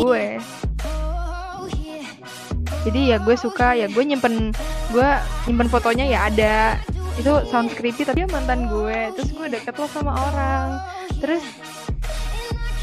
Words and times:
gue. 0.00 0.26
Jadi 2.80 3.00
ya 3.12 3.16
gue 3.20 3.36
suka 3.36 3.76
ya 3.76 3.86
gue 3.92 4.00
nyimpen 4.00 4.56
gue 4.90 5.08
nyimpen 5.46 5.68
fotonya 5.68 6.06
ya 6.08 6.18
ada. 6.32 6.58
Itu 7.20 7.44
sound 7.52 7.76
creepy 7.76 8.08
tapi 8.08 8.24
mantan 8.26 8.66
gue. 8.66 9.12
Terus 9.14 9.30
gue 9.36 9.46
deket 9.52 9.76
lo 9.76 9.86
sama 9.92 10.16
orang. 10.16 10.80
Terus 11.20 11.44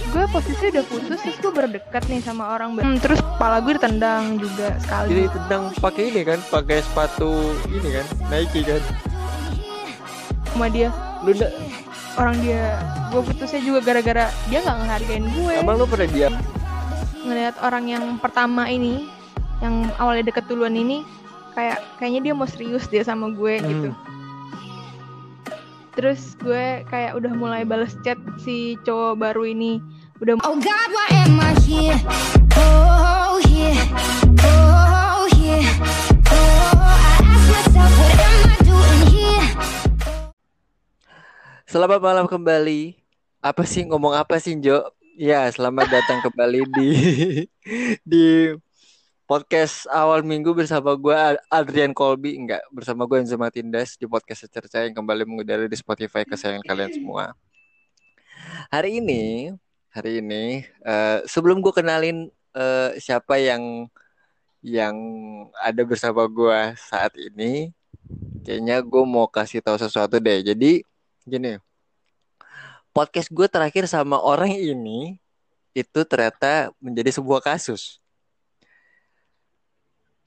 gue 0.08 0.24
posisi 0.32 0.72
udah 0.72 0.86
putus 0.88 1.20
terus 1.20 1.38
gue 1.42 1.52
berdekat 1.52 2.04
nih 2.08 2.22
sama 2.22 2.54
orang. 2.54 2.78
Hmm, 2.78 3.02
terus 3.02 3.20
kepala 3.20 3.60
gue 3.66 3.74
ditendang 3.76 4.38
juga 4.38 4.78
sekali. 4.80 5.10
Jadi 5.12 5.24
tendang 5.34 5.64
pakai 5.82 6.04
ini 6.14 6.22
kan, 6.24 6.40
pakai 6.48 6.78
sepatu 6.86 7.58
ini 7.74 7.90
kan, 7.92 8.06
Nike 8.30 8.62
kan. 8.64 8.82
Sama 10.50 10.68
dia 10.68 10.90
Lu 11.20 11.34
nggak, 11.34 11.52
orang 12.16 12.36
dia 12.40 12.78
gue 13.10 13.22
putusnya 13.24 13.60
juga 13.60 13.80
gara-gara 13.82 14.26
dia 14.48 14.60
nggak 14.60 14.78
ngehargain 14.80 15.26
gue 15.28 15.52
emang 15.56 15.76
lu 15.76 15.86
pernah 15.86 16.08
diam? 16.08 16.34
ngelihat 17.20 17.56
orang 17.60 17.86
yang 17.86 18.06
pertama 18.18 18.66
ini 18.66 19.10
yang 19.60 19.90
awalnya 19.98 20.24
deket 20.26 20.46
duluan 20.46 20.72
ini 20.72 21.02
kayak 21.52 21.82
kayaknya 21.98 22.22
dia 22.22 22.34
mau 22.34 22.46
serius 22.46 22.86
dia 22.86 23.02
sama 23.02 23.28
gue 23.30 23.58
Hmm. 23.58 23.68
gitu 23.68 23.90
terus 25.92 26.38
gue 26.38 26.86
kayak 26.86 27.18
udah 27.18 27.34
mulai 27.34 27.66
bales 27.66 27.98
chat 28.02 28.16
si 28.38 28.78
cowok 28.82 29.18
baru 29.18 29.50
ini 29.50 29.82
udah 30.18 30.38
Oh 30.42 30.56
God, 30.56 30.90
why 30.90 31.10
am 31.12 31.38
I 31.38 31.54
here? 31.60 31.98
Oh 32.54 33.42
yeah, 33.44 33.78
oh 34.46 35.26
yeah, 35.36 35.66
oh 36.30 36.78
I 36.78 37.18
ask 37.20 37.46
myself, 37.50 37.92
what 37.98 38.27
Selamat 41.68 42.00
malam 42.00 42.32
kembali. 42.32 42.96
Apa 43.44 43.68
sih 43.68 43.84
ngomong 43.84 44.16
apa 44.16 44.40
sih 44.40 44.56
Jo? 44.56 44.88
Ya, 45.20 45.52
selamat 45.52 45.92
datang 45.92 46.24
kembali 46.24 46.64
di 46.64 46.90
di 48.16 48.56
podcast 49.28 49.84
awal 49.92 50.24
minggu 50.24 50.56
bersama 50.56 50.96
gue 50.96 51.12
Adrian 51.52 51.92
Colby 51.92 52.40
enggak 52.40 52.64
bersama 52.72 53.04
gue 53.04 53.20
Enzo 53.20 53.36
Matindas 53.36 54.00
di 54.00 54.08
podcast 54.08 54.48
secerca 54.48 54.80
yang 54.80 54.96
kembali 54.96 55.28
mengudara 55.28 55.68
di 55.68 55.76
Spotify 55.76 56.24
kesayangan 56.24 56.64
kalian 56.64 56.92
semua. 56.96 57.36
Hari 58.72 59.04
ini, 59.04 59.52
hari 59.92 60.24
ini 60.24 60.64
eh, 60.64 61.20
sebelum 61.28 61.60
gue 61.60 61.76
kenalin 61.76 62.32
eh, 62.56 62.96
siapa 62.96 63.44
yang 63.44 63.92
yang 64.64 64.96
ada 65.60 65.84
bersama 65.84 66.32
gue 66.32 66.80
saat 66.80 67.12
ini, 67.20 67.76
kayaknya 68.48 68.80
gue 68.80 69.04
mau 69.04 69.28
kasih 69.28 69.60
tahu 69.60 69.76
sesuatu 69.76 70.16
deh. 70.16 70.48
Jadi 70.48 70.88
gini, 71.28 71.60
podcast 72.96 73.30
gue 73.30 73.48
terakhir 73.52 73.86
sama 73.86 74.18
orang 74.18 74.50
ini 74.56 75.20
itu 75.78 76.00
ternyata 76.08 76.74
menjadi 76.82 77.20
sebuah 77.22 77.44
kasus. 77.46 78.02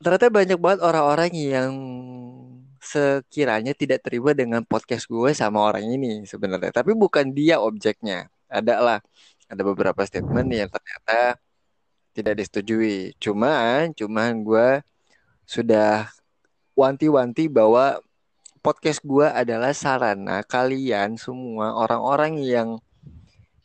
Ternyata 0.00 0.32
banyak 0.32 0.56
banget 0.56 0.80
orang-orang 0.80 1.32
yang 1.34 1.72
sekiranya 2.80 3.76
tidak 3.76 4.00
terima 4.00 4.32
dengan 4.32 4.64
podcast 4.64 5.04
gue 5.04 5.34
sama 5.36 5.60
orang 5.60 5.84
ini 5.84 6.24
sebenarnya. 6.24 6.72
Tapi 6.72 6.96
bukan 6.96 7.34
dia 7.36 7.60
objeknya. 7.60 8.30
Ada 8.48 8.74
lah, 8.80 8.98
ada 9.50 9.62
beberapa 9.66 10.00
statement 10.06 10.48
yang 10.48 10.70
ternyata 10.72 11.36
tidak 12.16 12.34
disetujui. 12.40 13.12
Cuman, 13.20 13.92
cuman 13.92 14.40
gue 14.40 14.68
sudah 15.44 16.08
wanti-wanti 16.72 17.50
bahwa 17.52 18.00
podcast 18.60 19.00
gue 19.00 19.24
adalah 19.24 19.72
sarana 19.72 20.44
kalian 20.44 21.16
semua 21.16 21.72
orang-orang 21.72 22.40
yang 22.44 22.68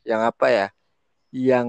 yang 0.08 0.24
apa 0.24 0.48
ya 0.48 0.68
yang 1.36 1.68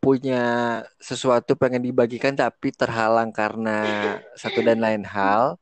punya 0.00 0.80
sesuatu 0.96 1.52
pengen 1.52 1.84
dibagikan 1.84 2.32
tapi 2.32 2.72
terhalang 2.72 3.28
karena 3.28 3.84
satu 4.32 4.64
dan 4.64 4.80
lain 4.80 5.04
hal. 5.04 5.60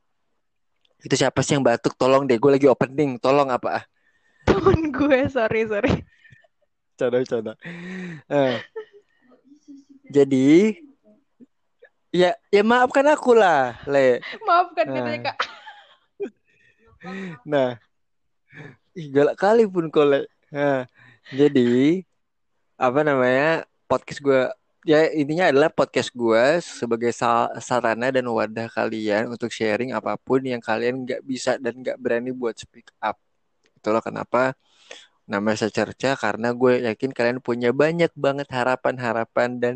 Itu 1.03 1.19
siapa 1.19 1.43
sih 1.43 1.59
yang 1.59 1.65
batuk? 1.67 1.99
Tolong 1.99 2.23
deh 2.23 2.39
gue 2.39 2.47
lagi 2.47 2.67
opening. 2.71 3.19
Tolong 3.19 3.51
apa? 3.51 3.83
Temen 4.47 4.95
gue 4.95 5.27
sorry 5.27 5.67
sorry. 5.67 5.91
Canda 6.95 7.19
canda. 7.27 7.53
Eh. 8.31 8.55
jadi 10.11 10.75
ya 12.11 12.35
ya 12.51 12.63
maafkan 12.63 13.03
aku 13.11 13.35
lah 13.35 13.83
le. 13.83 14.23
Maafkan 14.47 14.85
Nah. 14.87 14.95
katanya 14.95 15.19
kak 15.31 15.37
Nah, 17.45 17.81
ih, 18.97 19.07
galak 19.09 19.37
kali 19.41 19.65
pun 19.65 19.89
kole. 19.89 20.29
Nah, 20.53 20.85
jadi 21.33 22.01
apa 22.77 22.99
namanya 23.05 23.65
podcast 23.89 24.19
gue 24.21 24.41
ya 24.81 25.05
intinya 25.13 25.53
adalah 25.53 25.69
podcast 25.69 26.09
gue 26.13 26.45
sebagai 26.61 27.13
sa- 27.13 27.53
sarana 27.61 28.09
dan 28.09 28.25
wadah 28.25 28.65
kalian 28.73 29.29
untuk 29.29 29.53
sharing 29.53 29.93
apa 29.93 30.17
pun 30.17 30.41
yang 30.41 30.57
kalian 30.61 31.05
nggak 31.05 31.21
bisa 31.21 31.61
dan 31.61 31.73
nggak 31.81 31.97
berani 32.01 32.33
buat 32.33 32.57
speak 32.57 32.89
up. 33.01 33.17
Itulah 33.77 34.01
kenapa 34.01 34.53
namanya 35.29 35.69
secerca 35.69 36.17
karena 36.17 36.51
gue 36.53 36.85
yakin 36.91 37.11
kalian 37.15 37.39
punya 37.39 37.69
banyak 37.73 38.11
banget 38.17 38.47
harapan-harapan 38.51 39.49
dan 39.61 39.75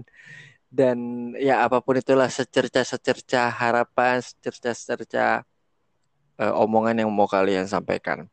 dan 0.69 0.97
ya 1.40 1.63
apa 1.66 1.80
pun 1.80 1.96
itulah 2.02 2.28
secerca-secerca 2.28 3.47
harapan, 3.53 4.19
secerca-secerca 4.19 5.47
eh, 6.40 6.53
omongan 6.53 7.03
yang 7.03 7.09
mau 7.12 7.28
kalian 7.28 7.68
sampaikan. 7.68 8.28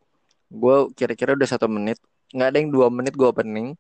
Gue 0.53 0.91
kira-kira 0.93 1.33
udah 1.33 1.49
satu 1.49 1.67
menit, 1.71 1.99
nggak 2.35 2.49
ada 2.53 2.59
yang 2.59 2.71
dua 2.71 2.87
menit 2.93 3.15
gue 3.15 3.29
opening. 3.29 3.75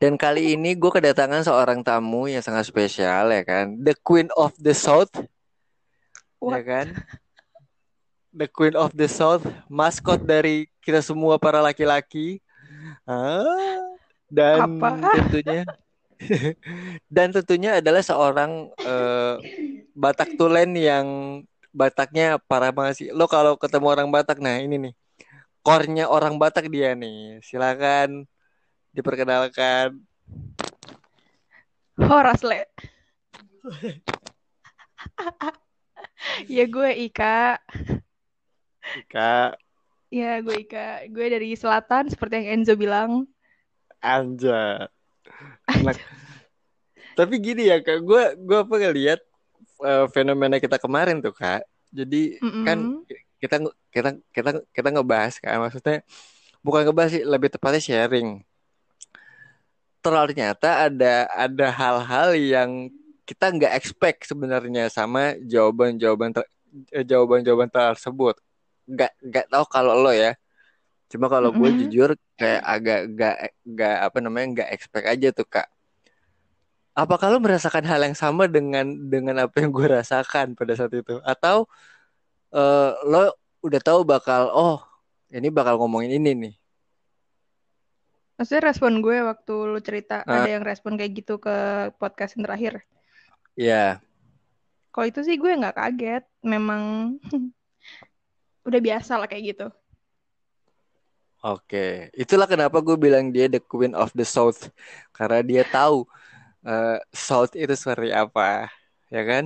Dan 0.00 0.16
kali 0.16 0.56
ini 0.56 0.72
gue 0.72 0.88
kedatangan 0.88 1.44
seorang 1.44 1.84
tamu 1.84 2.24
yang 2.32 2.40
sangat 2.40 2.64
spesial 2.64 3.28
ya 3.28 3.44
kan, 3.44 3.76
the 3.76 3.92
Queen 4.00 4.32
of 4.40 4.56
the 4.56 4.72
South, 4.72 5.12
ya 5.12 5.28
What? 6.40 6.64
kan, 6.64 6.86
the 8.32 8.48
Queen 8.48 8.72
of 8.72 8.96
the 8.96 9.04
South, 9.04 9.44
maskot 9.68 10.24
dari 10.24 10.64
kita 10.80 11.04
semua 11.04 11.36
para 11.36 11.60
laki-laki, 11.60 12.40
ah, 13.04 13.84
dan 14.32 14.80
Apa? 14.80 15.12
tentunya, 15.12 15.62
dan 17.14 17.28
tentunya 17.36 17.70
adalah 17.84 18.00
seorang 18.00 18.72
eh, 18.80 19.34
Batak 19.92 20.40
Tulen 20.40 20.72
yang 20.72 21.06
Bataknya 21.74 22.38
parah 22.38 22.70
banget 22.70 22.94
sih. 23.02 23.08
Lo 23.10 23.26
kalau 23.26 23.58
ketemu 23.58 23.86
orang 23.90 24.08
Batak, 24.14 24.38
nah 24.38 24.54
ini 24.62 24.78
nih, 24.78 24.94
core-nya 25.66 26.06
orang 26.06 26.38
Batak 26.38 26.70
dia 26.70 26.94
nih. 26.94 27.42
Silakan 27.42 28.24
diperkenalkan. 28.94 29.98
Horas 31.98 32.42
le 32.42 32.66
ya 36.50 36.64
gue 36.66 36.90
Ika 37.06 37.58
Kak 39.10 39.52
ya 40.10 40.38
gue 40.42 40.56
Ika 40.66 41.08
gue 41.10 41.26
dari 41.30 41.54
selatan 41.54 42.10
seperti 42.10 42.42
yang 42.42 42.48
Enzo 42.60 42.74
bilang 42.78 43.26
Anja. 44.04 44.92
Nah, 45.80 45.96
tapi 47.16 47.40
gini 47.40 47.72
ya 47.72 47.80
kak, 47.80 48.04
gue 48.04 48.36
gue 48.36 48.58
apa 48.60 48.74
ngeliat 48.76 49.20
eh, 49.88 50.04
fenomena 50.14 50.56
kita 50.64 50.76
kemarin 50.84 51.16
tuh 51.24 51.32
kak. 51.34 51.60
Jadi 51.98 52.16
kan 52.64 52.78
Mm-mm. 52.82 53.04
kita 53.40 53.56
kita 53.94 54.08
kita 54.34 54.50
kita 54.76 54.88
ngebahas 54.94 55.34
kan, 55.42 55.56
maksudnya 55.62 56.02
bukan 56.64 56.82
ngebahas 56.88 57.10
sih, 57.14 57.24
lebih 57.32 57.50
tepatnya 57.54 57.82
sharing. 57.82 58.28
Ternyata 60.04 60.84
ada 60.92 61.24
ada 61.32 61.66
hal-hal 61.72 62.36
yang 62.36 62.70
kita 63.24 63.48
nggak 63.56 63.72
expect 63.80 64.28
sebenarnya 64.28 64.92
sama 64.92 65.32
jawaban-jawaban 65.48 66.30
ter- 66.36 66.50
eh, 66.92 67.04
jawaban-jawaban 67.08 67.72
tersebut. 67.72 68.36
Nggak 68.84 69.10
nggak 69.24 69.46
tahu 69.48 69.64
kalau 69.72 69.94
lo 69.96 70.12
ya. 70.12 70.36
Cuma 71.12 71.26
kalau 71.32 71.50
gue 71.54 71.70
Mm-mm. 71.70 71.84
jujur 71.84 72.10
kayak 72.40 72.62
agak 72.66 72.98
nggak 73.14 73.36
nggak 73.66 73.96
apa 74.06 74.18
namanya 74.24 74.46
nggak 74.54 74.70
expect 74.76 75.06
aja 75.08 75.28
tuh 75.34 75.46
kak. 75.48 75.68
Apakah 76.94 77.26
lo 77.34 77.38
merasakan 77.42 77.82
hal 77.90 78.00
yang 78.06 78.14
sama 78.14 78.46
dengan 78.46 78.86
dengan 79.12 79.34
apa 79.50 79.56
yang 79.62 79.70
gue 79.74 79.86
rasakan 79.98 80.54
pada 80.54 80.72
saat 80.78 80.94
itu? 80.94 81.18
Atau 81.26 81.66
eh, 82.54 82.90
lo 83.10 83.34
udah 83.66 83.80
tahu 83.82 84.00
bakal 84.06 84.42
oh 84.54 84.78
ini 85.34 85.48
bakal 85.50 85.74
ngomongin 85.80 86.12
ini 86.22 86.30
nih. 86.42 86.54
Maksudnya 88.38 88.62
respon 88.70 88.92
gue 89.04 89.16
waktu 89.30 89.54
lu 89.70 89.78
cerita 89.88 90.16
Ah. 90.26 90.34
ada 90.38 90.48
yang 90.54 90.62
respon 90.70 90.92
kayak 90.98 91.12
gitu 91.18 91.34
ke 91.44 91.54
podcast 92.00 92.32
yang 92.34 92.44
terakhir. 92.46 92.74
Ya, 93.56 94.02
Kalau 94.92 95.06
itu 95.10 95.20
sih 95.26 95.36
gue 95.42 95.52
nggak 95.60 95.76
kaget, 95.80 96.24
memang 96.52 96.82
udah 98.68 98.80
biasa 98.86 99.12
lah 99.20 99.28
kayak 99.30 99.44
gitu. 99.54 99.66
oke. 101.44 101.86
Itulah 102.14 102.46
kenapa 102.48 102.78
gue 102.80 102.96
bilang 102.98 103.30
dia 103.34 103.46
the 103.50 103.60
Queen 103.62 103.92
of 103.96 104.10
the 104.16 104.26
South 104.26 104.70
karena 105.16 105.40
dia 105.44 105.62
tahu 105.66 106.06
eh, 106.64 106.98
South 107.12 107.52
itu 107.54 107.72
seperti 107.76 108.10
apa, 108.10 108.68
ya 109.12 109.22
kan? 109.24 109.44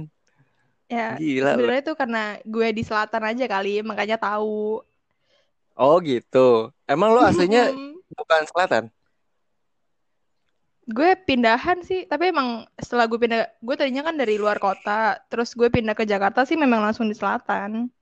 Ya 0.89 1.21
Gila. 1.21 1.53
sebenarnya 1.53 1.83
itu 1.85 1.95
karena 1.95 2.23
gue 2.43 2.69
di 2.73 2.83
selatan 2.87 3.23
aja 3.29 3.45
kali, 3.45 3.85
makanya 3.85 4.17
tahu. 4.17 4.81
Oh 5.77 5.97
gitu. 6.01 6.73
Emang 6.89 7.13
lo 7.13 7.21
aslinya 7.23 7.71
bukan 8.17 8.43
selatan? 8.49 8.91
gue 10.89 11.21
pindahan 11.29 11.85
sih 11.85 12.09
tapi 12.09 12.33
emang 12.33 12.65
setelah 12.81 13.05
gue 13.05 13.21
pindah 13.21 13.45
gue 13.61 13.75
tadinya 13.77 14.09
kan 14.09 14.17
dari 14.17 14.41
luar 14.41 14.57
kota 14.57 15.21
terus 15.29 15.53
gue 15.53 15.69
pindah 15.69 15.93
ke 15.93 16.09
Jakarta 16.09 16.49
sih 16.49 16.57
memang 16.57 16.81
langsung 16.81 17.05
di 17.05 17.13
selatan 17.13 17.93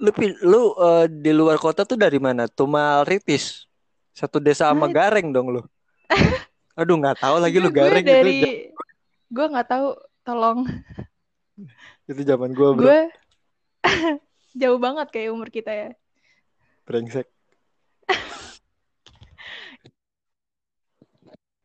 Lu 0.00 0.08
lu 0.40 0.72
eh, 0.80 1.06
di 1.12 1.28
luar 1.28 1.60
kota 1.60 1.84
tuh 1.84 2.00
dari 2.00 2.16
mana? 2.16 2.48
Tumal 2.48 3.04
Ritis. 3.04 3.68
Satu 4.16 4.40
desa 4.40 4.72
sama 4.72 4.88
Nah, 4.88 4.96
Gareng 4.96 5.28
dong 5.28 5.52
lu. 5.52 5.62
Aduh 6.80 6.96
nggak 6.96 7.20
tahu 7.20 7.36
lagi 7.44 7.60
lu 7.60 7.68
gue 7.68 7.84
gue 7.84 8.00
itu 8.00 8.08
dari 8.08 8.38
gue 9.28 9.46
nggak 9.52 9.68
tahu 9.68 9.88
tolong 10.24 10.64
itu 12.08 12.20
zaman 12.24 12.56
bro. 12.56 12.72
gue 12.72 13.00
jauh 14.60 14.80
banget 14.80 15.06
kayak 15.12 15.36
umur 15.36 15.52
kita 15.52 15.68
ya 15.68 15.90
Brengsek. 16.88 17.28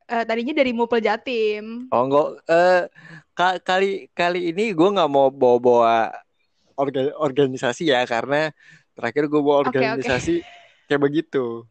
Eh, 0.06 0.24
tadinya 0.28 0.54
dari 0.54 0.70
Mupel 0.70 1.02
Jatim 1.02 1.90
Oh 1.90 2.06
enggak 2.06 2.28
eh 2.46 2.82
ka- 3.34 3.58
kali 3.64 4.12
kali 4.14 4.54
ini 4.54 4.70
gua 4.76 4.94
nggak 4.94 5.10
mau 5.10 5.34
bawa-bawa 5.34 6.14
orga- 6.78 7.16
organisasi 7.18 7.90
ya 7.90 8.06
karena 8.06 8.54
terakhir 8.94 9.26
gua 9.32 9.42
bawa 9.42 9.58
oke 9.64 9.72
oke 9.72 9.80
organisasi 9.82 10.46
kayak 10.86 11.02
begitu. 11.02 11.66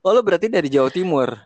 Oh 0.00 0.10
lu 0.16 0.24
berarti 0.24 0.48
dari 0.48 0.72
Jawa 0.72 0.88
Timur. 0.88 1.36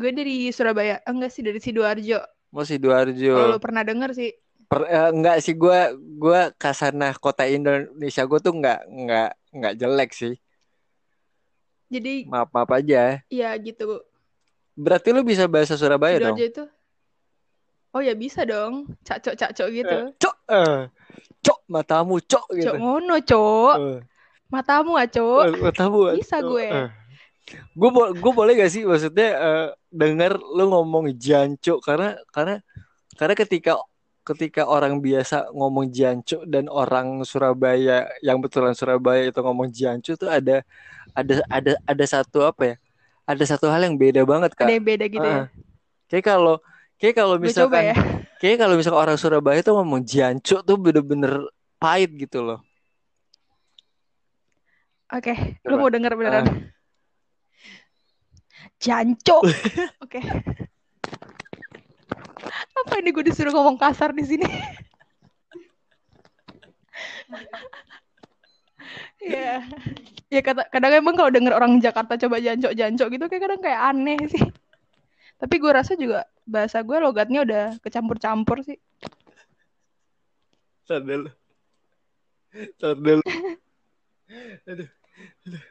Gue 0.00 0.10
dari 0.10 0.48
Surabaya 0.48 0.96
Eh, 0.98 1.10
enggak 1.10 1.30
sih 1.30 1.42
dari 1.42 1.60
Sidoarjo 1.60 2.18
Mau 2.50 2.56
kalau 2.56 2.66
Sidoarjo. 2.66 3.34
lu 3.46 3.60
pernah 3.60 3.84
denger 3.84 4.10
sih 4.10 4.32
Per, 4.64 4.82
eh, 4.82 5.10
enggak 5.10 5.36
sih 5.38 5.52
gua 5.52 5.90
gua 5.92 6.40
kasarnah 6.52 7.12
kota 7.14 7.42
Indonesia 7.44 8.22
gua 8.22 8.38
tuh 8.38 8.54
enggak 8.54 8.80
enggak 8.86 9.30
enggak 9.50 9.74
jelek 9.76 10.10
sih. 10.10 10.34
jadi 11.86 12.22
Maaf 12.24 12.48
maaf 12.50 12.70
aja. 12.72 13.18
ya 13.26 13.50
gitu 13.56 14.00
Berarti 14.72 15.10
lu 15.10 15.20
bisa 15.20 15.44
bahasa 15.44 15.74
Surabaya 15.74 16.16
dong? 16.16 16.32
Sidoarjo 16.32 16.46
itu 16.48 16.64
oh 17.90 18.00
ya 18.00 18.14
bisa 18.14 18.46
dong 18.46 18.86
cacok 19.02 19.34
cacok 19.34 19.68
gitu 19.68 19.98
Eh, 20.00 20.14
cok, 20.16 20.36
eh, 20.48 20.78
cok 21.42 21.58
matamu 21.66 22.16
cok 22.20 22.46
cok 22.46 22.54
gitu. 22.54 22.70
ngono 22.72 23.16
cok 23.20 23.74
Eh, 23.76 23.98
matamu 24.48 24.92
cok 25.02 25.42
eh, 25.44 25.52
matamu 25.60 25.98
bisa 26.14 26.38
cok. 26.38 26.46
gue 26.48 26.68
Eh. 26.70 26.88
Gue 27.72 27.90
bo 27.90 28.10
gue 28.10 28.32
boleh 28.32 28.52
gak 28.54 28.70
sih 28.70 28.82
maksudnya 28.82 29.28
eh, 29.34 29.68
denger 29.90 30.38
lu 30.38 30.70
ngomong 30.70 31.10
jancuk 31.14 31.82
karena 31.82 32.14
karena 32.30 32.62
karena 33.14 33.34
ketika 33.34 33.72
ketika 34.20 34.62
orang 34.64 35.00
biasa 35.00 35.50
ngomong 35.50 35.90
jancuk 35.90 36.44
dan 36.46 36.70
orang 36.70 37.24
Surabaya 37.24 38.06
yang 38.22 38.38
betulan 38.38 38.76
Surabaya 38.76 39.26
itu 39.26 39.40
ngomong 39.40 39.72
jancuk 39.72 40.14
tuh 40.14 40.30
ada 40.30 40.62
ada 41.16 41.42
ada 41.50 41.72
ada 41.82 42.04
satu 42.06 42.44
apa 42.44 42.62
ya? 42.62 42.76
Ada 43.26 43.54
satu 43.56 43.70
hal 43.70 43.86
yang 43.86 43.94
beda 43.94 44.26
banget, 44.26 44.50
ada 44.54 44.66
Kak. 44.66 44.74
yang 44.74 44.86
beda 44.86 45.04
gitu 45.06 45.22
Heeh. 45.22 45.46
ya 45.46 45.50
Kayak 46.10 46.24
kalau 46.26 46.56
kayak 46.98 47.14
kalau 47.16 47.36
misalkan 47.38 47.82
ya 47.90 47.96
kayak 48.42 48.56
kalau 48.58 48.74
misalkan 48.74 49.00
orang 49.00 49.16
Surabaya 49.18 49.60
tuh 49.62 49.74
ngomong 49.78 50.02
jancuk 50.02 50.60
tuh 50.62 50.76
bener-bener 50.78 51.46
pahit 51.78 52.10
gitu 52.14 52.42
loh. 52.42 52.60
oke 55.10 55.32
lu 55.66 55.74
Coba. 55.74 55.80
mau 55.80 55.90
denger 55.90 56.12
beneran 56.14 56.44
jancok 58.80 59.42
oke 60.04 60.20
apa 62.80 62.94
ini 62.98 63.12
gue 63.12 63.24
disuruh 63.28 63.52
ngomong 63.52 63.76
kasar 63.76 64.16
di 64.16 64.24
sini 64.24 64.48
ya 69.20 69.60
ya 70.32 70.40
kata 70.40 70.66
kadang 70.72 70.96
emang 70.96 71.14
kalau 71.14 71.28
denger 71.28 71.52
orang 71.52 71.76
Jakarta 71.78 72.16
coba 72.16 72.40
jancok 72.40 72.72
jancok 72.72 73.08
gitu 73.12 73.24
kayak 73.28 73.42
kadang 73.44 73.60
kayak 73.60 73.80
aneh 73.92 74.18
sih 74.32 74.42
tapi 75.40 75.56
gue 75.56 75.72
rasa 75.72 75.96
juga 75.96 76.28
bahasa 76.44 76.84
gue 76.84 77.00
logatnya 77.00 77.40
udah 77.48 77.64
kecampur-campur 77.80 78.60
sih. 78.60 78.76
Tar 80.84 81.00
dulu. 81.00 81.32
Aduh, 84.70 84.86
aduh. 85.42 85.62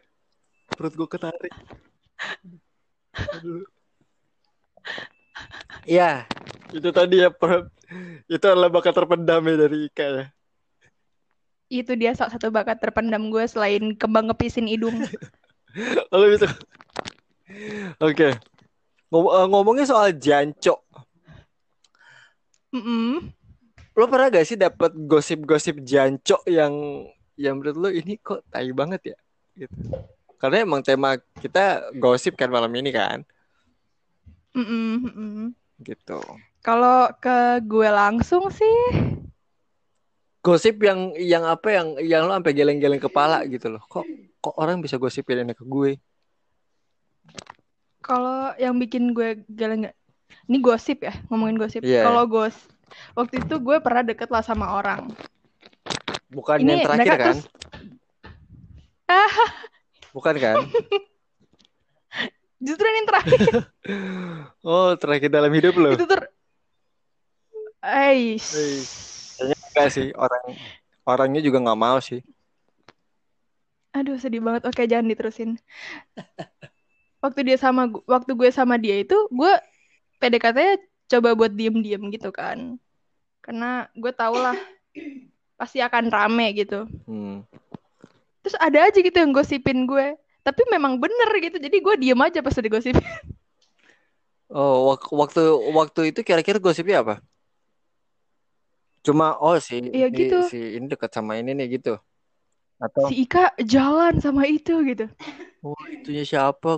Perut 0.76 0.94
gue 1.00 1.08
ketarik. 1.08 1.54
Aduh. 3.36 3.63
Ya, 5.88 6.27
itu 6.75 6.89
tadi 6.94 7.24
ya 7.24 7.30
per- 7.33 7.71
itu 8.30 8.45
adalah 8.45 8.69
bakat 8.69 8.94
terpendam 8.94 9.42
ya 9.48 9.56
dari 9.56 9.89
Ika 9.89 10.06
ya. 10.06 10.25
itu 11.69 11.94
dia 11.94 12.18
salah 12.18 12.33
satu 12.33 12.50
bakat 12.50 12.81
terpendam 12.81 13.30
gue 13.30 13.45
selain 13.45 13.94
kembang 13.94 14.25
ngepisin 14.25 14.66
hidung 14.66 15.06
Lalu 16.12 16.25
bisa. 16.33 16.50
Oke. 18.01 18.33
Ngom- 19.13 19.33
eh, 19.38 19.48
ngomongnya 19.54 19.86
soal 19.86 20.10
jancok. 20.18 20.81
Mm-mm. 22.74 23.30
Lo 23.94 24.06
pernah 24.10 24.33
gak 24.33 24.45
sih 24.50 24.57
dapat 24.57 24.98
gosip-gosip 24.98 25.81
jancok 25.86 26.42
yang 26.50 27.06
yang 27.38 27.62
menurut 27.62 27.77
lo 27.77 27.89
ini 27.94 28.18
kok 28.18 28.42
tai 28.50 28.74
banget 28.74 29.13
ya? 29.13 29.18
Gitu. 29.66 29.77
Karena 30.40 30.64
emang 30.64 30.82
tema 30.82 31.20
kita 31.44 31.92
gosip 32.00 32.40
kan 32.40 32.48
malam 32.48 32.72
ini 32.74 32.96
kan, 32.96 33.28
Mm-mm, 34.56 35.04
mm-mm. 35.06 35.48
gitu. 35.84 36.20
Kalau 36.64 37.12
ke 37.20 37.60
gue 37.64 37.90
langsung 37.92 38.48
sih, 38.48 38.80
Gosip 40.40 40.80
yang 40.80 41.12
yang 41.20 41.44
apa 41.44 41.68
yang 41.68 41.88
yang 42.00 42.24
lo 42.24 42.32
sampai 42.32 42.56
geleng-geleng 42.56 43.04
kepala 43.04 43.44
gitu 43.52 43.68
loh. 43.68 43.84
Kok 43.92 44.08
kok 44.40 44.56
orang 44.56 44.80
bisa 44.80 44.96
gosipin 44.96 45.44
ini 45.44 45.52
ke 45.52 45.68
gue? 45.68 46.00
kalau 48.10 48.58
yang 48.58 48.74
bikin 48.82 49.14
gue 49.14 49.46
geleng 49.54 49.94
ini 50.50 50.58
gosip 50.58 51.06
ya, 51.06 51.14
ngomongin 51.30 51.62
gosip. 51.62 51.86
Iya. 51.86 52.10
Kalau 52.10 52.26
gos, 52.26 52.58
waktu 53.14 53.38
itu 53.46 53.56
gue 53.62 53.78
pernah 53.78 54.02
deket 54.02 54.34
lah 54.34 54.42
sama 54.42 54.82
orang. 54.82 55.14
Bukan 56.34 56.58
Ini 56.62 56.82
yang 56.82 56.86
terakhir 56.86 57.14
kan? 57.14 57.26
terus, 57.38 57.42
ah, 59.06 59.34
Bukan 60.19 60.36
kan? 60.36 60.60
justru 62.68 62.83
ini 62.83 63.07
terakhir 63.07 63.39
Oh, 64.68 64.92
terakhir 65.00 65.31
dalam 65.31 65.48
hidup 65.56 65.80
lo. 65.80 65.95
itu 65.95 66.04
ter, 66.04 66.27
Eish. 67.80 68.51
Enggak 69.39 69.95
sih 69.95 70.12
orang 70.12 70.60
orangnya 71.07 71.39
juga 71.39 71.63
nggak 71.63 71.80
mau 71.80 72.04
sih. 72.04 72.19
Aduh 73.95 74.19
sedih 74.19 74.44
banget. 74.44 74.68
Oke 74.68 74.83
jangan 74.92 75.07
diterusin. 75.07 75.56
Waktu 77.23 77.47
dia 77.47 77.56
sama, 77.56 77.88
waktu 78.04 78.35
gue 78.35 78.52
sama 78.52 78.76
dia 78.76 78.99
itu, 78.99 79.16
gue 79.31 79.54
PDKT-nya 80.19 80.83
coba 81.16 81.40
buat 81.40 81.56
diem-diem 81.56 82.11
gitu 82.11 82.35
kan. 82.35 82.76
Karena 83.40 83.88
gue 83.95 84.11
tau 84.11 84.35
lah 84.35 84.59
pasti 85.56 85.80
akan 85.80 86.11
rame 86.11 86.52
gitu. 86.59 86.92
Hmm. 87.07 87.47
Terus 88.44 88.56
ada 88.60 88.80
aja 88.88 89.00
gitu 89.04 89.18
yang 89.19 89.31
gosipin 89.36 89.86
gue. 89.90 90.16
Tapi 90.46 90.62
memang 90.74 90.98
bener 91.04 91.30
gitu. 91.44 91.58
Jadi 91.60 91.78
gue 91.84 91.96
diem 92.02 92.19
aja 92.19 92.40
pas 92.44 92.56
digosipin. 92.56 93.04
Oh, 94.58 94.76
wak- 94.90 95.12
waktu 95.22 95.40
waktu 95.80 96.00
itu 96.10 96.19
kira-kira 96.28 96.58
gosipnya 96.66 96.98
apa? 97.04 97.14
Cuma 99.06 99.26
oh 99.46 99.56
si 99.68 99.74
Iya 99.96 100.08
ini 100.08 100.19
gitu. 100.19 100.36
si 100.50 100.56
ini 100.76 100.86
dekat 100.92 101.12
sama 101.18 101.31
ini 101.40 101.50
nih 101.58 101.68
gitu. 101.76 101.90
Atau 102.86 103.06
Si 103.06 103.14
Ika 103.26 103.46
jalan 103.74 104.22
sama 104.22 104.44
itu 104.46 104.74
gitu. 104.90 105.06
oh 105.66 105.84
itunya 105.96 106.24
siapa? 106.31 106.69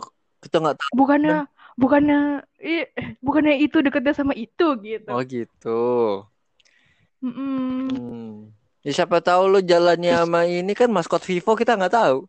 Kita 0.44 0.56
nggak 0.62 0.76
tahu. 0.82 0.94
Bukannya, 0.98 1.36
bukannya, 1.82 2.18
ih, 2.64 2.84
bukannya 3.26 3.54
itu 3.64 3.78
deketnya 3.86 4.14
sama 4.20 4.34
itu 4.44 4.64
gitu. 4.88 5.12
Oh 5.12 5.22
gitu. 5.32 5.70
Mm-mm. 7.24 7.90
Hmm. 7.90 8.54
Ya 8.82 8.92
siapa 8.98 9.22
tahu 9.22 9.46
lo 9.46 9.60
jalannya 9.62 10.18
sama 10.18 10.50
ini 10.50 10.74
kan 10.74 10.90
maskot 10.90 11.22
Vivo 11.22 11.54
kita 11.54 11.78
nggak 11.78 11.94
tahu. 11.94 12.26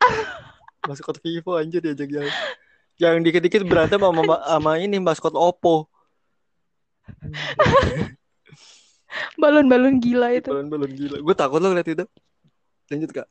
Maskot 0.88 1.16
Vivo 1.24 1.56
anjir 1.56 1.80
diajak 1.80 2.12
jalan. 2.12 2.34
Yang 3.00 3.14
dikit-dikit 3.24 3.64
berantem 3.64 3.96
sama 3.96 4.36
sama 4.44 4.76
ini 4.76 5.00
maskot 5.00 5.32
Oppo. 5.32 5.88
balon-balon 9.40 9.96
gila 9.96 10.36
itu. 10.36 10.52
Balon-balon 10.52 10.92
gila. 10.92 11.16
Gue 11.24 11.34
takut 11.34 11.56
lo 11.56 11.72
ngeliat 11.72 11.88
itu. 11.88 12.04
Lanjut 12.92 13.10
kak. 13.16 13.28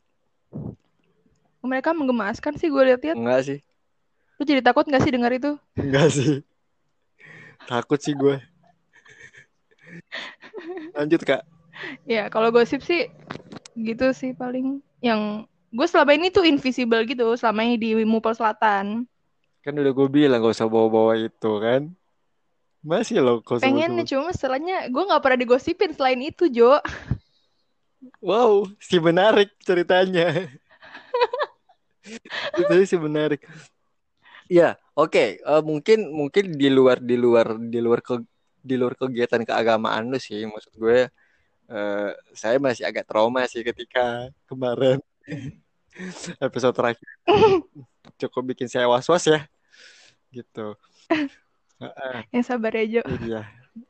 Mereka 1.61 1.93
menggemaskan 1.93 2.57
sih 2.57 2.73
gue 2.73 2.83
lihat-lihat. 2.89 3.15
Enggak 3.15 3.39
sih. 3.45 3.59
Lu 4.41 4.43
jadi 4.43 4.65
takut 4.65 4.89
gak 4.89 5.05
sih 5.05 5.13
dengar 5.13 5.31
itu? 5.31 5.55
Enggak 5.77 6.09
sih. 6.11 6.41
Takut 7.69 8.01
sih 8.01 8.17
gue. 8.17 8.41
Lanjut 10.97 11.21
kak. 11.21 11.52
Ya, 12.03 12.27
kalau 12.27 12.51
gosip 12.51 12.83
sih 12.83 13.09
gitu 13.73 14.13
sih 14.13 14.37
paling 14.37 14.79
yang 15.01 15.49
gue 15.73 15.87
selama 15.89 16.13
ini 16.13 16.29
tuh 16.29 16.45
invisible 16.45 17.01
gitu 17.09 17.33
selama 17.33 17.65
ini 17.65 17.75
di 17.81 17.89
Mupel 18.05 18.37
Selatan. 18.37 19.09
Kan 19.63 19.73
udah 19.79 19.93
gue 19.95 20.07
bilang 20.11 20.43
gak 20.43 20.53
usah 20.53 20.69
bawa-bawa 20.69 21.17
itu 21.17 21.51
kan. 21.57 21.89
Masih 22.83 23.23
lo 23.23 23.39
kau 23.39 23.57
Pengen 23.57 24.03
sebut-sebut. 24.03 24.07
cuma 24.11 24.23
masalahnya 24.35 24.77
gue 24.91 25.03
nggak 25.07 25.23
pernah 25.23 25.39
digosipin 25.39 25.95
selain 25.95 26.19
itu 26.19 26.51
Jo. 26.51 26.77
Wow, 28.19 28.67
si 28.83 28.99
menarik 28.99 29.55
ceritanya. 29.63 30.51
Itu 32.59 32.75
sih 32.83 32.99
menarik. 32.99 33.47
Ya, 34.51 34.75
oke. 34.91 35.39
Eh, 35.39 35.61
mungkin 35.63 36.11
mungkin 36.11 36.59
di 36.59 36.67
luar 36.67 36.99
di 36.99 37.15
luar 37.15 37.55
di 37.55 37.79
luar 37.79 38.03
ke 38.03 38.19
di 38.59 38.75
luar 38.75 38.95
kegiatan 38.99 39.43
keagamaan 39.47 40.11
lu 40.11 40.19
sih, 40.19 40.43
maksud 40.43 40.75
gue 40.75 41.07
eh, 41.73 42.11
saya 42.37 42.61
masih 42.61 42.85
agak 42.85 43.09
trauma 43.09 43.41
sih 43.49 43.65
ketika 43.65 44.29
kemarin 44.45 45.01
episode 46.45 46.73
terakhir 46.77 47.09
cukup 48.21 48.53
bikin 48.53 48.69
saya 48.69 48.85
was-was 48.85 49.25
ya, 49.25 49.41
gitu. 50.33 50.77
Heeh, 51.81 52.17
Yang 52.31 52.45
sabar 52.47 52.71
ya 52.77 52.85
Jo. 52.85 53.01
iya. 53.25 53.41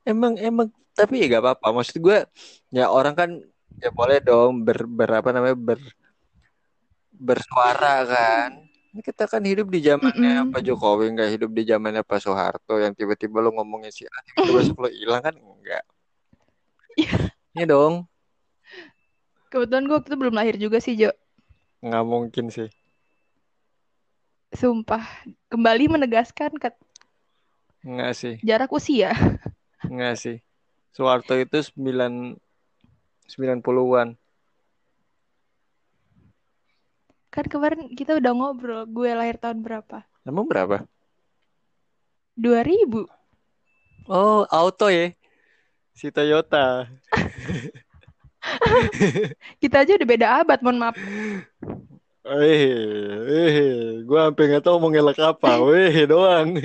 Emang 0.07 0.39
emang 0.39 0.71
tapi 0.95 1.19
ya 1.23 1.37
gak 1.37 1.43
apa-apa. 1.43 1.83
Maksud 1.83 1.99
gue 1.99 2.17
ya 2.71 2.87
orang 2.87 3.15
kan 3.17 3.29
ya 3.81 3.89
boleh 3.91 4.21
dong 4.23 4.63
ber, 4.63 4.85
ber 4.87 5.19
apa 5.19 5.29
namanya 5.35 5.57
ber 5.57 5.79
bersuara 7.13 8.03
kan. 8.07 8.51
Ini 8.93 9.01
kita 9.01 9.25
kan 9.25 9.41
hidup 9.41 9.73
di 9.73 9.81
zamannya 9.81 10.45
Mm-mm. 10.45 10.53
Pak 10.53 10.61
Jokowi, 10.61 11.17
nggak 11.17 11.31
hidup 11.33 11.49
di 11.49 11.65
zamannya 11.65 12.05
Pak 12.05 12.19
Soeharto 12.21 12.77
yang 12.77 12.93
tiba-tiba 12.93 13.41
lo 13.41 13.49
ngomongin 13.49 13.89
si 13.89 14.05
A, 14.05 14.19
tiba-tiba 14.37 14.79
lo 14.85 14.89
hilang 14.93 15.21
kan 15.25 15.33
enggak. 15.33 15.83
Iya. 17.53 17.69
Dong, 17.69 18.09
Kebetulan 19.53 19.85
gue 19.85 19.93
waktu 19.93 20.09
itu 20.09 20.17
belum 20.17 20.33
lahir 20.33 20.57
juga 20.57 20.81
sih 20.81 20.97
Jo. 20.97 21.13
nggak 21.85 22.05
mungkin 22.09 22.49
sih. 22.49 22.65
Sumpah. 24.49 25.05
Kembali 25.49 25.85
menegaskan 25.89 26.57
ke 26.57 26.73
Nggak 27.83 28.13
sih, 28.15 28.35
jarak 28.41 28.71
usia. 28.73 29.11
nggak 29.93 30.15
sih. 30.17 30.37
Soeharto 30.95 31.35
itu 31.37 31.59
9 31.77 32.39
90-an. 33.29 34.15
Kan 37.33 37.45
kemarin 37.49 37.89
kita 37.93 38.17
udah 38.17 38.31
ngobrol. 38.33 38.85
Gue 38.89 39.09
lahir 39.13 39.37
tahun 39.37 39.61
berapa? 39.65 40.05
Emang 40.23 40.45
berapa? 40.49 40.85
2000. 42.33 43.05
Oh, 44.09 44.45
auto 44.49 44.87
ya. 44.89 45.13
Si 45.93 46.09
Toyota. 46.09 46.89
Kita 49.61 49.83
aja 49.83 49.91
udah 49.95 50.07
beda 50.07 50.27
abad, 50.43 50.59
mohon 50.59 50.79
maaf. 50.79 50.95
Eh, 52.23 52.63
eh, 53.27 53.99
gue 53.99 54.19
sampai 54.19 54.47
nggak 54.47 54.63
tahu 54.63 54.79
mau 54.79 54.87
ngelak 54.87 55.19
apa. 55.19 55.59
Weh, 55.67 56.07
doang. 56.07 56.55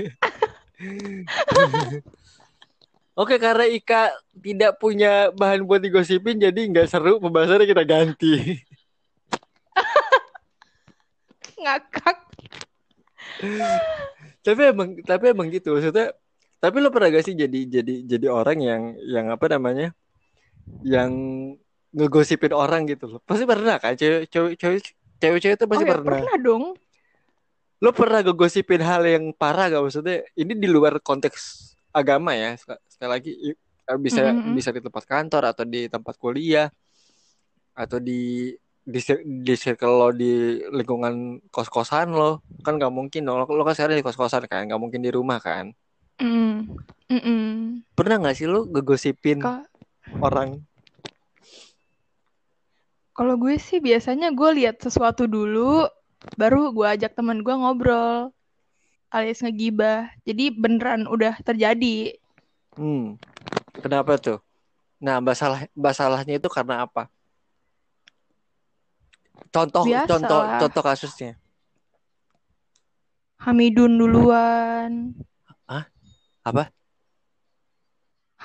Oke, 3.18 3.34
karena 3.42 3.66
Ika 3.66 4.14
tidak 4.38 4.78
punya 4.78 5.34
bahan 5.34 5.66
buat 5.66 5.82
digosipin, 5.82 6.38
jadi 6.38 6.70
nggak 6.70 6.86
seru 6.86 7.18
pembahasannya 7.18 7.66
kita 7.66 7.82
ganti. 7.82 8.62
Ngakak. 11.62 12.18
tapi 14.46 14.62
emang, 14.70 14.94
tapi 15.02 15.34
emang 15.34 15.50
gitu 15.50 15.74
maksudnya. 15.74 16.14
Tapi 16.58 16.82
lo 16.82 16.90
pernah 16.90 17.06
gak 17.10 17.22
sih 17.22 17.38
jadi 17.38 17.70
jadi 17.70 18.02
jadi 18.02 18.26
orang 18.30 18.58
yang 18.62 18.82
yang 19.02 19.26
apa 19.34 19.50
namanya, 19.50 19.94
yang 20.84 21.12
ngegosipin 21.90 22.52
orang 22.52 22.84
gitu 22.86 23.08
loh. 23.16 23.20
Pasti 23.24 23.44
pernah 23.48 23.76
kan, 23.80 23.96
cewek 23.96 24.28
cewek 24.28 24.52
cewek 24.60 24.80
cewek-cewek 25.18 25.56
itu 25.58 25.64
Oh 25.64 25.70
pasti 25.70 25.84
ya, 25.84 25.90
pernah. 25.90 26.04
pernah 26.20 26.36
dong. 26.38 26.64
Lo 27.78 27.90
pernah 27.94 28.20
ngegosipin 28.22 28.82
hal 28.82 29.02
yang 29.06 29.24
parah 29.32 29.70
gak 29.70 29.82
maksudnya? 29.82 30.26
Ini 30.34 30.52
di 30.58 30.66
luar 30.66 30.98
konteks 30.98 31.72
agama 31.94 32.34
ya. 32.34 32.54
Sek- 32.58 32.82
Sekali 32.90 33.10
lagi 33.10 33.32
i- 33.34 33.58
bisa 33.96 34.20
Mm-mm. 34.36 34.52
bisa 34.52 34.68
di 34.68 34.84
tempat 34.84 35.04
kantor 35.08 35.42
atau 35.48 35.64
di 35.64 35.88
tempat 35.88 36.14
kuliah 36.20 36.68
atau 37.72 37.96
di 38.02 38.52
di, 38.82 39.00
di 39.44 39.54
circle 39.54 39.94
lo 39.94 40.08
di 40.10 40.58
lingkungan 40.72 41.44
kos-kosan 41.48 42.10
lo 42.10 42.40
kan 42.60 42.76
nggak 42.76 42.90
mungkin 42.90 43.22
dong 43.22 43.38
lo, 43.38 43.44
lo 43.46 43.62
kan 43.62 43.76
sekarang 43.76 44.00
di 44.00 44.04
kos-kosan 44.04 44.48
kan 44.48 44.66
nggak 44.66 44.80
mungkin 44.80 45.00
di 45.04 45.08
rumah 45.12 45.38
kan 45.38 45.72
Mm. 46.18 46.66
Mm-mm. 47.06 47.40
pernah 47.94 48.18
nggak 48.18 48.34
sih 48.34 48.50
lo 48.50 48.66
ngegosipin 48.66 49.38
Ka- 49.38 49.67
orang. 50.18 50.62
Kalau 53.12 53.34
gue 53.34 53.58
sih 53.58 53.82
biasanya 53.82 54.30
gue 54.30 54.50
lihat 54.62 54.78
sesuatu 54.78 55.26
dulu, 55.26 55.90
baru 56.38 56.70
gue 56.70 56.86
ajak 56.86 57.18
teman 57.18 57.42
gue 57.42 57.50
ngobrol, 57.50 58.30
alias 59.10 59.42
ngegibah. 59.42 60.14
Jadi 60.22 60.54
beneran 60.54 61.10
udah 61.10 61.34
terjadi. 61.42 62.14
hmm 62.78 63.18
kenapa 63.82 64.14
tuh? 64.22 64.38
Nah 65.02 65.18
masalah 65.18 65.66
masalahnya 65.74 66.38
itu 66.38 66.46
karena 66.46 66.86
apa? 66.86 67.10
Contoh 69.50 69.82
Biasa. 69.82 70.06
contoh 70.14 70.40
contoh 70.62 70.82
kasusnya. 70.86 71.32
Hamidun 73.38 73.98
duluan, 73.98 75.14
apa 76.48 76.70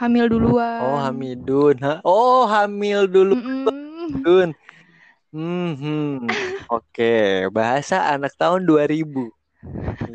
hamil 0.03 0.27
duluan. 0.27 0.83
Oh 0.83 1.00
Hamidun, 1.00 1.79
ha? 1.79 2.03
Oh 2.03 2.43
hamil 2.43 3.07
dulu. 3.07 3.39
Dun. 4.19 4.51
Hmm, 5.33 6.29
oke, 6.69 7.50
bahasa 7.50 8.13
anak 8.13 8.38
tahun 8.38 8.67
2000. 8.69 9.31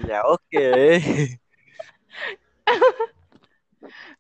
Ya 0.07 0.23
oke. 0.29 0.69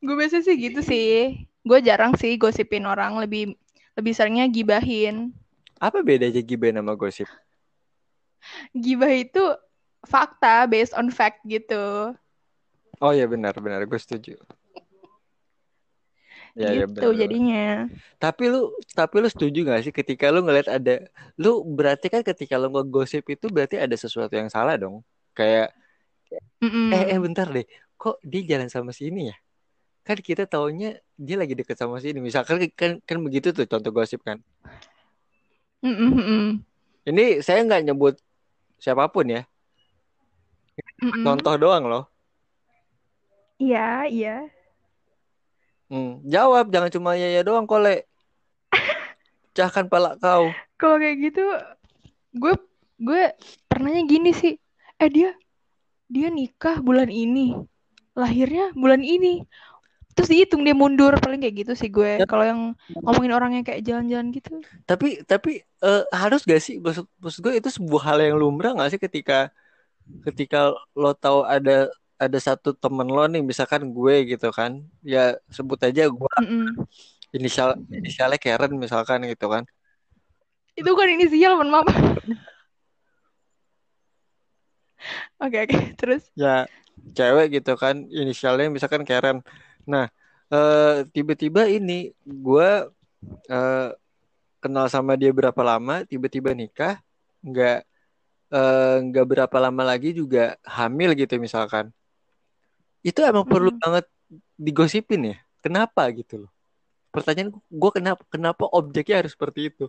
Gue 0.02 0.14
biasa 0.18 0.42
sih 0.42 0.56
gitu 0.58 0.80
sih. 0.82 1.46
Gue 1.62 1.78
jarang 1.84 2.18
sih 2.18 2.34
gosipin 2.34 2.88
orang, 2.88 3.20
lebih 3.20 3.54
lebih 3.94 4.10
seringnya 4.16 4.50
gibahin. 4.50 5.30
Apa 5.78 6.02
bedanya 6.02 6.42
gibah 6.42 6.74
sama 6.74 6.98
gosip? 6.98 7.30
Gibah 8.74 9.14
itu 9.14 9.42
fakta 10.02 10.66
based 10.66 10.94
on 10.98 11.14
fact 11.14 11.46
gitu. 11.46 12.14
Oh 12.98 13.12
ya 13.14 13.30
benar 13.30 13.54
benar, 13.62 13.86
gue 13.86 14.00
setuju. 14.02 14.34
Ya 16.58 16.70
ya 16.74 16.84
gitu 16.90 16.90
benar. 16.90 17.14
jadinya. 17.20 17.86
Tapi 18.22 18.42
lu 18.52 18.58
tapi 18.98 19.14
lu 19.22 19.28
setuju 19.30 19.58
gak 19.70 19.80
sih 19.86 19.92
ketika 19.94 20.24
lu 20.34 20.42
ngeliat 20.42 20.68
ada 20.76 20.92
lu 21.42 21.62
berarti 21.76 22.06
kan 22.14 22.22
ketika 22.26 22.54
lu 22.60 22.66
ngegosip 22.74 23.22
itu 23.34 23.46
berarti 23.54 23.76
ada 23.84 23.94
sesuatu 23.94 24.34
yang 24.40 24.50
salah 24.50 24.74
dong. 24.82 24.96
Kayak 25.38 25.70
Mm-mm. 26.62 26.90
eh 26.96 27.04
eh 27.14 27.18
bentar 27.24 27.46
deh, 27.56 27.66
kok 28.00 28.16
dia 28.30 28.42
jalan 28.50 28.68
sama 28.74 28.90
si 28.96 29.02
ini 29.10 29.30
ya? 29.30 29.36
Kan 30.06 30.18
kita 30.28 30.44
taunya 30.52 30.86
dia 31.26 31.36
lagi 31.40 31.54
deket 31.58 31.76
sama 31.78 31.96
si 32.02 32.06
ini. 32.12 32.20
Misalkan 32.28 32.56
kan 32.80 32.90
kan 33.08 33.18
begitu 33.26 33.48
tuh 33.56 33.66
contoh 33.72 33.90
gosip 33.96 34.20
kan. 34.28 34.38
Mm-mm, 35.84 36.10
mm-mm. 36.18 36.44
Ini 37.08 37.40
saya 37.46 37.64
nggak 37.66 37.82
nyebut 37.88 38.14
siapa 38.82 39.04
pun 39.14 39.26
ya, 39.34 39.42
Mm-mm. 41.02 41.24
contoh 41.26 41.54
doang 41.62 41.84
loh. 41.90 42.04
Iya, 43.58 44.06
iya. 44.10 44.28
Hmm, 45.88 46.20
jawab, 46.24 46.68
jangan 46.68 46.92
cuma 46.92 47.16
ya 47.16 47.28
ya 47.32 47.40
doang, 47.40 47.64
kole. 47.64 48.04
Pecahkan 49.52 49.88
pala 49.88 50.20
kau. 50.20 50.52
Kalau 50.76 50.96
kayak 51.00 51.16
gitu, 51.32 51.44
gue 52.36 52.54
gue 53.00 53.22
pernahnya 53.66 54.02
gini 54.04 54.30
sih. 54.36 54.54
Eh 55.00 55.08
dia 55.08 55.32
dia 56.08 56.28
nikah 56.28 56.80
bulan 56.84 57.08
ini, 57.08 57.56
lahirnya 58.12 58.72
bulan 58.76 59.00
ini. 59.00 59.44
Terus 60.12 60.34
dihitung 60.34 60.66
dia 60.66 60.74
mundur 60.74 61.14
paling 61.22 61.38
kayak 61.38 61.56
gitu 61.62 61.72
sih 61.78 61.88
gue. 61.88 62.20
Ya. 62.20 62.26
Kalau 62.26 62.42
yang 62.42 62.60
ngomongin 63.06 63.32
orangnya 63.32 63.62
kayak 63.62 63.86
jalan-jalan 63.86 64.34
gitu. 64.34 64.58
Tapi 64.82 65.22
tapi 65.22 65.62
eh, 65.62 66.04
harus 66.10 66.42
gak 66.42 66.58
sih 66.58 66.82
maksud, 66.82 67.06
maksud 67.22 67.38
gue 67.38 67.54
itu 67.54 67.70
sebuah 67.70 68.02
hal 68.12 68.18
yang 68.26 68.34
lumrah 68.34 68.74
gak 68.74 68.98
sih 68.98 69.00
ketika 69.00 69.54
ketika 70.26 70.74
lo 70.98 71.14
tahu 71.14 71.46
ada 71.46 71.86
ada 72.18 72.38
satu 72.42 72.74
temen 72.74 73.06
lo 73.06 73.24
nih 73.30 73.42
misalkan 73.42 73.82
gue 73.94 74.14
gitu 74.34 74.50
kan 74.50 74.82
ya 75.06 75.38
sebut 75.48 75.78
aja 75.86 76.02
gue 76.10 76.34
Mm-mm. 76.42 76.74
inisial 77.36 77.78
inisialnya 77.88 78.38
Karen 78.42 78.72
misalkan 78.74 79.22
gitu 79.26 79.46
kan 79.50 79.64
Itu 80.78 80.94
kan 80.94 81.10
inisial, 81.10 81.58
mohon 81.58 81.74
maaf. 81.74 81.90
Oke, 85.42 85.58
oke. 85.66 85.78
Terus 85.98 86.22
ya 86.38 86.70
cewek 87.14 87.62
gitu 87.62 87.72
kan 87.78 88.06
inisialnya 88.10 88.70
misalkan 88.70 89.02
Karen 89.06 89.42
nah 89.88 90.10
eh, 90.52 91.06
tiba-tiba 91.14 91.66
ini 91.70 92.12
gue 92.22 92.70
eh, 93.48 93.88
kenal 94.62 94.86
sama 94.90 95.14
dia 95.14 95.30
berapa 95.32 95.62
lama 95.62 96.02
tiba-tiba 96.04 96.52
nikah 96.52 96.98
nggak 97.42 97.78
eh, 98.52 98.96
nggak 99.08 99.26
berapa 99.26 99.56
lama 99.62 99.82
lagi 99.86 100.12
juga 100.14 100.58
hamil 100.66 101.14
gitu 101.16 101.38
misalkan 101.40 101.90
itu 103.08 103.20
emang 103.30 103.44
perlu 103.52 103.70
Mm-mm. 103.70 103.82
banget 103.82 104.04
digosipin 104.66 105.20
ya 105.30 105.36
kenapa 105.64 106.02
gitu 106.18 106.34
loh 106.46 106.50
pertanyaan 107.14 107.50
gue 107.82 107.90
kenapa 107.98 108.22
kenapa 108.34 108.64
objeknya 108.78 109.16
harus 109.24 109.32
seperti 109.36 109.60
itu 109.70 109.84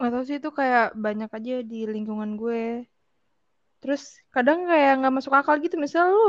Gak 0.00 0.10
tau 0.12 0.24
sih 0.28 0.36
itu 0.40 0.50
kayak 0.58 0.86
banyak 1.04 1.30
aja 1.38 1.54
di 1.70 1.78
lingkungan 1.94 2.30
gue. 2.40 2.62
Terus 3.82 4.02
kadang 4.34 4.58
kayak 4.70 4.92
nggak 5.00 5.14
masuk 5.16 5.32
akal 5.40 5.56
gitu. 5.64 5.76
Misal 5.84 6.04
lu, 6.16 6.24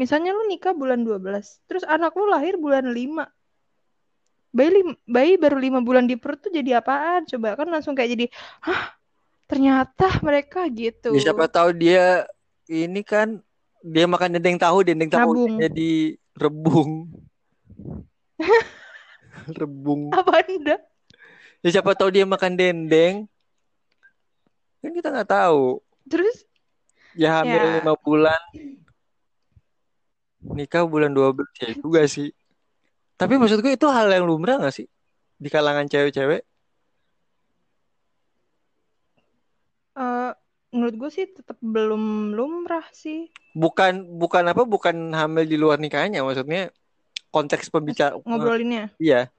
misalnya 0.00 0.30
lu 0.36 0.42
nikah 0.52 0.74
bulan 0.80 1.00
12, 1.06 1.46
terus 1.68 1.84
anak 1.94 2.12
lu 2.18 2.24
lahir 2.34 2.54
bulan 2.64 2.86
5. 2.98 3.24
bayi 4.56 4.70
lim- 4.76 5.00
bayi 5.14 5.32
baru 5.42 5.56
lima 5.64 5.80
bulan 5.88 6.04
di 6.10 6.14
perut 6.22 6.38
tuh 6.44 6.52
jadi 6.58 6.70
apaan 6.80 7.20
coba 7.30 7.48
kan 7.58 7.66
langsung 7.74 7.94
kayak 7.98 8.10
jadi 8.14 8.26
hah 8.66 8.82
ternyata 9.50 10.06
mereka 10.26 10.60
gitu 10.80 11.08
Ya, 11.12 11.20
siapa 11.20 11.44
tahu 11.52 11.70
dia 11.76 12.24
ini 12.68 13.00
kan 13.04 13.40
dia 13.84 14.08
makan 14.08 14.40
dendeng 14.40 14.56
tahu, 14.56 14.80
dendeng 14.80 15.12
tahu 15.12 15.60
jadi 15.60 16.16
rebung. 16.36 17.12
rebung. 19.60 20.08
apa 20.14 20.40
anda 20.40 20.76
Ya 21.64 21.68
siapa 21.80 21.96
tahu 21.96 22.12
dia 22.12 22.28
makan 22.28 22.56
dendeng. 22.60 23.24
Kan 24.84 24.92
kita 24.92 25.08
nggak 25.08 25.28
tahu. 25.32 25.80
terus 26.04 26.44
Ya 27.16 27.40
hamil 27.40 27.56
Ya. 27.56 27.80
lima 27.80 27.94
bulan. 27.96 28.40
Nikah 30.44 30.84
bulan 30.84 31.16
12 31.16 31.48
ya 31.56 31.72
juga 31.72 32.04
sih. 32.04 32.28
Tapi 33.16 33.40
maksud 33.40 33.64
gue 33.64 33.72
itu 33.72 33.86
hal 33.88 34.12
yang 34.12 34.28
lumrah 34.28 34.60
gak 34.60 34.74
sih? 34.76 34.86
Di 35.40 35.48
kalangan 35.48 35.88
cewek-cewek. 35.88 36.44
eh 39.94 40.30
menurut 40.74 40.94
gue 40.98 41.10
sih 41.14 41.30
tetap 41.30 41.54
belum 41.62 42.34
lumrah 42.34 42.82
sih 42.90 43.30
Bukan 43.54 44.18
bukan 44.18 44.50
apa? 44.50 44.66
Bukan 44.66 45.14
hamil 45.14 45.46
di 45.46 45.54
luar 45.54 45.78
nikahnya. 45.78 46.26
Maksudnya 46.26 46.74
konteks 47.30 47.70
pembicara. 47.70 48.18
ngobrolinnya 48.18 48.90
Iya. 48.98 49.30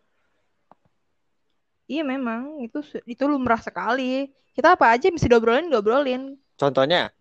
iya 1.86 2.02
memang 2.02 2.64
itu 2.64 2.80
itu 3.04 3.24
lumrah 3.28 3.60
sekali 3.60 4.32
kita 4.56 4.74
apa 4.74 4.96
aja 4.96 5.12
mesti 5.12 5.28
diobrolin 5.28 5.68
diobrolin 5.68 6.40
Contohnya. 6.56 7.12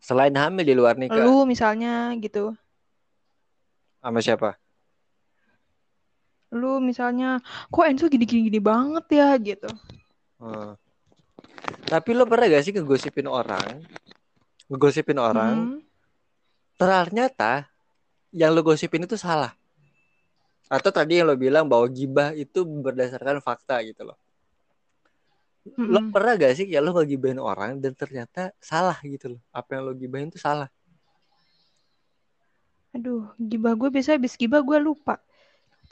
Selain 0.00 0.32
hamil 0.32 0.64
di 0.64 0.74
luar 0.74 0.96
nikah. 0.96 1.20
lu 1.20 1.44
misalnya 1.44 2.10
gitu 2.16 2.56
Sama 4.00 4.18
siapa? 4.18 4.56
lu 6.52 6.80
misalnya 6.84 7.40
kok 7.68 7.84
Enzo 7.88 8.08
gini-gini 8.08 8.48
gini 8.48 8.60
banget 8.60 9.04
ya 9.12 9.28
gitu 9.40 9.68
Hmm. 10.36 10.74
Tapi 11.86 12.10
lo 12.16 12.24
pernah 12.24 12.48
gak 12.48 12.64
sih 12.64 12.72
ngegosipin 12.72 13.28
orang? 13.28 13.84
Ngegosipin 14.70 15.18
orang. 15.20 15.56
Mm. 15.76 15.78
Ternyata 16.80 17.68
yang 18.32 18.56
lo 18.56 18.64
gosipin 18.64 19.04
itu 19.04 19.20
salah. 19.20 19.52
Atau 20.72 20.88
tadi 20.88 21.20
yang 21.20 21.28
lo 21.28 21.36
bilang 21.36 21.68
bahwa 21.68 21.84
gibah 21.92 22.32
itu 22.32 22.64
berdasarkan 22.64 23.44
fakta 23.44 23.84
gitu 23.84 24.08
loh. 24.08 24.18
Lo 25.84 26.00
Mm-mm. 26.00 26.10
pernah 26.10 26.34
gak 26.34 26.58
sih 26.58 26.66
ya 26.66 26.82
lo 26.82 26.90
ngegibahin 26.96 27.38
orang 27.38 27.78
dan 27.78 27.92
ternyata 27.94 28.50
salah 28.58 28.96
gitu 29.04 29.36
loh. 29.36 29.40
Apa 29.52 29.78
yang 29.78 29.82
lo 29.86 29.92
gibahin 29.94 30.32
itu 30.32 30.40
salah. 30.40 30.72
Aduh, 32.92 33.30
gibah 33.40 33.72
gue 33.76 33.88
biasa 33.88 34.16
habis 34.16 34.36
gibah 34.36 34.60
gue 34.64 34.78
lupa. 34.80 35.20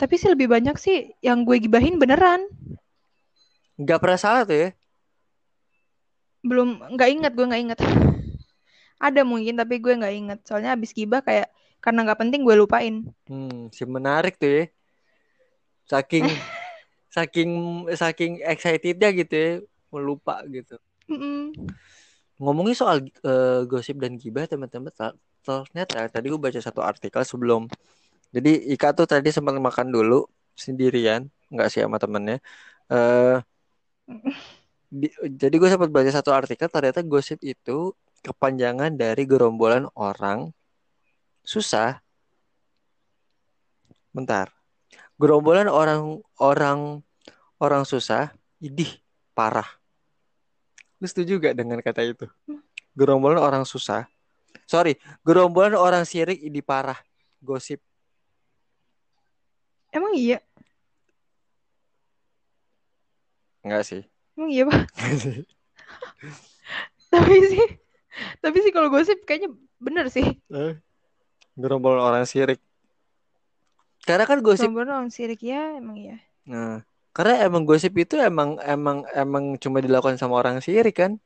Tapi 0.00 0.16
sih 0.16 0.32
lebih 0.32 0.48
banyak 0.48 0.76
sih 0.80 1.12
yang 1.20 1.44
gue 1.44 1.60
gibahin 1.60 2.00
beneran. 2.00 2.48
Gak 3.80 4.00
pernah 4.00 4.20
salah 4.20 4.42
tuh 4.48 4.56
ya. 4.56 4.68
Belum, 6.40 6.80
nggak 6.96 7.08
inget 7.10 7.32
gue 7.36 7.46
nggak 7.46 7.62
inget. 7.62 7.78
Ada 9.06 9.24
mungkin 9.24 9.56
tapi 9.56 9.80
gue 9.80 9.94
nggak 9.96 10.14
inget. 10.14 10.38
Soalnya 10.44 10.76
habis 10.76 10.92
gibah 10.92 11.24
kayak 11.24 11.48
karena 11.80 12.04
nggak 12.04 12.20
penting 12.20 12.44
gue 12.44 12.56
lupain. 12.56 13.08
Hmm, 13.28 13.72
si 13.72 13.84
menarik 13.88 14.36
tuh 14.36 14.48
ya. 14.48 14.64
Saking 15.88 16.26
saking 17.16 17.50
saking 17.96 18.32
excitednya 18.44 19.08
gitu 19.16 19.34
ya. 19.34 19.50
Melupa 19.90 20.44
gitu. 20.46 20.76
Mm-mm. 21.10 21.56
Ngomongin 22.40 22.76
soal 22.76 23.04
eh, 23.04 23.60
gosip 23.68 24.00
dan 24.00 24.16
gibah 24.16 24.46
teman-teman 24.48 24.92
ter- 24.92 25.18
ternyata 25.44 26.08
tadi 26.08 26.26
gue 26.28 26.40
baca 26.40 26.60
satu 26.60 26.84
artikel 26.84 27.24
sebelum 27.24 27.64
jadi 28.30 28.52
Ika 28.76 28.92
tuh 28.94 29.08
tadi 29.08 29.32
sempat 29.32 29.56
makan 29.56 29.88
dulu 29.90 30.28
sendirian 30.54 31.26
nggak 31.50 31.68
sih 31.72 31.80
sama 31.82 31.96
temennya 31.96 32.38
eh 32.92 33.40
di- 34.90 35.14
jadi 35.38 35.54
gue 35.54 35.70
sempat 35.70 35.88
baca 35.88 36.10
satu 36.10 36.34
artikel 36.34 36.66
ternyata 36.66 37.00
gosip 37.06 37.38
itu 37.40 37.94
kepanjangan 38.26 38.92
dari 38.98 39.24
gerombolan 39.24 39.86
orang. 39.96 40.50
Susah. 41.46 42.02
Bentar. 44.10 44.50
Gerombolan 45.16 45.70
orang 45.70 46.20
orang 46.42 47.00
orang 47.62 47.82
susah 47.86 48.34
idih 48.58 48.98
parah. 49.32 49.66
Lu 51.00 51.06
setuju 51.08 51.40
gak 51.40 51.56
dengan 51.56 51.80
kata 51.80 52.04
itu? 52.04 52.26
Gerombolan 52.98 53.40
orang 53.40 53.64
susah. 53.64 54.10
Sorry 54.66 54.98
gerombolan 55.22 55.78
orang 55.78 56.02
sirik 56.02 56.42
idih 56.42 56.66
parah. 56.66 56.98
Gosip. 57.40 57.80
Emang 59.90 60.12
iya? 60.14 60.44
enggak 63.60 63.84
sih 63.84 64.02
Emang 64.40 64.48
iya 64.48 64.64
pak? 64.64 64.88
tapi 67.12 67.34
sih, 67.44 67.66
tapi 68.40 68.56
sih 68.64 68.72
kalau 68.72 68.88
gosip 68.88 69.20
kayaknya 69.28 69.52
bener 69.76 70.08
sih. 70.08 70.24
Eh, 70.48 70.80
gerombolan 71.60 72.00
orang 72.00 72.24
sirik 72.24 72.56
karena 74.08 74.24
kan 74.24 74.40
gosip 74.40 74.64
Gerombolan 74.64 75.04
orang 75.04 75.12
sirik 75.12 75.44
ya, 75.44 75.76
emang 75.76 76.00
iya. 76.00 76.16
nah 76.48 76.80
karena 77.12 77.44
emang 77.44 77.68
gosip 77.68 77.92
itu 78.00 78.16
emang 78.16 78.56
emang 78.64 79.04
emang 79.12 79.60
cuma 79.60 79.82
dilakukan 79.82 80.16
sama 80.16 80.40
orang 80.40 80.64
sirik 80.64 80.96
kan 80.96 81.20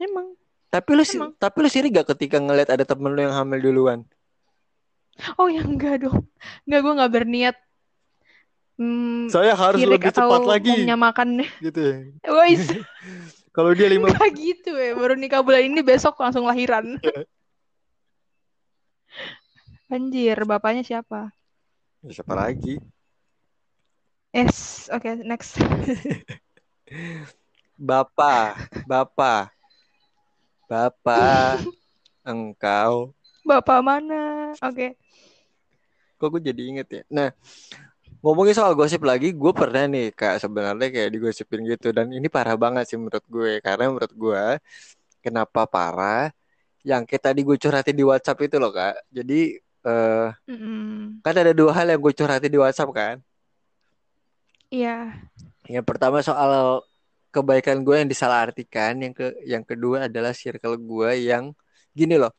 Emang. 0.00 0.32
tapi 0.72 0.96
lu 0.96 1.04
Emang. 1.04 1.36
tapi 1.36 1.56
lu 1.60 1.68
sirik 1.68 1.92
gak 1.92 2.16
ketika 2.16 2.40
ngeliat 2.40 2.72
ada 2.72 2.88
temen 2.88 3.12
lu 3.12 3.20
yang 3.20 3.36
hamil 3.36 3.60
duluan 3.60 4.08
Oh 5.36 5.52
ya 5.52 5.60
enggak 5.60 6.00
dong. 6.00 6.32
Enggak, 6.64 6.80
gue 6.80 6.92
nggak 6.96 7.12
berniat. 7.12 7.56
Hmm, 8.80 9.28
saya 9.28 9.52
harus 9.52 9.84
lebih 9.84 10.08
cepat 10.08 10.40
lagi 10.48 10.72
menyamakan. 10.72 11.44
gitu 11.60 11.80
ya 11.84 12.00
kalau 13.56 13.76
dia 13.76 13.92
lima 13.92 14.08
enggak 14.08 14.32
gitu 14.32 14.72
ya. 14.72 14.96
Baru 14.96 15.20
nikah 15.20 15.44
bulan 15.44 15.68
ini 15.68 15.84
besok 15.84 16.16
langsung 16.16 16.48
lahiran. 16.48 16.96
Anjir, 19.92 20.48
bapaknya 20.48 20.80
siapa? 20.80 21.28
Ya, 22.00 22.10
siapa 22.16 22.32
lagi 22.32 22.80
Es, 24.30 24.86
oke, 24.94 25.26
next. 25.26 25.58
Bapak, 27.74 28.70
Bapak, 28.86 29.50
Bapak, 30.70 31.66
engkau. 32.22 33.10
Bapak 33.42 33.82
mana? 33.82 34.54
Oke. 34.62 34.94
Kok 36.22 36.38
gue 36.38 36.54
jadi 36.54 36.62
inget 36.62 36.86
ya? 36.86 37.02
Nah, 37.10 37.34
ngomongin 38.20 38.54
soal 38.56 38.72
gosip 38.76 39.00
lagi, 39.04 39.32
gue 39.32 39.52
pernah 39.56 39.84
nih 39.88 40.12
kak 40.12 40.40
sebenarnya 40.44 40.88
kayak 40.92 41.10
digosipin 41.14 41.60
gitu 41.72 41.88
dan 41.96 42.12
ini 42.12 42.28
parah 42.28 42.56
banget 42.56 42.84
sih 42.88 42.98
menurut 43.00 43.24
gue 43.24 43.50
karena 43.64 43.84
menurut 43.88 44.12
gue 44.12 44.44
kenapa 45.24 45.64
parah? 45.68 46.28
Yang 46.84 47.02
kayak 47.12 47.22
tadi 47.32 47.40
gue 47.44 47.56
curhatin 47.60 47.96
di 47.96 48.04
WhatsApp 48.04 48.40
itu 48.44 48.56
loh 48.60 48.72
kak. 48.72 48.94
Jadi 49.12 49.60
eh, 49.60 50.26
Mm-mm. 50.48 51.20
kan 51.24 51.34
ada 51.36 51.52
dua 51.56 51.72
hal 51.76 51.86
yang 51.92 52.00
gue 52.00 52.12
curhatin 52.16 52.52
di 52.52 52.60
WhatsApp 52.60 52.90
kan. 52.92 53.16
Iya. 54.70 55.16
Yang 55.66 55.84
pertama 55.88 56.20
soal 56.22 56.84
kebaikan 57.34 57.82
gue 57.86 57.94
yang 58.04 58.10
disalahartikan, 58.10 58.92
yang 59.00 59.12
ke 59.14 59.26
yang 59.46 59.64
kedua 59.64 60.10
adalah 60.10 60.34
circle 60.34 60.76
gue 60.76 61.10
yang 61.30 61.54
gini 61.94 62.18
loh. 62.20 62.32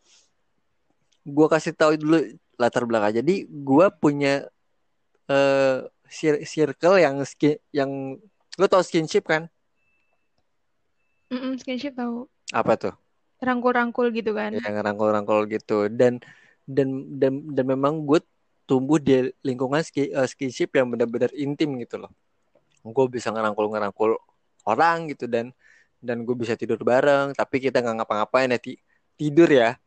Gue 1.26 1.48
kasih 1.50 1.74
tahu 1.74 1.98
dulu 2.02 2.18
latar 2.58 2.84
belakang. 2.90 3.22
Jadi 3.22 3.46
gue 3.50 3.86
punya 4.02 4.46
eh 5.32 5.78
cir- 6.12 6.44
circle 6.44 7.00
yang 7.00 7.16
skin 7.24 7.56
yang 7.72 8.20
lo 8.60 8.66
tau 8.68 8.84
skinship 8.84 9.24
kan? 9.24 9.48
Mm-mm, 11.32 11.56
skinship 11.64 11.96
tahu. 11.96 12.28
Apa 12.52 12.76
tuh? 12.76 12.94
Rangkul-rangkul 13.40 14.12
gitu 14.12 14.36
kan. 14.36 14.52
Yang 14.52 14.84
rangkul-rangkul 14.84 15.48
gitu. 15.48 15.88
Dan 15.88 16.20
dan 16.68 17.08
dan 17.16 17.40
dan 17.56 17.66
memang 17.66 18.04
gue 18.04 18.20
tumbuh 18.68 19.00
di 19.00 19.32
lingkungan 19.42 19.80
ski- 19.82 20.12
eh, 20.12 20.28
skinship 20.28 20.76
yang 20.76 20.92
benar-benar 20.92 21.32
intim 21.34 21.80
gitu 21.80 22.04
loh. 22.04 22.12
Gue 22.84 23.08
bisa 23.08 23.32
ngerangkul-ngerangkul 23.32 24.20
orang 24.68 25.08
gitu 25.10 25.26
dan 25.32 25.56
dan 26.04 26.28
gue 26.28 26.36
bisa 26.36 26.60
tidur 26.60 26.84
bareng. 26.84 27.32
Tapi 27.32 27.64
kita 27.64 27.80
nggak 27.80 28.04
ngapa-ngapain 28.04 28.52
ya 28.52 28.60
ti- 28.60 28.82
tidur 29.16 29.48
ya. 29.48 29.80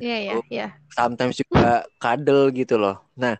Iya, 0.00 0.16
iya, 0.16 0.34
iya. 0.48 0.66
sometimes 0.96 1.36
juga 1.38 1.84
kadel 2.00 2.48
gitu 2.56 2.80
loh. 2.80 2.98
Nah, 3.14 3.36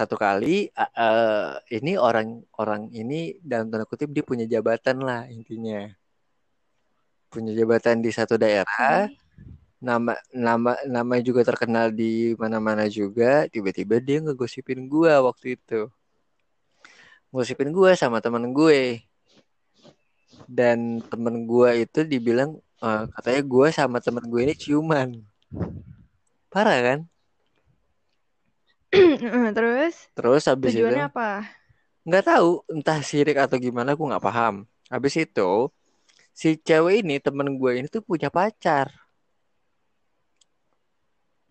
satu 0.00 0.16
kali 0.16 0.72
eh, 0.72 1.50
ini 1.76 2.00
orang 2.00 2.40
orang 2.56 2.88
ini 2.88 3.36
dalam 3.44 3.68
tanda 3.68 3.84
kutip 3.84 4.08
dia 4.08 4.24
punya 4.24 4.48
jabatan 4.48 5.04
lah 5.04 5.28
intinya. 5.28 5.92
Punya 7.28 7.52
jabatan 7.52 8.00
di 8.00 8.08
satu 8.10 8.40
daerah, 8.40 9.06
nama 9.76 10.16
nama 10.32 10.72
namanya 10.88 11.22
juga 11.22 11.44
terkenal 11.44 11.92
di 11.92 12.32
mana-mana 12.40 12.88
juga. 12.88 13.44
Tiba-tiba 13.52 14.00
dia 14.00 14.24
ngegosipin 14.24 14.88
gua 14.88 15.20
waktu 15.20 15.60
itu. 15.60 15.92
Ngosipin 17.28 17.70
gua 17.70 17.92
sama 17.92 18.24
temen 18.24 18.50
gue. 18.56 19.04
Dan 20.50 21.04
temen 21.06 21.44
gua 21.44 21.76
itu 21.76 22.02
dibilang 22.08 22.56
eh, 22.82 23.04
katanya 23.14 23.42
gua 23.44 23.68
sama 23.70 24.00
temen 24.02 24.24
gue 24.26 24.40
ini 24.48 24.54
ciuman. 24.56 25.08
Parah 26.50 26.78
kan? 26.82 27.00
Terus 29.56 29.94
Terus 30.14 30.42
habis 30.50 30.74
itu 30.80 30.94
apa? 31.06 31.26
nggak 32.06 32.24
tahu 32.28 32.48
entah 32.74 32.98
sirik 33.10 33.36
atau 33.44 33.56
gimana 33.66 33.90
gue 33.96 34.06
nggak 34.10 34.24
paham. 34.26 34.54
Habis 34.92 35.14
itu 35.24 35.42
si 36.40 36.48
cewek 36.66 36.94
ini 37.02 37.14
temen 37.26 37.48
gue 37.60 37.70
ini 37.78 37.86
tuh 37.94 38.02
punya 38.10 38.28
pacar, 38.36 38.88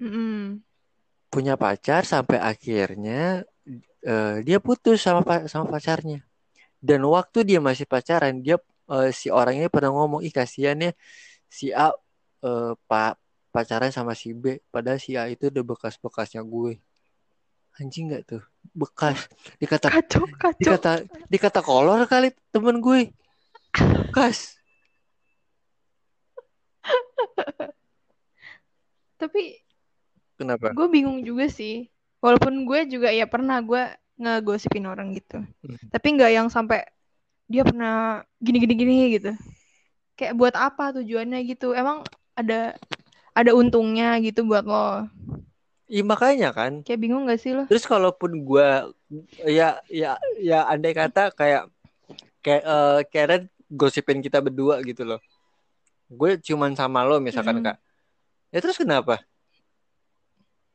Mm-mm. 0.01 0.63
punya 1.33 1.53
pacar 1.63 2.01
sampai 2.13 2.37
akhirnya 2.51 3.45
eh, 4.07 4.29
dia 4.47 4.57
putus 4.65 4.97
sama 5.05 5.21
sama 5.53 5.67
pacarnya. 5.75 6.17
Dan 6.87 7.01
waktu 7.15 7.39
dia 7.49 7.59
masih 7.69 7.85
pacaran 7.93 8.35
dia 8.45 8.57
eh, 8.93 9.09
si 9.19 9.27
orang 9.39 9.55
ini 9.59 9.67
pernah 9.75 9.91
ngomong 9.95 10.21
ih 10.27 10.33
kasihan 10.39 10.77
ya 10.85 10.91
si 11.59 11.65
A 11.75 11.87
eh, 12.47 12.71
pak 12.89 13.13
pacaran 13.55 13.91
sama 13.97 14.13
si 14.21 14.29
B 14.41 14.45
padahal 14.73 14.99
si 15.05 15.11
A 15.21 15.25
itu 15.33 15.45
udah 15.53 15.63
bekas-bekasnya 15.71 16.41
gue. 16.53 16.73
Anjing 17.79 18.11
nggak 18.11 18.23
tuh 18.27 18.43
bekas 18.75 19.31
dikata 19.57 19.87
Kacau, 19.89 20.27
kacau. 20.35 20.59
dikata 20.59 20.91
dikata 21.31 21.59
kolor 21.63 22.03
kali 22.05 22.35
temen 22.51 22.83
gue 22.83 23.09
bekas 23.73 24.59
Tapi 29.19 29.59
kenapa 30.39 30.71
gue 30.71 30.87
bingung 30.87 31.19
juga 31.27 31.51
sih. 31.51 31.91
Walaupun 32.23 32.63
gue 32.63 32.87
juga 32.87 33.11
ya 33.11 33.27
pernah 33.27 33.59
gue 33.59 33.83
ngegosipin 34.15 34.87
orang 34.87 35.11
gitu. 35.11 35.43
Hmm. 35.43 35.77
Tapi 35.91 36.07
nggak 36.15 36.31
yang 36.31 36.47
sampai 36.47 36.87
dia 37.51 37.67
pernah 37.67 38.23
gini-gini 38.39 38.73
gini 38.75 38.95
gitu. 39.19 39.31
Kayak 40.15 40.35
buat 40.39 40.55
apa 40.55 40.95
tujuannya 40.99 41.39
gitu? 41.47 41.75
Emang 41.75 42.03
ada 42.35 42.79
ada 43.35 43.51
untungnya 43.51 44.15
gitu 44.23 44.47
buat 44.47 44.63
lo? 44.63 45.07
Iya 45.89 46.05
makanya 46.05 46.53
kan. 46.53 46.85
Kayak 46.85 47.01
bingung 47.01 47.25
gak 47.25 47.41
sih 47.41 47.57
lo? 47.57 47.65
terus 47.65 47.89
kalaupun 47.89 48.45
gue 48.45 48.67
ya 49.49 49.81
ya 49.89 50.21
ya 50.37 50.69
andai 50.69 50.93
kata 50.93 51.33
kayak 51.33 51.65
kayak 52.45 52.61
eh, 52.63 52.99
Karen 53.09 53.43
gosipin 53.65 54.21
kita 54.21 54.37
berdua 54.37 54.85
gitu 54.85 55.01
loh. 55.01 55.17
Gue 56.05 56.37
cuman 56.37 56.77
sama 56.77 57.01
lo 57.01 57.17
misalkan 57.17 57.57
Mm-mm. 57.57 57.73
kak. 57.73 57.77
Ya 58.53 58.61
terus 58.61 58.77
kenapa? 58.77 59.17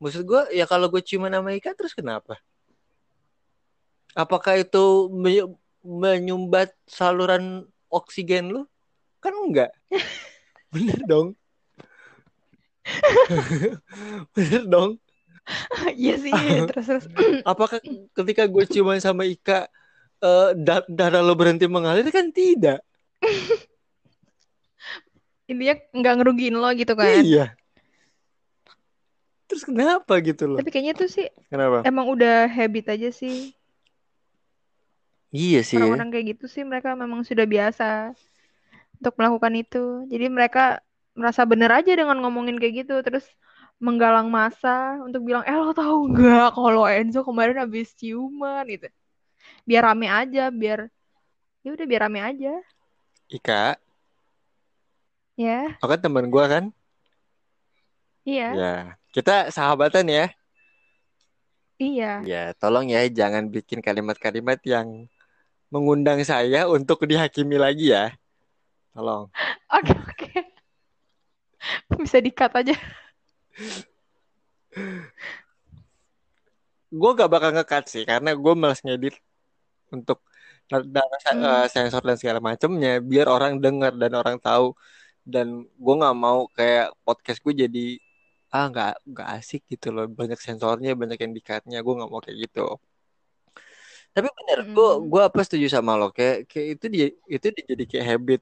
Maksud 0.03 0.27
gue 0.27 0.43
ya 0.51 0.67
kalau 0.67 0.91
gue 0.91 0.99
cuman 0.99 1.31
sama 1.31 1.55
Ika 1.55 1.79
terus 1.79 1.95
kenapa? 1.95 2.43
Apakah 4.19 4.59
itu 4.59 5.11
me- 5.15 5.59
menyumbat 5.83 6.75
saluran 6.91 7.71
oksigen 7.87 8.51
lu 8.51 8.63
kan 9.23 9.31
enggak. 9.31 9.71
Bener 10.75 10.99
dong. 11.07 11.39
Bener 14.35 14.63
dong 14.67 14.99
Iya 16.01 16.15
sih, 16.25 16.35
terus 16.69 16.85
terus. 16.89 17.05
apakah 17.51 17.79
ketika 18.17 18.43
gue 18.49 18.65
cuman 18.75 18.99
sama 19.01 19.23
Ika 19.29 19.69
eh, 20.25 20.49
da- 20.57 20.89
darah 20.89 21.23
lo 21.25 21.35
berhenti 21.37 21.67
mengalir 21.69 22.09
kan 22.13 22.29
tidak 22.33 22.81
Intinya 25.51 25.75
nggak 25.99 26.15
ngerugiin 26.17 26.57
lo 26.63 26.69
gitu 26.81 26.95
kan? 26.97 27.25
iya 27.25 27.57
terus 29.49 29.63
kenapa 29.69 30.15
gitu 30.25 30.45
loh 30.49 30.61
Tapi 30.61 30.69
kayaknya 30.73 30.95
tuh 30.97 31.09
sih 31.11 31.27
kenapa 31.53 31.85
emang 31.89 32.07
udah 32.15 32.49
habit 32.49 32.85
aja 32.95 33.09
sih. 33.13 33.53
iya 35.39 35.61
sih 35.71 35.83
Orang-orang 35.83 36.09
kayak 36.13 36.27
gitu 36.35 36.45
sih 36.55 36.63
mereka 36.71 36.89
memang 37.03 37.21
sudah 37.29 37.47
biasa 37.55 37.85
untuk 39.01 39.15
melakukan 39.19 39.55
itu. 39.63 39.79
Jadi 40.13 40.27
mereka 40.37 40.81
merasa 41.15 41.43
bener 41.47 41.71
aja 41.71 41.93
dengan 41.95 42.19
ngomongin 42.23 42.57
kayak 42.59 42.75
gitu, 42.87 42.95
terus 43.07 43.25
menggalang 43.83 44.31
massa 44.33 44.99
untuk 45.05 45.23
bilang, 45.27 45.45
eh 45.45 45.55
lo 45.57 45.75
tahu 45.75 46.11
nggak 46.15 46.55
kalau 46.57 46.85
Enzo 46.89 47.21
kemarin 47.27 47.59
habis 47.61 47.93
ciuman 47.99 48.65
gitu. 48.71 48.89
Biar 49.69 49.83
rame 49.93 50.09
aja, 50.09 50.49
biar 50.53 50.89
ya 51.65 51.71
udah 51.75 51.87
biar 51.89 52.03
rame 52.09 52.21
aja, 52.21 52.55
Ika 53.29 53.77
ya. 55.37 55.75
lo 55.83 55.87
kan 55.91 56.01
teman 56.01 56.27
gue 56.31 56.45
kan 56.47 56.65
Iya, 58.25 58.57
ya 58.57 58.73
kita 59.13 59.53
sahabatan 59.53 60.09
ya 60.09 60.25
iya. 61.77 62.25
ya 62.25 62.43
tolong 62.57 62.89
ya 62.89 63.05
jangan 63.11 63.53
bikin 63.53 63.85
kalimat-kalimat 63.85 64.57
yang 64.65 65.05
mengundang 65.69 66.23
saya 66.25 66.65
untuk 66.71 67.05
dihakimi 67.05 67.59
lagi 67.61 67.93
ya 67.93 68.15
tolong 68.95 69.29
Oke, 69.75 69.91
oke. 69.91 70.31
Bisa 71.99 72.23
di-cut 72.23 72.53
aja. 72.55 72.77
Gue 77.01 77.11
gak 77.19 77.31
bakal 77.35 77.51
nge-cut 77.55 77.85
sih 77.93 78.03
karena 78.11 78.29
gue 78.43 78.53
malas 78.63 78.81
ngedit 78.87 79.15
untuk 79.95 80.19
Hmm. 81.33 81.45
eh, 81.47 81.65
sensor 81.75 82.03
dan 82.09 82.17
segala 82.21 82.41
macamnya 82.49 82.91
biar 83.11 83.27
orang 83.35 83.53
dengar 83.65 83.93
dan 84.03 84.13
orang 84.21 84.37
tahu 84.47 84.65
dan 85.33 85.47
gue 85.85 85.95
nggak 86.01 86.17
mau 86.25 86.39
kayak 86.57 86.85
podcast 87.07 87.41
gue 87.47 87.55
jadi 87.65 87.81
ah 88.55 88.65
nggak 88.73 88.91
nggak 89.11 89.29
asik 89.37 89.61
gitu 89.73 89.87
loh 89.97 90.05
banyak 90.19 90.39
sensornya 90.47 90.91
banyak 91.01 91.19
yang 91.25 91.33
dikatnya 91.39 91.77
gue 91.85 91.93
nggak 91.99 92.11
mau 92.13 92.23
kayak 92.25 92.39
gitu 92.45 92.61
tapi 94.15 94.29
bener 94.39 94.59
gue 94.75 94.89
Mm-mm. 94.89 95.11
gue 95.11 95.21
apa 95.29 95.39
setuju 95.47 95.67
sama 95.77 95.93
lo 96.01 96.07
kayak 96.17 96.37
kayak 96.51 96.67
itu 96.79 96.85
dia 96.95 97.07
itu 97.35 97.47
dia 97.55 97.65
jadi 97.73 97.85
kayak 97.91 98.07
habit 98.11 98.41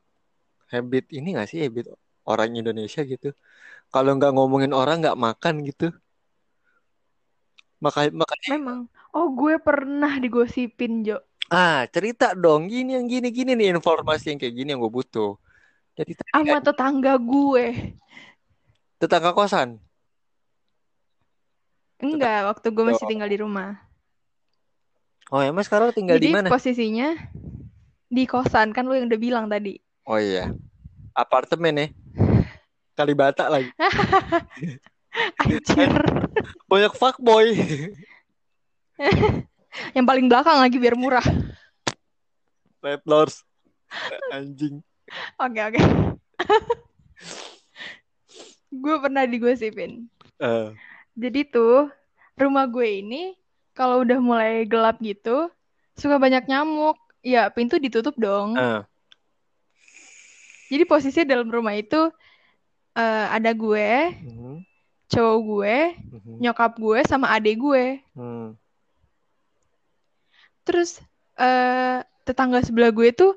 habit 0.73 1.05
ini 1.19 1.29
gak 1.39 1.49
sih 1.51 1.59
habit 1.65 1.85
orang 2.31 2.51
Indonesia 2.61 3.01
gitu 3.13 3.27
kalau 3.95 4.11
nggak 4.17 4.33
ngomongin 4.37 4.73
orang 4.81 4.97
nggak 5.03 5.19
makan 5.27 5.55
gitu 5.69 5.85
makanya 7.85 8.11
makanya 8.21 8.47
Memang. 8.55 8.79
Oh, 9.13 9.29
gue 9.37 9.55
pernah 9.61 10.13
digosipin, 10.23 11.05
Jo. 11.05 11.21
Ah, 11.53 11.85
cerita 11.95 12.33
dong. 12.33 12.63
Gini 12.73 12.97
yang 12.97 13.07
gini 13.13 13.29
gini 13.29 13.51
nih 13.59 13.77
informasi 13.77 14.25
yang 14.33 14.39
kayak 14.41 14.55
gini 14.59 14.69
yang 14.73 14.81
gue 14.85 14.93
butuh. 14.99 15.37
Jadi 15.99 16.13
Sama 16.33 16.57
kan 16.57 16.65
tetangga 16.65 17.13
gue. 17.21 17.67
tetangga 19.01 19.31
kosan. 19.37 19.69
Enggak, 22.03 22.39
waktu 22.51 22.67
gue 22.75 22.85
masih 22.91 23.07
Oh, 23.07 23.11
tinggal 23.11 23.31
di 23.31 23.39
rumah. 23.39 23.69
oh 25.33 25.41
emang 25.41 25.65
sekarang 25.67 25.91
lo 25.91 25.95
tinggal 25.97 26.19
di 26.21 26.29
mana? 26.29 26.49
posisinya 26.53 27.09
di 28.13 28.25
kosan, 28.29 28.69
kan 28.77 28.85
lu 28.89 28.95
yang 28.99 29.09
udah 29.09 29.21
bilang 29.21 29.47
tadi. 29.49 29.75
Oh 30.07 30.19
iya, 30.19 30.51
apartemen 31.15 31.75
ya. 31.83 31.87
Kalibata 32.93 33.49
lagi. 33.49 33.73
Anjir. 35.45 35.93
Banyak 36.71 36.93
fuckboy. 36.97 37.53
Yang 39.97 40.05
paling 40.05 40.27
belakang 40.29 40.59
lagi 40.61 40.77
biar 40.77 40.97
murah. 40.97 41.25
Red 42.85 43.03
Lords. 43.09 43.45
Anjing. 44.29 44.85
Oke, 45.41 45.61
oke. 45.61 45.81
Gue 48.73 48.97
pernah 49.01 49.25
digosipin. 49.29 50.09
Eh, 50.41 50.69
Jadi 51.13 51.45
tuh, 51.45 51.93
rumah 52.37 52.65
gue 52.65 53.05
ini 53.05 53.37
kalau 53.77 54.05
udah 54.05 54.19
mulai 54.21 54.65
gelap 54.65 54.97
gitu, 55.01 55.53
suka 55.97 56.17
banyak 56.17 56.49
nyamuk. 56.49 56.97
Ya, 57.23 57.47
pintu 57.53 57.79
ditutup 57.79 58.17
dong. 58.19 58.59
eh. 58.59 58.83
Jadi 60.73 60.89
posisinya 60.89 61.37
dalam 61.37 61.53
rumah 61.53 61.77
itu 61.77 62.09
eh, 62.95 63.27
ada 63.31 63.51
gue, 63.53 63.91
Mhm, 64.23 64.55
cowok 65.09 65.39
gue, 65.43 65.77
mhm, 66.17 66.35
nyokap 66.41 66.73
gue, 66.77 66.99
sama 67.05 67.31
adik 67.31 67.57
gue. 67.59 67.85
hmm. 68.15 68.57
Terus 70.63 71.03
eh 71.37 71.99
tetangga 72.23 72.63
sebelah 72.63 72.95
gue 72.95 73.11
tuh 73.11 73.35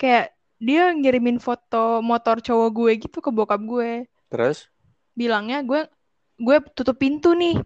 kayak 0.00 0.32
dia 0.56 0.88
ngirimin 0.94 1.36
foto 1.36 2.00
motor 2.00 2.38
cowok 2.40 2.70
gue 2.72 2.92
gitu 3.02 3.18
ke 3.18 3.28
bokap 3.28 3.60
gue. 3.60 4.06
Terus? 4.32 4.70
Bilangnya 5.12 5.60
gue 5.60 5.84
gue 6.40 6.56
tutup 6.72 6.96
pintu 6.96 7.36
nih. 7.36 7.60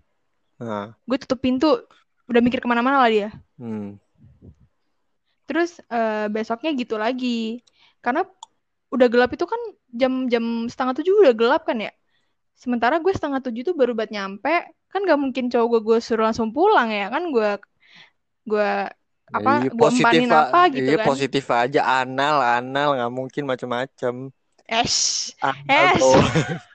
Nah, 0.59 0.96
Gue 1.05 1.16
tutup 1.20 1.38
pintu. 1.38 1.85
Udah 2.27 2.40
mikir 2.42 2.59
ke 2.59 2.66
mana-mana 2.66 2.99
lah 2.99 3.11
dia. 3.12 3.31
hmm. 3.61 4.01
Terus 5.46 5.79
eh, 5.87 6.27
besoknya 6.27 6.75
gitu 6.75 6.99
lagi. 6.99 7.62
Karena 8.03 8.27
udah 8.96 9.09
gelap 9.12 9.30
itu 9.37 9.46
kan 9.52 9.61
jam-jam 10.00 10.44
setengah 10.72 10.94
tujuh 10.98 11.14
udah 11.24 11.35
gelap 11.40 11.62
kan 11.68 11.78
ya. 11.87 11.92
Sementara 12.56 12.96
gue 13.04 13.12
setengah 13.12 13.40
tujuh 13.44 13.62
tuh 13.68 13.74
baru 13.80 13.92
buat 13.98 14.11
nyampe. 14.16 14.54
Kan 14.92 15.00
gak 15.09 15.20
mungkin 15.20 15.44
cowok 15.52 15.68
gue, 15.72 15.80
gue 15.88 15.98
suruh 16.04 16.24
langsung 16.28 16.50
pulang 16.56 16.88
ya. 16.92 17.06
Kan 17.14 17.30
gue 17.35 17.50
gue 18.50 18.70
apa 19.37 19.50
Iya, 19.59 19.68
gue 19.74 19.76
positif 19.82 20.00
empanin 20.00 20.30
apa 20.32 20.61
gitu 20.72 20.90
iya 20.90 20.96
kan. 20.96 21.06
positif 21.09 21.44
aja 21.50 21.80
anal 22.00 22.37
anal 22.56 22.88
nggak 22.96 23.12
mungkin 23.18 23.42
macam-macam 23.50 24.14
anal 25.42 25.87
esh. 25.92 26.00
tuh 26.00 26.16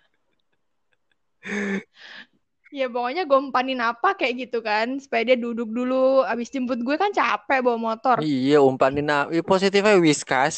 Ya 2.71 2.87
pokoknya 2.87 3.27
gue 3.29 3.39
empanin 3.45 3.79
apa 3.83 4.15
kayak 4.19 4.33
gitu 4.47 4.57
kan. 4.63 4.87
Supaya 5.03 5.21
dia 5.27 5.37
duduk 5.45 5.69
dulu. 5.77 6.23
Abis 6.31 6.47
jemput 6.53 6.79
gue 6.87 6.95
kan 6.95 7.11
capek 7.11 7.59
bawa 7.65 7.77
motor. 7.87 8.17
iya 8.23 8.57
umpanin 8.69 9.07
a- 9.15 9.29
iya, 9.33 9.41
positifnya 9.51 9.95
whiskas 10.05 10.55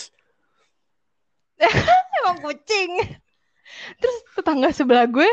Emang 2.22 2.38
kucing. 2.42 2.92
Terus 4.00 4.18
tetangga 4.38 4.70
sebelah 4.72 5.06
gue 5.10 5.28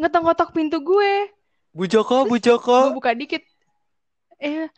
ngetok-ngetok 0.00 0.50
pintu 0.54 0.78
gue. 0.82 1.28
Bu 1.72 1.88
Joko, 1.88 2.28
Bu 2.28 2.36
gue 2.36 2.40
Joko. 2.42 2.92
buka 2.92 3.12
dikit. 3.16 3.42
Eh 4.42 4.68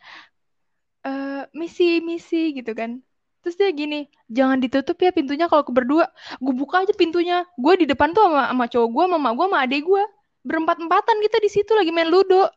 eh, 1.05 1.41
misi 1.53 2.01
misi 2.01 2.55
gitu 2.55 2.71
kan. 2.73 3.01
Terus 3.45 3.61
dia 3.61 3.69
gini 3.69 4.09
jangan 4.25 4.57
ditutup 4.57 4.97
ya 4.97 5.13
pintunya 5.13 5.45
kalau 5.45 5.61
aku 5.61 5.73
berdua. 5.73 6.09
Gue 6.41 6.53
buka 6.55 6.81
aja 6.81 6.93
pintunya. 6.97 7.45
Gue 7.57 7.77
di 7.77 7.85
depan 7.85 8.11
tuh 8.15 8.25
sama, 8.25 8.49
sama 8.49 8.65
cowok 8.65 8.89
gue 8.89 9.05
mama 9.15 9.29
gue 9.37 9.45
sama 9.45 9.57
adek 9.61 9.81
gue 9.85 10.03
berempat 10.45 10.77
empatan 10.77 11.17
kita 11.25 11.37
di 11.41 11.49
situ 11.49 11.71
lagi 11.73 11.89
main 11.89 12.09
ludo. 12.09 12.49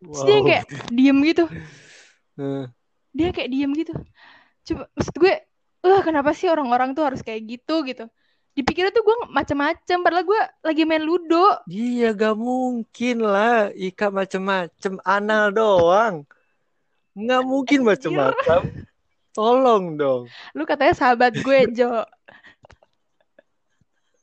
Terus 0.00 0.22
dia 0.24 0.38
kayak 0.40 0.64
diem 0.88 1.18
gitu. 1.24 1.44
Eh, 2.40 2.64
dia 3.12 3.28
kayak 3.32 3.48
diem 3.52 3.70
gitu. 3.76 3.92
Coba 4.64 4.84
maksud 4.96 5.14
gue 5.20 5.34
eh 5.80 6.00
kenapa 6.04 6.36
sih 6.36 6.48
orang-orang 6.52 6.92
tuh 6.92 7.08
harus 7.08 7.20
kayak 7.24 7.44
gitu 7.48 7.84
gitu? 7.88 8.04
Dipikirnya 8.50 8.90
tuh 8.90 9.06
gue 9.06 9.16
macem-macem 9.30 9.98
padahal 10.02 10.26
gue 10.26 10.40
lagi 10.66 10.82
main 10.82 11.00
ludo. 11.00 11.62
Iya 11.70 12.12
gak 12.12 12.36
mungkin 12.36 13.22
lah 13.22 13.70
Ika 13.72 14.10
macem-macem. 14.10 14.98
Anal 15.06 15.54
doang. 15.54 16.26
Nggak 17.14 17.42
mungkin 17.46 17.80
macem-macem. 17.86 18.84
Tolong 19.30 19.94
dong. 19.94 20.22
Lu 20.52 20.66
katanya 20.66 20.94
sahabat 20.98 21.38
gue 21.38 21.58
Jo. 21.72 22.04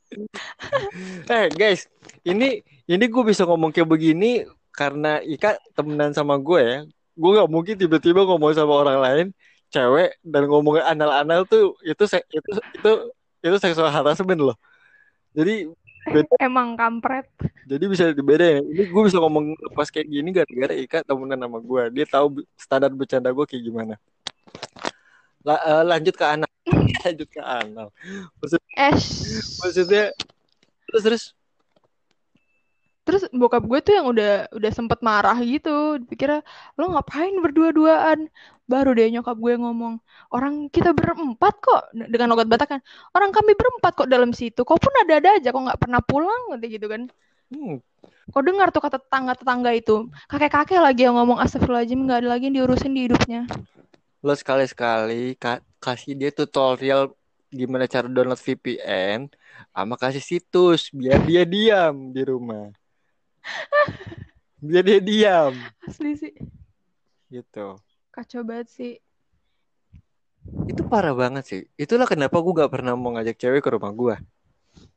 Eh 1.28 1.52
guys 1.52 1.84
Ini 2.24 2.64
Ini 2.88 3.04
gue 3.12 3.22
bisa 3.28 3.44
ngomong 3.44 3.76
kayak 3.76 3.92
begini 3.92 4.40
Karena 4.72 5.20
Ika 5.20 5.60
temenan 5.76 6.16
sama 6.16 6.40
gue 6.40 6.60
ya. 6.64 6.78
Gue 7.18 7.30
gak 7.34 7.50
mungkin 7.50 7.74
tiba-tiba 7.74 8.22
ngomong 8.22 8.54
sama 8.54 8.72
orang 8.76 8.98
lain 9.02 9.26
Cewek 9.68 10.20
Dan 10.24 10.48
ngomongin 10.48 10.84
anal-anal 10.84 11.44
tuh 11.44 11.76
Itu 11.84 12.04
se- 12.08 12.24
itu 12.28 12.50
itu 12.74 12.92
itu 13.38 13.56
seksual 13.60 13.92
harassment 13.92 14.40
loh 14.40 14.56
Jadi 15.36 15.68
emang 16.40 16.72
kampret 16.74 17.28
Jadi 17.68 17.84
bisa 17.84 18.08
dibedain. 18.16 18.64
Ini 18.64 18.88
gue 18.88 19.02
bisa 19.04 19.20
ngomong 19.20 19.52
pas 19.76 19.92
kayak 19.92 20.08
gini 20.08 20.32
gara-gara 20.32 20.72
Ika 20.72 21.04
temenan 21.04 21.36
sama 21.44 21.60
gue. 21.60 21.82
Dia 21.92 22.08
tahu 22.08 22.40
standar 22.56 22.88
bercanda 22.96 23.28
gue 23.28 23.44
kayak 23.44 23.60
gimana. 23.60 23.94
La- 25.44 25.60
eh, 25.60 25.84
lanjut 25.84 26.16
ke 26.16 26.24
anak. 26.24 26.48
lanjut 27.04 27.28
ke 27.28 27.42
anak. 27.44 27.92
Maksud, 28.40 28.60
eh 28.72 28.96
maksudnya 29.60 30.04
terus 30.88 31.02
terus 31.04 31.22
terus 33.08 33.24
bokap 33.32 33.64
gue 33.64 33.78
tuh 33.80 33.92
yang 33.96 34.06
udah 34.12 34.52
udah 34.52 34.70
sempet 34.78 35.00
marah 35.00 35.32
gitu 35.40 35.96
dipikirnya 36.04 36.44
lo 36.76 36.92
ngapain 36.92 37.32
berdua-duaan? 37.40 38.28
Baru 38.68 38.92
deh 38.92 39.08
nyokap 39.08 39.36
gue 39.40 39.56
ngomong 39.56 39.96
orang 40.36 40.68
kita 40.68 40.92
berempat 40.92 41.54
kok 41.64 41.82
dengan 41.96 42.36
logat 42.36 42.52
Batak 42.52 42.68
kan 42.76 42.80
orang 43.16 43.32
kami 43.32 43.56
berempat 43.56 43.92
kok 43.96 44.08
dalam 44.12 44.36
situ 44.36 44.60
kau 44.68 44.76
pun 44.76 44.92
ada-ada 45.08 45.40
aja 45.40 45.48
kok 45.48 45.62
nggak 45.64 45.80
pernah 45.80 46.00
pulang 46.04 46.42
nanti 46.52 46.66
gitu 46.76 46.84
kan. 46.92 47.08
Hmm, 47.48 47.80
kau 48.28 48.44
dengar 48.44 48.68
tuh 48.68 48.84
kata 48.84 49.00
tetangga-tetangga 49.00 49.72
itu 49.72 50.04
kakek-kakek 50.28 50.80
lagi 50.84 51.08
yang 51.08 51.16
ngomong 51.16 51.40
astagfirullahaladzim 51.40 52.04
nggak 52.04 52.18
ada 52.20 52.28
lagi 52.28 52.44
yang 52.52 52.56
diurusin 52.60 52.92
di 52.92 53.08
hidupnya. 53.08 53.48
Lo 54.20 54.36
sekali-sekali 54.36 55.32
ka- 55.40 55.64
kasih 55.80 56.12
dia 56.12 56.28
tutorial 56.28 57.16
gimana 57.48 57.88
cara 57.88 58.04
download 58.12 58.36
VPN 58.36 59.32
sama 59.72 59.96
kasih 59.96 60.20
situs 60.20 60.92
biar 60.92 61.24
dia 61.24 61.42
diam 61.48 62.12
di 62.12 62.20
rumah. 62.20 62.68
Dia 64.58 64.82
diam 64.82 65.54
asli 65.86 66.18
sih 66.18 66.34
gitu. 67.30 67.78
kacau 68.10 68.42
banget 68.42 68.68
sih 68.72 68.94
Itu 70.68 70.84
parah 70.84 71.12
banget 71.12 71.44
sih. 71.44 71.62
Itulah 71.76 72.08
kenapa 72.08 72.40
gue 72.40 72.52
gak 72.56 72.72
pernah 72.72 72.96
mau 72.96 73.12
ngajak 73.12 73.36
cewek 73.36 73.60
ke 73.64 73.70
rumah 73.72 73.92
gue. 73.92 74.16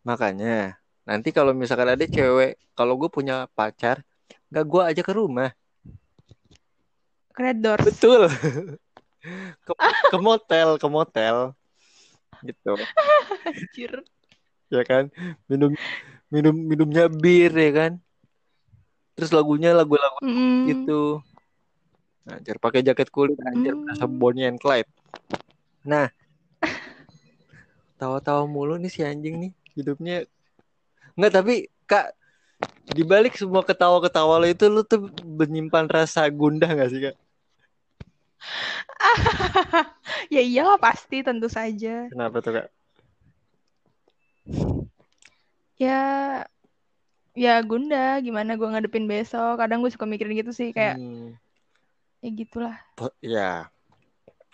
Makanya 0.03 0.79
nanti 1.03 1.31
kalau 1.35 1.51
misalkan 1.51 1.91
ada 1.91 2.05
cewek, 2.07 2.59
kalau 2.75 2.95
gue 2.95 3.09
punya 3.11 3.47
pacar, 3.51 4.03
gak 4.51 4.65
gue 4.67 4.81
ajak 4.83 5.05
ke 5.07 5.13
rumah. 5.15 5.51
Red 7.35 7.63
Doors 7.63 7.83
Betul. 7.87 8.27
ke, 9.67 9.73
ke 10.11 10.17
motel, 10.19 10.69
ke 10.77 10.87
motel. 10.87 11.55
Gitu. 12.43 12.73
anjir 13.47 13.93
Ya 14.71 14.81
kan? 14.87 15.11
Minum 15.51 15.75
minum 16.31 16.55
minumnya 16.55 17.11
bir 17.11 17.51
ya 17.51 17.71
kan? 17.75 17.91
Terus 19.15 19.32
lagunya 19.36 19.76
lagu-lagu 19.76 20.17
Mm-mm. 20.24 20.67
gitu. 20.69 21.21
Anjir 22.30 22.58
pakai 22.62 22.86
jaket 22.86 23.10
kulit 23.10 23.38
anjir 23.41 23.74
Hmm. 23.74 23.82
berasa 23.86 24.06
Bonnie 24.06 24.45
and 24.45 24.62
Clyde. 24.62 24.88
Nah, 25.82 26.08
tawa-tawa 27.97 28.45
mulu 28.45 28.78
nih 28.78 28.91
si 28.93 29.02
anjing 29.02 29.36
nih 29.41 29.52
hidupnya. 29.78 30.26
Enggak 31.17 31.34
tapi 31.41 31.56
Kak 31.89 32.13
di 32.91 33.04
balik 33.04 33.34
semua 33.36 33.63
ketawa-ketawa 33.65 34.38
lo 34.41 34.47
itu 34.47 34.65
lu 34.69 34.82
tuh 34.86 35.10
menyimpan 35.39 35.86
rasa 35.89 36.28
gundah 36.30 36.69
gak 36.71 36.89
sih 36.93 37.02
Kak? 37.10 37.15
ya 40.34 40.41
iyalah 40.41 40.78
pasti 40.78 41.21
tentu 41.26 41.47
saja 41.50 42.10
Kenapa 42.12 42.38
tuh 42.45 42.52
Kak? 42.58 42.67
ya 45.82 45.97
ya 47.38 47.56
Gunda 47.63 48.20
gimana 48.20 48.60
gue 48.60 48.67
ngadepin 48.67 49.08
besok 49.08 49.60
kadang 49.60 49.80
gue 49.80 49.91
suka 49.91 50.04
mikirin 50.04 50.36
gitu 50.36 50.52
sih 50.52 50.76
kayak 50.76 51.00
Hmm, 51.00 51.39
ya 52.20 52.30
gitulah 52.32 52.76
ya. 53.24 53.72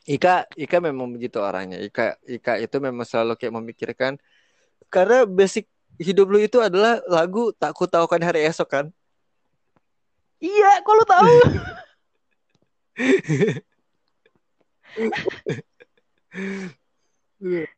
Ika 0.08 0.48
Ika 0.56 0.80
memang 0.80 1.12
begitu 1.12 1.36
orangnya. 1.44 1.84
Ika 1.84 2.16
Ika 2.24 2.56
itu 2.64 2.80
memang 2.80 3.04
selalu 3.04 3.36
kayak 3.36 3.54
memikirkan 3.60 4.16
karena 4.88 5.28
basic 5.28 5.68
hidup 6.00 6.32
lu 6.32 6.40
itu 6.40 6.64
adalah 6.64 7.04
lagu 7.12 7.52
tak 7.60 7.76
ku 7.76 7.84
tahukan 7.84 8.24
hari 8.24 8.48
esok 8.48 8.70
kan? 8.72 8.88
iya 10.38 10.86
kok 10.86 10.94
lu 10.94 11.06
tahu 11.06 11.28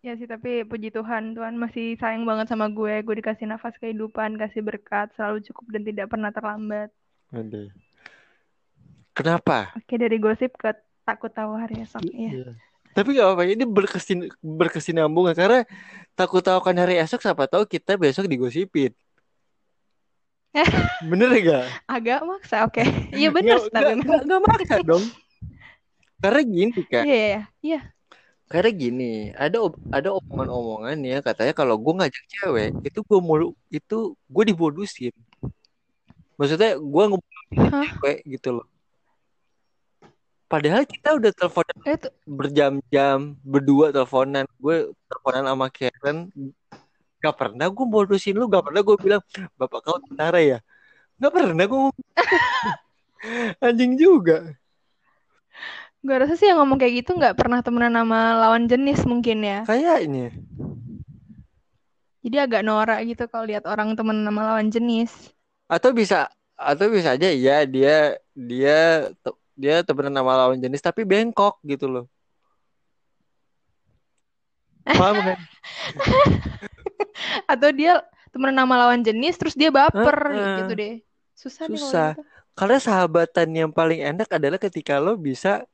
ya 0.00 0.12
sih 0.14 0.24
tapi 0.24 0.62
puji 0.62 0.88
Tuhan 0.88 1.32
Tuhan 1.32 1.56
masih 1.56 1.96
sayang 1.96 2.22
banget 2.22 2.46
sama 2.46 2.68
gue 2.68 3.00
gue 3.00 3.14
dikasih 3.18 3.48
nafas 3.48 3.72
kehidupan 3.76 4.36
kasih 4.36 4.60
berkat 4.60 5.08
selalu 5.16 5.40
cukup 5.48 5.64
dan 5.72 5.82
tidak 5.82 6.06
pernah 6.08 6.28
terlambat 6.28 6.92
Aduh. 7.30 7.72
Kenapa? 9.12 9.72
oke 9.72 9.94
dari 9.94 10.18
gosip 10.18 10.52
ke 10.54 10.74
takut 11.02 11.30
tahu 11.30 11.56
hari 11.56 11.80
esok 11.80 12.04
iya 12.04 12.30
Iya. 12.30 12.50
Tapi 12.94 13.10
gak 13.10 13.26
apa-apa, 13.26 13.42
ini 13.50 13.66
berkesin 13.66 14.30
berkesinambungan 14.38 15.34
karena 15.34 15.66
takut 16.14 16.38
tahu 16.38 16.62
kan 16.62 16.78
hari 16.78 16.94
esok 16.94 17.18
siapa 17.18 17.50
tahu 17.50 17.66
kita 17.66 17.98
besok 17.98 18.30
digosipin. 18.30 18.94
Bener 21.10 21.26
gak? 21.42 21.66
agak 21.90 22.22
maksa 22.22 22.62
oke 22.62 22.86
iya 23.10 23.34
bener 23.34 23.58
tapi 23.66 23.98
nggak- 23.98 24.06
nggak- 24.06 24.22
nggak 24.30 24.40
maksa 24.46 24.76
dong. 24.86 25.02
Karena 26.22 26.40
gini 26.40 26.82
kak, 26.86 27.02
iya 27.02 27.16
iya 27.18 27.42
iya 27.60 27.80
karena 28.52 28.70
gini, 28.70 29.12
ada 29.34 29.58
ada 29.88 30.08
omongan-omongan 30.20 30.96
ya 31.02 31.18
katanya 31.24 31.52
kalau 31.56 31.74
gue 31.80 31.92
ngajak 31.96 32.24
cewek 32.28 32.70
itu 32.84 32.98
gue 33.00 33.18
mau 33.24 33.36
itu 33.72 33.98
gue 34.14 34.44
dibodusin. 34.50 35.14
Maksudnya 36.38 36.76
gue 36.76 37.04
ngomongin 37.10 37.70
cewek 37.72 38.18
gitu 38.28 38.48
loh. 38.60 38.66
Padahal 40.44 40.84
kita 40.86 41.16
udah 41.18 41.32
telepon 41.34 41.64
itu 41.66 42.08
berjam-jam 42.28 43.18
berdua 43.42 43.90
teleponan 43.90 44.46
gue 44.60 44.92
teleponan 45.08 45.44
sama 45.50 45.66
Karen 45.72 46.30
gak 47.24 47.36
pernah 47.40 47.66
gue 47.72 47.86
modusin 47.88 48.36
lu 48.36 48.46
gak 48.52 48.68
pernah 48.68 48.84
gue 48.84 48.96
bilang 49.00 49.22
bapak 49.56 49.80
kau 49.80 49.96
tentara 50.04 50.38
ya 50.44 50.58
gak 51.16 51.32
pernah 51.32 51.64
gue 51.64 51.80
anjing 53.64 53.96
juga 53.96 54.52
gue 56.04 56.16
rasa 56.20 56.36
sih 56.36 56.52
yang 56.52 56.60
ngomong 56.60 56.76
kayak 56.76 57.00
gitu 57.00 57.16
nggak 57.16 57.32
pernah 57.32 57.64
temenan 57.64 57.96
sama 57.96 58.36
lawan 58.44 58.68
jenis 58.68 59.08
mungkin 59.08 59.40
ya. 59.40 59.64
Kayaknya 59.64 60.36
jadi 62.24 62.48
agak 62.48 62.64
norak 62.64 63.04
gitu 63.04 63.28
kalau 63.28 63.44
lihat 63.44 63.68
orang 63.68 63.92
temen 63.92 64.24
sama 64.24 64.40
lawan 64.48 64.72
jenis. 64.72 65.12
Atau 65.68 65.92
bisa 65.92 66.32
atau 66.56 66.88
bisa 66.88 67.12
aja 67.12 67.28
ya 67.28 67.68
dia 67.68 68.16
dia 68.32 69.12
te- 69.20 69.40
dia 69.52 69.84
temenan 69.84 70.16
sama 70.16 70.32
lawan 70.32 70.56
jenis 70.56 70.80
tapi 70.80 71.04
bengkok 71.04 71.60
gitu 71.68 71.84
loh. 71.84 72.04
Paham 74.88 75.20
kan? 75.20 75.38
Atau 77.52 77.72
dia 77.76 78.00
temenan 78.32 78.64
sama 78.64 78.74
lawan 78.80 79.00
jenis 79.04 79.36
terus 79.36 79.52
dia 79.52 79.68
baper 79.68 80.16
Heeh. 80.32 80.56
gitu 80.64 80.72
deh. 80.72 80.94
Susah, 81.36 81.64
Susah. 81.68 82.08
kalau 82.16 82.24
gitu. 82.24 82.32
Karena 82.54 82.78
sahabatan 82.80 83.48
yang 83.52 83.70
paling 83.72 84.00
enak 84.00 84.28
adalah 84.32 84.56
ketika 84.56 84.96
lo 84.96 85.18
bisa 85.20 85.66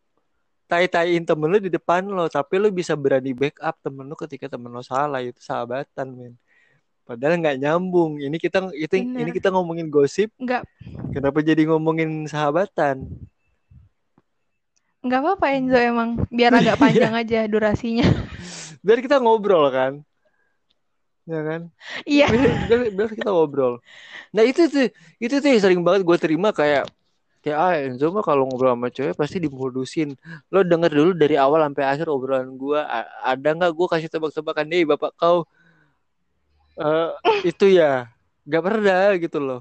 tai-taiin 0.70 1.26
temen 1.26 1.50
lo 1.50 1.58
di 1.58 1.66
depan 1.66 2.06
lo 2.06 2.30
tapi 2.30 2.62
lo 2.62 2.70
bisa 2.70 2.94
berani 2.94 3.34
backup 3.34 3.74
temen 3.82 4.06
lo 4.06 4.14
ketika 4.14 4.46
temen 4.46 4.70
lo 4.70 4.86
salah 4.86 5.18
itu 5.18 5.42
sahabatan 5.42 6.14
men. 6.14 6.34
Padahal 7.10 7.42
nggak 7.42 7.58
nyambung. 7.58 8.22
Ini 8.22 8.38
kita 8.38 8.70
itu 8.70 8.94
ini 9.02 9.26
Bener. 9.26 9.34
kita 9.34 9.50
ngomongin 9.50 9.90
gosip. 9.90 10.30
Nggak. 10.38 10.62
Kenapa 11.10 11.42
jadi 11.42 11.66
ngomongin 11.66 12.30
sahabatan? 12.30 13.02
Nggak 15.02 15.18
apa-apa 15.18 15.46
Enzo 15.58 15.74
emang. 15.74 16.22
Biar 16.30 16.54
agak 16.54 16.78
panjang 16.82 17.10
aja 17.10 17.50
durasinya. 17.50 18.06
Biar 18.86 19.02
kita 19.02 19.18
ngobrol 19.18 19.74
kan? 19.74 19.92
Ya 21.26 21.40
kan? 21.42 21.60
Iya. 22.06 22.26
biar, 22.70 22.80
biar, 22.94 23.08
kita 23.10 23.28
ngobrol. 23.28 23.82
Nah 24.30 24.46
itu 24.46 24.70
tuh 24.70 24.88
itu 25.18 25.34
tuh 25.36 25.48
yang 25.50 25.60
sering 25.62 25.82
banget 25.82 26.06
gue 26.06 26.16
terima 26.16 26.54
kayak 26.54 26.88
kayak 27.40 27.58
ah 27.58 27.72
Enzo 27.76 28.12
mah 28.12 28.20
kalau 28.20 28.44
ngobrol 28.44 28.76
sama 28.76 28.88
cewek 28.92 29.16
pasti 29.16 29.40
dimodusin 29.40 30.12
lo 30.52 30.60
denger 30.60 30.92
dulu 30.92 31.10
dari 31.16 31.40
awal 31.40 31.64
sampai 31.64 31.84
akhir 31.88 32.06
obrolan 32.12 32.52
gue 32.60 32.76
A- 32.76 33.32
ada 33.32 33.48
nggak 33.56 33.72
gue 33.72 33.86
kasih 33.88 34.12
tebak-tebakan 34.12 34.68
deh 34.68 34.84
bapak 34.84 35.12
kau 35.16 35.48
eh 36.80 37.08
itu 37.48 37.66
ya 37.72 38.08
nggak 38.48 38.62
pernah 38.64 39.04
gitu 39.20 39.38
loh. 39.40 39.60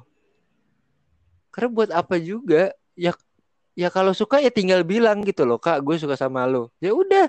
Karena 1.51 1.69
buat 1.73 1.89
apa 1.91 2.15
juga? 2.21 2.71
Ya 2.95 3.11
ya 3.75 3.87
kalau 3.91 4.11
suka 4.15 4.39
ya 4.43 4.51
tinggal 4.51 4.83
bilang 4.83 5.23
gitu 5.23 5.43
loh 5.47 5.59
kak 5.59 5.83
gue 5.83 5.95
suka 5.99 6.15
sama 6.15 6.47
lo. 6.47 6.71
Ya 6.79 6.91
udah 6.95 7.27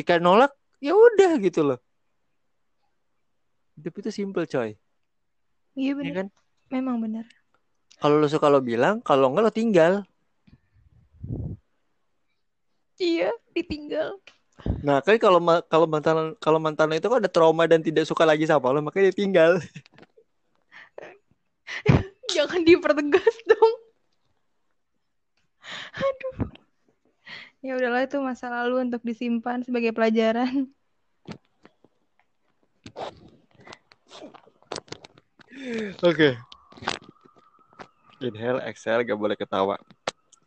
ikan 0.00 0.20
nolak 0.20 0.52
ya 0.80 0.92
udah 0.96 1.36
gitu 1.40 1.64
loh. 1.64 1.78
Hidup 3.78 3.94
itu 4.04 4.10
simple 4.10 4.44
coy. 4.48 4.74
Iya 5.78 5.92
ya 5.92 5.98
benar. 5.98 6.14
kan? 6.16 6.26
Memang 6.72 6.96
benar. 7.00 7.24
Kalau 8.02 8.16
lo 8.22 8.26
suka 8.30 8.46
lo 8.50 8.60
bilang 8.62 9.02
kalau 9.02 9.30
enggak 9.30 9.44
lo 9.46 9.52
tinggal 9.54 9.92
Iya, 12.98 13.30
ditinggal. 13.54 14.18
nah 14.82 14.98
kan 14.98 15.14
kalau 15.22 15.38
kalau 15.70 15.86
mantan 15.86 16.34
kalau 16.42 16.58
mantan 16.58 16.90
itu 16.98 17.06
kan 17.06 17.22
ada 17.22 17.30
trauma 17.30 17.62
dan 17.70 17.78
tidak 17.78 18.02
suka 18.10 18.26
lagi 18.26 18.42
sama 18.42 18.74
lo 18.74 18.82
makanya 18.82 19.14
dia 19.14 19.18
tinggal 19.22 19.52
Jangan 22.34 22.60
dipertegas 22.66 23.36
dong. 23.48 23.74
Aduh. 25.96 26.36
Ya 27.64 27.74
udahlah 27.74 28.06
itu 28.06 28.18
masa 28.22 28.46
lalu 28.52 28.86
untuk 28.88 29.02
disimpan 29.02 29.64
sebagai 29.66 29.90
pelajaran. 29.96 30.70
oke 36.02 36.28
inhale 38.22 38.62
exhale 38.66 39.04
gak 39.04 39.18
boleh 39.18 39.36
ketawa. 39.38 39.76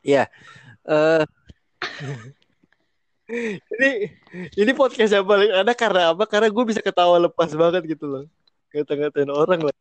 Ya 0.02 0.28
eh 0.88 1.24
ini 3.78 3.92
ini 4.58 4.72
podcast 4.76 5.14
yang 5.14 5.26
paling 5.28 5.52
ada 5.52 5.74
karena 5.76 6.12
apa? 6.12 6.24
Karena 6.28 6.48
gue 6.52 6.64
bisa 6.68 6.82
ketawa 6.84 7.18
lepas 7.22 7.54
banget 7.56 7.84
gitu 7.98 8.06
loh. 8.08 8.24
Ngata-ngatain 8.72 9.32
orang 9.32 9.62
lah. 9.70 9.76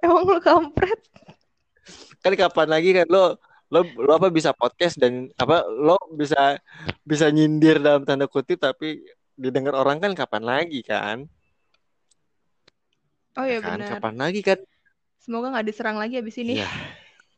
Emang 0.00 0.24
lu 0.24 0.40
kampret? 0.40 1.00
kan 2.20 2.36
kapan 2.36 2.68
lagi 2.68 2.90
kan 2.92 3.06
lo 3.08 3.40
lo 3.72 3.80
lo 3.96 4.12
apa 4.18 4.28
bisa 4.28 4.52
podcast 4.52 5.00
dan 5.00 5.32
apa 5.40 5.64
lo 5.64 5.96
bisa 6.12 6.60
bisa 7.00 7.32
nyindir 7.32 7.80
dalam 7.80 8.04
tanda 8.04 8.28
kutip 8.28 8.60
tapi 8.60 9.00
didengar 9.40 9.72
orang 9.72 10.02
kan 10.02 10.12
kapan 10.12 10.44
lagi 10.44 10.84
kan? 10.84 11.24
Oh 13.38 13.46
ya 13.46 13.62
kan? 13.62 13.80
benar. 13.80 13.88
kapan 13.96 14.14
lagi 14.20 14.40
kan 14.44 14.58
Semoga 15.20 15.52
nggak 15.52 15.66
diserang 15.68 16.00
lagi 16.00 16.16
abis 16.16 16.40
ini. 16.40 16.56
ya 16.56 16.68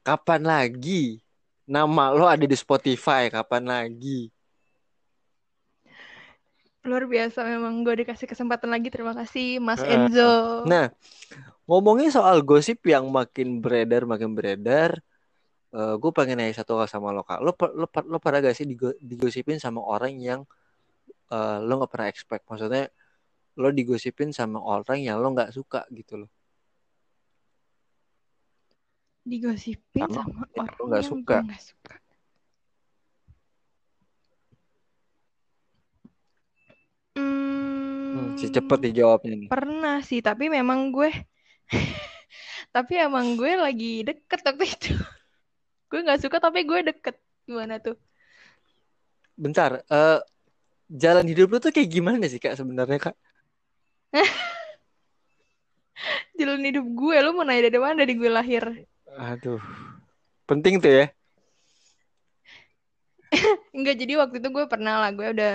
kapan 0.06 0.46
lagi? 0.46 1.18
Nama 1.66 2.14
lo 2.14 2.30
ada 2.30 2.46
di 2.46 2.54
Spotify 2.54 3.26
kapan 3.26 3.66
lagi? 3.66 4.30
Luar 6.86 7.06
biasa 7.06 7.42
memang 7.46 7.82
gue 7.82 8.06
dikasih 8.06 8.30
kesempatan 8.30 8.70
lagi. 8.70 8.86
Terima 8.90 9.14
kasih 9.18 9.58
Mas 9.58 9.82
Enzo. 9.82 10.62
nah 10.62 10.94
ngomongin 11.66 12.10
soal 12.14 12.38
gosip 12.46 12.78
yang 12.86 13.06
makin 13.10 13.58
beredar 13.58 14.06
makin 14.06 14.30
beredar 14.30 15.02
eh 15.72 15.94
gue 15.98 16.10
pengen 16.14 16.38
nanya 16.38 16.54
satu 16.62 16.78
hal 16.78 16.86
sama 16.86 17.10
lo 17.10 17.26
kak. 17.26 17.42
Lo 17.42 17.50
lo, 17.74 17.86
lo 17.90 18.18
pernah 18.22 18.46
gak 18.46 18.54
sih 18.54 18.66
digo- 18.68 18.94
digosipin 19.02 19.58
sama 19.58 19.82
orang 19.82 20.14
yang 20.22 20.46
eh, 21.34 21.58
lo 21.66 21.82
nggak 21.82 21.90
pernah 21.90 22.08
expect? 22.12 22.46
Maksudnya 22.46 22.86
lo 23.58 23.74
digosipin 23.74 24.30
sama 24.30 24.62
orang 24.62 25.02
yang 25.02 25.18
lo 25.18 25.34
nggak 25.34 25.50
suka 25.50 25.82
gitu 25.90 26.22
loh 26.22 26.30
Digosipin 29.22 30.10
Sama 30.10 30.26
sama 30.26 30.44
orang 30.58 30.74
lu 30.78 30.84
nggak 30.90 31.02
yang 31.02 31.12
suka. 31.14 31.36
gue 31.38 31.46
nggak 31.46 31.62
suka. 31.62 31.94
hmm, 37.16 38.34
si 38.38 38.46
Hmm, 38.48 38.54
cepet 38.54 38.78
dijawabnya 38.90 39.34
nih 39.38 39.48
pernah 39.52 39.96
sih, 40.02 40.20
tapi 40.24 40.48
memang 40.50 40.90
gue, 40.90 41.10
tapi 42.76 42.92
emang 42.98 43.36
gue 43.38 43.52
lagi 43.56 44.02
deket 44.06 44.40
waktu 44.46 44.64
itu. 44.66 44.92
Gue 45.92 46.00
nggak 46.00 46.24
suka 46.24 46.40
tapi 46.40 46.64
gue 46.64 46.80
deket. 46.88 47.20
Gimana 47.44 47.76
tuh? 47.76 47.96
bentar 49.32 49.80
eh 49.90 50.20
jalan 50.88 51.24
hidup 51.26 51.48
lo 51.52 51.58
tuh 51.58 51.72
kayak 51.72 51.88
gimana 51.88 52.24
sih 52.28 52.38
kak 52.38 52.54
sebenarnya 52.54 52.98
kak 53.00 53.16
Jalan 56.38 56.64
hidup 56.66 56.84
gue, 56.84 57.16
lu 57.22 57.30
mau 57.36 57.44
nanya 57.46 57.68
dari 57.70 57.78
mana 57.80 57.94
dari 58.02 58.12
gue 58.16 58.30
lahir? 58.32 58.64
Aduh 59.18 59.60
penting 60.48 60.74
tuh 60.82 60.92
ya 60.98 61.04
Enggak, 63.76 63.96
jadi 64.00 64.12
waktu 64.20 64.36
itu 64.40 64.48
gue 64.52 64.64
pernah 64.68 65.00
lah, 65.00 65.10
gue 65.16 65.26
udah 65.34 65.52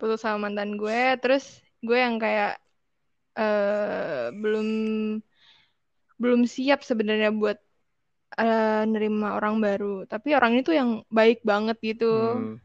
putus 0.00 0.20
sama 0.24 0.48
mantan 0.48 0.80
gue, 0.80 1.16
terus 1.20 1.60
gue 1.84 1.98
yang 2.00 2.16
kayak 2.16 2.56
eh 3.38 4.32
belum 4.42 4.68
belum 6.20 6.44
siap 6.44 6.84
sebenarnya 6.84 7.32
buat 7.32 7.58
eh, 8.40 8.82
nerima 8.92 9.36
orang 9.38 9.54
baru. 9.64 10.04
Tapi 10.12 10.28
orang 10.38 10.52
itu 10.60 10.70
yang 10.74 10.90
baik 11.10 11.38
banget 11.50 11.76
gitu. 11.82 12.04
Hmm, 12.06 12.56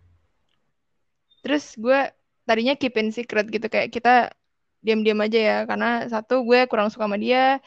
Terus 1.43 1.77
gue 1.77 1.99
tadinya 2.47 2.73
keep 2.77 2.95
in 2.97 3.09
secret 3.13 3.45
gitu 3.49 3.67
kayak 3.69 3.89
kita 3.93 4.33
diam-diam 4.85 5.17
aja 5.25 5.39
ya, 5.49 5.57
karena 5.69 6.05
satu 6.13 6.45
gue 6.45 6.69
kurang 6.69 6.93
suka 6.93 7.09
sama 7.09 7.17
dia, 7.17 7.57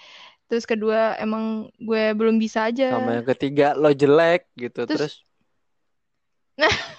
terus 0.49 0.65
kedua 0.65 1.17
emang 1.17 1.69
gue 1.77 2.05
belum 2.17 2.41
bisa 2.41 2.67
aja. 2.67 2.91
sama 2.91 3.21
yang 3.21 3.29
ketiga 3.29 3.77
lo 3.77 3.93
jelek 3.93 4.49
gitu 4.57 4.89
Terus- 4.89 4.99
terus 4.99 5.15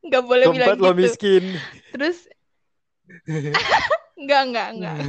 Nggak 0.00 0.22
boleh 0.24 0.44
bilang 0.48 0.68
keempat 0.72 0.78
lo 0.80 0.90
gitu. 0.90 0.98
miskin 1.04 1.44
Terus 1.92 2.18
enggak 4.20 4.40
enggak 4.48 4.68
enggak. 4.72 4.96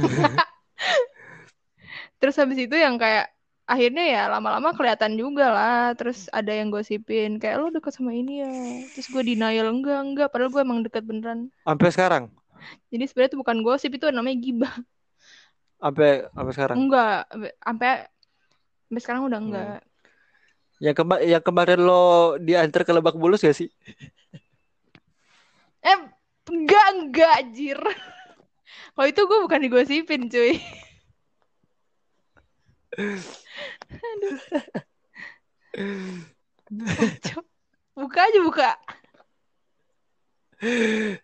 Terus 2.20 2.36
habis 2.38 2.58
itu 2.60 2.76
yang 2.76 2.98
kayak 2.98 3.30
akhirnya 3.64 4.04
ya 4.04 4.22
lama-lama 4.28 4.74
kelihatan 4.76 5.16
juga 5.16 5.48
lah. 5.48 5.82
Terus 5.96 6.28
ada 6.28 6.52
yang 6.52 6.68
gosipin 6.68 7.38
kayak 7.38 7.56
lo 7.58 7.70
deket 7.70 7.94
sama 7.94 8.12
ini 8.12 8.44
ya. 8.44 8.52
Terus 8.92 9.06
gue 9.08 9.22
denial 9.24 9.72
enggak 9.72 10.00
enggak. 10.02 10.28
Padahal 10.28 10.50
gue 10.50 10.62
emang 10.62 10.80
deket 10.84 11.02
beneran. 11.02 11.48
sampai 11.64 11.90
sekarang 11.90 12.24
Jadi 12.94 13.10
sebenarnya 13.10 13.30
itu 13.34 13.40
bukan 13.42 13.58
gosip 13.64 13.90
itu 13.90 14.06
namanya 14.12 14.38
gibah. 14.38 14.74
Sampai 15.82 16.10
sampai 16.30 16.52
sekarang 16.54 16.76
Enggak 16.78 17.26
sampai 17.58 17.90
sampai 18.86 19.02
sekarang 19.02 19.22
udah 19.26 19.40
enggak. 19.42 19.78
yang 20.78 20.94
kema 20.94 21.14
yang 21.22 21.42
kemarin 21.42 21.80
lo 21.82 22.38
diantar 22.38 22.86
ke 22.86 22.92
Lebak 22.94 23.18
Bulus 23.18 23.42
gak 23.42 23.58
sih 23.58 23.66
Eh 25.82 25.98
enggak 26.46 26.86
enggak 26.94 27.32
anjir. 27.42 27.78
Kalau 28.94 29.08
itu 29.10 29.18
gue 29.18 29.38
bukan 29.42 29.60
digosipin 29.66 30.30
cuy. 30.30 30.62
Aduh. 33.98 34.38
Buka 37.98 38.20
aja 38.22 38.40
buka. 38.46 38.70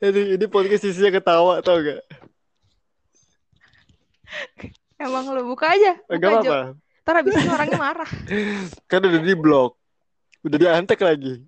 ini 0.02 0.34
ini 0.34 0.46
podcast 0.50 0.82
isinya 0.82 1.14
ketawa 1.14 1.62
tau 1.62 1.78
gak 1.78 2.02
Emang 4.98 5.30
lo 5.30 5.46
buka 5.46 5.70
aja. 5.70 5.94
Buka 6.04 6.18
Gak 6.18 6.32
Jo. 6.42 6.50
apa-apa 6.50 6.58
Ntar 7.02 7.14
abis 7.18 7.32
itu 7.34 7.48
orangnya 7.48 7.78
marah. 7.86 8.10
kan 8.84 9.00
udah 9.00 9.16
di 9.18 9.32
blok 9.32 9.72
udah 10.40 10.58
diantek 10.58 11.00
lagi 11.00 11.40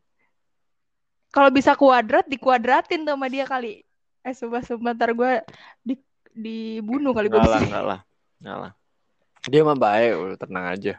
Kalau 1.28 1.46
bisa 1.48 1.74
kuadrat, 1.74 2.26
dikuadratin 2.26 3.04
tuh 3.04 3.14
sama 3.14 3.30
dia 3.30 3.46
kali. 3.46 3.86
Eh, 4.20 4.34
sumpah, 4.34 4.60
sumpah. 4.60 4.90
Ntar 4.92 5.14
gue 5.14 5.32
di, 5.80 5.94
dibunuh 6.32 7.12
kali 7.12 7.28
gue 7.28 7.36
Nggak 7.36 7.46
lah 7.46 7.54
di 7.54 7.60
sini. 7.60 7.70
nggak 7.70 7.84
lah 7.86 8.00
nggak 8.40 8.58
lah 8.58 8.72
dia 9.42 9.60
mah 9.62 9.72
baik 9.74 10.12
udah 10.16 10.36
tenang 10.36 10.66
aja 10.68 10.94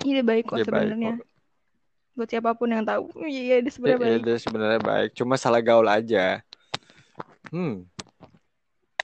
Iya, 0.00 0.20
baik 0.20 0.44
kok 0.44 0.60
sebenarnya. 0.60 1.16
Buat 2.12 2.28
siapa 2.28 2.52
pun 2.52 2.68
yang 2.68 2.84
tahu. 2.84 3.08
Iya, 3.20 3.40
iya, 3.40 3.56
dia 3.58 3.72
sebenarnya 3.72 3.96
dia, 3.96 4.04
baik. 4.10 4.22
dia 4.22 4.36
sebenarnya 4.38 4.80
baik 4.80 5.08
cuma 5.14 5.34
salah 5.34 5.60
gaul 5.60 5.86
aja 5.86 6.44
hmm 7.48 7.86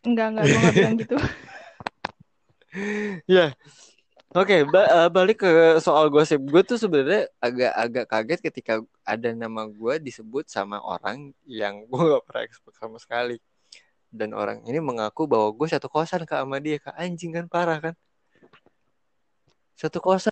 Enggak, 0.06 0.26
enggak. 0.32 0.44
Gue 0.48 0.60
gak 0.60 0.76
bilang 0.76 0.96
gitu. 0.96 1.16
ya 3.40 3.52
Oke, 4.30 4.62
ba- 4.62 4.86
eh, 4.86 5.10
balik 5.10 5.42
ke 5.42 5.50
soal 5.82 6.06
gosip. 6.06 6.38
Gue 6.46 6.62
tuh 6.62 6.78
sebenarnya 6.78 7.26
agak-agak 7.42 8.04
kaget 8.06 8.40
ketika 8.46 8.72
ada 9.02 9.34
nama 9.34 9.66
gue 9.66 9.98
disebut 9.98 10.46
sama 10.46 10.78
orang 10.78 11.34
yang 11.50 11.82
gue 11.90 11.98
gak 11.98 12.24
pernah 12.30 12.42
expect 12.46 12.78
sama 12.78 13.02
sekali. 13.02 13.42
Dan 14.06 14.30
orang 14.38 14.62
ini 14.70 14.78
mengaku 14.78 15.26
bahwa 15.26 15.50
gue 15.50 15.66
satu 15.66 15.90
kosan 15.90 16.22
kak 16.22 16.46
sama 16.46 16.62
dia 16.62 16.78
kak 16.78 16.94
anjing 16.94 17.34
kan 17.34 17.50
parah 17.50 17.82
kan? 17.82 17.94
Satu 19.74 19.98
kosan. 19.98 20.30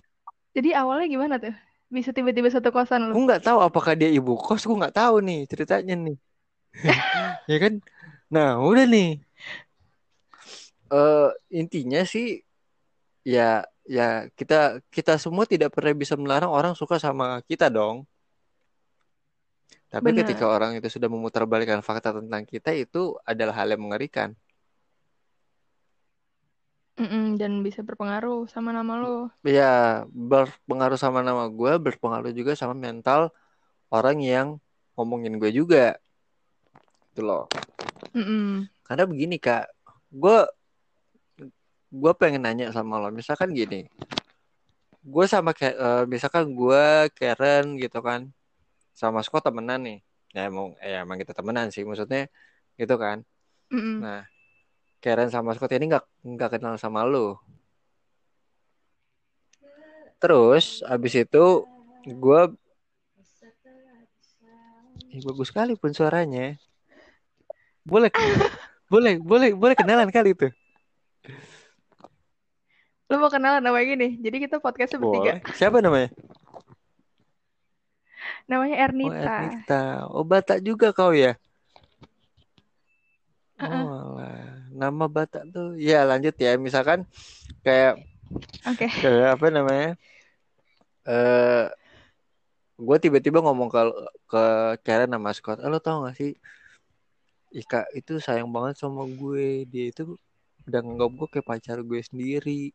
Jadi 0.55 0.71
awalnya 0.71 1.07
gimana 1.11 1.35
tuh? 1.35 1.51
Bisa 1.91 2.15
tiba-tiba 2.15 2.47
satu 2.47 2.71
kosan 2.71 3.11
lu? 3.11 3.19
Gue 3.19 3.35
nggak 3.35 3.51
tahu 3.51 3.59
apakah 3.59 3.99
dia 3.99 4.07
ibu 4.07 4.39
kos. 4.39 4.63
Gue 4.63 4.79
nggak 4.79 4.95
tahu 4.95 5.19
nih 5.19 5.43
ceritanya 5.43 5.95
nih. 6.07 6.17
ya 7.51 7.57
kan? 7.59 7.83
Nah, 8.31 8.63
udah 8.63 8.87
nih. 8.87 9.19
Eh 10.89 11.29
intinya 11.53 12.01
sih 12.01 12.41
ya 13.21 13.61
ya 13.85 14.25
kita 14.33 14.81
kita 14.89 15.21
semua 15.21 15.45
tidak 15.45 15.73
pernah 15.73 15.93
bisa 15.93 16.17
melarang 16.17 16.49
orang 16.49 16.73
suka 16.73 16.97
sama 16.97 17.41
kita 17.45 17.69
dong. 17.69 18.05
Tapi 19.89 20.13
Bener. 20.13 20.21
ketika 20.21 20.45
orang 20.45 20.77
itu 20.77 20.85
sudah 20.85 21.09
memutarbalikkan 21.09 21.81
fakta 21.81 22.13
tentang 22.13 22.45
kita 22.45 22.69
itu 22.77 23.17
adalah 23.25 23.57
hal 23.57 23.73
yang 23.73 23.81
mengerikan. 23.89 24.37
Mm-mm, 26.99 27.39
dan 27.39 27.63
bisa 27.63 27.79
berpengaruh 27.81 28.45
sama 28.51 28.69
nama 28.75 28.99
lo. 28.99 29.31
Ya, 29.41 30.03
berpengaruh 30.11 30.99
sama 30.99 31.23
nama 31.23 31.47
gue, 31.47 31.73
berpengaruh 31.79 32.35
juga 32.35 32.53
sama 32.53 32.75
mental 32.75 33.31
orang 33.89 34.19
yang 34.19 34.47
ngomongin 34.93 35.39
gue 35.39 35.49
juga. 35.49 35.95
Itu 37.15 37.23
loh. 37.23 37.47
Mm-mm. 38.13 38.67
Karena 38.83 39.07
begini 39.07 39.39
kak, 39.39 39.71
gue 40.11 40.37
gue 41.89 42.11
pengen 42.13 42.45
nanya 42.45 42.69
sama 42.69 43.01
lo, 43.01 43.09
misalkan 43.09 43.49
gini, 43.51 43.89
gue 45.01 45.25
sama 45.25 45.51
kayak 45.57 45.75
eh, 45.75 46.03
misalkan 46.05 46.53
gue 46.53 47.09
Karen 47.17 47.75
gitu 47.81 47.99
kan, 48.05 48.29
sama 48.93 49.25
Scott 49.25 49.49
temenan 49.49 49.81
nih, 49.81 49.99
ya 50.31 50.47
emang 50.49 50.77
ya 50.79 51.01
emang 51.01 51.17
kita 51.17 51.33
temenan 51.33 51.73
sih, 51.73 51.81
maksudnya 51.81 52.29
gitu 52.77 52.95
kan. 52.95 53.25
Mm-mm. 53.73 54.05
Nah, 54.05 54.21
Karen 55.01 55.33
sama 55.33 55.57
Scott 55.57 55.73
ini 55.73 55.89
nggak 55.89 56.05
nggak 56.21 56.49
kenal 56.57 56.77
sama 56.77 57.01
lo. 57.03 57.41
Terus 60.19 60.83
abis 60.83 61.25
itu 61.25 61.65
gue, 62.05 62.41
Ih, 65.09 65.25
bagus 65.25 65.49
sekali 65.49 65.73
pun 65.73 65.89
suaranya. 65.89 66.53
Boleh, 67.81 68.13
boleh, 68.85 69.17
boleh, 69.17 69.49
boleh 69.57 69.73
kenalan 69.73 70.13
kali 70.13 70.37
itu. 70.37 70.53
Lo 73.09 73.17
mau 73.17 73.33
kenalan 73.33 73.65
namanya 73.65 73.85
gini? 73.89 74.21
Jadi 74.21 74.37
kita 74.45 74.61
podcastnya 74.61 75.01
bertiga. 75.01 75.41
Boleh. 75.41 75.57
Siapa 75.57 75.81
namanya? 75.81 76.09
Namanya 78.45 78.75
Oh, 78.77 78.85
Ernita. 78.85 79.17
Ernita. 79.17 79.83
Oh, 80.13 80.25
Batak 80.25 80.61
juga 80.61 80.93
kau 80.93 81.09
ya? 81.17 81.33
Uh-uh. 83.57 83.81
Oh, 83.81 84.21
alah. 84.21 84.61
nama 84.69 85.05
Batak 85.09 85.49
tuh. 85.49 85.73
Ya, 85.81 86.05
lanjut 86.05 86.37
ya. 86.37 86.53
Misalkan 86.61 87.09
kayak 87.65 87.97
Oke. 88.69 88.85
kayak 88.85 89.41
apa 89.41 89.45
namanya? 89.49 89.97
Eh, 91.09 91.65
gue 92.77 92.97
tiba-tiba 93.01 93.41
ngomong 93.41 93.73
ke 93.73 93.81
ke 94.29 94.43
Karen 94.85 95.09
sama 95.09 95.33
Scott. 95.33 95.65
Eh, 95.65 95.69
lo 95.69 95.81
tau 95.81 96.05
gak 96.05 96.13
sih? 96.13 96.37
Ika 97.49 97.89
itu 97.97 98.21
sayang 98.21 98.53
banget 98.53 98.77
sama 98.77 99.01
gue. 99.09 99.65
Dia 99.65 99.89
itu 99.89 100.13
udah 100.69 100.79
nganggap 100.85 101.09
gue 101.09 101.27
kayak 101.33 101.47
pacar 101.49 101.77
gue 101.81 102.01
sendiri. 102.05 102.69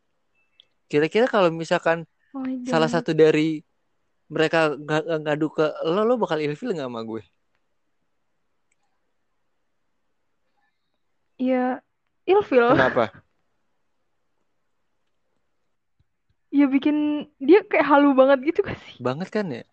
Kira-kira 0.85 1.25
kalau 1.25 1.49
misalkan 1.49 2.05
Oh 2.35 2.43
salah 2.67 2.91
satu 2.91 3.15
dari 3.15 3.63
mereka 4.27 4.73
ng- 4.75 5.23
ngadu 5.23 5.47
ke 5.53 5.65
lo, 5.87 6.03
lo 6.03 6.19
bakal 6.19 6.41
ilfil 6.41 6.73
nggak 6.75 6.89
sama 6.89 7.01
gue? 7.05 7.23
Ya, 11.35 11.83
ilfil. 12.23 12.63
Kenapa? 12.75 13.11
Ya 16.55 16.71
bikin 16.71 17.27
dia 17.43 17.59
kayak 17.67 17.83
halu 17.83 18.15
banget 18.15 18.55
gitu 18.55 18.63
gak 18.63 18.79
sih? 18.79 18.95
Banget 19.03 19.27
kan 19.27 19.45
ya? 19.51 19.63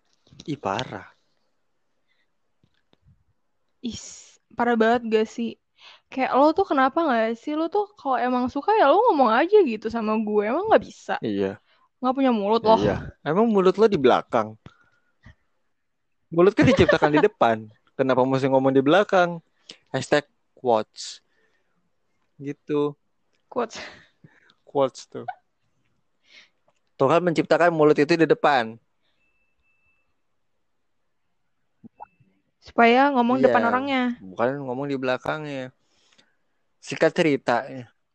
Ih 0.50 0.58
parah. 0.58 1.06
Is, 3.78 4.38
parah 4.58 4.74
banget 4.74 5.02
gak 5.06 5.26
sih? 5.30 5.61
Kayak 6.12 6.36
lo 6.36 6.52
tuh 6.52 6.68
kenapa 6.68 7.00
gak 7.08 7.40
sih? 7.40 7.56
Lo 7.56 7.72
tuh 7.72 7.88
kalau 7.96 8.20
emang 8.20 8.44
suka 8.52 8.76
ya 8.76 8.92
lo 8.92 9.00
ngomong 9.10 9.32
aja 9.32 9.56
gitu 9.64 9.88
sama 9.88 10.12
gue. 10.20 10.44
Emang 10.44 10.68
gak 10.68 10.84
bisa? 10.84 11.14
Iya. 11.24 11.56
Gak 12.04 12.12
punya 12.12 12.28
mulut 12.28 12.60
loh. 12.60 12.76
Iya. 12.76 13.16
Emang 13.24 13.48
mulut 13.48 13.80
lo 13.80 13.88
di 13.88 13.96
belakang? 13.96 14.52
Mulut 16.28 16.52
kan 16.52 16.68
diciptakan 16.68 17.16
di 17.16 17.20
depan. 17.28 17.64
Kenapa 17.96 18.28
mesti 18.28 18.44
ngomong 18.44 18.76
di 18.76 18.84
belakang? 18.84 19.40
Hashtag 19.88 20.28
quotes. 20.52 21.24
Gitu. 22.36 22.92
Quotes. 23.48 23.80
Quotes 24.68 25.08
tuh. 25.08 25.24
Tuhan 27.00 27.24
menciptakan 27.24 27.72
mulut 27.72 27.96
itu 27.96 28.20
di 28.20 28.28
depan. 28.28 28.76
Supaya 32.60 33.08
ngomong 33.10 33.40
Iya. 33.40 33.44
depan 33.48 33.62
orangnya. 33.64 34.02
Bukan 34.20 34.60
ngomong 34.60 34.86
di 34.92 34.96
belakangnya. 35.00 35.72
Singkat 36.82 37.10
cerita. 37.14 37.62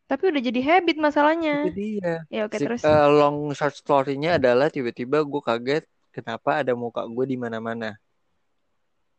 Tapi 0.04 0.22
udah 0.28 0.40
jadi 0.40 0.60
habit 0.60 0.96
masalahnya. 1.00 1.64
Itu 1.68 1.72
dia. 1.72 2.24
Ya 2.28 2.44
oke 2.44 2.56
Si- 2.56 2.64
terus. 2.64 2.80
eh, 2.84 3.06
long 3.08 3.48
short 3.56 3.72
story-nya 3.72 4.36
adalah 4.36 4.68
tiba-tiba 4.68 5.24
gue 5.24 5.40
kaget 5.40 5.84
kenapa 6.12 6.60
ada 6.60 6.72
muka 6.76 7.04
gue 7.04 7.24
di 7.24 7.36
mana-mana 7.40 7.96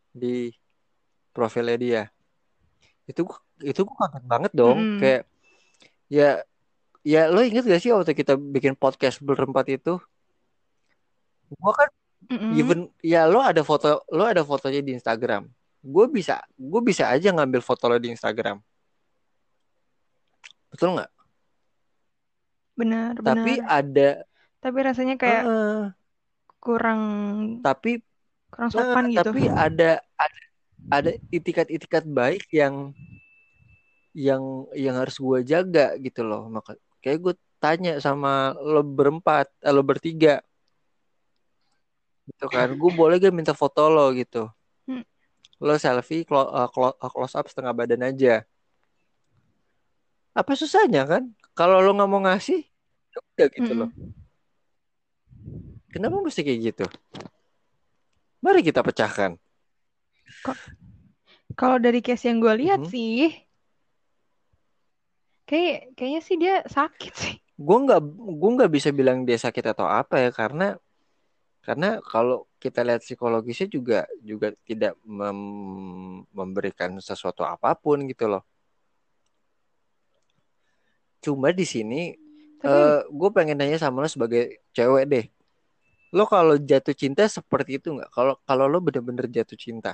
di 0.09 0.53
profilnya 1.33 1.77
dia. 1.77 2.03
Itu 3.05 3.25
itu 3.61 3.81
gue 3.85 3.95
kaget 3.97 4.23
banget 4.25 4.51
dong. 4.53 4.77
Mm-mm. 4.77 4.99
Kayak 5.01 5.21
ya 6.09 6.29
ya 7.05 7.21
lo 7.29 7.41
inget 7.41 7.65
gak 7.65 7.81
sih 7.81 7.93
waktu 7.93 8.13
kita 8.13 8.33
bikin 8.37 8.73
podcast 8.73 9.21
berempat 9.21 9.69
itu? 9.69 9.97
Gue 11.53 11.73
kan 11.73 11.89
Mm-mm. 12.29 12.51
even 12.57 12.79
ya 13.01 13.25
lo 13.25 13.41
ada 13.41 13.61
foto 13.61 14.05
lo 14.09 14.25
ada 14.25 14.41
fotonya 14.41 14.81
di 14.81 14.93
Instagram. 14.97 15.45
Gue 15.81 16.05
bisa 16.09 16.41
gue 16.57 16.81
bisa 16.81 17.09
aja 17.09 17.29
ngambil 17.29 17.61
foto 17.61 17.85
lo 17.89 17.97
di 18.01 18.09
Instagram. 18.09 18.57
Betul 20.79 20.95
nggak? 20.95 21.11
Benar, 22.79 23.11
Tapi 23.19 23.51
benar. 23.59 23.67
ada 23.67 24.09
Tapi 24.63 24.77
rasanya 24.79 25.15
kayak 25.19 25.43
Heeh. 25.43 25.75
kurang 26.63 27.01
tapi 27.59 27.99
kurang 28.51 28.71
sopan 28.71 29.03
gitu. 29.11 29.19
tapi 29.19 29.51
ada 29.51 29.99
ada 30.15 30.39
ada 30.87 31.11
itikat-itikat 31.35 32.03
baik 32.07 32.47
yang 32.55 32.95
yang 34.15 34.41
yang 34.75 34.95
harus 34.95 35.15
gue 35.19 35.39
jaga 35.43 35.95
gitu 35.99 36.23
loh. 36.23 36.47
Maka 36.47 36.75
kayak 37.03 37.19
gue 37.23 37.33
tanya 37.59 37.99
sama 37.99 38.55
lo 38.55 38.79
berempat, 38.83 39.51
eh, 39.63 39.71
lo 39.75 39.83
bertiga, 39.83 40.39
gitu 42.27 42.45
kan. 42.47 42.67
Gue 42.79 42.91
boleh 42.95 43.15
gak 43.19 43.35
minta 43.35 43.53
foto 43.55 43.81
lo 43.91 44.11
gitu. 44.15 44.47
Hmm. 44.87 45.03
Lo 45.59 45.75
selfie 45.83 46.23
clo- 46.27 46.51
eh, 46.59 46.67
clo- 46.73 46.97
eh, 47.03 47.11
close 47.13 47.35
up 47.39 47.45
setengah 47.51 47.73
badan 47.75 48.01
aja. 48.09 48.43
Apa 50.33 50.53
susahnya 50.55 51.03
kan? 51.05 51.23
Kalau 51.57 51.81
lo 51.83 51.91
nggak 51.91 52.09
mau 52.09 52.21
ngasih, 52.23 52.63
ya 53.11 53.17
udah 53.19 53.47
gitu 53.51 53.71
loh. 53.75 53.89
Mm-mm. 53.91 54.11
Kenapa 55.89 56.21
mesti 56.21 56.41
kayak 56.45 56.59
gitu? 56.71 56.85
Mari 58.39 58.63
kita 58.63 58.79
pecahkan. 58.85 59.35
Kalau 61.59 61.75
dari 61.81 61.99
case 61.99 62.29
yang 62.29 62.39
gue 62.39 62.53
lihat 62.55 62.87
Mhm. 62.87 62.89
sih, 62.93 63.35
kayak 65.43 65.97
kayaknya 65.97 66.21
sih 66.23 66.35
dia 66.39 66.55
sakit 66.63 67.13
sih. 67.17 67.35
gue 67.59 67.77
nggak 67.83 67.99
gue 68.39 68.49
nggak 68.55 68.71
bisa 68.71 68.89
bilang 68.95 69.27
dia 69.27 69.35
sakit 69.35 69.75
atau 69.75 69.83
apa 69.83 70.15
ya 70.23 70.31
karena 70.31 70.79
karena 71.59 71.99
kalau 71.99 72.47
kita 72.55 72.87
lihat 72.87 73.03
psikologisnya 73.03 73.67
juga 73.67 74.07
juga 74.23 74.55
tidak 74.63 74.95
mem- 75.03 76.23
memberikan 76.31 76.95
sesuatu 77.03 77.43
apa 77.43 77.75
pun 77.75 78.07
gitu 78.07 78.31
loh 78.31 78.47
cuma 81.23 81.51
di 81.51 81.65
sini 81.67 82.15
Tapi 82.59 82.99
gue 83.19 83.29
pengen 83.35 83.55
nanya 83.59 83.77
sama 83.79 84.03
lo 84.03 84.09
sebagai 84.11 84.59
cewek 84.75 85.03
deh 85.11 85.25
lo 86.15 86.23
kalau 86.25 86.55
jatuh 86.57 86.95
cinta 86.97 87.23
seperti 87.29 87.77
itu 87.79 87.87
nggak 87.95 88.09
kalau 88.15 88.33
kalau 88.47 88.65
lo 88.71 88.79
bener-bener 88.81 89.25
jatuh 89.29 89.57
cinta 89.59 89.93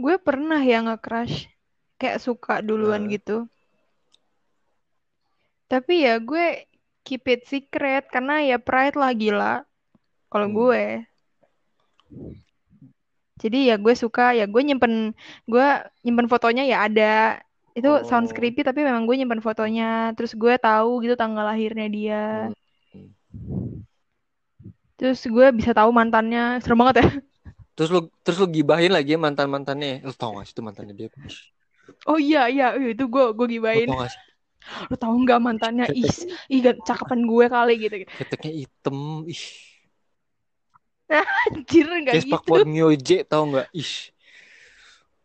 gue 0.00 0.16
pernah 0.26 0.60
ya 0.64 0.80
nge-crush 0.86 1.36
kayak 2.00 2.18
suka 2.24 2.64
duluan 2.64 3.04
Nah. 3.04 3.12
gitu. 3.12 3.44
Tapi 5.70 6.02
ya 6.08 6.18
gue 6.18 6.66
keep 7.06 7.22
it 7.30 7.42
secret 7.46 8.08
karena 8.10 8.42
ya 8.42 8.56
pride 8.58 8.96
lah 8.98 9.12
gila. 9.14 9.54
Kalau 10.32 10.48
Hmm. 10.48 10.56
gue. 10.56 10.84
Jadi 13.40 13.72
ya 13.72 13.76
gue 13.80 13.94
suka 13.96 14.36
ya 14.36 14.44
gue 14.44 14.62
nyimpen 14.64 15.16
gue 15.48 15.66
nyimpen 16.04 16.28
fotonya 16.28 16.64
ya 16.68 16.78
ada 16.88 17.40
itu 17.74 17.90
sounds 18.06 18.30
Oh. 18.30 18.36
creepy 18.36 18.62
tapi 18.66 18.82
memang 18.82 19.06
gue 19.06 19.16
nyimpen 19.16 19.42
fotonya. 19.42 20.12
Terus 20.18 20.34
gue 20.34 20.54
tahu 20.58 21.02
gitu 21.04 21.14
tanggal 21.14 21.46
lahirnya 21.46 21.86
dia. 21.90 22.24
Hmm. 22.90 23.82
terus 25.00 25.24
gue 25.24 25.46
bisa 25.56 25.72
tahu 25.72 25.88
mantannya. 25.94 26.60
Serem 26.60 26.80
banget 26.84 26.96
ya. 27.00 27.08
Terus 27.78 27.88
lo 27.88 28.00
terus 28.20 28.36
lo 28.36 28.44
gibahin 28.44 28.92
lagi 28.92 29.16
mantan 29.16 29.48
mantannya 29.48 30.04
lo 30.04 30.12
tau 30.12 30.36
gak 30.36 30.44
sih 30.44 30.52
itu 30.52 30.60
mantannya 30.60 30.92
dia? 30.92 31.08
Oh 32.04 32.20
iya 32.20 32.44
iya. 32.52 32.76
Iya, 32.76 32.92
itu 32.92 33.08
gue 33.08 33.24
gue 33.32 33.46
lo 33.46 33.48
gibain 33.48 33.88
tau 33.88 34.04
gak 34.04 34.12
sih? 34.12 34.20
Nggak 35.00 35.40
mantannya? 35.40 35.86
Ih 36.52 36.60
gak- 36.60 36.84
cakapan 36.84 37.24
gue 37.24 37.44
kali 37.48 37.74
gitu. 37.80 37.94
Gitu 38.04 38.10
keteknya 38.20 38.52
hitam. 38.52 39.24
Ih. 39.24 39.44
Anjir 41.10 41.86
nggak 41.90 42.14
Kayak 42.14 42.22
gitu. 42.22 42.30
Spakbon 42.36 42.68
Myoje 42.70 43.16
tau 43.26 43.42
nggak? 43.48 43.66
Ih, 43.74 43.92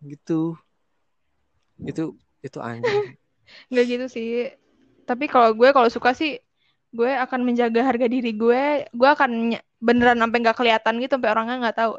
gitu. 0.02 0.58
Itu 1.86 2.18
itu 2.46 2.60
anjing. 2.62 3.18
Nggak 3.74 3.86
gitu 3.90 4.06
sih. 4.10 4.30
Tapi 5.06 5.26
kalau 5.26 5.54
gue 5.58 5.70
kalau 5.74 5.90
suka 5.90 6.14
sih 6.14 6.38
gue 6.96 7.12
akan 7.12 7.42
menjaga 7.42 7.82
harga 7.82 8.06
diri 8.06 8.32
gue. 8.38 8.86
Gue 8.94 9.10
akan 9.10 9.58
beneran 9.82 10.22
sampai 10.22 10.38
nggak 10.42 10.58
kelihatan 10.58 10.94
gitu 11.02 11.18
sampai 11.18 11.32
orangnya 11.34 11.56
nggak 11.70 11.78
tahu. 11.78 11.94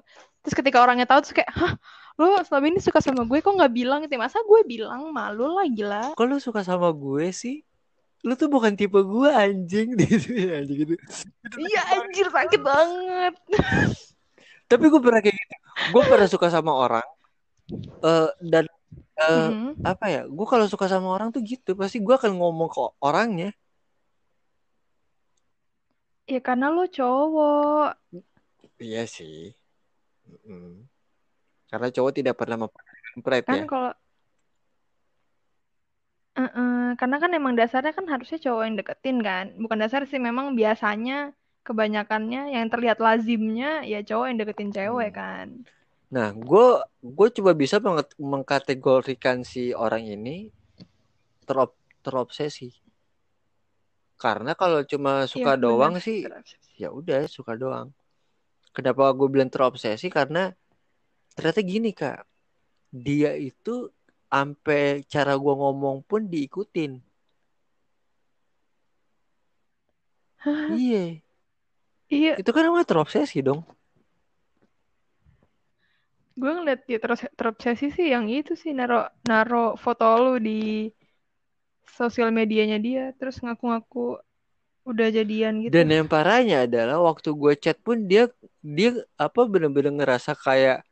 Terus 0.47 0.55
ketika 0.55 0.79
orangnya 0.83 1.07
tahu 1.11 1.27
terus 1.27 1.35
kayak 1.35 1.51
hah 1.51 1.75
lo 2.17 2.41
selama 2.47 2.67
ini 2.71 2.81
suka 2.81 3.03
sama 3.03 3.27
gue? 3.27 3.39
Kok 3.43 3.55
nggak 3.59 3.75
bilang 3.75 4.01
gitu 4.07 4.15
masa 4.17 4.39
gue 4.47 4.61
bilang? 4.63 5.11
Malu 5.11 5.59
lah 5.59 5.67
gila. 5.67 6.15
Kok 6.15 6.27
lu 6.27 6.39
suka 6.39 6.63
sama 6.63 6.95
gue 6.95 7.35
sih? 7.35 7.67
Lu 8.27 8.35
tuh 8.35 8.51
bukan 8.51 8.75
tipe 8.75 8.99
gue 8.99 9.29
anjing. 9.31 9.95
Gitu 10.01 10.51
anjing 10.51 10.79
gitu. 10.83 10.95
Iya 11.59 11.83
anjir 11.95 12.27
sakit 12.31 12.61
banget. 12.63 13.35
Tapi 14.67 14.85
gue 14.91 15.01
pernah 15.03 15.21
kayak 15.23 15.37
gitu. 15.37 15.55
Gue 15.95 16.03
pernah 16.07 16.27
suka 16.27 16.51
sama 16.51 16.75
orang 16.75 17.07
eh 18.07 18.29
dan 18.47 18.65
eh, 19.17 19.49
Mhm. 19.53 19.81
apa 19.87 20.05
ya 20.15 20.21
gue 20.29 20.47
kalau 20.53 20.67
suka 20.69 20.87
sama 20.93 21.09
orang 21.17 21.29
tuh 21.35 21.41
gitu 21.45 21.71
pasti 21.81 21.99
gue 22.05 22.15
akan 22.19 22.33
ngomong 22.37 22.69
ke 22.75 22.81
orangnya 23.01 23.49
ya 26.27 26.41
karena 26.47 26.67
lo 26.75 26.85
cowok 26.97 27.89
iya 28.83 29.03
sih 29.07 29.55
Mm. 30.47 30.87
karena 31.71 31.89
cowok 31.95 32.13
tidak 32.19 32.35
pernah 32.41 32.59
memperhatikan 32.67 33.19
pride 33.25 33.47
kan 33.47 33.63
ya 33.63 33.65
kalau 33.71 33.91
Eh-eh, 36.37 36.93
karena 37.01 37.17
kan 37.23 37.31
emang 37.39 37.55
dasarnya 37.57 37.93
kan 37.97 38.07
harusnya 38.13 38.39
cowok 38.45 38.63
yang 38.69 38.77
deketin 38.81 39.19
kan 39.25 39.45
bukan 39.63 39.79
dasar 39.83 40.01
sih 40.11 40.21
memang 40.21 40.53
biasanya 40.61 41.33
kebanyakannya 41.67 42.53
yang 42.55 42.67
terlihat 42.73 42.99
lazimnya 43.01 43.81
ya 43.93 43.97
cowok 44.09 44.25
yang 44.29 44.39
deketin 44.45 44.71
cewek 44.77 45.11
Hmm. 45.11 45.19
kan 45.21 45.47
Nah, 46.15 46.31
gue 46.31 46.67
gue 47.03 47.29
coba 47.37 47.53
bisa 47.63 47.77
mengkategorikan 48.19 49.43
si 49.43 49.75
orang 49.75 50.07
ini 50.07 50.37
terop, 51.47 51.75
terobsesi. 52.05 52.71
Karena 54.17 54.53
kalau 54.57 54.81
cuma 54.87 55.13
suka 55.29 55.53
Iya, 55.57 55.63
doang 55.65 55.95
benar. 55.95 56.05
sih, 56.07 56.19
ya 56.81 56.89
udah 56.99 57.21
suka 57.29 57.53
doang. 57.63 57.89
Kenapa 58.77 59.05
gue 59.19 59.29
bilang 59.35 59.51
terobsesi? 59.53 60.07
Karena 60.13 60.53
ternyata 61.37 61.61
gini 61.65 61.91
kak, 61.93 62.19
dia 63.07 63.33
itu 63.37 63.91
sampai 64.33 65.05
cara 65.13 65.33
gue 65.37 65.55
ngomong 65.63 65.99
pun 66.09 66.23
diikutin. 66.33 66.93
Iya, 70.69 71.21
iya 72.17 72.31
itu 72.41 72.51
kan 72.55 72.63
namanya 72.67 72.87
terobsesi 72.91 73.37
dong. 73.47 73.61
Gue 76.37 76.53
ngeliat 76.53 76.85
dia 76.85 77.01
terus 77.01 77.25
terobsesi 77.33 77.89
sih 77.89 78.13
yang 78.13 78.29
itu 78.29 78.53
sih 78.53 78.77
naro 78.77 79.09
naro 79.25 79.73
foto 79.81 80.05
lu 80.21 80.35
di 80.37 80.93
sosial 81.89 82.29
medianya 82.29 82.77
dia 82.77 83.17
terus 83.17 83.41
ngaku-ngaku 83.41 84.21
udah 84.87 85.09
jadian 85.11 85.65
gitu 85.65 85.73
Dan 85.75 85.91
yang 85.91 86.07
parahnya 86.07 86.69
adalah 86.69 87.03
waktu 87.03 87.33
gue 87.33 87.53
chat 87.59 87.81
pun 87.81 88.07
dia 88.07 88.31
dia 88.61 89.03
apa 89.19 89.43
bener-bener 89.49 89.91
ngerasa 89.97 90.37
kayak 90.39 90.87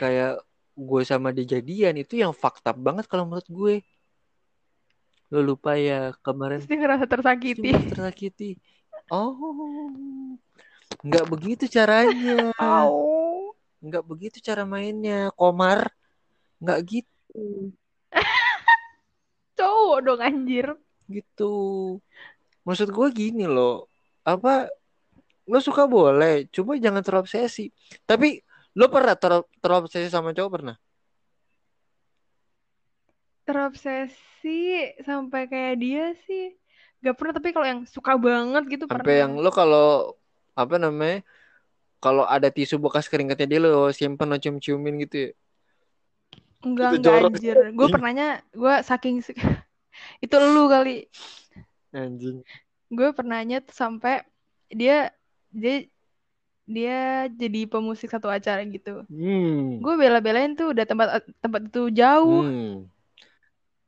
kayak 0.00 0.40
gue 0.74 1.02
sama 1.04 1.28
dia 1.30 1.44
jadian 1.60 2.00
itu 2.00 2.18
yang 2.18 2.32
fakta 2.32 2.72
banget 2.72 3.04
kalau 3.04 3.28
menurut 3.28 3.46
gue. 3.46 3.74
Lo 5.30 5.44
lupa 5.44 5.78
ya 5.78 6.10
kemarin 6.26 6.64
dia 6.64 6.74
ngerasa 6.80 7.06
tersakiti 7.06 7.70
tersakiti. 7.94 8.58
Oh, 9.12 9.38
nggak 11.06 11.26
begitu 11.30 11.64
caranya. 11.70 12.50
Au. 12.58 13.19
Nggak 13.80 14.04
begitu 14.10 14.36
cara 14.44 14.62
mainnya, 14.68 15.32
Komar. 15.38 15.88
Nggak 16.60 16.78
gitu, 16.92 17.72
cowok 19.58 19.98
dong 20.04 20.20
anjir 20.20 20.66
gitu. 21.08 21.54
Maksud 22.68 22.92
gue 22.92 23.08
gini 23.16 23.48
loh, 23.48 23.88
apa 24.22 24.68
lo 25.48 25.58
suka 25.58 25.88
boleh, 25.88 26.46
cuma 26.52 26.76
jangan 26.76 27.00
terobsesi. 27.00 27.72
Tapi 28.04 28.44
lo 28.76 28.86
pernah 28.92 29.16
ter- 29.16 29.48
terobsesi 29.64 30.08
sama 30.12 30.36
cowok 30.36 30.52
pernah? 30.52 30.76
terobsesi 33.50 34.94
sampai 35.02 35.50
kayak 35.50 35.74
dia 35.82 36.14
sih 36.22 36.54
gak 37.02 37.18
pernah 37.18 37.34
tapi 37.34 37.50
kalau 37.50 37.66
yang 37.66 37.82
suka 37.82 38.14
banget 38.14 38.62
gitu 38.78 38.84
Sampai 38.86 39.02
pernah 39.02 39.20
yang 39.26 39.32
lo 39.42 39.50
kalau 39.50 40.14
apa 40.54 40.78
namanya? 40.78 41.26
Kalau 42.00 42.24
ada 42.24 42.48
tisu 42.48 42.80
bekas 42.80 43.06
keringatnya 43.06 43.44
dia 43.44 43.60
lo 43.60 43.92
simpen 43.92 44.26
lo 44.26 44.36
cium-ciumin 44.36 45.04
gitu 45.04 45.16
ya. 45.20 45.30
enggak 46.60 46.90
Itu 46.92 46.96
enggak 46.96 47.04
jorok. 47.04 47.30
anjir 47.36 47.56
gue 47.72 47.88
pernahnya 47.88 48.26
gue 48.52 48.74
saking 48.84 49.16
itu 50.24 50.34
lu 50.36 50.64
kali 50.66 51.08
Anjing. 51.90 52.40
gue 52.88 53.08
pernahnya 53.12 53.60
tuh 53.60 53.74
sampai 53.74 54.22
dia 54.70 55.10
dia 55.50 55.84
dia 56.64 56.98
jadi 57.32 57.66
pemusik 57.66 58.08
satu 58.08 58.30
acara 58.30 58.62
gitu 58.62 59.02
Hmm. 59.10 59.82
gue 59.82 59.94
bela-belain 59.98 60.54
tuh 60.54 60.70
udah 60.70 60.84
tempat 60.86 61.08
tempat 61.42 61.60
itu 61.66 61.90
jauh 61.90 62.44
Hmm. 62.46 62.86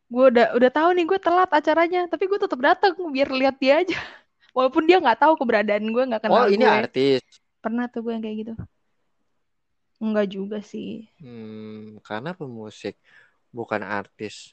gue 0.09 0.25
udah 0.29 0.47
udah 0.53 0.71
tahu 0.71 0.89
nih 0.93 1.05
gue 1.07 1.19
telat 1.21 1.49
acaranya 1.49 2.01
tapi 2.05 2.25
gue 2.29 2.37
tetap 2.37 2.61
datang 2.61 2.93
biar 3.09 3.29
lihat 3.33 3.57
dia 3.57 3.81
aja 3.81 3.97
walaupun 4.57 4.85
dia 4.85 5.01
nggak 5.01 5.21
tahu 5.21 5.37
keberadaan 5.41 5.85
gue 5.89 6.03
nggak 6.09 6.23
Oh, 6.27 6.27
kenal 6.29 6.47
ini 6.49 6.65
gue 6.65 6.69
artis. 6.69 7.23
Pernah 7.63 7.87
tuh 7.87 8.03
gue 8.03 8.13
yang 8.13 8.25
kayak 8.27 8.39
gitu 8.43 8.55
enggak 10.03 10.27
juga 10.29 10.59
sih 10.61 11.07
Hmm, 11.23 12.03
karena 12.03 12.35
pemusik 12.35 12.99
bukan 13.55 13.87
artis. 13.87 14.51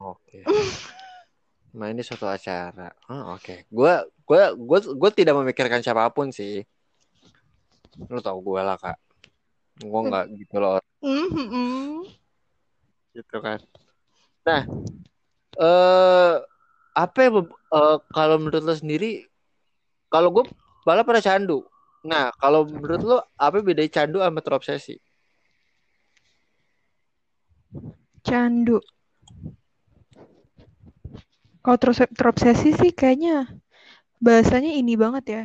Oke. 0.00 0.40
Nah, 1.74 1.90
ini 1.90 2.06
suatu 2.06 2.30
acara. 2.30 2.94
Oh, 3.10 3.34
oke. 3.34 3.66
Gua 3.66 4.06
gua 4.22 4.54
gua 4.54 4.78
gua 4.94 5.10
tidak 5.10 5.34
memikirkan 5.34 5.82
siapa 5.82 6.06
pun 6.14 6.30
sih. 6.30 6.62
Lu 8.06 8.22
tau 8.22 8.38
gue 8.38 8.62
lah, 8.62 8.78
Kak. 8.78 8.94
Gua 9.82 10.06
nggak 10.06 10.24
gitu 10.38 10.62
loh, 10.62 10.78
Mhm. 11.02 12.06
gitu 13.10 13.36
kan. 13.42 13.58
Nah, 14.46 14.62
eh 15.58 16.34
apa 16.94 17.18
ya? 17.18 17.30
Eh, 17.42 17.96
kalau 18.14 18.36
menurut 18.38 18.62
lo 18.62 18.74
sendiri 18.78 19.26
kalau 20.06 20.30
gue 20.30 20.46
malah 20.84 21.04
pada 21.04 21.20
candu. 21.24 21.64
Nah, 22.04 22.28
kalau 22.36 22.68
menurut 22.68 23.00
lo 23.00 23.18
apa 23.40 23.64
bedanya 23.64 23.90
candu 23.90 24.20
sama 24.20 24.44
terobsesi? 24.44 25.00
candu 28.24 28.80
kalau 31.60 31.76
terus 31.76 32.00
terobsesi 32.16 32.72
sih 32.72 32.90
kayaknya 32.96 33.46
bahasanya 34.18 34.72
ini 34.72 34.96
banget 34.96 35.24
ya 35.28 35.42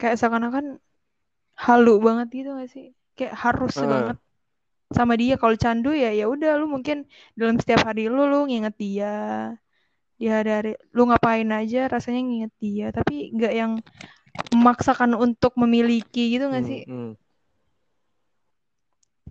kayak 0.00 0.16
seakan-akan 0.16 0.80
halu 1.54 2.00
banget 2.00 2.28
gitu 2.32 2.56
gak 2.56 2.72
sih 2.72 2.96
kayak 3.14 3.36
harus 3.36 3.76
Heeh. 3.76 3.86
banget 3.86 4.18
sama 4.90 5.14
dia 5.20 5.36
kalau 5.36 5.54
candu 5.60 5.92
ya 5.92 6.10
ya 6.16 6.26
udah 6.26 6.56
lu 6.56 6.66
mungkin 6.66 7.04
dalam 7.36 7.60
setiap 7.60 7.84
hari 7.84 8.08
lu 8.08 8.24
lu 8.24 8.48
nginget 8.48 8.74
dia 8.80 9.14
di 10.14 10.30
hari-hari 10.30 10.78
lu 10.94 11.10
ngapain 11.10 11.50
aja 11.50 11.90
rasanya 11.90 12.20
nginget 12.24 12.52
dia 12.62 12.86
tapi 12.94 13.34
nggak 13.34 13.52
yang 13.52 13.72
memaksakan 14.54 15.14
untuk 15.14 15.52
memiliki 15.62 16.34
gitu 16.34 16.44
gak 16.50 16.62
Hmm, 16.62 16.68
sih 16.70 16.82
hmm. 16.88 17.10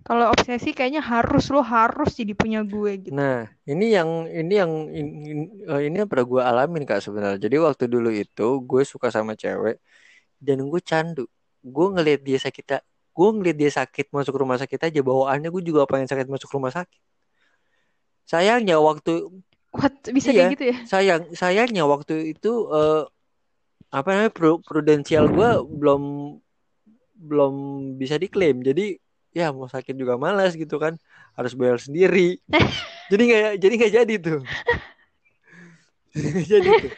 kalau 0.04 0.26
obsesi 0.34 0.70
kayaknya 0.76 1.00
harus 1.12 1.44
lu 1.54 1.60
harus 1.64 2.10
jadi 2.20 2.32
punya 2.36 2.60
gue 2.74 2.92
gitu 3.08 3.18
Nah, 3.18 3.34
ini 3.70 3.84
yang 3.96 4.10
ini 4.40 4.52
yang 4.60 4.72
ini, 4.98 5.10
ini 5.88 5.96
yang 6.00 6.08
pernah 6.10 6.26
gue 6.32 6.42
alamin 6.50 6.82
kak 6.88 7.00
sebenarnya. 7.04 7.38
Jadi 7.44 7.56
waktu 7.66 7.84
dulu 7.94 8.08
itu 8.12 8.42
gue 8.70 8.82
suka 8.92 9.08
sama 9.16 9.32
cewek 9.42 9.76
dan 10.46 10.58
gue 10.72 10.80
candu. 10.90 11.24
Gue 11.74 11.86
ngelihat 11.94 12.20
dia 12.28 12.38
sakit, 12.46 12.64
gue 13.16 13.28
ngelihat 13.36 13.58
dia 13.62 13.70
sakit 13.80 14.06
masuk 14.16 14.34
rumah 14.40 14.58
sakit 14.62 14.80
aja 14.88 15.00
bawaannya 15.08 15.48
gue 15.54 15.62
juga 15.68 15.80
pengen 15.90 16.08
sakit 16.12 16.28
masuk 16.34 16.50
rumah 16.56 16.72
sakit. 16.78 17.00
Sayangnya 18.30 18.76
waktu 18.80 19.12
what 19.74 19.94
bisa 20.16 20.30
Iya. 20.30 20.36
kayak 20.36 20.52
gitu 20.56 20.64
ya 20.72 20.76
sayang 20.86 21.22
sayangnya 21.34 21.82
waktu 21.92 22.14
itu 22.32 22.48
eh, 22.72 23.02
apa 23.94 24.08
namanya 24.10 24.32
pru- 24.34 24.58
prudensial 24.58 25.30
gue 25.30 25.50
belum 25.78 26.02
belum 27.14 27.54
bisa 27.94 28.18
diklaim. 28.18 28.58
Jadi 28.66 28.98
ya 29.30 29.54
mau 29.54 29.70
sakit 29.70 29.94
juga 29.94 30.18
malas 30.18 30.58
gitu 30.58 30.82
kan 30.82 30.98
harus 31.38 31.54
bayar 31.54 31.78
sendiri. 31.78 32.42
jadi 33.10 33.22
nggak 33.22 33.42
jadi 33.62 33.74
nggak 33.78 33.94
jadi 34.02 34.14
tuh. 34.18 34.40
Jadi 36.50 36.70
tuh. 36.82 36.92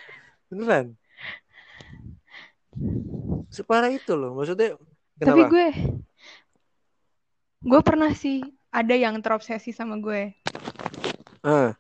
Beneran. 0.48 0.96
Separah 3.52 3.92
itu 3.92 4.12
loh. 4.16 4.32
Maksudnya 4.36 4.76
Tapi 5.20 5.20
kenapa? 5.20 5.52
gue, 5.52 5.68
gue 7.64 7.80
pernah 7.84 8.12
sih 8.12 8.44
ada 8.72 8.92
yang 8.92 9.16
terobsesi 9.20 9.72
sama 9.72 9.96
gue. 9.96 10.36
Ah, 11.40 11.72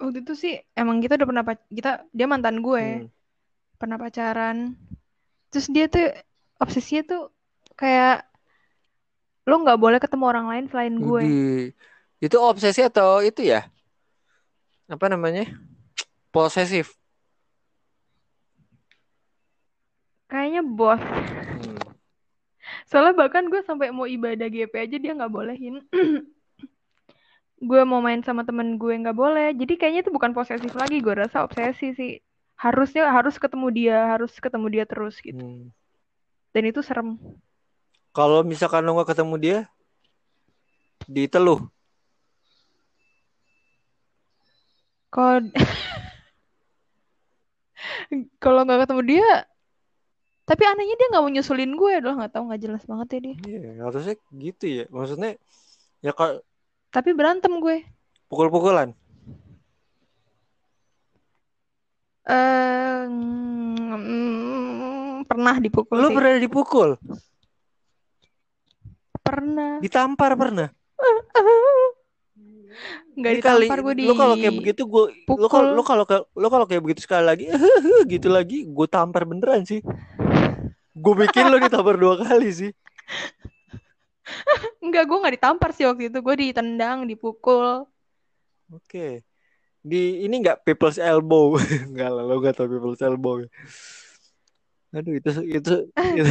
Waktu 0.00 0.26
itu 0.26 0.34
sih 0.34 0.54
emang 0.74 0.98
kita 0.98 1.14
udah 1.14 1.28
pernah 1.28 1.44
kita 1.70 1.90
dia 2.10 2.26
mantan 2.26 2.60
gue, 2.60 3.06
hmm. 3.06 3.10
pernah 3.78 3.96
pacaran. 3.96 4.74
Terus 5.54 5.66
dia 5.70 5.86
tuh 5.86 6.10
obsesinya 6.58 7.02
tuh 7.06 7.22
kayak 7.78 8.26
lo 9.44 9.60
nggak 9.60 9.80
boleh 9.80 9.98
ketemu 10.00 10.24
orang 10.24 10.46
lain 10.50 10.64
selain 10.72 10.94
gue. 10.98 11.22
Widih. 11.22 11.64
Itu 12.24 12.40
obsesi 12.40 12.80
atau 12.80 13.20
itu 13.20 13.44
ya? 13.44 13.68
Apa 14.88 15.12
namanya? 15.12 15.44
Posesif. 16.32 16.96
Kayaknya 20.26 20.62
bos. 20.64 20.98
Hmm. 20.98 21.78
Soalnya 22.88 23.14
bahkan 23.14 23.46
gue 23.52 23.60
sampai 23.62 23.92
mau 23.92 24.08
ibadah 24.08 24.48
GP 24.48 24.72
aja 24.72 24.96
dia 24.96 25.12
nggak 25.12 25.30
bolehin. 25.30 25.84
gue 27.62 27.80
mau 27.86 28.02
main 28.02 28.18
sama 28.26 28.42
temen 28.42 28.80
gue 28.80 28.94
nggak 28.98 29.16
boleh. 29.16 29.54
Jadi 29.54 29.74
kayaknya 29.78 30.00
itu 30.06 30.12
bukan 30.14 30.34
posesif 30.34 30.74
lagi. 30.74 30.98
Gue 30.98 31.14
rasa 31.14 31.46
obsesi 31.46 31.94
sih. 31.94 32.18
Harusnya 32.54 33.10
harus 33.10 33.38
ketemu 33.38 33.66
dia, 33.74 33.98
harus 34.14 34.32
ketemu 34.38 34.66
dia 34.70 34.84
terus 34.86 35.18
gitu. 35.18 35.42
Hmm. 35.42 35.70
Dan 36.54 36.70
itu 36.70 36.80
serem. 36.82 37.18
Kalau 38.14 38.46
misalkan 38.46 38.86
lo 38.86 38.94
nggak 38.94 39.10
ketemu 39.10 39.34
dia, 39.42 39.58
diteluh. 41.10 41.66
Kalau 45.10 45.42
kalau 48.42 48.60
nggak 48.62 48.86
ketemu 48.86 49.18
dia, 49.18 49.30
tapi 50.46 50.62
anehnya 50.62 50.94
dia 50.94 51.10
nggak 51.10 51.22
mau 51.26 51.32
nyusulin 51.34 51.74
gue 51.74 51.94
loh, 52.02 52.14
nggak 52.22 52.32
tahu 52.38 52.42
nggak 52.50 52.62
jelas 52.62 52.82
banget 52.86 53.06
ya 53.10 53.18
dia. 53.18 53.36
Iya, 53.50 53.70
harusnya 53.82 54.14
gitu 54.30 54.64
ya. 54.66 54.84
Maksudnya 54.94 55.30
ya 56.06 56.14
kalau 56.14 56.38
Tapi 56.94 57.10
berantem 57.10 57.50
gue. 57.58 57.82
pukul-pukulan. 58.30 58.94
Eh, 62.24 63.04
mm, 63.04 65.28
pernah 65.28 65.60
dipukul 65.60 66.00
Lo 66.00 66.08
sih. 66.08 66.16
pernah 66.16 66.40
dipukul, 66.40 66.90
Pernah. 69.20 69.76
ditampar 69.78 70.32
pernah. 70.34 70.68
Nggak 73.14 73.30
Ini 73.30 73.42
kali 73.44 73.66
ditampar 73.68 73.80
gue 73.84 73.94
di 73.94 74.04
lo 74.08 74.14
kalau 74.16 74.34
kayak 74.34 74.54
begitu 74.56 74.82
gue 74.82 75.04
lo 75.30 75.46
kalau 75.46 75.70
lo 75.76 75.82
kalau 75.84 76.04
lo 76.34 76.48
kalau 76.50 76.66
kayak 76.66 76.82
begitu 76.82 77.06
sekali 77.06 77.22
lagi 77.22 77.46
gitu 78.12 78.26
lagi 78.26 78.66
gue 78.66 78.86
tampar 78.88 79.22
beneran 79.22 79.62
sih. 79.62 79.78
Gue 80.90 81.14
bikin 81.14 81.46
lo 81.46 81.60
ditampar 81.60 81.94
dua 81.94 82.18
kali 82.18 82.50
sih. 82.50 82.70
Enggak, 84.84 85.04
gue 85.08 85.18
nggak 85.20 85.34
ditampar 85.40 85.70
sih 85.72 85.84
waktu 85.88 86.08
itu. 86.12 86.18
Gue 86.20 86.34
ditendang, 86.36 87.04
dipukul. 87.08 87.88
Oke. 88.72 89.22
Di 89.84 90.24
ini 90.24 90.40
enggak 90.40 90.64
people's 90.64 90.96
elbow. 90.96 91.60
Enggak 91.90 92.08
lah, 92.08 92.24
lo 92.24 92.40
gak 92.40 92.56
tau 92.56 92.68
people's 92.68 93.04
elbow. 93.04 93.44
Aduh, 94.94 95.14
itu 95.18 95.30
itu 95.44 95.72
itu 95.90 96.30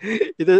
itu 0.40 0.54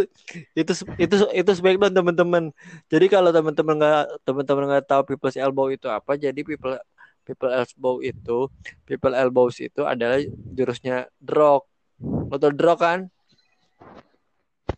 itu 0.54 0.72
itu 1.00 1.14
itu 1.32 1.50
Smackdown 1.56 1.90
teman-teman. 1.90 2.44
Jadi 2.86 3.06
kalau 3.10 3.32
teman-teman 3.32 3.74
nggak 3.80 4.02
teman-teman 4.22 4.64
nggak 4.70 4.86
tahu 4.86 5.02
people's 5.08 5.40
elbow 5.40 5.72
itu 5.72 5.88
apa, 5.88 6.14
jadi 6.20 6.36
people 6.44 6.76
people 7.24 7.50
elbow 7.50 7.98
itu 8.04 8.52
people 8.84 9.16
elbows 9.16 9.56
itu 9.58 9.82
adalah 9.82 10.20
jurusnya 10.52 11.08
drog. 11.16 11.64
Lo 12.00 12.36
tau 12.36 12.52
drog 12.52 12.78
kan? 12.78 13.08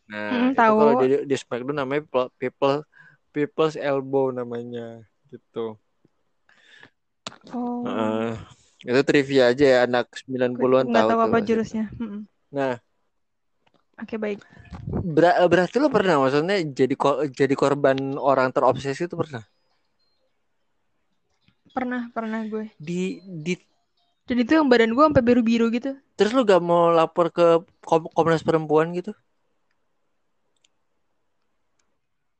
Nah, 0.07 0.30
Mm, 0.30 0.48
itu 0.54 0.70
kalau 0.78 0.92
di, 1.02 1.07
di 1.30 1.36
Smackdown 1.36 1.76
namanya 1.82 2.02
people, 2.07 2.26
people 2.38 2.76
people's 3.34 3.76
elbow 3.76 4.30
namanya 4.30 5.02
gitu. 5.30 5.76
Oh, 7.54 7.82
Heeh. 7.86 8.38
itu 8.86 9.00
trivia 9.09 9.42
aja 9.50 9.64
ya 9.72 9.78
anak 9.86 10.07
gue 10.07 10.22
90-an 10.22 10.86
nggak 10.86 11.04
tahu 11.04 11.11
tahu 11.11 11.20
apa 11.26 11.36
pasti. 11.38 11.46
jurusnya. 11.48 11.84
Nah, 12.54 12.74
Oke, 13.96 14.16
baik. 14.20 14.40
ber- 15.16 15.38
berarti 15.52 15.76
lo 15.82 15.88
pernah 15.96 16.16
maksudnya 16.22 16.57
jadi 16.78 16.94
ko- 17.02 17.24
jadi 17.40 17.54
korban 17.57 17.96
orang 18.20 18.48
terobsesi 18.54 19.02
itu 19.09 19.16
pernah? 19.16 19.42
Pernah, 21.74 22.09
pernah 22.14 22.40
gue. 22.48 22.66
Di 22.80 23.20
di 23.44 23.54
Dan 24.26 24.42
itu 24.42 24.52
yang 24.59 24.66
badan 24.66 24.90
gue 24.96 25.04
sampai 25.07 25.22
biru-biru 25.22 25.66
gitu. 25.70 25.94
terus 26.16 26.32
lo 26.36 26.42
gak 26.48 26.62
mau 26.64 26.90
lapor 26.98 27.26
ke 27.36 27.44
Kom- 27.84 28.11
Komnas 28.16 28.42
Perempuan 28.42 28.90
gitu? 28.98 29.12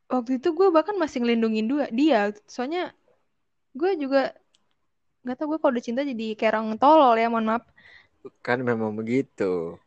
Waktu 0.07 0.39
itu 0.39 0.55
gue 0.55 0.69
bahkan 0.71 0.95
masih 0.95 1.23
ngelindungin 1.23 1.67
dua 1.67 1.91
dia. 1.91 2.31
Soalnya 2.47 2.95
gue 3.75 3.91
juga 3.99 4.33
nggak 5.27 5.37
tahu 5.37 5.47
gue 5.55 5.59
kalau 5.59 5.73
udah 5.75 5.85
cinta 5.85 6.07
jadi 6.07 6.39
kayak 6.39 6.53
orang 6.55 6.79
tolol 6.79 7.19
ya, 7.19 7.27
mohon 7.27 7.51
maaf. 7.51 7.65
Kan 8.47 8.63
memang 8.63 8.95
begitu. 8.95 9.79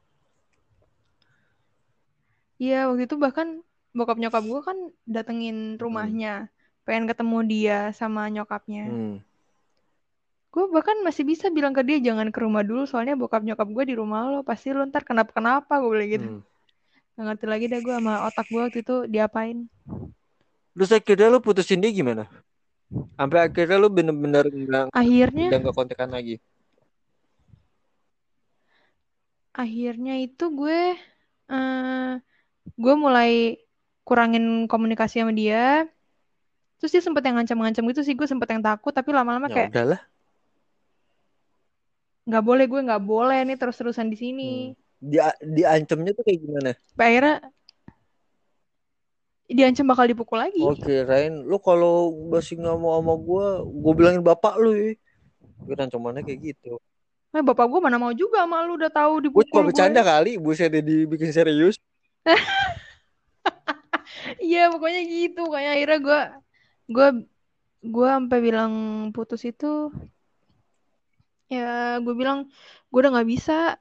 Iya, 2.59 2.91
waktu 2.91 3.07
itu 3.07 3.15
bahkan 3.15 3.63
bokap 3.95 4.20
nyokap 4.20 4.43
gue 4.43 4.61
kan 4.61 4.78
datengin 5.07 5.80
rumahnya, 5.80 6.51
pengen 6.84 7.07
ketemu 7.07 7.38
dia 7.47 7.80
sama 7.95 8.28
nyokapnya. 8.28 8.91
Hmm. 8.91 9.15
Gue 10.51 10.65
bahkan 10.67 10.99
masih 11.05 11.24
bisa 11.24 11.47
bilang 11.47 11.72
ke 11.72 11.88
dia 11.88 12.03
jangan 12.03 12.28
ke 12.36 12.39
rumah 12.43 12.67
dulu, 12.67 12.84
soalnya 12.84 13.15
bokap 13.15 13.47
nyokap 13.47 13.63
gue 13.72 13.84
di 13.88 13.95
rumah 13.95 14.28
lo, 14.28 14.39
pasti 14.43 14.76
lo 14.76 14.84
ntar 14.84 15.07
kenapa-kenapa 15.07 15.80
gue 15.80 15.89
bilang 15.89 16.11
gitu. 16.11 16.28
Hmm. 16.28 16.41
Gak 17.20 17.36
ngerti 17.36 17.45
lagi 17.51 17.65
deh 17.67 17.84
gue 17.84 17.91
sama 17.99 18.32
otak 18.32 18.47
gue 18.47 18.61
waktu 18.63 18.80
itu 18.80 18.95
diapain. 19.11 19.67
Terus 20.72 20.95
akhirnya 20.95 21.28
lo 21.28 21.43
putusin 21.43 21.84
dia 21.84 21.91
gimana? 21.91 22.32
Sampai 23.20 23.43
akhirnya 23.43 23.76
lo 23.76 23.91
bener-bener 23.91 24.47
nggak 24.47 24.88
Akhirnya, 24.95 25.51
udah 25.51 25.57
nggak 25.59 25.76
kontekan 25.76 26.09
lagi. 26.15 26.39
akhirnya 29.51 30.15
itu 30.24 30.47
gue, 30.47 30.95
eh 31.51 32.11
gue 32.80 32.95
mulai 32.95 33.59
kurangin 34.07 34.72
komunikasi 34.72 35.20
sama 35.20 35.36
dia. 35.36 35.91
Terus 36.80 36.91
dia 36.95 37.03
sempet 37.03 37.28
yang 37.28 37.36
ngancam-ngancam 37.36 37.84
gitu 37.91 38.01
sih, 38.07 38.15
gue 38.15 38.28
sempet 38.32 38.47
yang 38.55 38.63
takut, 38.63 38.95
tapi 38.95 39.11
lama-lama 39.11 39.51
Ya 39.51 39.55
kayak 39.59 39.76
udahlah. 39.76 40.01
nggak 42.30 42.43
boleh 42.47 42.65
gue 42.72 42.82
nggak 42.88 43.03
boleh 43.03 43.39
nih 43.43 43.57
terus-terusan 43.59 44.07
di 44.07 44.15
sini. 44.24 44.51
Hmm. 44.72 44.78
Dia 45.00 45.32
diancamnya 45.39 46.12
tuh 46.12 46.24
kayak 46.28 46.39
gimana? 46.43 46.72
Sampai 46.91 47.08
akhirnya 47.16 47.36
diancam 49.50 49.86
bakal 49.89 50.06
dipukul 50.06 50.38
lagi. 50.38 50.62
Oke, 50.62 51.02
Rain, 51.08 51.41
lu 51.47 51.58
kalau 51.58 52.14
masih 52.30 52.60
nggak 52.62 52.78
mau 52.78 53.00
sama 53.02 53.14
gue, 53.18 53.45
gue 53.66 53.93
bilangin 53.97 54.22
bapak 54.22 54.60
lu 54.62 54.76
ya. 54.76 54.93
Gue 55.66 55.74
ancamannya 55.74 56.22
kayak 56.22 56.54
gitu. 56.54 56.78
Eh, 57.30 57.41
bapak 57.45 57.66
gue 57.70 57.80
mana 57.82 57.97
mau 58.02 58.14
juga 58.14 58.45
sama 58.45 58.66
lu 58.66 58.78
udah 58.78 58.89
tahu 58.89 59.14
Gue 59.22 59.45
dipukul 59.45 59.50
cuma 59.50 59.62
gue. 59.62 59.68
bercanda 59.74 60.02
kali, 60.02 60.32
buset 60.38 60.70
dia 60.70 60.84
dibikin 60.86 61.34
serius. 61.34 61.78
Iya 64.38 64.70
pokoknya 64.70 65.02
gitu. 65.10 65.47
Kayak 65.50 65.72
akhirnya 65.80 66.00
gue 66.04 66.22
gue 66.89 67.08
gue 67.88 68.08
sampai 68.10 68.39
bilang 68.43 68.74
putus 69.16 69.41
itu 69.47 69.89
ya 71.50 71.97
gue 72.04 72.14
bilang 72.14 72.45
gue 72.91 73.00
udah 73.00 73.12
nggak 73.16 73.30
bisa. 73.30 73.80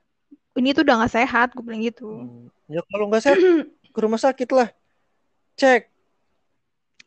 Ini 0.58 0.74
tuh 0.74 0.82
udah 0.82 0.94
nggak 0.98 1.14
sehat. 1.14 1.48
Gue 1.54 1.62
bilang 1.62 1.82
gitu. 1.86 2.08
Hmm. 2.10 2.50
Ya 2.66 2.82
kalau 2.90 3.06
nggak 3.06 3.22
sehat, 3.22 3.38
ke 3.94 3.98
rumah 4.02 4.18
sakit 4.18 4.50
lah. 4.50 4.68
Cek. 5.54 5.86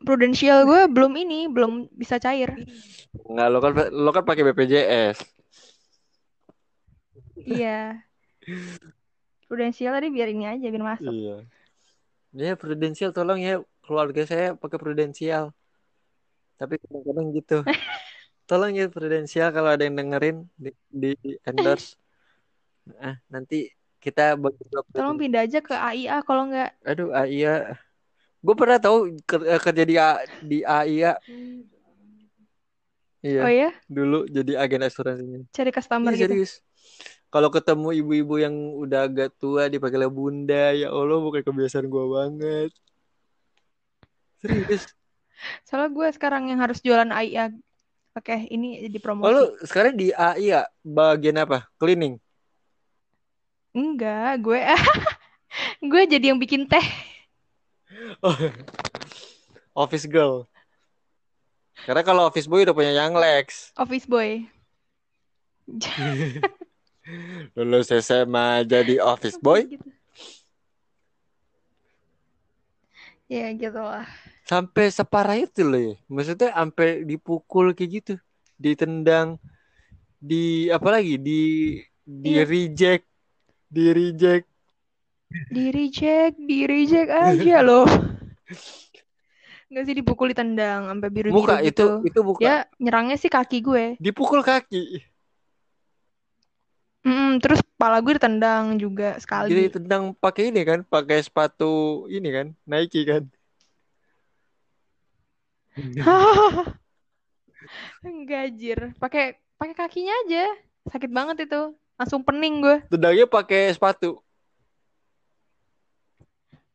Prudensial 0.01 0.65
gue 0.65 0.89
belum 0.89 1.13
ini 1.19 1.45
belum 1.45 1.91
bisa 1.93 2.17
cair. 2.17 2.55
Nggak, 3.27 3.47
lo 3.53 3.57
kan 3.61 3.71
lo 3.93 4.09
kan 4.09 4.23
pakai 4.25 4.43
BPJS. 4.49 5.17
Iya. 7.45 8.01
Prudensial 9.45 9.93
tadi 9.93 10.09
biar 10.09 10.31
ini 10.33 10.49
aja 10.49 10.65
biar 10.71 10.85
masuk. 10.97 11.13
Iya. 11.13 11.37
Ya 12.31 12.55
prudensial 12.55 13.11
tolong 13.11 13.43
ya 13.43 13.61
keluarga 13.83 14.23
saya 14.25 14.55
pakai 14.57 14.79
prudensial. 14.79 15.53
Tapi 16.57 16.79
kadang-kadang 16.81 17.27
gitu. 17.35 17.57
Tolong 18.49 18.73
ya 18.75 18.89
prudensial 18.91 19.53
kalau 19.55 19.71
ada 19.71 19.87
yang 19.87 19.95
dengerin 19.95 20.49
di, 20.59 20.71
di 20.91 21.11
endorse. 21.47 22.00
Ah, 23.01 23.15
nanti 23.33 23.55
kita 24.03 24.21
bagi 24.43 24.63
Tolong 24.95 25.17
pindah 25.21 25.41
aja 25.45 25.59
ke 25.61 25.73
AIA 25.77 26.17
kalau 26.25 26.43
nggak. 26.49 26.69
Aduh, 26.89 27.09
AIA. 27.13 27.53
Gue 28.45 28.55
pernah 28.57 28.77
tahu 28.81 28.97
eh, 29.53 29.61
kerja 29.65 29.83
di 29.89 29.95
A- 30.01 30.25
di 30.41 30.57
AIA. 30.65 31.13
Iya, 33.27 33.41
Oh 33.43 33.47
ya, 33.49 33.71
dulu 33.95 34.15
jadi 34.35 34.51
agen 34.61 34.81
asuransinya. 34.87 35.39
cari 35.55 35.71
customer 35.75 36.11
Iya, 36.11 36.19
gitu. 36.21 36.35
serius. 36.41 36.51
Kalau 37.33 37.49
ketemu 37.55 37.87
ibu-ibu 37.99 38.35
yang 38.45 38.55
udah 38.83 38.99
agak 39.07 39.29
tua 39.41 39.63
dipanggilnya 39.73 40.11
bunda, 40.19 40.55
ya 40.81 40.87
Allah 40.97 41.17
bukan 41.25 41.43
kebiasaan 41.47 41.87
gue 41.93 42.05
banget. 42.17 42.69
Serius. 44.41 44.85
Soalnya 45.67 45.89
gue 45.97 46.07
sekarang 46.17 46.43
yang 46.51 46.59
harus 46.63 46.79
jualan 46.85 47.09
AIA. 47.11 47.45
Oke, 48.17 48.35
ini 48.55 48.67
di 48.93 48.99
Oh, 49.23 49.29
promosi. 49.29 49.35
lu 49.35 49.41
sekarang 49.69 49.93
di 50.01 50.09
AIA 50.17 50.61
bagian 50.81 51.37
apa? 51.45 51.57
Cleaning. 51.79 52.17
Enggak, 53.71 54.43
gue 54.43 54.59
gue 55.91 56.01
jadi 56.07 56.35
yang 56.35 56.39
bikin 56.39 56.67
teh. 56.67 56.83
Oh, 58.23 58.35
office 59.75 60.07
girl. 60.07 60.47
Karena 61.87 62.03
kalau 62.03 62.27
office 62.27 62.45
boy 62.47 62.67
udah 62.67 62.75
punya 62.75 62.91
yang 62.93 63.15
Lex. 63.15 63.71
Office 63.79 64.05
boy. 64.05 64.43
Lulus 67.55 67.89
SMA 67.89 68.67
jadi 68.67 68.99
office 69.01 69.39
boy. 69.39 69.65
Gitu. 69.65 69.89
Ya 73.31 73.47
gitu 73.55 73.79
lah. 73.79 74.03
Sampai 74.43 74.91
separah 74.91 75.39
itu 75.39 75.63
loh 75.63 75.79
ya. 75.79 75.95
Maksudnya 76.11 76.51
sampai 76.51 77.07
dipukul 77.07 77.71
kayak 77.71 78.03
gitu, 78.03 78.13
ditendang, 78.59 79.39
di 80.19 80.67
apa 80.67 80.99
lagi, 80.99 81.15
di 81.15 81.41
di 82.03 82.35
Iya. 82.35 82.43
reject, 82.43 83.07
di 83.71 83.85
reject. 83.95 84.45
Di 85.47 85.71
reject, 85.71 86.35
di 86.35 86.59
reject 86.67 87.07
aja 87.07 87.63
loh. 87.63 87.87
Nggak 89.71 89.83
sih 89.87 89.95
dipukul 89.95 90.27
ditendang 90.35 90.91
sampai 90.91 91.07
biru-biru 91.07 91.39
Muka 91.39 91.55
itu 91.63 91.71
gitu. 91.71 91.87
itu 92.03 92.19
bukan 92.19 92.43
Ya 92.43 92.55
nyerangnya 92.75 93.15
sih 93.15 93.31
kaki 93.31 93.63
gue. 93.63 93.95
dipukul 94.03 94.43
kaki. 94.43 94.99
Mm, 97.01 97.41
terus 97.41 97.63
kepala 97.65 97.97
gue 98.03 98.13
ditendang 98.19 98.77
juga 98.77 99.15
Jadi 99.15 99.23
sekali. 99.23 99.53
tendang 99.73 100.03
pakai 100.13 100.51
ini 100.53 100.61
kan, 100.67 100.79
pakai 100.85 101.17
sepatu 101.23 102.05
ini 102.11 102.29
kan, 102.29 102.47
Nike 102.67 103.01
kan. 103.07 103.23
Enggak 108.05 108.39
anjir. 108.51 108.79
Pakai 109.01 109.39
pakai 109.57 109.75
kakinya 109.77 110.13
aja. 110.27 110.43
Sakit 110.91 111.09
banget 111.13 111.47
itu. 111.47 111.61
Langsung 111.99 112.21
pening 112.25 112.61
gue. 112.61 112.77
Tendangnya 112.89 113.25
pakai 113.25 113.71
sepatu, 113.73 114.19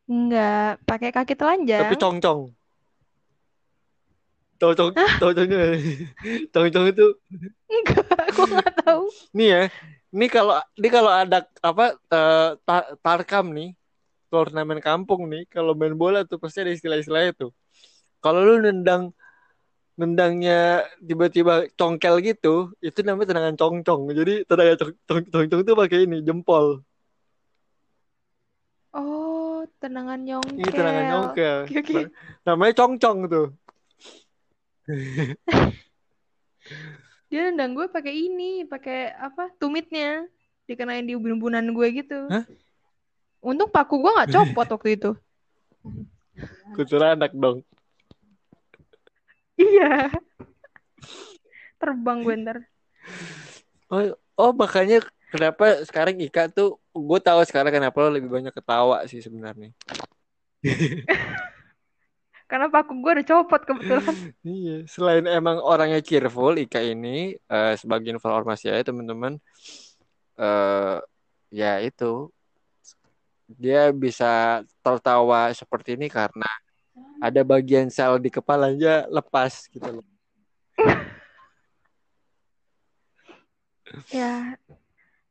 Enggak, 0.07 0.79
pakai 0.87 1.11
kaki 1.11 1.35
telanjang. 1.35 1.83
tapi 1.83 1.99
cong-cong. 1.99 2.55
Cong-cong, 4.57 4.95
cong-congnya. 5.19 5.77
Cong-cong 6.55 6.85
itu 6.89 7.05
Enggak, 7.67 8.25
gue 8.31 8.45
nggak 8.47 8.73
tahu. 8.87 9.03
nih 9.35 9.47
ya. 9.51 9.61
Ini 10.07 10.25
kalau 10.31 10.55
ini 10.79 10.87
kalau 10.87 11.11
ada 11.11 11.43
apa 11.59 11.99
eh, 12.07 12.49
ta- 12.63 12.89
tarkam 13.03 13.51
nih, 13.51 13.75
turnamen 14.31 14.79
kampung 14.79 15.27
nih, 15.27 15.43
kalau 15.51 15.75
main 15.75 15.91
bola 15.93 16.23
tuh 16.23 16.39
pasti 16.39 16.63
ada 16.63 16.71
istilah-istilahnya 16.71 17.35
tuh. 17.35 17.51
Kalau 18.23 18.41
lu 18.41 18.63
nendang 18.63 19.11
nendangnya 19.97 20.85
tiba-tiba 21.01 21.65
congkel 21.73 22.21
gitu, 22.21 22.69
itu 22.79 22.99
namanya 23.01 23.33
tendangan 23.33 23.57
cong-cong. 23.57 24.13
Jadi 24.13 24.45
tendangan 24.45 24.77
cong- 24.77 24.97
cong- 25.09 25.29
cong-cong 25.33 25.61
tuh 25.65 25.75
pakai 25.75 26.05
ini 26.05 26.21
jempol. 26.21 26.85
Oh, 28.93 29.65
tendangan 29.81 30.21
nyongkel. 30.21 30.61
Ini 30.61 30.69
tendangan. 30.69 31.33
Oke, 31.33 31.45
oke. 31.81 32.13
Namanya 32.45 32.73
cong-cong 32.77 33.17
tuh. 33.25 33.47
Dia 37.27 37.51
nendang 37.51 37.75
gue 37.75 37.91
pakai 37.91 38.13
ini, 38.15 38.63
pakai 38.63 39.11
apa? 39.17 39.51
Tumitnya. 39.59 40.23
Dikenain 40.63 41.03
di 41.03 41.15
ubin-ubinan 41.15 41.63
gue 41.75 41.87
gitu. 41.91 42.27
Hah? 42.31 42.45
Untung 43.43 43.71
paku 43.71 43.99
gue 43.99 44.11
nggak 44.11 44.31
copot 44.31 44.67
waktu 44.77 44.89
itu. 44.95 45.11
Kucur 46.75 47.01
anak 47.03 47.31
dong. 47.35 47.63
Iya. 49.77 50.09
Terbang 51.77 52.25
gue 52.25 52.35
ntar. 52.41 52.57
Oh, 53.93 54.17
oh 54.33 54.51
makanya 54.57 55.05
kenapa 55.29 55.85
sekarang 55.85 56.17
Ika 56.17 56.49
tuh 56.49 56.81
gue 56.91 57.19
tahu 57.21 57.45
sekarang 57.45 57.69
kenapa 57.69 57.93
lo 58.01 58.09
lebih 58.17 58.33
banyak 58.33 58.49
ketawa 58.49 59.05
sih 59.05 59.21
sebenarnya. 59.21 59.69
Karena 62.49 62.71
paku 62.71 62.97
gue 63.03 63.11
udah 63.21 63.27
copot 63.27 63.61
kebetulan. 63.61 64.15
Iya, 64.41 64.87
selain 64.87 65.27
emang 65.27 65.59
orangnya 65.59 65.99
cheerful, 65.99 66.55
Ika 66.55 66.79
ini 66.79 67.35
eh, 67.35 67.73
sebagai 67.75 68.09
informasi 68.15 68.71
ya 68.71 68.81
teman-teman, 68.87 69.35
eh 70.39 70.97
ya 71.51 71.79
itu 71.83 72.31
dia 73.47 73.91
bisa 73.95 74.63
tertawa 74.83 75.51
seperti 75.55 75.95
ini 75.95 76.11
karena 76.11 76.47
ada 77.17 77.41
bagian 77.41 77.89
sel 77.89 78.21
di 78.21 78.29
kepalanya 78.29 79.05
lepas 79.09 79.65
gitu 79.69 80.01
loh. 80.01 80.05
ya. 84.13 84.55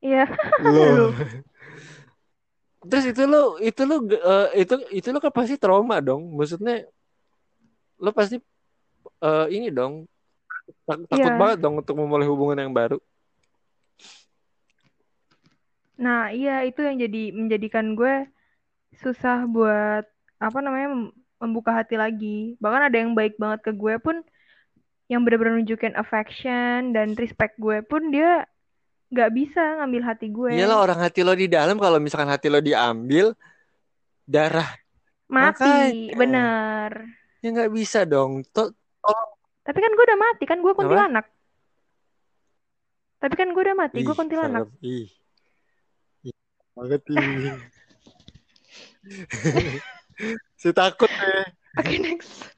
Iya. 0.02 0.24
Loh. 0.62 1.12
Terus 2.86 3.04
itu 3.10 3.22
lo 3.26 3.58
itu 3.58 3.82
lo 3.82 3.96
eh, 4.06 4.62
itu 4.62 4.74
itu 4.94 5.08
lo 5.10 5.18
kan 5.18 5.32
pasti 5.34 5.58
trauma 5.58 5.98
dong. 5.98 6.30
Maksudnya 6.36 6.86
lo 7.98 8.10
pasti 8.14 8.38
eh, 9.22 9.46
ini 9.50 9.72
dong 9.74 10.06
tak- 10.86 11.06
takut 11.10 11.32
Iya. 11.34 11.40
banget 11.40 11.58
dong 11.62 11.74
untuk 11.82 11.94
memulai 11.98 12.26
hubungan 12.28 12.62
yang 12.62 12.74
baru. 12.74 12.98
Nah, 15.96 16.28
iya 16.28 16.60
itu 16.68 16.84
yang 16.84 17.00
jadi 17.00 17.32
menjadikan 17.32 17.96
gue 17.96 18.28
susah 19.00 19.48
buat 19.48 20.04
apa 20.36 20.58
namanya 20.60 21.08
membuka 21.40 21.72
hati 21.72 21.96
lagi. 22.00 22.56
Bahkan 22.60 22.82
ada 22.92 22.96
yang 22.96 23.12
baik 23.12 23.36
banget 23.36 23.60
ke 23.64 23.72
gue 23.76 23.94
pun 24.00 24.16
yang 25.06 25.22
benar-benar 25.22 25.62
nunjukin 25.62 25.94
affection 25.94 26.90
dan 26.90 27.14
respect 27.14 27.54
gue 27.62 27.78
pun 27.86 28.10
dia 28.10 28.42
nggak 29.14 29.30
bisa 29.30 29.62
ngambil 29.82 30.02
hati 30.02 30.26
gue. 30.32 30.50
Iyalah 30.58 30.78
orang 30.82 30.98
hati 30.98 31.22
lo 31.22 31.32
di 31.38 31.46
dalam 31.46 31.78
kalau 31.78 32.02
misalkan 32.02 32.26
hati 32.26 32.50
lo 32.50 32.58
diambil 32.58 33.30
darah 34.26 34.66
Mati, 35.26 36.10
makanya. 36.10 36.14
bener. 36.18 36.90
ya 37.42 37.48
nggak 37.50 37.72
bisa 37.74 38.02
dong. 38.06 38.42
To- 38.54 38.74
Tapi 39.66 39.78
kan 39.82 39.90
gue 39.94 40.04
udah 40.06 40.18
mati, 40.18 40.44
kan 40.46 40.58
gue 40.62 40.70
Apa? 40.70 40.78
kuntilanak. 40.82 41.26
Tapi 43.18 43.34
kan 43.34 43.50
gue 43.50 43.62
udah 43.62 43.74
mati, 43.74 43.98
gue 44.06 44.14
kuntilanak. 44.14 44.70
Ih. 44.82 45.10
Ih, 46.26 46.34
banget 46.78 47.02
ih. 47.10 47.58
si 50.60 50.70
takut 50.72 51.10
deh, 51.10 51.44
Oke, 51.76 51.96
next. 52.00 52.48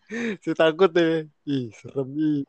si 0.45 0.51
takut 0.55 0.91
deh. 0.91 1.27
Ih, 1.43 1.71
serem 1.75 2.09
ih. 2.15 2.43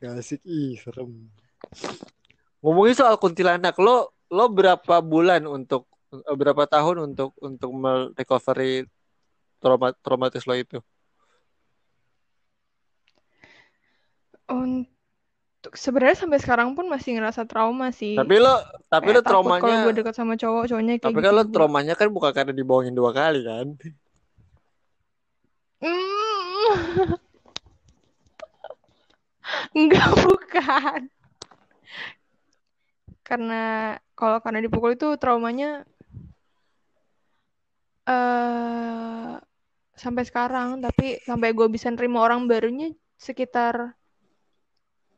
Gak 0.00 0.12
asik 0.20 0.40
ih, 0.46 0.78
serem. 0.80 1.28
Ngomongin 2.62 2.96
soal 2.96 3.18
kuntilanak, 3.18 3.76
lo 3.76 4.14
lo 4.32 4.44
berapa 4.48 5.04
bulan 5.04 5.44
untuk 5.44 5.90
eh, 6.14 6.36
berapa 6.36 6.64
tahun 6.64 7.12
untuk 7.12 7.36
untuk 7.42 7.70
merecovery 7.74 8.88
trauma 9.60 9.92
traumatis 10.00 10.48
lo 10.48 10.54
itu? 10.56 10.78
Untuk 14.48 14.91
sebenarnya 15.70 16.26
sampai 16.26 16.42
sekarang 16.42 16.74
pun 16.74 16.90
masih 16.90 17.14
ngerasa 17.14 17.46
trauma 17.46 17.94
sih. 17.94 18.18
Tapi 18.18 18.42
lo 18.42 18.58
tapi 18.90 19.14
lo 19.14 19.22
Kayak 19.22 19.30
takut 19.30 19.30
kalau 19.30 19.42
gue 19.46 19.54
traumanya 19.62 19.94
dekat 19.94 20.14
sama 20.18 20.34
cowok, 20.34 20.64
cowoknya 20.66 20.94
kayak 20.98 21.06
tapi 21.06 21.18
gitu 21.22 21.22
kan 21.22 21.32
lo 21.38 21.42
juga. 21.46 21.54
traumanya 21.54 21.94
kan 21.94 22.08
bukan 22.10 22.30
karena 22.34 22.52
dibohongin 22.52 22.94
dua 22.98 23.10
kali 23.14 23.40
kan? 23.46 23.66
Mm. 25.82 27.14
Enggak, 29.78 30.08
bukan. 30.22 31.00
Karena 33.22 33.62
kalau 34.18 34.38
karena 34.42 34.60
dipukul 34.60 34.98
itu 34.98 35.14
traumanya 35.16 35.86
eh 38.02 39.38
sampai 39.94 40.26
sekarang, 40.26 40.82
tapi 40.82 41.22
sampai 41.22 41.54
gue 41.54 41.66
bisa 41.70 41.86
nerima 41.86 42.26
orang 42.26 42.50
barunya 42.50 42.90
sekitar 43.14 43.94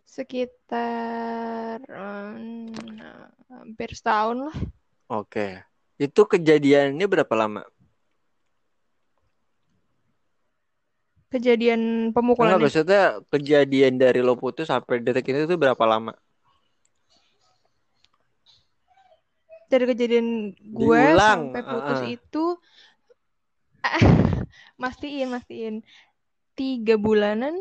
sekitar 0.05 1.81
em, 1.89 2.71
hampir 3.51 3.91
setahun 3.97 4.53
lah. 4.53 4.57
Oke. 5.11 5.65
Itu 5.99 6.29
kejadiannya 6.29 7.07
berapa 7.09 7.35
lama? 7.35 7.63
Kejadian 11.35 12.15
Enggak, 12.15 12.15
pemukulannya. 12.15 12.63
maksudnya 12.63 13.03
kejadian 13.27 13.99
dari 13.99 14.23
lo 14.23 14.39
putus 14.39 14.71
sampai 14.71 15.03
detik 15.03 15.27
ini 15.35 15.51
tuh 15.51 15.59
berapa 15.59 15.83
lama? 15.83 16.15
Dari 19.67 19.85
kejadian 19.91 20.55
gue 20.55 21.03
Diulang. 21.11 21.51
sampai 21.51 21.63
putus 21.67 21.99
ah. 21.99 22.07
itu 22.07 22.45
mastiin 24.83 25.29
mastiin 25.35 25.75
tiga 26.55 26.95
bulanan 26.95 27.59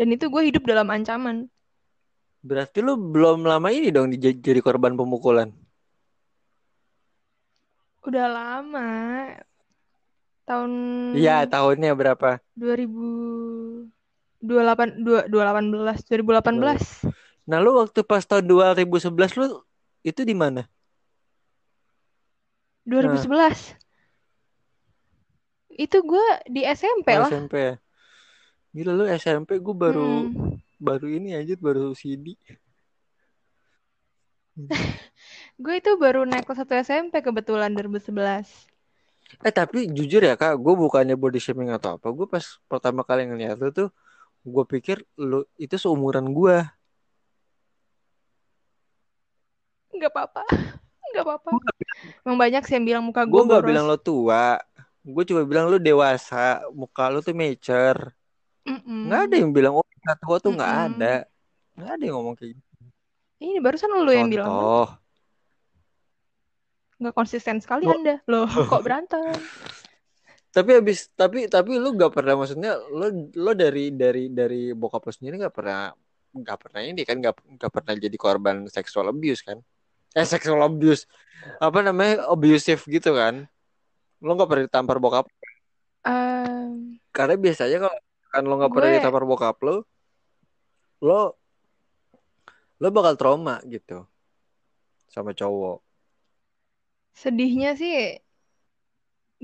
dan 0.00 0.08
itu 0.08 0.32
gue 0.32 0.42
hidup 0.48 0.64
dalam 0.64 0.88
ancaman 0.88 1.51
Berarti 2.42 2.82
lo 2.82 2.98
belum 2.98 3.46
lama 3.46 3.70
ini 3.70 3.94
dong 3.94 4.10
jadi 4.18 4.58
korban 4.58 4.98
pemukulan. 4.98 5.50
udah 8.02 8.26
lama 8.26 8.90
tahun 10.42 10.70
Iya, 11.14 11.46
tahunnya 11.46 11.94
berapa? 11.94 12.42
2000 12.58 13.86
28 14.42 15.06
dua- 15.06 15.26
2018 15.30 16.02
2018 16.10 17.06
Nah, 17.46 17.58
lo 17.62 17.78
waktu 17.78 18.02
pas 18.02 18.26
tahun 18.26 18.42
2011 18.46 19.38
lo 19.38 19.62
itu 20.02 20.26
di 20.26 20.34
mana? 20.34 20.66
2011 22.82 23.78
itu 25.72 25.98
gue 26.02 26.26
di 26.50 26.66
SMP 26.66 27.06
Oh, 27.14 27.22
lah 27.22 27.30
SMP 27.30 27.54
ya? 27.54 27.74
Gila 28.74 28.92
lo 28.98 29.04
SMP 29.06 29.62
gue 29.62 29.74
baru 29.78 30.26
Mm. 30.26 30.58
Baru 30.82 31.06
ini 31.06 31.38
aja 31.38 31.54
baru 31.54 31.94
CD. 31.94 32.34
gue 35.62 35.74
itu 35.80 35.90
baru 35.96 36.28
naik 36.28 36.44
kelas 36.44 36.66
1 36.66 36.74
SMP 36.84 37.24
kebetulan 37.24 37.72
2011 37.72 38.68
Eh 39.40 39.48
tapi 39.48 39.88
jujur 39.88 40.20
ya 40.20 40.36
kak, 40.36 40.60
gue 40.60 40.74
bukannya 40.76 41.16
body 41.16 41.40
shaming 41.40 41.72
atau 41.72 41.96
apa. 41.96 42.12
Gue 42.12 42.28
pas 42.28 42.44
pertama 42.68 43.00
kali 43.00 43.24
ngeliat 43.24 43.56
lu 43.56 43.72
tuh, 43.72 43.88
gue 44.44 44.64
pikir 44.68 45.00
lu 45.16 45.48
itu 45.56 45.80
seumuran 45.80 46.28
gue. 46.36 46.60
nggak 49.92 50.12
apa-apa 50.18 50.42
nggak 51.14 51.24
apa-apa 51.28 51.50
emang 52.26 52.38
banyak 52.40 52.62
sih 52.66 52.74
yang 52.74 52.86
bilang 52.88 53.04
muka 53.06 53.22
Gue 53.22 53.38
gue 53.38 53.42
nggak 53.46 53.62
boros 53.62 53.70
bilang 53.70 53.86
lo 53.86 53.98
tua, 54.00 54.58
gue 55.06 55.24
cuma 55.30 55.42
bilang 55.46 55.70
lu 55.70 55.78
dewasa, 55.78 56.64
muka 56.74 57.06
lu 57.12 57.22
tuh 57.22 57.36
mature. 57.36 58.10
Mm-mm. 58.62 59.10
Nggak 59.10 59.20
ada 59.26 59.34
yang 59.34 59.50
bilang 59.50 59.74
oh 59.78 59.86
kita 59.86 60.14
tua 60.22 60.36
tuh 60.38 60.54
nggak 60.54 60.72
ada. 60.90 61.14
Nggak 61.74 61.90
ada 61.90 62.02
yang 62.02 62.16
ngomong 62.18 62.34
kayak 62.38 62.58
gitu. 62.58 62.70
ini 63.42 63.58
barusan 63.58 63.90
lu 63.90 64.12
yang 64.14 64.30
bilang? 64.30 64.50
Contoh. 64.54 65.02
nggak 67.02 67.18
konsisten 67.18 67.58
sekali 67.58 67.90
Lo- 67.90 67.98
anda 67.98 68.22
loh 68.30 68.46
kok 68.70 68.82
berantem 68.86 69.34
Tapi 70.52 70.70
habis 70.76 71.08
tapi 71.16 71.48
tapi 71.48 71.80
lu 71.80 71.96
gak 71.96 72.12
pernah 72.12 72.36
maksudnya 72.36 72.76
lo 72.76 73.08
lo 73.32 73.56
dari 73.56 73.88
dari 73.88 74.28
dari 74.28 74.76
bokap 74.76 75.08
lo 75.08 75.12
sendiri 75.16 75.40
gak 75.48 75.56
pernah 75.56 75.88
nggak 76.32 76.58
pernah 76.60 76.80
ini 76.84 77.08
kan 77.08 77.16
nggak 77.24 77.56
nggak 77.56 77.72
pernah 77.72 77.92
jadi 77.96 78.16
korban 78.20 78.68
sexual 78.68 79.08
abuse 79.08 79.40
kan? 79.40 79.56
Eh 80.12 80.28
sexual 80.28 80.60
abuse 80.60 81.08
apa 81.56 81.80
namanya 81.80 82.28
abusive 82.28 82.84
gitu 82.84 83.16
kan? 83.16 83.48
Lo 84.20 84.36
nggak 84.36 84.48
pernah 84.48 84.64
ditampar 84.68 85.00
bokap 85.00 85.24
Ehm, 86.02 86.98
karena 87.14 87.38
biasanya 87.38 87.78
kalau 87.78 87.98
kan 88.32 88.42
lo 88.42 88.56
nggak 88.56 88.72
pernah 88.72 88.88
Gue- 88.88 88.96
ditampar 88.98 89.24
bokap 89.28 89.56
lo, 89.60 89.76
lo 91.04 91.36
lo 92.80 92.88
bakal 92.90 93.14
trauma 93.14 93.60
gitu 93.68 94.02
sama 95.06 95.36
cowok. 95.36 95.84
sedihnya 97.12 97.76
sih 97.76 98.16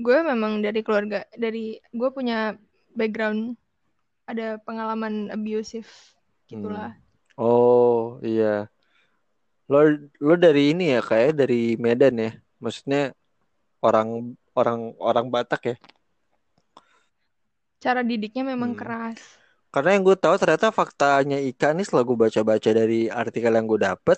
gue 0.01 0.17
memang 0.25 0.65
dari 0.65 0.81
keluarga 0.81 1.21
dari 1.37 1.77
gue 1.93 2.09
punya 2.09 2.57
background 2.97 3.53
ada 4.25 4.57
pengalaman 4.65 5.29
abusive 5.29 5.87
gitulah 6.49 6.97
Oh 7.39 8.19
iya. 8.19 8.67
Lo 9.71 9.79
lo 10.19 10.33
dari 10.35 10.75
ini 10.75 10.91
ya 10.91 10.99
kayak 10.99 11.39
dari 11.39 11.79
Medan 11.79 12.19
ya. 12.19 12.31
Maksudnya 12.59 13.15
orang 13.79 14.35
orang 14.51 14.91
orang 14.99 15.31
Batak 15.31 15.61
ya. 15.71 15.75
Cara 17.79 18.01
didiknya 18.03 18.43
memang 18.43 18.75
Hmm. 18.75 18.79
keras 18.79 19.19
Karena 19.69 19.93
yang 19.93 20.01
gue 20.01 20.17
tahu 20.17 20.33
ternyata 20.41 20.73
faktanya 20.73 21.37
Ika 21.37 21.77
nih 21.77 21.85
setelah 21.85 22.01
gue 22.01 22.17
baca-baca 22.17 22.69
dari 22.73 23.05
artikel 23.05 23.53
yang 23.53 23.69
gue 23.69 23.77
dapet 23.77 24.17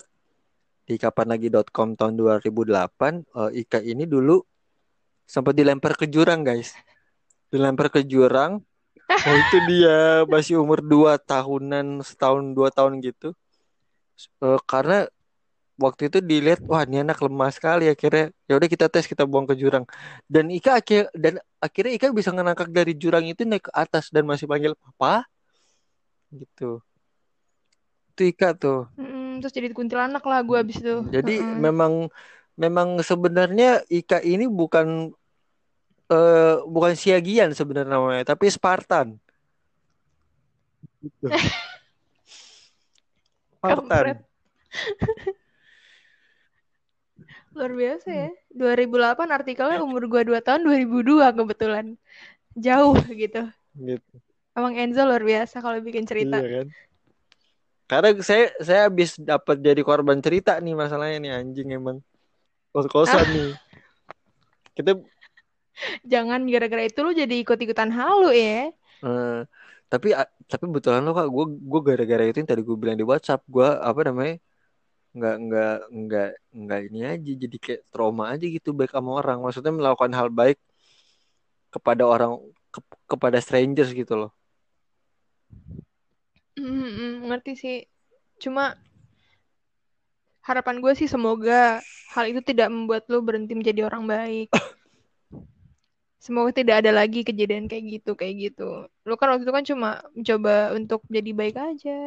di 0.88 0.96
kapanlagi.com 0.96 1.92
tahun 1.94 2.14
2008, 2.16 3.20
eh, 3.20 3.60
Ika 3.60 3.84
ini 3.84 4.08
dulu 4.08 4.40
sempat 5.28 5.52
dilempar 5.52 5.92
ke 6.00 6.08
jurang 6.08 6.40
guys. 6.40 6.72
Dilempar 7.52 7.92
ke 7.92 8.00
jurang. 8.00 8.64
Oh 9.12 9.36
itu 9.44 9.56
dia 9.68 10.24
masih 10.24 10.56
umur 10.64 10.80
2 10.80 11.20
tahunan, 11.20 12.00
setahun 12.00 12.56
dua 12.56 12.72
tahun 12.72 13.04
gitu. 13.04 13.36
Eh, 14.40 14.60
karena 14.64 15.04
waktu 15.78 16.08
itu 16.12 16.18
dilihat 16.20 16.60
wah 16.68 16.84
ini 16.84 17.00
anak 17.04 17.18
lemah 17.22 17.50
sekali. 17.54 17.88
Akhirnya 17.88 18.30
ya 18.48 18.52
udah 18.58 18.68
kita 18.68 18.86
tes 18.92 19.06
kita 19.08 19.24
buang 19.28 19.46
ke 19.48 19.54
jurang. 19.56 19.84
Dan 20.28 20.50
Ika 20.52 20.80
akhir 20.80 21.08
dan 21.16 21.40
akhirnya 21.62 21.92
Ika 21.96 22.06
bisa 22.12 22.30
ngenangkak 22.34 22.68
dari 22.72 22.92
jurang 22.96 23.24
itu 23.28 23.44
naik 23.46 23.68
ke 23.68 23.72
atas 23.72 24.08
dan 24.14 24.24
masih 24.28 24.46
panggil 24.50 24.72
papa? 24.76 25.24
Gitu. 26.32 26.80
Itu 28.12 28.22
Ika 28.28 28.52
tuh. 28.56 28.80
Mm-mm, 29.00 29.40
terus 29.40 29.52
jadi 29.56 29.72
kuntilanak 29.72 30.24
lah 30.28 30.44
gue 30.44 30.56
abis 30.60 30.76
itu. 30.84 30.96
Jadi 31.08 31.40
Mm-mm. 31.40 31.56
memang 31.60 31.92
memang 32.60 33.00
sebenarnya 33.00 33.80
Ika 33.88 34.20
ini 34.20 34.44
bukan 34.44 35.08
eh 36.12 36.56
bukan 36.68 36.92
Siagian 36.92 37.56
sebenarnya 37.56 37.96
namanya 37.96 38.36
tapi 38.36 38.52
Spartan. 38.52 39.16
Gitu. 41.00 41.32
Spartan. 43.58 44.20
luar 47.52 47.72
biasa 47.72 48.08
ya. 48.08 48.30
2008 48.52 49.28
artikelnya 49.28 49.78
umur 49.84 50.08
gue 50.08 50.22
2 50.28 50.40
tahun 50.40 50.60
2002 50.64 51.38
kebetulan. 51.38 51.86
Jauh 52.56 52.98
gitu. 53.12 53.42
Gitu. 53.76 54.14
Emang 54.52 54.76
Enzo 54.76 55.04
luar 55.08 55.24
biasa 55.24 55.64
kalau 55.64 55.80
bikin 55.80 56.04
cerita. 56.04 56.40
Iya 56.40 56.64
kan? 56.64 56.66
Karena 57.88 58.10
saya 58.24 58.52
saya 58.60 58.80
habis 58.88 59.20
dapat 59.20 59.60
jadi 59.60 59.80
korban 59.84 60.20
cerita 60.24 60.56
nih 60.56 60.72
masalahnya 60.76 61.18
nih 61.20 61.32
anjing 61.32 61.68
emang. 61.76 62.00
Kos-kosan 62.72 63.24
nih. 63.28 63.52
Kita 64.72 64.96
jangan 66.04 66.44
gara-gara 66.48 66.88
itu 66.88 67.00
lu 67.04 67.12
jadi 67.12 67.34
ikut-ikutan 67.44 67.92
halu 67.92 68.32
ya. 68.32 68.72
Eh, 69.02 69.40
tapi 69.92 70.16
tapi 70.48 70.64
betulan 70.72 71.04
lo 71.04 71.12
kak, 71.12 71.28
gue 71.28 71.46
gue 71.68 71.80
gara-gara 71.84 72.24
itu 72.24 72.40
yang 72.40 72.48
tadi 72.48 72.62
gue 72.64 72.76
bilang 72.76 72.96
di 72.96 73.04
WhatsApp, 73.04 73.44
gue 73.44 73.68
apa 73.68 74.00
namanya 74.08 74.40
nggak 75.16 75.34
nggak 75.44 75.74
nggak 76.00 76.28
nggak 76.62 76.80
ini 76.88 76.98
aja 77.12 77.30
jadi 77.42 77.56
kayak 77.64 77.82
trauma 77.92 78.24
aja 78.32 78.44
gitu 78.56 78.68
baik 78.78 78.92
sama 78.96 79.10
orang. 79.20 79.38
Maksudnya 79.44 79.72
melakukan 79.78 80.12
hal 80.18 80.28
baik 80.40 80.58
kepada 81.74 82.02
orang 82.14 82.32
ke- 82.74 83.00
kepada 83.10 83.38
strangers 83.44 83.90
gitu 84.00 84.14
loh. 84.20 84.30
Mm-mm, 86.58 87.12
ngerti 87.28 87.52
sih 87.62 87.76
cuma 88.42 88.64
harapan 90.46 90.76
gue 90.82 90.92
sih 90.98 91.08
semoga 91.14 91.80
hal 92.14 92.24
itu 92.30 92.40
tidak 92.50 92.68
membuat 92.74 93.02
lu 93.12 93.18
berhenti 93.26 93.54
menjadi 93.58 93.80
orang 93.88 94.04
baik 94.12 94.48
semoga 96.24 96.50
tidak 96.54 96.76
ada 96.84 96.90
lagi 96.94 97.20
kejadian 97.28 97.66
kayak 97.70 97.84
gitu 98.00 98.10
kayak 98.20 98.34
gitu 98.50 98.86
lu 99.08 99.14
kan 99.18 99.28
waktu 99.34 99.44
itu 99.46 99.54
kan 99.56 99.64
cuma 99.70 99.88
mencoba 100.16 100.54
untuk 100.78 101.00
jadi 101.10 101.30
baik 101.40 101.56
aja 101.58 101.98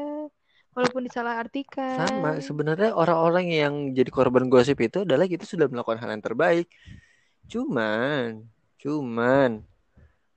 walaupun 0.75 1.07
disalahartikan 1.07 2.03
Sama, 2.03 2.37
sebenarnya 2.43 2.91
orang-orang 2.91 3.47
yang 3.47 3.73
jadi 3.95 4.11
korban 4.11 4.51
gosip 4.51 4.75
itu 4.83 5.07
adalah 5.07 5.23
kita 5.25 5.47
sudah 5.47 5.71
melakukan 5.71 6.03
hal 6.03 6.11
yang 6.11 6.21
terbaik. 6.21 6.67
Cuman, 7.47 8.43
cuman 8.77 9.63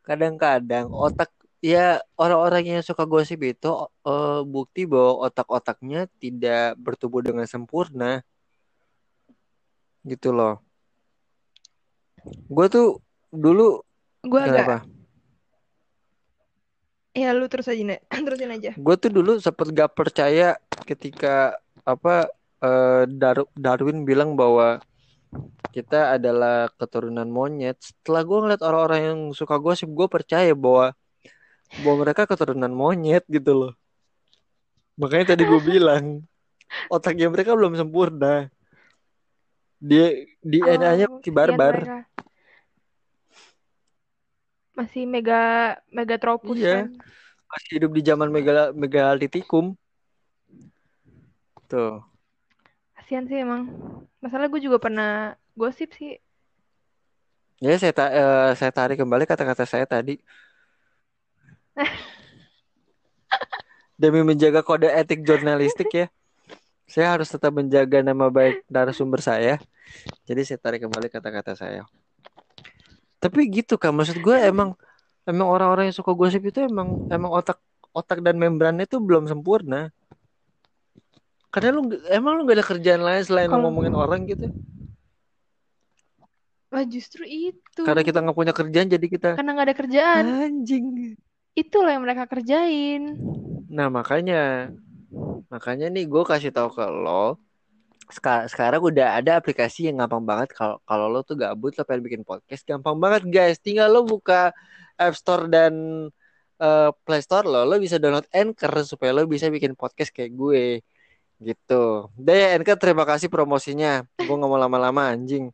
kadang-kadang 0.07 0.89
otak 0.95 1.34
ya 1.59 1.99
orang-orang 2.14 2.78
yang 2.78 2.82
suka 2.86 3.03
gosip 3.03 3.43
itu 3.43 3.68
eh, 4.07 4.41
bukti 4.47 4.86
bahwa 4.86 5.26
otak-otaknya 5.26 6.07
tidak 6.22 6.78
bertumbuh 6.78 7.20
dengan 7.20 7.45
sempurna. 7.51 8.22
Gitu 10.07 10.30
loh. 10.30 10.62
Gue 12.47 12.70
tuh 12.70 13.03
dulu 13.34 13.82
gue 14.22 14.41
agak 14.41 14.55
kenapa? 14.55 14.97
Ya 17.18 17.34
lu 17.34 17.50
terus 17.50 17.66
aja 17.66 17.82
Nek. 17.82 18.00
terusin 18.06 18.50
aja 18.54 18.70
Gue 18.78 18.94
tuh 18.94 19.10
dulu 19.10 19.42
sempet 19.42 19.74
gak 19.74 19.90
percaya 19.98 20.54
ketika 20.86 21.58
apa 21.82 22.30
eh, 22.62 23.02
Dar- 23.10 23.50
Darwin 23.58 24.06
bilang 24.06 24.38
bahwa 24.38 24.78
kita 25.70 26.16
adalah 26.16 26.72
keturunan 26.80 27.28
monyet. 27.28 27.76
Setelah 27.78 28.22
gue 28.24 28.38
ngeliat 28.40 28.62
orang-orang 28.64 29.00
yang 29.04 29.18
suka 29.36 29.60
gosip, 29.60 29.90
gue 29.92 30.08
percaya 30.08 30.56
bahwa 30.56 30.96
bahwa 31.84 31.96
mereka 32.00 32.24
keturunan 32.24 32.72
monyet 32.72 33.28
gitu 33.28 33.52
loh. 33.52 33.72
Makanya 34.96 35.36
tadi 35.36 35.44
gue 35.44 35.60
bilang 35.76 36.24
otaknya 36.88 37.28
mereka 37.28 37.52
belum 37.52 37.76
sempurna. 37.76 38.48
Dia 39.78 40.26
DNA-nya 40.42 41.06
Oh, 41.06 41.20
masih 41.20 41.30
kesian 41.30 41.36
barbar. 41.36 41.76
Masih 44.78 45.10
mega 45.10 45.74
megatropus 45.90 46.54
Iya. 46.54 46.86
kan 46.86 47.02
Masih 47.48 47.80
hidup 47.80 47.90
di 47.96 48.02
zaman 48.04 48.28
megala 48.30 48.70
megalitikum. 48.70 49.74
Tuh. 51.66 52.04
kasian 52.94 53.26
sih 53.26 53.40
emang 53.40 53.72
masalah 54.20 54.52
gue 54.52 54.60
juga 54.60 54.76
pernah 54.76 55.32
gosip 55.56 55.96
sih 55.96 56.20
Ya 57.58 57.74
saya 57.74 57.90
ta- 57.90 58.14
eh, 58.14 58.50
saya 58.54 58.70
tarik 58.70 59.02
kembali 59.02 59.26
kata-kata 59.26 59.66
saya 59.66 59.82
tadi. 59.82 60.22
Demi 63.98 64.22
menjaga 64.22 64.62
kode 64.62 64.86
etik 64.86 65.26
jurnalistik 65.26 65.90
ya. 65.90 66.06
Saya 66.86 67.18
harus 67.18 67.26
tetap 67.26 67.50
menjaga 67.50 67.98
nama 67.98 68.30
baik 68.30 68.62
narasumber 68.70 69.18
saya. 69.18 69.58
Jadi 70.22 70.46
saya 70.46 70.62
tarik 70.62 70.86
kembali 70.86 71.10
kata-kata 71.10 71.58
saya. 71.58 71.82
Tapi 73.18 73.50
gitu 73.50 73.74
kan 73.74 73.90
maksud 73.90 74.18
gue 74.18 74.36
emang 74.38 74.78
emang 75.26 75.46
orang-orang 75.50 75.90
yang 75.90 75.96
suka 75.96 76.14
gosip 76.14 76.42
itu 76.42 76.62
emang 76.62 77.04
emang 77.10 77.34
otak 77.34 77.58
otak 77.90 78.22
dan 78.22 78.38
membrannya 78.38 78.86
itu 78.86 79.02
belum 79.02 79.26
sempurna. 79.26 79.90
Karena 81.50 81.74
lu 81.74 81.82
emang 82.06 82.38
lu 82.38 82.46
gak 82.46 82.58
ada 82.60 82.66
kerjaan 82.66 83.02
lain 83.02 83.22
selain 83.24 83.48
Kalau- 83.50 83.66
ngomongin 83.66 83.94
orang 83.94 84.22
gitu. 84.24 84.46
wah 86.68 86.84
justru 86.84 87.24
itu 87.24 87.80
Karena 87.80 88.04
kita 88.04 88.20
nggak 88.20 88.36
punya 88.36 88.52
kerjaan 88.52 88.92
jadi 88.92 89.06
kita 89.08 89.40
karena 89.40 89.56
nggak 89.56 89.66
ada 89.72 89.76
kerjaan 89.76 90.24
anjing. 90.52 91.16
itulah 91.56 91.96
yang 91.96 92.04
mereka 92.04 92.28
kerjain 92.28 93.16
Nah 93.72 93.88
makanya 93.88 94.68
makanya 95.48 95.88
nih 95.88 96.04
gue 96.04 96.22
kasih 96.28 96.52
tahu 96.52 96.68
ke 96.76 96.84
lo 96.84 97.40
sekarang 98.48 98.80
udah 98.80 99.20
ada 99.20 99.36
aplikasi 99.36 99.88
yang 99.92 100.00
gampang 100.00 100.24
banget. 100.24 100.48
Kalau 100.56 100.80
kalau 100.88 101.06
lo 101.12 101.20
tuh 101.20 101.36
gabut 101.36 101.76
lo 101.76 101.84
pengen 101.84 102.02
bikin 102.04 102.22
podcast 102.24 102.64
gampang 102.64 102.96
banget 102.96 103.22
guys. 103.28 103.56
Tinggal 103.61 103.92
lo 103.92 104.04
buka 104.09 104.52
App 104.96 105.14
Store 105.14 105.46
dan 105.46 105.72
eh, 106.59 106.90
Play 107.04 107.20
Store 107.22 107.44
lo 107.44 107.68
lo 107.68 107.76
bisa 107.76 108.00
download 108.00 108.26
Anchor 108.32 108.72
supaya 108.82 109.12
lo 109.12 109.28
bisa 109.28 109.52
bikin 109.52 109.76
podcast 109.76 110.11
kayak 110.11 110.32
gue. 110.34 110.64
Gitu. 111.38 111.84
Udah 112.18 112.34
ya 112.34 112.48
Anchor 112.56 112.76
terima 112.80 113.04
kasih 113.04 113.28
promosinya. 113.28 114.02
Gue 114.16 114.34
nggak 114.34 114.50
mau 114.50 114.61
lama-lama 114.61 115.12
anjing. 115.12 115.52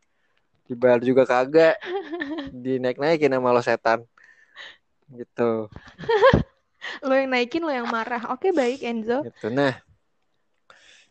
Dibayar 0.65 1.03
juga 1.03 1.27
kagak. 1.27 1.77
Dinaik-naikin 2.55 3.29
sama 3.35 3.53
lo 3.53 3.61
setan. 3.61 4.01
Gitu. 5.11 5.69
Lo 7.01 7.17
yang 7.17 7.33
naikin, 7.33 7.65
lo 7.65 7.73
yang 7.73 7.89
marah. 7.89 8.29
Oke, 8.29 8.53
baik 8.53 8.85
Enzo. 8.85 9.25
gitu 9.25 9.49
nah 9.49 9.73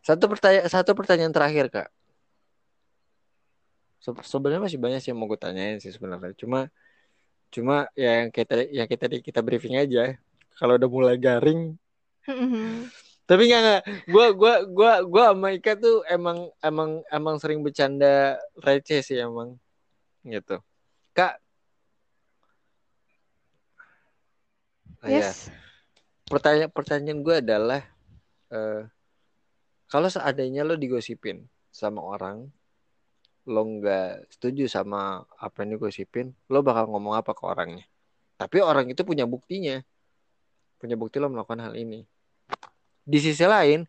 satu 0.05 0.29
pertanyaan 0.29 0.69
satu 0.69 0.93
pertanyaan 0.93 1.33
terakhir 1.33 1.73
kak. 1.73 1.89
Se- 4.05 4.29
sebenarnya 4.29 4.61
masih 4.61 4.77
banyak 4.77 5.01
sih 5.01 5.11
yang 5.11 5.19
mau 5.19 5.25
gue 5.25 5.41
tanyain 5.41 5.81
sih 5.81 5.89
sebenarnya. 5.89 6.37
Cuma 6.37 6.69
cuma 7.49 7.89
ya 7.97 8.21
yang 8.21 8.29
kita 8.29 8.69
yang 8.69 8.85
kita 8.85 9.09
kita 9.09 9.41
briefing 9.41 9.81
aja 9.81 10.21
kalau 10.61 10.77
udah 10.77 10.91
mulai 10.93 11.17
garing. 11.17 11.73
Tapi 13.25 13.43
nggak 13.49 13.61
nggak. 13.65 13.83
Gue 14.13 14.27
gua 14.37 14.55
gua 14.69 14.93
gua 15.09 15.25
sama 15.33 15.57
Ika 15.57 15.73
tuh 15.81 16.05
emang 16.13 16.53
emang 16.61 17.01
emang 17.09 17.41
sering 17.41 17.65
bercanda 17.65 18.37
receh 18.61 19.01
sih 19.01 19.17
emang 19.17 19.57
gitu. 20.29 20.61
Kak. 21.17 21.41
Oh, 25.05 25.09
ya. 25.09 25.25
yes. 25.25 25.49
pertanyaan 26.25 26.73
pertanyaan 26.73 27.21
gue 27.21 27.37
adalah 27.45 27.83
eh, 28.49 28.89
kalau 29.95 30.11
seandainya 30.11 30.67
lo 30.67 30.75
digosipin 30.75 31.47
sama 31.71 32.03
orang 32.03 32.51
lo 33.47 33.63
nggak 33.63 34.27
setuju 34.35 34.67
sama 34.67 35.23
apa 35.39 35.63
yang 35.63 35.79
digosipin 35.79 36.35
lo 36.51 36.67
bakal 36.67 36.91
ngomong 36.91 37.15
apa 37.15 37.31
ke 37.31 37.43
orangnya? 37.47 37.87
Tapi 38.35 38.59
orang 38.59 38.91
itu 38.91 39.07
punya 39.07 39.23
buktinya. 39.23 39.79
Punya 40.83 40.99
bukti 40.99 41.23
lo 41.23 41.31
melakukan 41.31 41.63
hal 41.63 41.79
ini. 41.79 42.03
Di 43.07 43.23
sisi 43.23 43.47
lain 43.47 43.87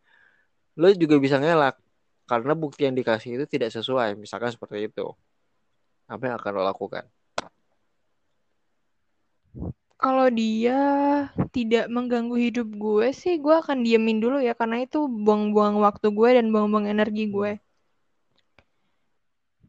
lo 0.78 0.94
juga 0.94 1.18
bisa 1.18 1.42
ngelak 1.42 1.82
karena 2.30 2.54
bukti 2.54 2.86
yang 2.86 2.94
dikasih 2.94 3.42
itu 3.42 3.46
tidak 3.50 3.74
sesuai. 3.74 4.14
Misalkan 4.14 4.54
seperti 4.54 4.94
itu. 4.94 5.10
Apa 6.06 6.30
yang 6.30 6.36
akan 6.38 6.52
lo 6.54 6.62
lakukan 6.70 7.10
Kalau 9.96 10.28
dia 10.28 10.80
tidak 11.56 11.88
mengganggu 11.88 12.36
hidup 12.36 12.68
gue 12.76 13.16
sih, 13.16 13.40
gue 13.40 13.56
akan 13.56 13.80
diemin 13.80 14.20
dulu 14.20 14.44
ya, 14.44 14.52
karena 14.52 14.84
itu 14.84 15.08
buang-buang 15.08 15.80
waktu 15.80 16.12
gue 16.12 16.30
dan 16.36 16.52
buang-buang 16.52 16.92
energi 16.92 17.32
gue. 17.32 17.52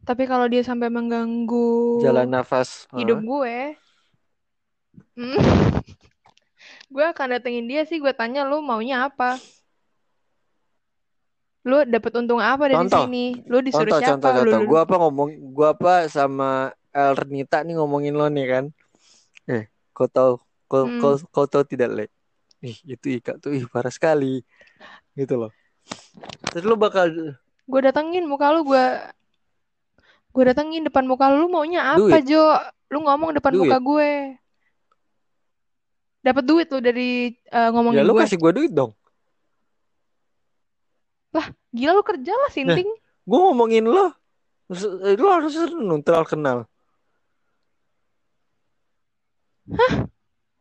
Tapi 0.03 0.23
kalau 0.27 0.47
dia 0.51 0.63
sampai 0.63 0.87
mengganggu 0.87 1.99
jalan 2.03 2.27
nafas 2.31 2.87
hidup 2.95 3.19
Hah? 3.19 3.27
gue, 3.27 3.57
hmm, 5.15 5.35
gue 6.95 7.05
akan 7.07 7.27
datengin 7.39 7.67
dia 7.67 7.87
sih, 7.87 7.99
gue 7.99 8.11
tanya 8.11 8.43
lu 8.43 8.59
maunya 8.59 9.07
apa? 9.07 9.39
Lu 11.67 11.83
dapet 11.83 12.11
untung 12.15 12.39
apa 12.39 12.71
dari 12.71 12.79
Contoh. 12.79 13.03
sini? 13.03 13.43
Lu 13.51 13.59
disuruh 13.59 13.91
contoh 13.91 13.99
siapa? 13.99 14.15
contoh 14.15 14.31
Lu 14.31 14.51
contoh 14.55 14.67
gua 14.71 14.79
apa 14.87 14.95
ngomong 14.95 15.29
gua 15.51 15.67
apa 15.75 15.93
sama 16.07 16.71
Ernita 16.95 17.61
nih 17.67 17.75
ngomongin 17.75 18.15
lo 18.15 18.31
nih 18.31 18.47
kan 18.47 18.65
eh 19.51 19.67
kau 19.97 20.05
tahu 20.05 20.37
kau 20.69 20.85
Hmm. 20.85 21.01
kau 21.01 21.13
kau 21.33 21.45
tahu 21.49 21.65
tidak 21.65 21.89
le 21.89 22.05
ih 22.61 22.77
itu 22.85 23.17
Ika 23.17 23.41
tuh 23.41 23.57
ih 23.57 23.65
parah 23.65 23.89
sekali. 23.89 24.45
Gitu 25.17 25.33
loh. 25.33 25.49
Terus 26.53 26.65
lo 26.69 26.77
bakal 26.77 27.09
gue 27.65 27.79
datengin 27.81 28.29
muka 28.29 28.53
lu 28.53 28.61
gue 28.61 28.85
gue 30.37 30.43
datengin 30.45 30.85
depan 30.85 31.09
muka 31.09 31.33
lu. 31.33 31.45
Lu 31.45 31.47
maunya 31.49 31.97
apa 31.97 32.21
Duit. 32.21 32.29
Jo? 32.29 32.45
Lu 32.93 33.01
ngomong 33.01 33.33
depan 33.33 33.57
Duit. 33.57 33.65
muka 33.65 33.77
gue. 33.81 34.11
Dapat 36.21 36.43
duit 36.45 36.67
lu 36.69 36.79
dari 36.83 37.33
ya 37.49 37.73
ngomongin 37.73 38.05
lo 38.05 38.13
gue. 38.13 38.21
kasih 38.21 38.37
gua 38.37 38.51
duit 38.53 38.69
dong. 38.69 38.93
Gila 41.73 41.91
lu 41.93 42.03
kerja 42.05 42.33
lah 42.33 42.49
sinting. 42.53 42.89
gua 43.25 43.39
ngomongin 43.49 43.85
lo 43.85 44.13
lo 45.17 45.27
harus 45.31 45.55
neutral 45.71 46.27
kenal 46.27 46.67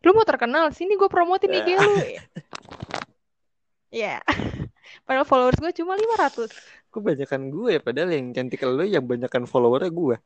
lu 0.06 0.10
mau 0.14 0.26
terkenal? 0.26 0.70
Sini 0.74 0.98
gue 0.98 1.10
promotin 1.10 1.54
IG 1.54 1.68
lu. 1.78 1.94
Ya. 3.90 4.20
Padahal 5.06 5.26
followers 5.26 5.58
gue 5.58 5.72
cuma 5.82 5.94
500 5.94 6.50
kebanyakan 6.96 7.52
gue 7.52 7.76
padahal 7.76 8.08
yang 8.08 8.32
cantik 8.32 8.64
lo 8.64 8.80
yang 8.80 9.04
banyakan 9.04 9.44
followernya 9.44 9.92
gue 9.92 10.16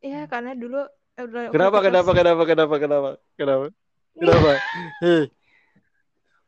ya 0.00 0.24
karena 0.24 0.56
dulu 0.56 0.80
eh, 1.20 1.28
kenapa 1.52 1.84
kenapa 1.84 2.10
kenapa 2.16 2.42
kenapa 2.48 2.74
kenapa 2.80 3.08
kenapa? 3.36 3.66
Kenapa? 4.12 4.60
Hei. 5.00 5.24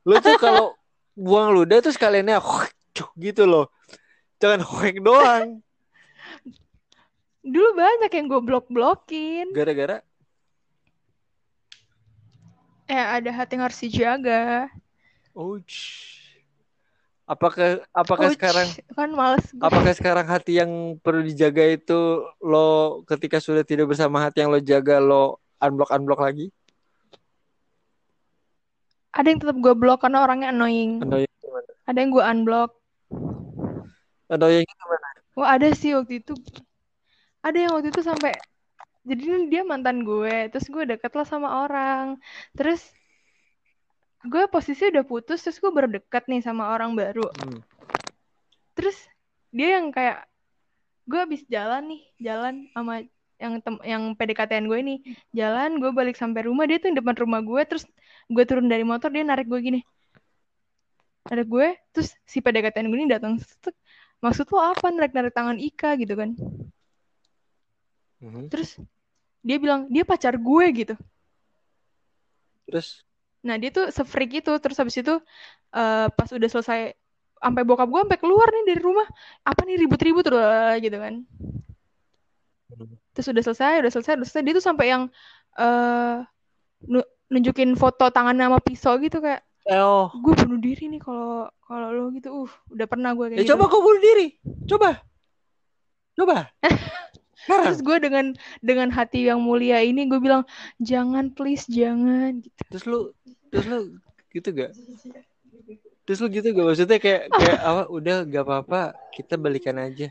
Lo 0.04 0.20
tuh 0.20 0.36
kalau 0.36 0.76
buang 1.16 1.56
ludah 1.56 1.80
tuh 1.80 1.92
sekaliannya 1.94 2.36
gitu 3.24 3.48
loh. 3.48 3.72
Jangan 4.36 4.60
hoek 4.60 5.00
doang 5.00 5.64
dulu 7.44 7.68
banyak 7.76 8.10
yang 8.10 8.26
gue 8.32 8.40
blok 8.40 8.66
blokin 8.72 9.52
gara-gara? 9.52 10.00
Eh 12.88 12.96
ada 12.96 13.30
hati 13.32 13.56
yang 13.56 13.64
harus 13.68 13.80
dijaga. 13.80 14.68
Ouch. 15.36 15.76
Apakah 17.24 17.80
apakah 17.92 18.28
Ouch, 18.28 18.36
sekarang 18.36 18.68
kan 18.92 19.10
males 19.12 19.48
gue. 19.48 19.60
apakah 19.64 19.92
sekarang 19.96 20.26
hati 20.28 20.60
yang 20.60 21.00
perlu 21.00 21.24
dijaga 21.24 21.64
itu 21.64 22.24
lo 22.44 23.00
ketika 23.08 23.40
sudah 23.40 23.64
tidak 23.64 23.88
bersama 23.88 24.20
hati 24.20 24.44
yang 24.44 24.52
lo 24.52 24.60
jaga 24.60 25.00
lo 25.00 25.40
unblock 25.60 25.92
unblock 25.92 26.20
lagi? 26.20 26.52
Ada 29.16 29.30
yang 29.32 29.40
tetap 29.40 29.56
gue 29.56 29.74
blok 29.76 30.04
karena 30.04 30.24
orangnya 30.24 30.48
annoying. 30.52 31.00
Annoying 31.00 31.32
gimana 31.40 31.70
ada 31.84 31.98
yang 32.00 32.10
gue 32.12 32.24
unblock. 32.24 32.70
Annoying 34.32 34.68
gimana 34.68 35.06
Wah 35.34 35.58
ada 35.58 35.68
sih 35.74 35.98
waktu 35.98 36.22
itu 36.22 36.32
ada 37.44 37.58
yang 37.60 37.72
waktu 37.76 37.92
itu 37.92 38.00
sampai 38.00 38.32
jadi 39.04 39.52
dia 39.52 39.62
mantan 39.68 40.00
gue 40.00 40.48
terus 40.48 40.66
gue 40.72 40.84
deket 40.88 41.12
lah 41.12 41.28
sama 41.28 41.68
orang. 41.68 42.16
Terus 42.56 42.80
gue 44.24 44.48
posisi 44.48 44.88
udah 44.88 45.04
putus 45.04 45.44
terus 45.44 45.60
gue 45.60 45.68
baru 45.68 45.92
deket 45.92 46.24
nih 46.26 46.40
sama 46.40 46.72
orang 46.72 46.96
baru. 46.96 47.28
Hmm. 47.44 47.60
terus 48.74 48.98
dia 49.54 49.78
yang 49.78 49.94
kayak 49.94 50.26
gue 51.06 51.20
habis 51.20 51.46
jalan 51.46 51.86
nih 51.94 52.02
jalan 52.18 52.54
sama 52.74 53.06
yang 53.38 53.62
tem 53.62 53.76
yang 53.84 54.02
PDKT-an 54.16 54.64
gue 54.64 54.78
ini. 54.80 54.94
Jalan 55.36 55.76
gue 55.78 55.92
balik 55.92 56.16
sampai 56.16 56.48
rumah 56.48 56.64
dia 56.64 56.80
tuh 56.80 56.90
di 56.90 56.96
depan 56.98 57.14
rumah 57.20 57.44
gue 57.44 57.62
terus 57.68 57.84
gue 58.32 58.44
turun 58.48 58.66
dari 58.72 58.82
motor 58.88 59.12
dia 59.12 59.22
narik 59.22 59.46
gue 59.52 59.60
gini. 59.60 59.80
Narik 61.28 61.46
gue 61.52 61.68
terus 61.92 62.16
si 62.24 62.40
PDKT-an 62.40 62.88
gue 62.88 62.98
ini 63.04 63.08
datang 63.12 63.36
maksud 64.24 64.48
lo 64.48 64.60
apa 64.64 64.88
narik 64.88 65.12
narik 65.12 65.36
tangan 65.36 65.60
Ika? 65.60 66.00
gitu 66.00 66.16
kan 66.16 66.32
Mhm. 68.24 68.48
terus 68.48 68.80
dia 69.44 69.60
bilang 69.60 69.84
dia 69.92 70.08
pacar 70.08 70.40
gue 70.40 70.66
gitu. 70.72 70.94
Terus? 72.64 73.04
Nah 73.44 73.60
dia 73.60 73.68
tuh 73.68 73.92
se-freak 73.92 74.40
itu. 74.40 74.52
Terus 74.56 74.76
habis 74.80 74.96
itu 74.96 75.14
eh, 75.76 76.06
pas 76.08 76.28
udah 76.32 76.48
selesai 76.48 76.96
sampai 77.44 77.62
bokap 77.68 77.84
gue 77.92 78.00
sampai 78.08 78.20
keluar 78.20 78.48
nih 78.48 78.64
dari 78.72 78.80
rumah. 78.80 79.04
Apa 79.44 79.68
nih 79.68 79.76
ribut-ribut 79.84 80.24
udah 80.32 80.80
gitu 80.80 80.96
kan. 80.96 81.20
Hmm. 82.74 82.96
terus 83.14 83.28
udah 83.30 83.44
selesai 83.44 83.74
udah 83.84 83.92
selesai 83.92 84.12
udah 84.16 84.26
selesai. 84.26 84.42
Dia 84.48 84.54
tuh 84.56 84.64
sampai 84.64 84.86
yang 84.88 85.02
nu- 86.88 87.10
nunjukin 87.28 87.76
foto 87.76 88.08
tangan 88.08 88.34
sama 88.34 88.58
pisau 88.64 88.96
gitu 88.98 89.20
kayak 89.20 89.44
oh 89.72 90.08
gue 90.12 90.32
bunuh 90.44 90.60
diri 90.60 90.88
nih 90.88 91.00
kalau 91.04 91.52
kalau 91.68 91.92
lo 91.92 92.08
gitu. 92.16 92.32
Uh 92.32 92.50
udah 92.72 92.86
pernah 92.88 93.12
gue 93.12 93.36
kayak 93.36 93.38
ya 93.38 93.44
gitu. 93.44 93.52
coba 93.52 93.64
kau 93.68 93.84
bunuh 93.84 94.00
diri. 94.00 94.26
Coba. 94.64 94.90
Coba 96.16 96.48
terus 97.46 97.80
gue 97.80 97.96
dengan 98.00 98.26
dengan 98.64 98.88
hati 98.88 99.28
yang 99.28 99.40
mulia 99.40 99.80
ini 99.84 100.08
gue 100.08 100.20
bilang 100.20 100.42
jangan 100.80 101.32
please 101.32 101.64
jangan 101.68 102.40
gitu. 102.40 102.60
Terus 102.72 102.84
lu 102.84 103.00
terus 103.52 103.66
lu 103.68 103.78
gitu 104.32 104.48
gak? 104.50 104.72
Terus 106.04 106.18
lu 106.20 106.28
gitu 106.32 106.48
gak? 106.52 106.66
Maksudnya 106.72 106.98
kayak 107.00 107.22
kayak 107.30 107.58
apa 107.60 107.82
udah 107.88 108.16
gak 108.28 108.44
apa-apa 108.44 108.80
kita 109.12 109.34
balikan 109.36 109.76
aja. 109.78 110.08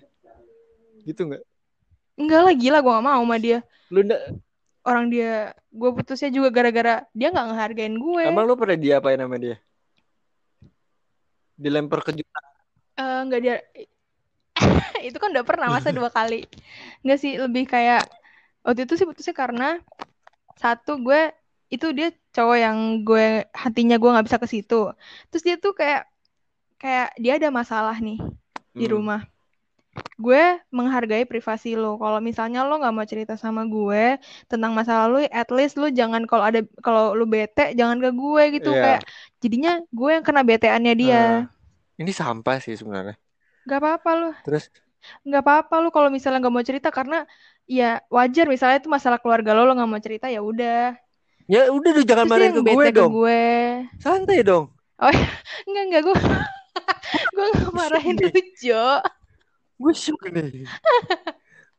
Gitu 1.04 1.22
nggak 1.28 1.44
enggak 2.14 2.42
lah 2.46 2.54
gila 2.54 2.78
gue 2.80 2.94
gak 2.94 3.06
mau 3.06 3.22
sama 3.26 3.38
dia. 3.42 3.60
Lu 3.90 4.06
ndak 4.06 4.22
orang 4.84 5.06
dia 5.10 5.56
gue 5.72 5.90
putusnya 5.96 6.30
juga 6.30 6.50
gara-gara 6.52 7.04
dia 7.16 7.28
nggak 7.34 7.48
ngehargain 7.50 7.96
gue. 7.98 8.24
Emang 8.30 8.46
lu 8.46 8.56
pernah 8.56 8.78
diapain 8.78 9.18
sama 9.20 9.38
dia? 9.42 9.58
Dilempar 11.54 12.02
kejutan 12.02 12.54
Eh, 12.94 13.20
nggak 13.26 13.42
dia 13.42 13.56
itu 15.08 15.18
kan 15.18 15.30
udah 15.34 15.46
pernah 15.46 15.68
masa 15.72 15.90
dua 15.96 16.10
kali 16.12 16.46
nggak 17.04 17.20
sih 17.20 17.40
lebih 17.40 17.68
kayak 17.68 18.08
waktu 18.64 18.88
itu 18.88 18.94
sih 19.00 19.08
putusnya 19.08 19.36
karena 19.36 19.80
satu 20.56 21.02
gue 21.02 21.34
itu 21.74 21.90
dia 21.92 22.14
cowok 22.32 22.58
yang 22.58 22.78
gue 23.02 23.50
hatinya 23.52 23.98
gue 23.98 24.10
nggak 24.14 24.26
bisa 24.30 24.38
ke 24.38 24.48
situ 24.48 24.94
terus 25.34 25.44
dia 25.44 25.56
tuh 25.58 25.74
kayak 25.74 26.06
kayak 26.78 27.16
dia 27.16 27.40
ada 27.40 27.50
masalah 27.50 27.96
nih 27.98 28.20
di 28.76 28.86
Hmm. 28.90 28.94
rumah. 29.00 29.22
Gue 30.18 30.58
menghargai 30.74 31.24
privasi 31.30 31.78
lo. 31.78 32.02
Kalau 32.02 32.18
misalnya 32.18 32.66
lo 32.66 32.82
nggak 32.82 32.94
mau 32.94 33.06
cerita 33.06 33.38
sama 33.38 33.64
gue 33.70 34.18
tentang 34.50 34.74
masalah 34.74 35.06
lo, 35.08 35.22
at 35.22 35.50
least 35.54 35.78
lo 35.78 35.88
jangan 35.94 36.26
kalau 36.26 36.44
ada 36.44 36.60
kalau 36.82 37.14
lo 37.14 37.24
bete 37.30 37.78
jangan 37.78 38.02
ke 38.02 38.10
gue 38.12 38.44
gitu 38.60 38.74
Iya. 38.74 38.82
kayak 38.82 39.02
jadinya 39.40 39.72
gue 39.94 40.10
yang 40.12 40.26
kena 40.26 40.42
beteannya 40.44 40.94
dia. 40.98 41.16
Ah. 41.16 41.40
Ini 42.02 42.12
sampah 42.12 42.58
sih 42.58 42.74
sebenarnya. 42.74 43.16
Gak 43.64 43.80
apa-apa 43.80 44.10
lo, 44.20 44.30
Terus 44.44 44.68
nggak 45.24 45.44
apa-apa 45.44 45.76
lo 45.84 45.90
kalau 45.92 46.08
misalnya 46.08 46.40
nggak 46.40 46.56
mau 46.56 46.64
cerita 46.64 46.88
karena 46.88 47.28
ya 47.68 48.00
wajar 48.08 48.48
misalnya 48.48 48.80
itu 48.80 48.88
masalah 48.92 49.20
keluarga 49.20 49.52
lo 49.52 49.68
lo 49.68 49.76
nggak 49.76 49.92
mau 49.92 50.00
cerita 50.00 50.28
ya 50.32 50.40
udah. 50.40 50.96
ya 51.44 51.68
udah 51.68 51.92
dong 51.92 52.08
jangan 52.08 52.26
marahin 52.32 52.56
ke 52.56 52.62
gue 52.64 52.68
bete 52.72 52.92
ke 52.92 52.96
dong. 52.96 53.12
gue. 53.12 53.44
Santai 54.00 54.40
dong. 54.48 54.72
Enggak 55.68 55.84
enggak 55.92 56.02
gue 56.08 56.18
gue 57.36 57.46
nggak 57.52 57.74
marahin 57.80 58.16
lu 58.16 58.32
Jo. 58.64 59.04
Gue 59.76 59.94
shock 59.96 60.24
nih. 60.32 60.64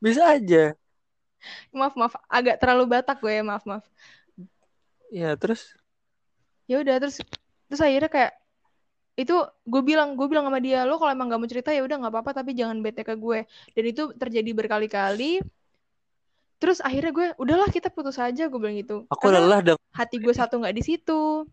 Bisa 0.04 0.36
aja. 0.36 0.76
Maaf 1.72 1.96
maaf 1.96 2.12
agak 2.28 2.60
terlalu 2.60 2.84
batak 2.92 3.24
gue 3.24 3.40
maaf 3.40 3.64
maaf. 3.64 3.84
Ya 5.08 5.32
terus 5.40 5.72
ya 6.68 6.80
udah 6.80 7.00
terus 7.00 7.24
terus 7.68 7.80
akhirnya 7.80 8.12
kayak 8.12 8.32
itu 9.14 9.34
gue 9.62 9.82
bilang 9.86 10.18
gue 10.18 10.26
bilang 10.26 10.50
sama 10.50 10.58
dia 10.58 10.82
lo 10.82 10.98
kalau 10.98 11.14
emang 11.14 11.30
gak 11.30 11.38
mau 11.38 11.46
cerita 11.46 11.70
ya 11.70 11.86
udah 11.86 12.02
nggak 12.02 12.12
apa-apa 12.12 12.30
tapi 12.42 12.50
jangan 12.58 12.82
bete 12.82 13.06
ke 13.06 13.14
gue. 13.14 13.46
Dan 13.74 13.84
itu 13.86 14.02
terjadi 14.18 14.50
berkali-kali. 14.50 15.42
Terus 16.58 16.82
akhirnya 16.82 17.12
gue 17.14 17.26
udahlah 17.38 17.68
kita 17.70 17.92
putus 17.94 18.18
aja 18.18 18.50
gue 18.50 18.58
bilang 18.58 18.74
gitu. 18.74 19.06
Aku 19.12 19.30
Karena 19.30 19.44
lelah 19.44 19.60
dong. 19.62 19.78
hati 19.94 20.18
gue 20.18 20.34
satu 20.34 20.58
nggak 20.58 20.74
di 20.74 20.82
situ. 20.82 21.46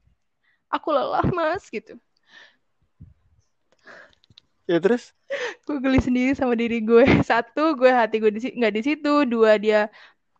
Aku 0.71 0.87
lelah 0.89 1.25
mas 1.29 1.67
gitu. 1.69 1.99
Ya 4.65 4.79
terus? 4.79 5.11
Gue 5.67 5.77
geli 5.83 5.99
sendiri 5.99 6.31
sama 6.33 6.55
diri 6.55 6.79
gue. 6.79 7.03
Satu 7.29 7.75
gue 7.75 7.91
hati 7.91 8.23
gue 8.23 8.31
nggak 8.31 8.73
di 8.73 8.81
situ. 8.81 9.27
Dua 9.27 9.59
dia 9.59 9.91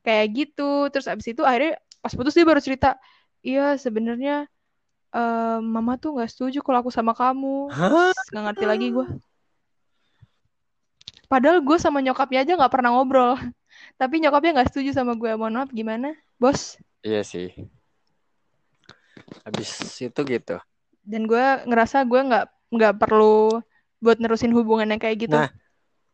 kayak 0.07 0.27
gitu. 0.31 0.87
Terus 0.87 1.11
abis 1.11 1.35
itu 1.35 1.43
akhirnya 1.43 1.77
pas 2.01 2.13
putus 2.17 2.33
dia 2.33 2.45
baru 2.47 2.57
cerita 2.57 2.97
iya 3.45 3.77
sebenarnya 3.77 4.49
eh, 5.11 5.59
mama 5.59 5.99
tuh 5.99 6.15
nggak 6.15 6.31
setuju 6.31 6.59
kalau 6.63 6.83
aku 6.83 6.91
sama 6.91 7.11
kamu. 7.15 7.71
Nggak 8.31 8.43
ngerti 8.47 8.65
lagi 8.67 8.87
gue 8.91 9.07
padahal 11.31 11.63
gue 11.63 11.77
sama 11.79 12.03
nyokapnya 12.03 12.43
aja 12.43 12.59
nggak 12.59 12.73
pernah 12.75 12.91
ngobrol. 12.91 13.39
Tapi 13.99 14.19
nyokapnya 14.19 14.59
nggak 14.59 14.69
setuju 14.75 14.91
sama 14.91 15.15
gue 15.15 15.31
mohon 15.39 15.55
maaf 15.55 15.71
gimana? 15.71 16.11
Bos? 16.35 16.75
Iya 17.07 17.23
sih. 17.23 17.55
Habis 19.47 19.71
itu 20.03 20.21
gitu. 20.27 20.59
dan 21.01 21.25
gue 21.25 21.45
ngerasa 21.65 22.05
gue 22.05 22.21
nggak 22.21 22.45
nggak 22.77 22.93
perlu 23.01 23.57
buat 23.97 24.21
nerusin 24.21 24.53
hubungan 24.53 24.85
yang 24.85 25.01
kayak 25.01 25.25
gitu. 25.25 25.33
Nah, 25.33 25.49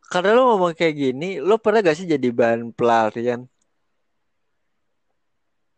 Karena 0.07 0.39
lo 0.39 0.55
ngomong 0.55 0.71
kayak 0.71 0.95
gini, 0.95 1.43
lo 1.43 1.59
pernah 1.59 1.83
gak 1.83 1.99
sih 1.99 2.07
jadi 2.07 2.31
bahan 2.31 2.71
pelarian? 2.71 3.43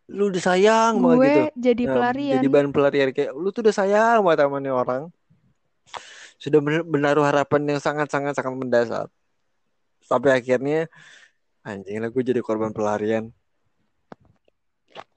Lu 0.10 0.34
udah 0.34 0.42
sayang 0.42 0.98
banget 0.98 1.18
gue 1.18 1.26
gitu. 1.30 1.42
jadi 1.70 1.84
Nah, 1.86 1.94
pelarian 1.94 2.34
Jadi 2.34 2.48
bahan 2.50 2.70
pelarian 2.74 3.10
kayak 3.14 3.32
lu 3.38 3.54
tuh 3.54 3.62
udah 3.62 3.76
sayang 3.78 4.26
banget 4.26 4.40
sama 4.42 4.58
nih 4.58 4.74
orang. 4.74 5.04
Sudah 6.42 6.60
menaruh 6.64 7.22
harapan 7.22 7.62
yang 7.76 7.80
sangat-sangat 7.80 8.34
sangat 8.34 8.54
mendasar. 8.58 9.06
Sampai 10.02 10.34
akhirnya 10.34 10.90
anjing 11.62 12.02
lah 12.02 12.10
gue 12.10 12.24
jadi 12.26 12.42
korban 12.42 12.74
pelarian. 12.74 13.30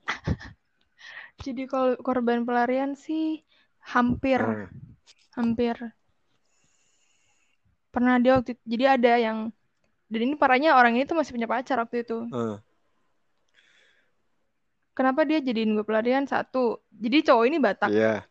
jadi 1.45 1.62
kalau 1.64 1.97
korban 2.05 2.45
pelarian 2.45 2.93
sih 2.93 3.40
hampir 3.82 4.38
Hmm. 4.38 4.68
hampir 5.32 5.74
pernah 7.88 8.20
dia 8.20 8.36
waktu 8.36 8.57
itu- 8.57 8.68
jadi 8.68 8.84
ada 9.01 9.12
yang 9.16 9.38
dan 10.12 10.20
ini 10.20 10.36
parahnya 10.36 10.76
orang 10.76 10.97
ini 10.97 11.09
tuh 11.09 11.16
masih 11.16 11.32
punya 11.32 11.49
pacar 11.49 11.80
waktu 11.80 12.05
itu 12.05 12.28
Hmm. 12.28 12.61
Kenapa 15.03 15.26
dia 15.26 15.42
jadiin 15.42 15.74
gue 15.74 15.82
pelarian 15.82 16.22
satu 16.24 16.78
jadi 16.94 17.26
cowok 17.26 17.44
ini 17.50 17.59
Batak 17.59 17.90
Iya. 17.90 18.22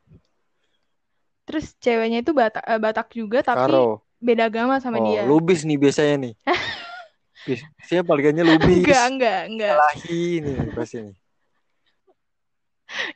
terus 1.44 1.76
ceweknya 1.84 2.24
itu 2.24 2.32
Batak 2.32 2.64
eh, 2.64 2.80
Batak 2.80 3.12
juga 3.12 3.44
tapi 3.44 3.60
Karo. 3.60 4.08
beda 4.24 4.48
agama 4.48 4.80
sama 4.80 5.04
Oh, 5.04 5.06
dia 5.12 5.28
lubis 5.28 5.68
nih 5.68 5.76
biasanya 5.76 6.16
nih. 6.30 6.34
Siapa 7.90 8.08
panggilannya 8.08 8.46
lubis? 8.48 8.86
enggak 8.88 9.06
enggak 9.12 9.40
enggak 9.52 9.74
Lahi 9.76 10.24
nih 10.40 10.56
pasti 10.72 10.98
nih. 11.04 11.16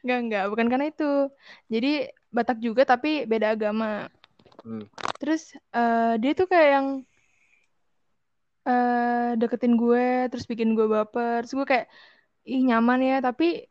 enggak 0.03 0.19
enggak 0.23 0.43
bukan 0.51 0.67
karena 0.67 0.85
itu 0.91 1.09
jadi 1.71 1.91
Batak 2.35 2.59
juga 2.59 2.83
tapi 2.83 3.23
beda 3.23 3.55
agama 3.55 4.11
Hmm. 4.65 4.81
terus 5.21 5.53
eh, 5.71 6.17
dia 6.17 6.33
tuh 6.33 6.49
kayak 6.49 6.69
yang 6.73 6.87
eh 8.65 9.37
deketin 9.37 9.77
gue 9.77 10.25
terus 10.33 10.49
bikin 10.49 10.73
gue 10.73 10.89
baper 10.89 11.45
terus 11.45 11.53
gue 11.53 11.67
kayak 11.69 11.85
ih 12.45 12.61
nyaman 12.61 13.01
ya 13.01 13.17
tapi 13.19 13.65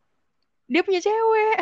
dia 0.67 0.83
punya 0.83 0.99
cewek 0.99 1.59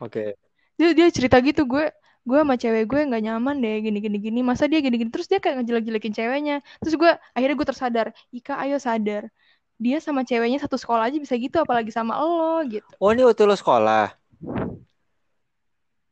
Oke. 0.00 0.36
dia 0.74 0.88
dia 0.92 1.06
cerita 1.08 1.38
gitu 1.38 1.64
gue 1.64 1.86
gue 2.24 2.38
sama 2.40 2.56
cewek 2.56 2.88
gue 2.88 3.00
nggak 3.04 3.22
nyaman 3.22 3.60
deh 3.60 3.84
gini 3.84 3.98
gini 4.00 4.16
gini 4.16 4.40
masa 4.40 4.64
dia 4.64 4.80
gini 4.80 4.96
gini 4.96 5.12
terus 5.12 5.28
dia 5.28 5.38
kayak 5.38 5.60
ngejelek-jelekin 5.60 6.12
ceweknya 6.12 6.56
terus 6.80 6.96
gue 6.96 7.10
akhirnya 7.32 7.56
gue 7.56 7.68
tersadar 7.68 8.06
Ika 8.32 8.56
ayo 8.64 8.80
sadar 8.80 9.28
dia 9.76 9.98
sama 10.00 10.24
ceweknya 10.24 10.56
satu 10.56 10.80
sekolah 10.80 11.10
aja 11.10 11.18
bisa 11.20 11.36
gitu 11.36 11.60
apalagi 11.60 11.92
sama 11.92 12.16
lo 12.16 12.64
gitu 12.64 12.86
Oh, 12.96 13.12
ini 13.12 13.26
waktu 13.26 13.44
lo 13.44 13.52
sekolah. 13.52 14.14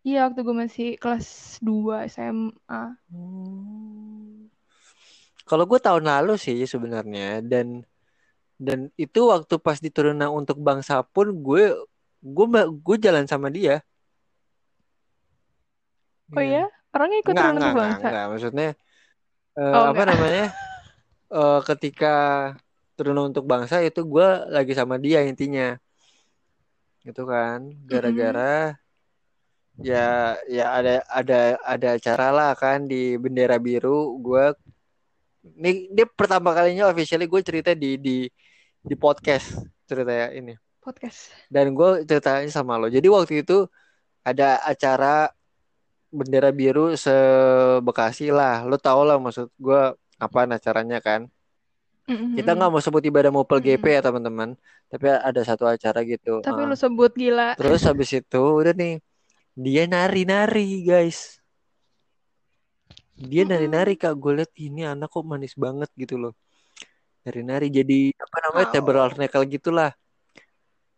iya 0.02 0.26
waktu 0.26 0.42
gue 0.42 0.56
masih 0.56 0.88
kelas 0.98 1.56
2 1.62 2.10
SMA 2.10 2.82
Hmm. 3.08 4.50
Kalau 5.42 5.64
gue 5.66 5.78
tahun 5.78 6.06
lalu 6.06 6.38
sih 6.38 6.58
sebenarnya 6.64 7.42
dan 7.42 7.82
dan 8.62 8.78
itu 8.94 9.20
waktu 9.26 9.54
pas 9.58 9.78
di 9.82 9.90
turunan 9.90 10.30
untuk 10.30 10.62
bangsa 10.62 11.02
pun 11.02 11.34
gue 11.46 11.74
gue 12.22 12.46
gue 12.86 12.96
jalan 13.02 13.26
sama 13.26 13.50
dia. 13.50 13.82
oh 16.32 16.40
iya 16.40 16.64
orangnya 16.94 17.18
ikut 17.20 17.34
enggak, 17.34 17.50
untuk 17.58 17.74
bangsa 17.74 18.06
enggak. 18.08 18.24
Maksudnya 18.30 18.68
eh, 19.58 19.74
Oh, 19.74 19.84
apa 19.90 20.02
enggak. 20.02 20.06
namanya? 20.14 20.46
Eh, 21.32 21.60
ketika 21.64 22.14
turun 22.92 23.32
untuk 23.32 23.48
bangsa 23.48 23.80
itu 23.80 24.04
gue 24.04 24.28
lagi 24.52 24.76
sama 24.76 25.00
dia 25.00 25.24
intinya. 25.24 25.80
Gitu 27.00 27.24
kan. 27.24 27.72
Gara-gara 27.88 28.76
ya 29.80 30.36
ya 30.44 30.64
ada 30.76 31.00
ada 31.08 31.56
ada 31.64 31.88
acara 31.96 32.28
lah 32.36 32.50
kan 32.52 32.84
di 32.84 33.16
bendera 33.16 33.56
biru 33.56 34.20
gue 34.20 34.44
ini 35.58 35.88
dia 35.90 36.06
pertama 36.06 36.52
kalinya 36.52 36.92
officially 36.92 37.24
gue 37.24 37.40
cerita 37.42 37.72
di 37.72 37.96
di 37.96 38.16
di 38.82 38.98
podcast 38.98 39.62
cerita 39.86 40.34
ini. 40.34 40.58
Podcast. 40.82 41.30
Dan 41.46 41.78
gue 41.78 42.02
ceritanya 42.02 42.50
sama 42.50 42.74
lo. 42.74 42.90
Jadi 42.90 43.06
waktu 43.06 43.46
itu 43.46 43.70
ada 44.26 44.58
acara 44.66 45.30
bendera 46.10 46.50
biru 46.50 46.98
se 46.98 47.14
Bekasi 47.86 48.34
lah. 48.34 48.66
Lo 48.66 48.74
tau 48.76 49.06
lah 49.06 49.16
maksud 49.22 49.46
gue 49.54 49.94
apaan 50.18 50.50
acaranya 50.50 50.98
kan? 50.98 51.30
Kita 52.02 52.58
nggak 52.58 52.70
mau 52.74 52.82
sebut 52.82 52.98
ibadah 53.06 53.30
mopel 53.30 53.62
Mm-mm. 53.62 53.78
GP 53.78 53.84
ya 53.94 54.02
teman-teman. 54.02 54.58
Tapi 54.90 55.06
ada 55.06 55.40
satu 55.46 55.64
acara 55.70 56.02
gitu. 56.02 56.42
Tapi 56.42 56.60
Eh. 56.60 56.68
lu 56.68 56.74
sebut 56.74 57.14
gila. 57.14 57.54
Terus 57.54 57.86
habis 57.86 58.10
itu 58.10 58.42
udah 58.42 58.74
nih. 58.74 58.98
Dia 59.54 59.86
nari-nari 59.86 60.82
guys. 60.82 61.38
Dia 63.14 63.46
nari-nari 63.46 63.94
kak. 63.94 64.18
Gue 64.18 64.42
liat 64.42 64.50
ini 64.58 64.82
anak 64.82 65.14
kok 65.14 65.22
manis 65.22 65.54
banget 65.54 65.88
gitu 65.94 66.18
loh 66.18 66.34
nari-nari 67.22 67.70
jadi 67.70 68.00
apa 68.18 68.36
namanya 68.50 68.66
Oh. 68.68 68.72
tabernacle 68.74 69.46
gitulah. 69.46 69.90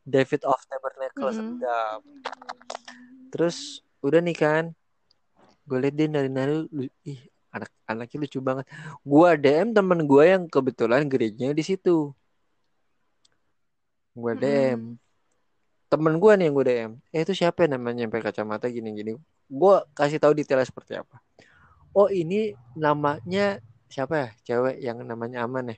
David 0.05 0.45
of 0.45 0.61
Tabernacle 0.69 1.33
Mm-mm. 1.33 1.37
sedap. 1.57 2.01
Terus 3.33 3.81
udah 4.05 4.21
nih 4.21 4.37
kan 4.37 4.65
gue 5.65 5.79
liat 5.81 5.97
dia 5.97 6.13
nari-nari 6.13 6.69
ih 7.09 7.21
anak 7.49 7.73
anaknya 7.89 8.29
lucu 8.29 8.39
banget. 8.45 8.69
Gue 9.01 9.29
DM 9.41 9.73
temen 9.73 10.05
gue 10.05 10.25
yang 10.29 10.45
kebetulan 10.45 11.09
gerejanya 11.09 11.57
di 11.57 11.65
situ. 11.65 12.13
Gue 14.13 14.33
DM 14.37 14.77
Mm-mm. 14.77 15.01
temen 15.89 16.15
gue 16.21 16.33
nih 16.37 16.45
yang 16.51 16.55
gue 16.55 16.67
DM 16.69 16.93
eh 17.15 17.21
itu 17.25 17.33
siapa 17.33 17.65
ya 17.65 17.79
namanya 17.81 18.05
yang 18.05 18.13
pakai 18.13 18.29
kacamata 18.29 18.69
gini-gini. 18.69 19.17
Gue 19.49 19.77
kasih 19.97 20.21
tahu 20.21 20.37
detailnya 20.37 20.69
seperti 20.69 21.01
apa. 21.01 21.17
Oh 21.97 22.13
ini 22.13 22.53
namanya 22.77 23.57
siapa 23.89 24.15
ya? 24.21 24.29
Cewek 24.45 24.85
yang 24.85 25.01
namanya 25.01 25.49
aman 25.49 25.73
ya 25.73 25.77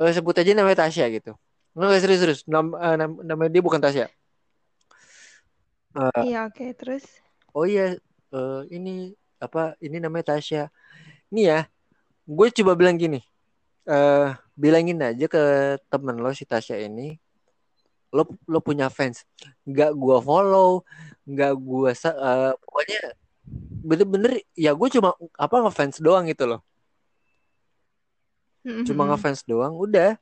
eh, 0.00 0.12
sebut 0.16 0.36
aja 0.40 0.52
namanya 0.56 0.88
Tasya 0.88 1.06
gitu. 1.12 1.32
Nggak 1.76 2.00
serius 2.02 2.20
serius. 2.24 2.40
Nam, 2.48 2.72
eh, 2.74 2.96
nam- 2.96 3.20
namanya 3.22 3.50
dia 3.52 3.62
bukan 3.62 3.80
Tasya. 3.80 4.06
Eh, 5.90 6.22
iya 6.30 6.46
oke 6.46 6.70
terus? 6.78 7.04
oh 7.50 7.66
iya 7.66 7.98
eh, 8.30 8.60
ini 8.72 9.12
apa 9.42 9.76
ini 9.84 10.00
namanya 10.00 10.34
Tasya. 10.36 10.72
Ini 11.30 11.42
ya 11.44 11.60
gue 12.24 12.46
coba 12.62 12.72
bilang 12.78 12.96
gini. 12.96 13.20
Eh 13.88 14.28
bilangin 14.56 15.00
aja 15.02 15.26
ke 15.26 15.42
temen 15.92 16.16
lo 16.20 16.30
si 16.32 16.48
Tasya 16.48 16.80
ini. 16.80 17.20
Lo 18.10 18.26
lo 18.48 18.58
punya 18.64 18.90
fans. 18.90 19.22
Nggak 19.68 19.94
gua 19.94 20.18
follow 20.18 20.82
nggak 21.30 21.52
gua 21.62 21.94
eh, 21.94 22.52
pokoknya 22.58 23.00
bener-bener 23.80 24.44
ya 24.54 24.76
gue 24.76 24.88
cuma 24.92 25.16
apa 25.34 25.56
ngefans 25.64 25.98
doang 26.04 26.28
gitu 26.28 26.44
loh 26.44 26.60
Mm-mm. 28.60 28.84
cuma 28.84 29.08
ngefans 29.08 29.44
doang 29.48 29.72
udah 29.76 30.16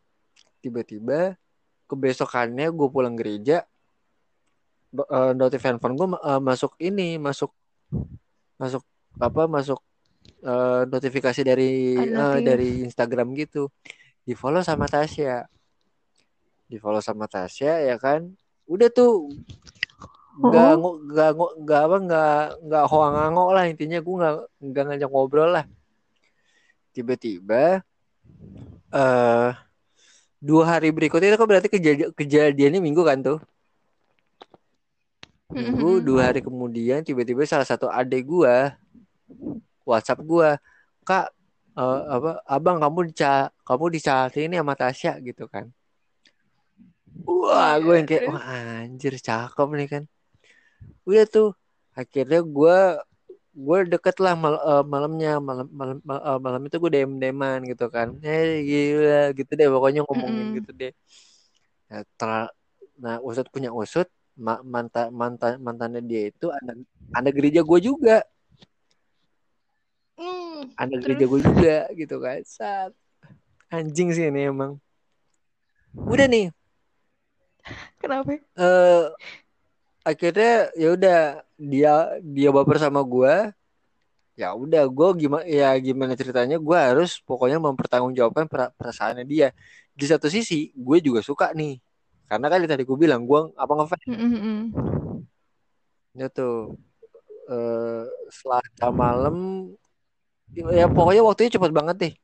tiba-tiba 0.62 1.35
kebesokannya 1.90 2.70
gue 2.70 2.89
pulang 2.90 3.16
gereja 3.19 3.66
eh, 4.94 5.32
notif 5.35 5.62
handphone 5.65 5.97
gue 5.98 6.09
masuk 6.39 6.74
ini 6.78 7.19
masuk 7.19 7.51
masuk 8.59 8.82
apa 9.19 9.51
masuk 9.51 9.81
eh, 10.43 10.82
notifikasi 10.86 11.40
dari 11.43 11.98
notif. 11.98 12.44
dari 12.44 12.70
Instagram 12.86 13.35
gitu 13.35 13.73
di 14.23 14.36
follow 14.36 14.60
sama 14.62 14.86
Tasya 14.86 15.48
di 16.69 16.77
follow 16.77 17.01
sama 17.01 17.24
Tasya 17.24 17.89
ya 17.89 17.97
kan 17.97 18.28
udah 18.69 18.89
tuh 18.93 19.32
nggak 20.39 20.73
Oh. 20.78 20.94
nggak 21.02 21.31
nggak 21.35 21.82
apa 21.82 21.97
nggak 21.98 22.43
nggak 22.70 22.85
hoang 22.86 23.35
lah 23.51 23.65
intinya 23.66 23.98
gue 23.98 24.15
nggak 24.15 24.35
nggak 24.70 24.85
ngajak 24.86 25.10
ngobrol 25.10 25.51
lah 25.51 25.66
tiba-tiba 26.94 27.82
eh 28.94 29.50
dua 30.38 30.62
hari 30.78 30.88
berikutnya 30.94 31.34
itu 31.34 31.38
kan 31.40 31.48
berarti 31.50 31.68
kejadian 31.68 32.10
kejadiannya 32.14 32.80
minggu 32.80 33.02
kan 33.02 33.18
tuh? 33.20 33.38
Minggu 35.48 36.05
dua 36.05 36.30
hari 36.30 36.40
kemudian 36.44 37.00
tiba-tiba 37.02 37.42
salah 37.48 37.64
satu 37.64 37.88
adik 37.88 38.28
gua 38.28 38.76
WhatsApp 39.88 40.20
gua 40.22 40.60
kak 41.09 41.32
eh, 41.76 42.00
apa 42.14 42.30
abang 42.44 42.76
kamu 42.78 43.10
dica 43.10 43.48
kamu 43.64 43.84
dicatin 43.96 44.52
ini 44.52 44.56
sama 44.60 44.74
Tasya 44.76 45.12
gitu 45.24 45.48
kan. 45.48 45.72
Wah 47.28 47.76
Iya, 47.76 47.82
gue 47.82 47.94
yang 47.98 48.09
kayak 48.09 48.22
terus? 48.24 48.32
wah 48.32 48.44
anjir 48.84 49.14
cakep 49.20 49.68
nih 49.76 49.88
kan. 49.88 50.02
Udah 51.09 51.24
tuh 51.28 51.50
akhirnya 51.96 52.40
gua 52.44 53.02
gue 53.66 53.78
deket 53.93 54.16
lah 54.24 54.35
mal- 54.43 54.62
eh, 54.70 54.85
malamnya 54.93 55.30
malam 55.48 55.66
malam 55.80 55.97
mal- 56.09 56.24
eh, 56.28 56.39
malam 56.47 56.60
itu 56.66 56.76
gue 56.82 56.90
dem 56.94 57.10
deman 57.22 57.59
gitu 57.70 57.85
kan 57.94 58.09
eh 58.22 58.62
gila 58.68 59.20
gitu 59.39 59.51
deh 59.59 59.68
pokoknya 59.74 60.01
ngomongin 60.06 60.47
Mm-mm. 60.47 60.56
gitu 60.62 60.70
deh 60.80 60.93
nah, 61.90 62.02
ter- 62.18 62.52
nah 63.02 63.16
usut 63.28 63.47
punya 63.55 63.70
usut 63.74 64.06
ma- 64.39 64.62
mantan 64.74 65.06
mantan 65.20 65.52
mantannya 65.66 66.01
dia 66.10 66.22
itu 66.30 66.47
anak 66.59 66.76
anak 67.18 67.32
gereja 67.36 67.60
gue 67.66 67.78
juga 67.89 68.16
Mm, 70.18 70.74
anak 70.82 70.98
terus? 70.98 71.02
gereja 71.06 71.24
gue 71.30 71.40
juga 71.47 71.76
gitu 71.94 72.16
kan 72.24 72.39
saat 72.43 72.90
anjing 73.70 74.09
sih 74.16 74.24
ini 74.30 74.51
emang 74.51 74.72
udah 76.10 76.26
nih 76.26 76.47
Kenapa? 77.98 78.39
eh 78.59 79.05
akhirnya 80.09 80.72
ya 80.72 80.89
udah 80.97 81.18
dia 81.60 81.94
dia 82.24 82.48
baper 82.48 82.80
sama 82.80 83.05
gue 83.05 83.52
ya 84.39 84.55
udah 84.55 84.86
gue 84.89 85.09
gimana 85.26 85.44
ya 85.44 85.74
gimana 85.82 86.14
ceritanya 86.14 86.56
gue 86.56 86.78
harus 86.78 87.18
pokoknya 87.26 87.59
mempertanggungjawabkan 87.60 88.47
pera- 88.48 88.72
perasaannya 88.78 89.26
dia. 89.28 89.52
Di 89.93 90.06
satu 90.06 90.30
sisi 90.30 90.70
gue 90.78 90.98
juga 91.02 91.20
suka 91.20 91.51
nih. 91.52 91.82
Karena 92.30 92.47
kan 92.47 92.62
tadi 92.64 92.86
gue 92.86 92.97
bilang 92.97 93.26
gue 93.26 93.51
apa 93.59 93.72
ngefans? 93.74 94.05
Mm-mm. 94.09 94.60
ya 96.16 96.26
tuh 96.32 96.74
eh 97.48 98.05
selasa 98.32 98.90
malam 98.90 99.68
ya 100.52 100.90
pokoknya 100.90 101.22
waktunya 101.22 101.55
cepet 101.55 101.72
banget 101.72 101.97
deh 101.97 102.14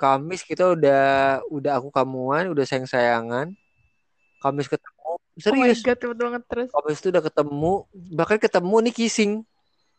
Kamis 0.00 0.42
kita 0.42 0.74
udah 0.74 1.04
udah 1.52 1.72
aku 1.76 1.92
kamuan 1.92 2.48
udah 2.50 2.64
sayang 2.64 2.88
sayangan 2.88 3.52
Kamis 4.40 4.66
ketemu 4.66 4.99
Oh 5.48 5.56
my 5.56 5.72
serius. 5.72 5.80
God, 5.80 5.98
cepet 5.98 6.18
banget 6.18 6.42
terus. 6.50 6.68
Kamis 6.72 6.98
itu 7.00 7.08
udah 7.08 7.22
ketemu 7.24 7.72
bahkan 8.12 8.38
ketemu 8.38 8.76
nih 8.84 8.94
kissing 8.94 9.32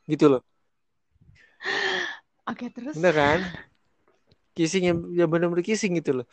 gitu 0.05 0.26
loh. 0.38 0.41
Oke, 2.49 2.69
terus? 2.73 2.95
bener 2.97 3.13
kan? 3.15 3.39
Kissing 4.53 4.84
yang, 4.84 4.97
yang 5.15 5.30
bener-bener 5.31 5.63
kissing 5.63 5.95
gitu 5.97 6.22
loh. 6.22 6.27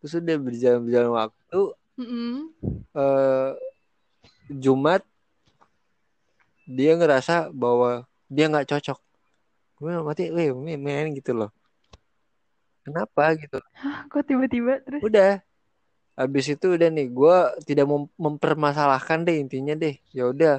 Terus 0.00 0.18
udah 0.18 0.36
berjalan 0.38 0.80
berjalan 0.86 1.10
waktu 1.14 1.60
Mm-mm. 2.00 2.50
eh 2.96 3.50
Jumat 4.52 5.02
dia 6.68 6.94
ngerasa 6.96 7.50
bahwa 7.52 8.06
dia 8.30 8.48
nggak 8.48 8.68
cocok. 8.70 8.98
Gue 9.82 9.92
mati 10.00 10.30
weh 10.30 10.54
men, 10.54 11.12
gitu 11.18 11.34
loh. 11.34 11.50
Kenapa? 12.86 13.34
gitu. 13.38 13.58
Hah, 13.78 14.06
kok 14.10 14.26
tiba-tiba 14.26 14.78
terus? 14.82 15.02
udah 15.02 15.42
habis 16.20 16.44
itu 16.54 16.66
udah 16.76 16.88
nih 16.96 17.06
gue 17.18 17.34
tidak 17.68 17.84
mem- 17.92 18.12
mempermasalahkan 18.24 19.18
deh 19.26 19.36
intinya 19.42 19.72
deh. 19.82 19.94
Ya 20.18 20.24
udah 20.34 20.52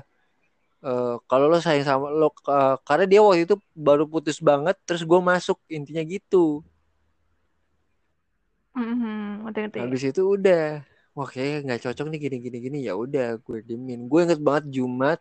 Eh, 0.87 1.13
kalau 1.29 1.45
lo 1.51 1.57
sayang 1.65 1.87
sama 1.89 2.07
lo 2.21 2.27
eh, 2.55 2.75
karena 2.87 3.05
dia 3.11 3.19
waktu 3.25 3.41
itu 3.47 3.55
baru 3.87 4.03
putus 4.13 4.37
banget 4.49 4.75
terus 4.87 5.03
gue 5.11 5.19
masuk 5.31 5.57
intinya 5.77 6.03
gitu. 6.13 6.37
Mhm, 8.77 9.41
ngerti-ngerti. 9.43 9.79
habis 9.79 10.01
itu 10.09 10.21
udah 10.35 10.57
wah 11.15 11.27
kayak 11.33 11.55
nggak 11.65 11.79
cocok 11.85 12.05
nih 12.11 12.19
gini 12.25 12.35
gini 12.45 12.57
gini. 12.65 12.77
Ya 12.87 12.93
udah 13.03 13.25
gue 13.45 13.57
diemin. 13.67 13.99
Gue 14.09 14.19
inget 14.25 14.39
banget 14.47 14.65
Jumat 14.75 15.19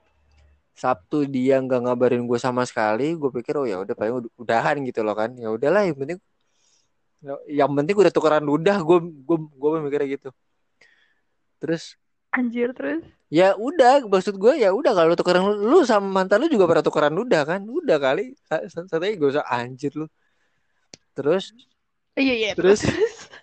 Sabtu 0.82 1.16
dia 1.34 1.54
nggak 1.64 1.80
ngabarin 1.84 2.22
gue 2.30 2.38
sama 2.46 2.62
sekali. 2.70 3.04
Gue 3.20 3.30
pikir 3.36 3.54
oh 3.60 3.66
ya 3.72 3.76
udah 3.84 3.94
paling 4.00 4.14
ud- 4.20 4.32
udahan 4.42 4.76
gitu 4.88 5.00
loh 5.06 5.14
kan. 5.20 5.30
Ya 5.42 5.48
udahlah 5.56 5.80
yang 5.88 5.96
penting 6.00 6.18
yang 7.46 7.70
penting 7.70 7.94
udah 7.94 8.12
tukeran 8.12 8.42
ludah 8.42 8.82
gue 8.82 8.98
gue 9.02 9.38
gue 9.38 9.68
mikirnya 9.86 10.08
gitu. 10.18 10.28
Terus 11.62 11.94
Anjir, 12.32 12.72
terus? 12.72 13.04
ya 13.28 13.52
udah 13.60 14.08
maksud 14.08 14.40
gue 14.40 14.56
ya 14.56 14.72
udah 14.72 14.96
kalau 14.96 15.12
tukeran 15.12 15.52
lu, 15.52 15.84
sama 15.84 16.08
mantan 16.24 16.40
lu 16.40 16.48
juga 16.48 16.64
pada 16.64 16.80
tukeran 16.80 17.12
ludah 17.12 17.44
kan? 17.44 17.60
Udah 17.60 18.00
kali. 18.00 18.32
Katanya 18.48 19.14
gue 19.20 19.28
usah 19.28 19.44
anjir 19.46 19.92
lu. 19.92 20.08
Terus 21.12 21.52
Iya, 22.12 22.34
iya, 22.36 22.50
Terus? 22.52 22.84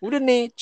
udah 0.05 0.21
nih 0.21 0.53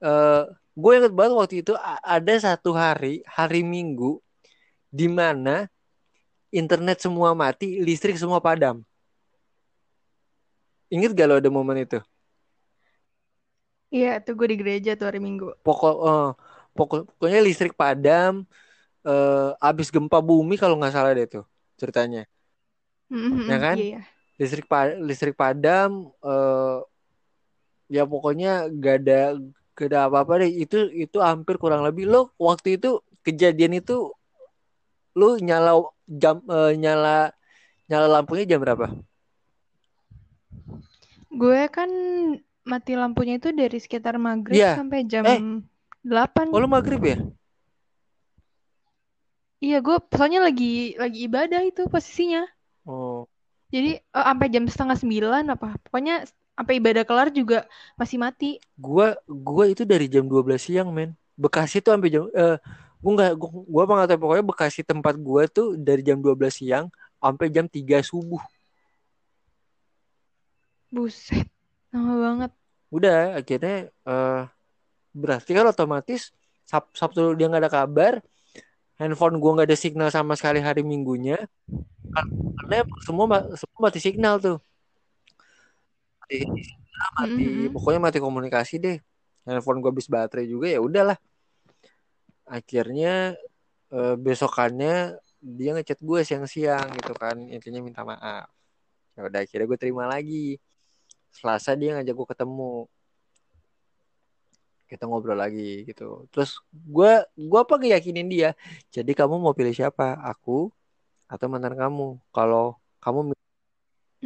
eh 0.00 0.44
gue 0.78 0.92
inget 0.94 1.12
banget 1.12 1.34
waktu 1.34 1.54
itu 1.66 1.74
ada 2.06 2.34
satu 2.38 2.70
hari 2.70 3.20
hari 3.26 3.66
Minggu 3.66 4.22
di 4.88 5.10
mana 5.10 5.66
internet 6.54 7.02
semua 7.02 7.34
mati 7.34 7.82
listrik 7.82 8.14
semua 8.14 8.38
padam. 8.38 8.82
Inget 10.90 11.14
gak 11.14 11.26
lo 11.30 11.34
ada 11.38 11.50
momen 11.50 11.82
itu 11.82 12.02
Iya, 13.90 14.22
tuh 14.24 14.32
gue 14.38 14.46
di 14.52 14.56
gereja 14.62 14.90
tuh 14.98 15.06
hari 15.10 15.18
Minggu. 15.18 15.50
pokok 15.66 15.94
eh, 16.08 16.26
pokok 16.76 16.98
pokoknya 17.18 17.40
listrik 17.42 17.74
padam 17.74 18.46
eh 19.08 19.48
abis 19.68 19.88
gempa 19.94 20.18
bumi 20.28 20.54
kalau 20.62 20.76
nggak 20.78 20.94
salah 20.94 21.10
deh 21.18 21.26
tuh 21.26 21.44
ceritanya 21.80 22.22
Mhm, 23.10 23.50
Ya 23.50 23.56
kan? 23.58 23.76
Iya, 23.76 23.86
iya. 23.90 24.00
listrik 24.40 24.66
pa- 24.70 24.96
listrik 25.08 25.34
padam 25.36 25.90
eh 26.24 26.78
ya 27.90 28.02
pokoknya 28.06 28.70
gak 28.82 28.94
ada 29.02 29.20
gak 29.74 29.86
ada 29.90 29.98
apa-apa 30.06 30.32
deh 30.46 30.50
itu 30.62 30.76
itu 30.94 31.18
hampir 31.18 31.58
kurang 31.58 31.82
lebih 31.82 32.04
lo 32.06 32.30
waktu 32.38 32.78
itu 32.78 33.02
kejadian 33.26 33.82
itu 33.82 34.14
lo 35.18 35.28
nyala 35.48 35.72
jam 36.22 36.36
eh, 36.56 36.72
nyala 36.82 37.16
nyala 37.90 38.06
lampunya 38.14 38.44
jam 38.50 38.60
berapa 38.64 38.86
Gue 41.30 41.60
kan 41.76 41.90
mati 42.62 42.92
lampunya 42.94 43.36
itu 43.36 43.50
dari 43.50 43.78
sekitar 43.78 44.16
maghrib 44.16 44.56
Iya. 44.56 44.76
sampai 44.76 45.04
jam 45.04 45.24
Eh. 45.24 45.40
8. 46.04 46.48
oh 46.52 46.58
lo 46.58 46.68
maghrib 46.68 47.00
ya 47.00 47.16
Iya, 49.60 49.84
gue 49.84 49.92
soalnya 50.08 50.40
lagi 50.40 50.96
lagi 50.96 51.28
ibadah 51.28 51.60
itu 51.60 51.84
posisinya. 51.84 52.48
oh 52.84 53.28
Jadi 53.68 54.00
eh, 54.00 54.24
sampai 54.24 54.48
jam 54.48 54.64
setengah 54.64 54.96
sembilan 54.96 55.44
apa. 55.52 55.76
Pokoknya 55.84 56.24
sampai 56.56 56.80
ibadah 56.80 57.04
kelar 57.04 57.28
juga 57.28 57.68
masih 57.94 58.16
mati. 58.16 58.56
gua 58.74 59.16
gua 59.24 59.68
itu 59.68 59.84
dari 59.84 60.08
jam 60.08 60.24
12 60.24 60.60
siang 60.60 60.88
men 60.88 61.12
Bekasi 61.36 61.80
tuh 61.80 61.92
sampai 61.92 62.08
jam 62.08 62.24
eh 62.32 62.56
gua 63.00 63.12
nggak 63.16 63.32
gua, 63.36 63.50
gua 63.64 63.82
apa 63.84 63.92
nggak 63.96 64.08
tahu 64.08 64.20
pokoknya 64.24 64.44
Bekasi 64.48 64.80
tempat 64.82 65.14
gua 65.16 65.44
tuh 65.48 65.76
dari 65.76 66.00
jam 66.00 66.20
12 66.20 66.52
siang 66.56 66.88
sampai 67.16 67.46
jam 67.48 67.64
3 67.64 68.00
subuh 68.00 68.40
Buset. 70.90 71.46
Lama 71.90 72.14
banget. 72.22 72.50
udah 72.90 73.38
akhirnya 73.38 73.86
eh 73.86 74.42
berarti 75.14 75.50
kan 75.54 75.66
otomatis 75.70 76.34
Sab- 76.66 76.90
Sabtu 76.94 77.34
dia 77.38 77.46
nggak 77.46 77.66
ada 77.66 77.70
kabar 77.70 78.18
handphone 78.98 79.38
gua 79.38 79.58
nggak 79.58 79.68
ada 79.70 79.78
signal 79.78 80.10
sama 80.10 80.34
sekali 80.38 80.58
hari 80.62 80.82
Minggunya. 80.86 81.38
Karena 82.58 82.82
semua 83.02 83.26
semua 83.58 83.78
mati 83.90 83.98
signal 84.02 84.38
tuh. 84.38 84.58
Mati, 86.22 86.46
mati 87.18 87.42
Mhm. 87.42 87.74
pokoknya 87.74 88.00
mati 88.02 88.18
komunikasi 88.22 88.78
deh. 88.78 88.98
Handphone 89.46 89.82
gua 89.82 89.90
habis 89.90 90.06
baterai 90.10 90.46
juga 90.46 90.66
ya 90.70 90.78
udahlah. 90.78 91.18
Akhirnya 92.46 93.34
eh, 93.90 94.14
besokannya 94.14 95.18
dia 95.40 95.70
ngechat 95.74 95.98
gue 95.98 96.20
siang-siang 96.22 96.94
gitu 96.94 97.10
kan 97.16 97.34
intinya 97.50 97.80
minta 97.82 98.06
maaf. 98.06 98.46
Ya 99.18 99.26
udah 99.26 99.40
akhirnya 99.42 99.66
gue 99.66 99.78
terima 99.80 100.04
lagi 100.06 100.60
Selasa 101.30 101.74
dia 101.78 101.94
ngajak 101.98 102.14
gue 102.14 102.28
ketemu 102.34 102.72
kita 104.90 105.06
ngobrol 105.06 105.38
lagi 105.38 105.86
gitu 105.86 106.26
terus 106.34 106.58
gue 106.74 107.22
gue 107.38 107.58
apa 107.62 107.78
ngeyakinin 107.78 108.26
dia 108.26 108.58
jadi 108.90 109.14
kamu 109.14 109.38
mau 109.38 109.54
pilih 109.54 109.70
siapa 109.70 110.18
aku 110.18 110.74
atau 111.30 111.46
mantan 111.46 111.78
kamu. 111.78 112.18
Kalau 112.34 112.74
kamu 112.98 113.32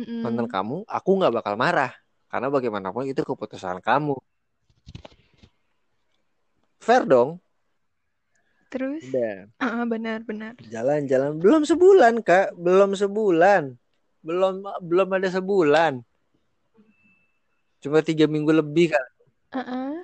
Mm-mm. 0.00 0.20
mantan 0.24 0.48
kamu, 0.48 0.76
aku 0.88 1.10
nggak 1.20 1.34
bakal 1.36 1.54
marah 1.60 1.92
karena 2.32 2.48
bagaimanapun 2.48 3.04
itu 3.04 3.20
keputusan 3.20 3.84
kamu. 3.84 4.16
Fair 6.80 7.04
dong. 7.04 7.38
Terus? 8.72 9.04
Udah. 9.06 9.46
Ah, 9.60 9.84
benar-benar. 9.86 10.58
Jalan-jalan 10.66 11.38
belum 11.38 11.62
sebulan 11.62 12.24
kak, 12.26 12.56
belum 12.58 12.96
sebulan, 12.98 13.76
belum 14.24 14.54
belum 14.82 15.08
ada 15.14 15.28
sebulan. 15.30 16.02
Cuma 17.84 18.00
tiga 18.00 18.24
minggu 18.24 18.48
lebih 18.48 18.96
kali, 18.96 19.10
Ah, 19.52 20.00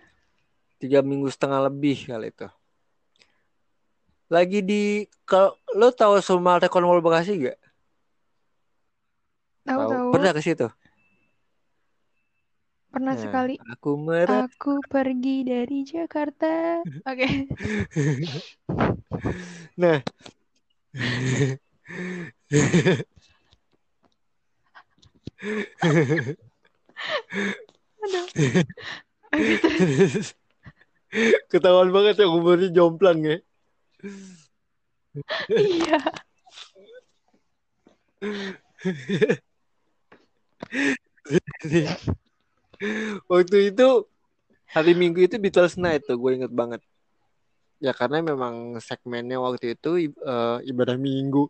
tiga 0.76 1.00
minggu 1.00 1.32
setengah 1.32 1.72
lebih 1.72 1.96
kali 2.04 2.28
itu. 2.28 2.44
Lagi 4.28 4.60
di 4.60 5.08
kalau 5.24 5.56
lo 5.72 5.88
tahu 5.88 6.20
Sumalte 6.20 6.68
Cornwall 6.68 7.00
Bekasi 7.00 7.40
gak? 7.40 7.56
tahu 9.64 9.80
tahu. 9.88 10.12
Pernah 10.12 10.36
ke 10.36 10.44
situ? 10.44 10.68
Pernah 12.92 13.16
Nah, 13.16 13.22
sekali. 13.24 13.56
Aku 13.80 13.96
merah. 13.96 14.44
Aku 14.44 14.84
pergi 14.84 15.48
dari 15.48 15.80
Jakarta. 15.88 16.84
Oke. 17.08 17.48
Nah. 19.80 20.04
Aduh. 28.00 28.24
Ketahuan 31.50 31.90
banget 31.90 32.22
ya 32.22 32.26
umurnya 32.30 32.70
jomplang 32.70 33.18
ya. 33.22 33.36
Iya. 35.50 35.98
Waktu 43.30 43.56
itu 43.74 43.88
hari 44.70 44.92
Minggu 44.96 45.20
itu 45.26 45.36
Beatles 45.36 45.76
Night 45.76 46.06
tuh 46.06 46.16
gue 46.16 46.32
inget 46.40 46.52
banget. 46.52 46.80
Ya 47.80 47.96
karena 47.96 48.20
memang 48.20 48.76
segmennya 48.80 49.40
waktu 49.40 49.72
itu 49.72 50.12
eh, 50.12 50.58
ibadah 50.68 51.00
Minggu 51.00 51.48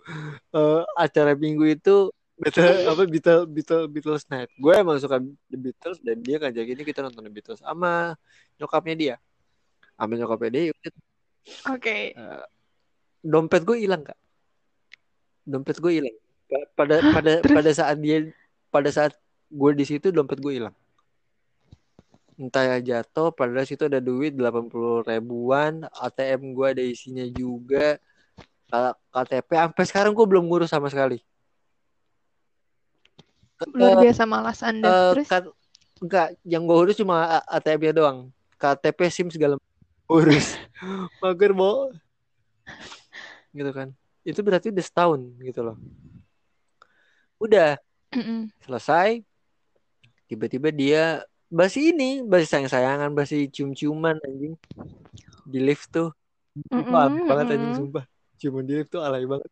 Eh, 0.54 0.82
acara 0.98 1.34
Minggu 1.34 1.66
itu 1.66 2.10
Beatles 2.40 2.78
apa 2.88 3.02
Beatles 3.04 3.44
Beatles 3.46 3.86
Beatles 3.92 4.24
Night. 4.32 4.50
Gue 4.56 4.72
emang 4.74 4.96
suka 4.96 5.20
The 5.20 5.58
Beatles 5.60 5.98
dan 6.00 6.16
dia 6.24 6.36
ngajak 6.40 6.66
ini 6.66 6.82
kita 6.82 7.04
nonton 7.04 7.22
The 7.22 7.32
Beatles 7.32 7.60
sama 7.60 8.16
nyokapnya 8.56 8.94
dia. 8.96 9.16
Sama 9.94 10.16
nyokapnya 10.16 10.50
dia 10.50 10.62
Oke. 11.68 12.16
eh, 12.16 12.44
dompet 13.20 13.62
gue 13.64 13.76
hilang 13.84 14.00
kak. 14.00 14.16
Dompet 15.44 15.76
gue 15.76 15.92
hilang. 16.00 16.16
Pa- 16.48 16.68
Pada 16.74 16.94
pada 17.12 17.32
Terus? 17.44 17.54
pada 17.54 17.70
saat 17.70 17.96
dia 18.00 18.18
pada 18.72 18.88
saat 18.88 19.12
gue 19.50 19.70
di 19.76 19.84
situ 19.84 20.08
dompet 20.08 20.40
gue 20.40 20.56
hilang. 20.56 20.74
Entah 22.40 22.64
ya 22.64 22.76
jatuh, 22.80 23.36
padahal 23.36 23.68
situ 23.68 23.84
ada 23.84 24.00
duit 24.00 24.32
80 24.32 25.04
ribuan, 25.04 25.84
ATM 25.92 26.56
gue 26.56 26.66
ada 26.72 26.80
isinya 26.80 27.20
juga, 27.28 28.00
KTP, 29.12 29.60
sampai 29.60 29.84
sekarang 29.84 30.16
gue 30.16 30.24
belum 30.24 30.48
ngurus 30.48 30.72
sama 30.72 30.88
sekali. 30.88 31.20
Luar 33.68 33.94
biasa 34.00 34.22
malas 34.24 34.64
Anda. 34.64 34.88
eh, 34.88 35.12
Terus? 35.12 35.28
kan, 35.28 35.42
enggak, 36.00 36.28
yang 36.48 36.64
gue 36.64 36.76
urus 36.76 36.96
cuma 36.96 37.40
A- 37.40 37.46
ATM-nya 37.60 37.92
doang. 37.92 38.18
KTP, 38.56 39.08
SIM 39.12 39.28
segala 39.28 39.56
urus. 40.08 40.56
Mager, 41.20 41.52
Bo. 41.52 41.92
Gitu 43.52 43.70
kan. 43.72 43.88
Itu 44.24 44.40
berarti 44.40 44.68
udah 44.72 44.84
setahun 44.84 45.20
gitu 45.44 45.60
loh. 45.64 45.76
Udah 47.40 47.80
Mm-mm. 48.12 48.52
selesai, 48.64 49.24
tiba-tiba 50.28 50.68
dia 50.72 51.24
basi 51.48 51.90
ini, 51.92 52.20
basi 52.20 52.44
sayang-sayangan, 52.44 53.10
basi 53.16 53.48
cium-ciuman 53.48 54.20
anjing 54.20 54.54
di 55.48 55.58
lift 55.60 55.88
tuh. 55.88 56.12
Mm-mm, 56.68 57.24
banget 57.24 57.56
anjing 57.56 57.74
sumpah. 57.76 58.04
Ciuman 58.36 58.64
di 58.68 58.76
lift 58.76 58.92
tuh 58.92 59.00
alay 59.00 59.24
banget. 59.24 59.48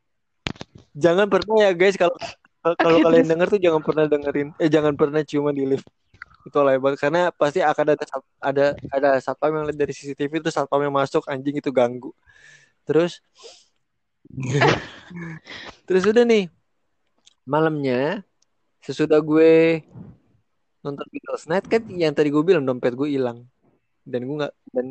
Jangan 0.98 1.26
pernah 1.32 1.56
ya 1.64 1.70
guys 1.72 1.96
kalau 1.96 2.14
kalau 2.76 2.98
kalian 3.00 3.26
denger 3.30 3.48
tuh 3.54 3.60
jangan 3.62 3.82
pernah 3.84 4.04
dengerin 4.10 4.48
eh 4.58 4.68
jangan 4.70 4.94
pernah 4.98 5.20
ciuman 5.24 5.54
di 5.54 5.64
lift. 5.68 5.86
Itu 6.46 6.58
banget 6.64 6.98
karena 7.00 7.20
pasti 7.34 7.60
akan 7.64 7.86
ada 7.94 8.04
ada 8.40 8.64
ada 8.90 9.08
satpam 9.20 9.52
yang 9.54 9.64
lihat 9.68 9.78
dari 9.78 9.92
CCTV 9.96 10.32
itu 10.42 10.50
satpam 10.52 10.80
yang 10.84 10.94
masuk 10.94 11.24
anjing 11.28 11.56
itu 11.60 11.70
ganggu. 11.72 12.10
Terus 12.88 13.20
terus 15.86 16.04
udah 16.08 16.24
nih 16.28 16.44
malamnya 17.48 18.22
sesudah 18.84 19.20
gue 19.24 19.82
nonton 20.84 21.06
Beatles 21.12 21.44
Night 21.50 21.66
kan 21.72 21.82
yang 21.90 22.14
tadi 22.16 22.28
gue 22.34 22.42
bilang 22.46 22.64
dompet 22.68 22.94
gue 22.94 23.08
hilang 23.10 23.46
dan 24.06 24.20
gue 24.26 24.36
nggak 24.40 24.54
dan 24.74 24.86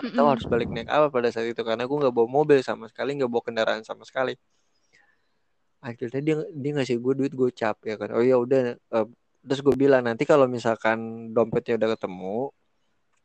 nggak 0.00 0.14
tahu 0.16 0.26
Mm-mm. 0.26 0.32
harus 0.32 0.46
balik 0.52 0.68
naik 0.74 0.88
apa 0.90 1.08
pada 1.14 1.28
saat 1.32 1.48
itu 1.52 1.62
karena 1.64 1.84
gue 1.88 1.98
nggak 2.02 2.14
bawa 2.14 2.28
mobil 2.28 2.58
sama 2.64 2.86
sekali 2.90 3.10
nggak 3.18 3.30
bawa 3.32 3.44
kendaraan 3.46 3.82
sama 3.86 4.04
sekali 4.08 4.34
akhirnya 5.88 6.20
dia 6.26 6.34
dia 6.62 6.70
ngasih 6.76 6.96
gue 7.04 7.12
duit 7.18 7.32
gocap 7.40 7.76
ya 7.88 7.94
kan. 8.00 8.08
Oh 8.16 8.22
ya 8.30 8.36
udah 8.44 8.58
eh, 8.96 9.06
terus 9.46 9.60
gue 9.66 9.74
bilang 9.82 10.02
nanti 10.08 10.22
kalau 10.30 10.46
misalkan 10.56 10.98
dompetnya 11.34 11.74
udah 11.78 11.90
ketemu 11.98 12.34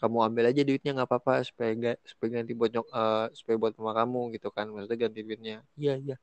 kamu 0.01 0.17
ambil 0.29 0.45
aja 0.51 0.61
duitnya 0.67 0.91
nggak 0.95 1.09
apa-apa 1.09 1.33
supaya 1.49 1.71
ga- 1.83 2.01
supaya 2.11 2.29
ganti 2.41 2.53
buat 2.59 2.71
nyok 2.75 2.87
eh, 3.01 3.25
supaya 3.39 3.55
buat 3.61 3.73
mama 3.79 3.93
kamu 3.99 4.21
gitu 4.35 4.47
kan. 4.55 4.65
Maksudnya 4.73 4.97
ganti 5.09 5.19
duitnya. 5.27 5.55
Iya 5.81 5.93
iya. 6.03 6.15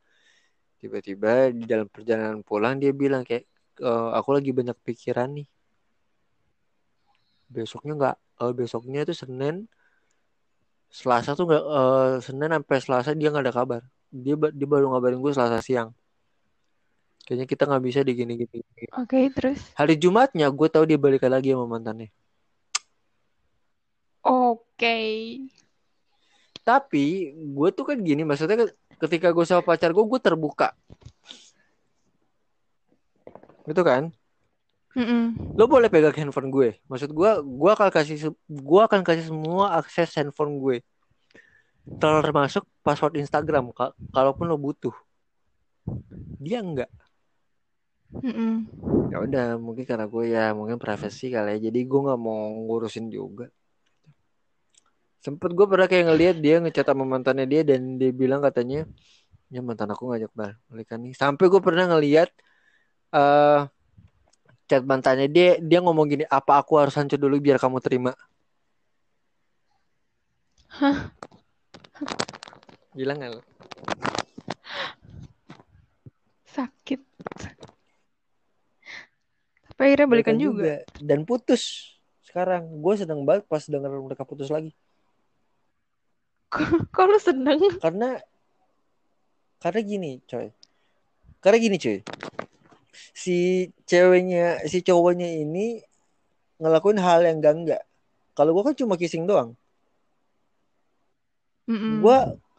Tiba-tiba 0.81 1.31
di 1.59 1.65
dalam 1.73 1.89
perjalanan 1.95 2.41
pulang 2.49 2.75
dia 2.83 2.93
bilang 3.03 3.23
kayak 3.29 3.45
"Eh, 3.89 4.09
aku 4.19 4.31
lagi 4.37 4.51
banyak 4.59 4.77
pikiran 4.87 5.29
nih. 5.39 5.47
Besoknya 7.57 7.93
nggak 7.99 8.17
eh, 8.43 8.53
besoknya 8.59 8.99
itu 9.05 9.15
Senin 9.21 9.55
Selasa 10.99 11.31
tuh 11.39 11.45
nggak 11.49 11.63
eh, 11.79 12.11
Senin 12.27 12.51
sampai 12.55 12.77
Selasa 12.85 13.11
dia 13.19 13.29
nggak 13.31 13.45
ada 13.47 13.55
kabar. 13.59 13.83
Dia 14.25 14.35
dia 14.59 14.67
baru 14.73 14.85
ngabarin 14.91 15.19
gue 15.25 15.33
Selasa 15.37 15.59
siang 15.67 15.91
kayaknya 17.25 17.47
kita 17.49 17.65
nggak 17.65 17.85
bisa 17.85 18.01
di 18.05 18.13
gini 18.13 18.37
gini 18.37 18.61
Oke, 19.01 19.33
terus? 19.33 19.59
hari 19.73 19.97
Jumatnya 19.97 20.53
gue 20.53 20.69
tahu 20.69 20.85
dia 20.85 21.01
balikan 21.01 21.33
lagi 21.33 21.57
sama 21.57 21.67
mantannya. 21.67 22.13
Oke. 24.25 24.97
tapi 26.65 27.29
gue 27.37 27.69
tuh 27.77 27.85
kan 27.85 28.01
gini 28.01 28.25
maksudnya 28.25 28.73
ketika 28.97 29.29
gue 29.37 29.45
sama 29.45 29.61
pacar 29.61 29.93
gue 29.93 30.01
gue 30.01 30.21
terbuka. 30.21 30.73
Gitu 33.69 33.85
kan? 33.85 34.09
Mm-mm. 34.97 35.35
lo 35.59 35.67
boleh 35.67 35.91
pegang 35.93 36.15
handphone 36.17 36.49
gue. 36.49 36.81
Maksud 36.89 37.13
gue 37.13 37.31
gue 37.45 37.71
akan 37.73 37.89
kasih 37.93 38.33
gue 38.49 38.81
akan 38.81 39.01
kasih 39.05 39.29
semua 39.29 39.77
akses 39.77 40.17
handphone 40.17 40.57
gue. 40.57 40.81
Termasuk 42.01 42.65
password 42.81 43.21
Instagram 43.21 43.69
ka- 43.77 43.93
kalaupun 44.17 44.49
lo 44.49 44.57
butuh. 44.57 44.95
Dia 46.41 46.65
enggak 46.65 46.89
Mm-mm. 48.13 48.53
ya 49.13 49.17
udah 49.23 49.47
mungkin 49.57 49.85
karena 49.87 50.07
gue 50.09 50.25
ya 50.33 50.45
mungkin 50.57 50.77
privacy 50.81 51.31
kali 51.31 51.57
ya 51.57 51.69
jadi 51.71 51.81
gue 51.87 52.01
nggak 52.05 52.21
mau 52.21 52.51
ngurusin 52.67 53.09
juga 53.13 53.49
sempet 55.25 55.51
gue 55.57 55.67
pernah 55.69 55.89
kayak 55.89 56.05
ngeliat 56.13 56.37
dia 56.37 56.61
ngecat 56.61 56.85
sama 56.85 57.05
mantannya 57.09 57.47
dia 57.49 57.63
dan 57.65 57.97
dia 57.97 58.13
bilang 58.13 58.45
katanya 58.45 58.85
ya 59.49 59.61
mantan 59.65 59.89
aku 59.93 60.13
ngajak 60.13 60.33
balikan 60.69 61.01
nih 61.01 61.17
sampai 61.17 61.45
gue 61.49 61.61
pernah 61.65 61.89
ngeliat 61.89 62.29
eh 63.15 63.61
chat 64.69 64.83
mantannya 64.85 65.29
dia 65.29 65.61
dia 65.61 65.79
ngomong 65.81 66.07
gini 66.09 66.25
apa 66.29 66.61
aku 66.61 66.81
harus 66.81 66.97
hancur 66.97 67.21
dulu 67.21 67.37
biar 67.41 67.57
kamu 67.61 67.81
terima 67.85 68.13
gila 72.95 73.13
nggak 73.15 73.31
lo? 73.35 73.41
Sakit. 76.47 77.01
Tapi 79.75 79.85
akhirnya 79.91 80.09
balikan 80.09 80.39
juga. 80.39 80.87
dan 81.03 81.27
putus 81.27 81.95
sekarang. 82.23 82.67
Gue 82.79 82.95
sedang 82.95 83.27
banget 83.27 83.47
pas 83.51 83.63
denger 83.67 83.91
mereka 83.99 84.23
putus 84.23 84.49
lagi. 84.49 84.71
Kok 86.95 87.05
lu 87.11 87.19
seneng? 87.19 87.61
karena 87.83 88.23
karena 89.59 89.81
gini 89.83 90.23
coy. 90.29 90.53
Karena 91.43 91.59
gini 91.59 91.77
coy 91.81 91.99
si 93.15 93.71
ceweknya 93.87 94.63
si 94.71 94.81
cowoknya 94.81 95.27
ini 95.27 95.83
ngelakuin 96.63 96.99
hal 97.03 97.27
yang 97.27 97.43
enggak 97.43 97.55
enggak 97.55 97.83
kalau 98.35 98.51
gue 98.55 98.63
kan 98.67 98.75
cuma 98.75 98.95
kissing 98.99 99.27
doang. 99.27 99.55
Mm-mm. 101.65 102.05
gue 102.05 102.19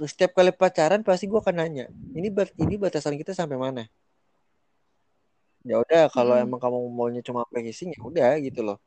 setiap 0.09 0.33
kali 0.33 0.49
pacaran 0.49 1.05
pasti 1.05 1.29
gue 1.29 1.37
akan 1.37 1.61
nanya 1.61 1.85
ini 2.17 2.33
bat 2.33 2.49
ini 2.57 2.73
batasan 2.73 3.13
kita 3.21 3.37
sampai 3.37 3.53
mana 3.53 3.85
ya 5.65 5.81
udah 5.81 6.03
kalau 6.13 6.37
Mm-mm. 6.37 6.45
emang 6.45 6.59
kamu 6.61 6.77
maunya 6.93 7.21
cuma 7.25 7.41
kissing 7.49 7.89
ya 7.89 7.99
udah 8.05 8.31
gitu 8.37 8.61
loh. 8.61 8.77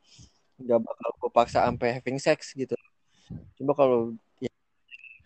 Nggak 0.62 0.78
bakal 0.86 1.08
gue 1.18 1.30
paksa 1.34 1.58
sampai 1.66 1.98
having 1.98 2.18
sex 2.22 2.54
gitu. 2.54 2.78
Coba 3.58 3.72
kalau 3.74 4.14
ya, 4.38 4.50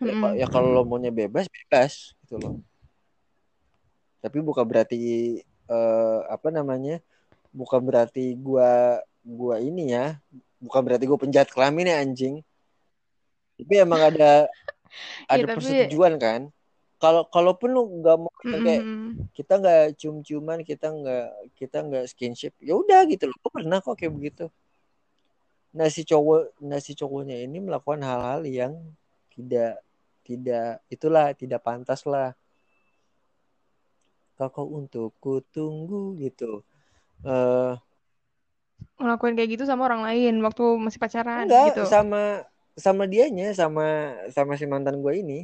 Mm-mm. 0.01 0.33
ya 0.33 0.47
kalau 0.49 0.73
lo 0.73 0.81
maunya 0.81 1.13
bebas 1.13 1.45
bebas 1.45 2.17
gitu 2.25 2.41
loh. 2.41 2.57
Tapi 4.19 4.41
bukan 4.41 4.65
berarti 4.65 4.97
eh, 5.69 6.19
apa 6.27 6.49
namanya 6.49 6.97
bukan 7.53 7.79
berarti 7.85 8.33
gua 8.39 8.97
gua 9.21 9.61
ini 9.61 9.93
ya 9.93 10.17
bukan 10.57 10.81
berarti 10.81 11.05
gua 11.05 11.19
penjahat 11.21 11.53
kelamin 11.53 11.91
ya 11.91 11.97
anjing. 12.01 12.35
Tapi 13.61 13.73
emang 13.77 14.01
ada 14.01 14.49
ada 15.31 15.37
Iya, 15.37 15.45
tapi- 15.45 15.55
persetujuan 15.59 16.17
kan 16.17 16.41
kalau 17.03 17.27
kalaupun 17.27 17.69
lu 17.75 17.81
nggak 17.99 18.15
mau 18.15 18.31
yang 18.47 18.63
kayak 18.63 18.83
Mm-mm. 18.87 19.27
kita 19.35 19.53
nggak 19.59 19.83
cium-ciuman 19.99 20.59
kita 20.63 20.87
nggak 20.87 21.27
kita 21.59 21.77
nggak 21.83 22.05
skinship 22.07 22.55
ya 22.63 22.79
udah 22.79 23.03
gitu 23.11 23.27
loh. 23.27 23.35
Gue 23.43 23.51
pernah 23.59 23.83
kok 23.83 23.99
kayak 23.99 24.15
begitu. 24.15 24.45
Nah 25.75 25.91
si 25.91 26.07
cowok 26.07 26.63
nah 26.63 26.79
si 26.79 26.95
cowoknya 26.95 27.43
ini 27.43 27.59
melakukan 27.59 27.99
hal-hal 28.07 28.47
yang 28.47 28.79
tidak 29.35 29.83
tidak 30.23 30.79
itulah 30.87 31.35
tidak 31.35 31.59
pantas 31.59 32.07
lah. 32.07 32.31
Kau 34.39 34.67
untuk 34.71 35.11
ku 35.19 35.43
tunggu 35.51 36.15
gitu. 36.15 36.63
Eh 37.27 37.75
ngelakuin 38.99 39.35
kayak 39.35 39.59
gitu 39.59 39.63
sama 39.67 39.91
orang 39.91 40.07
lain 40.07 40.39
waktu 40.43 40.63
masih 40.79 40.99
pacaran 40.99 41.47
enggak 41.47 41.75
gitu. 41.75 41.83
sama 41.87 42.47
sama 42.75 43.03
dianya 43.05 43.51
sama 43.53 44.15
sama 44.33 44.55
si 44.59 44.65
mantan 44.65 44.99
gue 44.99 45.13
ini 45.19 45.39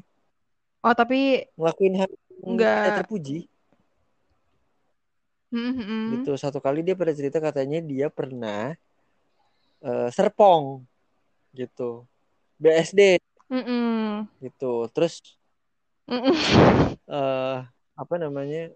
oh 0.84 0.94
tapi 0.96 1.48
ngelakuin 1.60 1.96
hal 2.00 2.12
Enggak. 2.40 2.84
tidak 2.84 2.98
terpuji. 3.06 3.40
Mm-mm. 5.50 6.22
gitu. 6.22 6.38
Satu 6.38 6.62
kali 6.62 6.86
dia 6.86 6.94
pada 6.94 7.10
cerita 7.10 7.42
katanya 7.42 7.82
dia 7.82 8.08
pernah 8.08 8.78
eh, 9.82 10.10
serpong. 10.14 10.86
Gitu. 11.52 12.06
BSD 12.62 13.18
Mm-mm. 13.50 14.30
gitu. 14.40 14.88
Terus 14.94 15.20
Mm-mm. 16.06 16.36
eh 17.10 17.60
apa 18.00 18.16
namanya? 18.16 18.72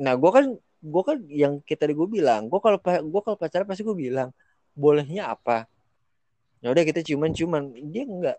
Nah 0.00 0.16
gue 0.16 0.30
kan 0.32 0.44
gue 0.82 1.02
kan 1.06 1.18
yang 1.30 1.62
kita 1.62 1.86
tadi 1.86 1.94
gue 1.94 2.08
bilang 2.10 2.50
gue 2.50 2.58
kalau 2.58 2.78
gue 2.82 3.20
kalau 3.22 3.38
pacaran 3.38 3.68
pasti 3.68 3.86
gue 3.86 3.94
bilang 3.94 4.32
bolehnya 4.74 5.30
apa? 5.30 5.68
Ya 6.62 6.70
udah 6.70 6.82
kita 6.86 7.02
ciuman 7.04 7.34
ciuman 7.34 7.74
dia 7.90 8.06
enggak 8.06 8.38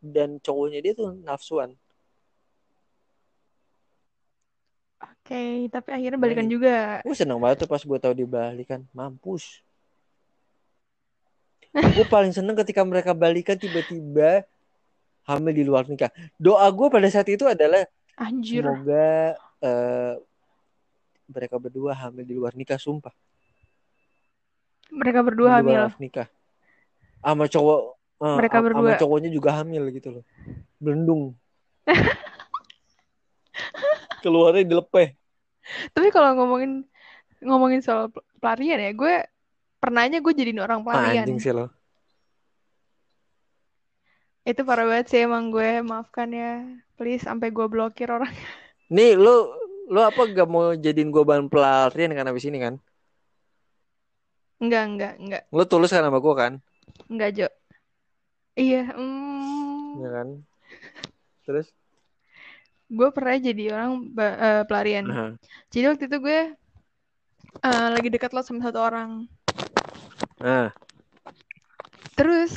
dan 0.00 0.40
cowoknya 0.40 0.80
dia 0.80 0.92
tuh 0.96 1.12
nafsuan 1.20 1.76
Oke, 5.30 5.70
tapi 5.70 5.94
akhirnya 5.94 6.18
balikan 6.18 6.42
Nah, 6.42 6.50
juga. 6.50 6.76
gue 7.06 7.14
seneng 7.14 7.38
banget 7.38 7.62
tuh 7.62 7.70
pas 7.70 7.78
gue 7.78 7.98
tahu 8.02 8.10
dibalikan 8.12 8.82
mampus 8.90 9.62
gue 11.70 12.02
paling 12.02 12.34
seneng 12.34 12.58
ketika 12.58 12.82
mereka 12.82 13.14
balikan 13.14 13.54
tiba-tiba 13.54 14.42
hamil 15.22 15.54
di 15.54 15.62
luar 15.62 15.86
nikah 15.86 16.10
doa 16.34 16.66
gue 16.66 16.90
pada 16.90 17.06
saat 17.06 17.30
itu 17.30 17.46
adalah 17.46 17.86
Anjir. 18.18 18.66
semoga 18.66 19.06
eh, 19.62 20.14
mereka 21.30 21.62
berdua 21.62 21.94
hamil 21.94 22.26
di 22.26 22.34
luar 22.34 22.58
nikah 22.58 22.74
sumpah 22.74 23.14
Mereka 24.90 25.22
berdua 25.22 25.46
di 25.46 25.54
hamil. 25.62 25.78
luar 25.78 25.94
nikah 26.02 26.26
sama 27.22 27.46
cowok 27.46 27.80
eh, 28.18 28.34
Mereka 28.34 28.56
am- 28.58 28.64
berdua. 28.66 28.82
sama 28.82 28.98
cowoknya 28.98 29.30
juga 29.30 29.50
hamil 29.62 29.82
gitu 29.94 30.08
loh 30.10 30.24
belendung 30.82 31.38
keluarnya 34.20 34.66
dilepeh 34.66 35.14
Tapi 35.94 36.08
kalau 36.14 36.34
ngomongin 36.38 36.84
ngomongin 37.44 37.80
soal 37.80 38.12
pel- 38.12 38.26
pelarian 38.40 38.80
ya, 38.80 38.90
gue 38.92 39.14
pernahnya 39.80 40.18
gue 40.20 40.32
jadiin 40.32 40.60
orang 40.60 40.84
pelarian. 40.84 41.24
anjing 41.24 41.40
sih 41.40 41.52
lo 41.56 41.72
Itu 44.44 44.64
parah 44.64 44.88
banget 44.88 45.06
sih 45.12 45.20
emang 45.28 45.52
gue, 45.52 45.84
maafkan 45.84 46.32
ya. 46.32 46.64
Please 46.96 47.22
sampai 47.24 47.52
gue 47.52 47.66
blokir 47.68 48.08
orang. 48.08 48.32
nih 48.94 49.14
lu 49.14 49.34
lu 49.90 50.00
apa 50.02 50.22
gak 50.30 50.48
mau 50.50 50.74
jadiin 50.74 51.10
gue 51.10 51.22
bahan 51.26 51.46
pelarian 51.50 52.14
kan 52.14 52.26
abis 52.30 52.46
ini 52.46 52.58
kan 52.62 52.74
Enggak, 54.60 54.84
enggak, 54.92 55.12
enggak. 55.16 55.42
lu 55.56 55.64
tulus 55.64 55.90
kan 55.90 56.04
sama 56.04 56.20
gue 56.20 56.34
kan 56.36 56.52
Enggak, 57.08 57.30
Jo. 57.38 57.48
Iya, 58.58 58.92
hmm. 58.92 60.04
ya 60.04 60.08
kan 60.14 60.28
terus 61.48 61.66
Gue 62.90 63.08
pernah 63.14 63.38
jadi 63.38 63.64
orang 63.70 64.10
eh, 64.18 64.62
pelarian. 64.66 65.06
nah, 65.06 65.32
Jadi 65.70 65.84
waktu 65.86 66.04
itu 66.10 66.16
gue 66.18 66.40
eh, 67.62 67.88
lagi 67.94 68.08
dekat 68.10 68.34
lo 68.34 68.42
sama 68.42 68.66
satu 68.66 68.82
orang. 68.82 69.30
nah 70.42 70.74
Terus 72.18 72.52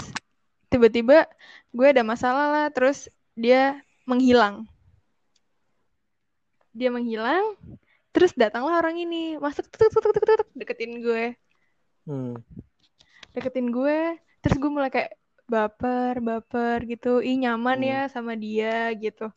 tiba-tiba 0.73 1.29
gue 1.69 1.87
ada 1.87 2.01
masalah 2.01 2.49
lah, 2.49 2.67
terus 2.73 3.07
dia 3.37 3.77
menghilang. 4.09 4.65
Dia 6.73 6.89
menghilang, 6.89 7.53
terus 8.09 8.33
datanglah 8.33 8.81
orang 8.81 8.97
ini, 8.97 9.37
masuk 9.37 9.69
tuk, 9.69 9.89
tuk, 9.93 10.01
tuk, 10.01 10.13
tuk, 10.17 10.25
tuk, 10.25 10.49
deketin 10.57 11.01
gue, 11.05 11.37
hmm. 12.09 12.33
deketin 13.37 13.69
gue, 13.69 14.17
terus 14.41 14.57
gue 14.57 14.71
mulai 14.73 14.89
kayak 14.89 15.13
baper, 15.47 16.23
baper 16.23 16.77
gitu, 16.87 17.19
ih 17.19 17.35
nyaman 17.37 17.79
Hmm. 17.79 17.89
ya 17.89 17.99
sama 18.09 18.33
dia 18.33 18.89
gitu. 18.95 19.29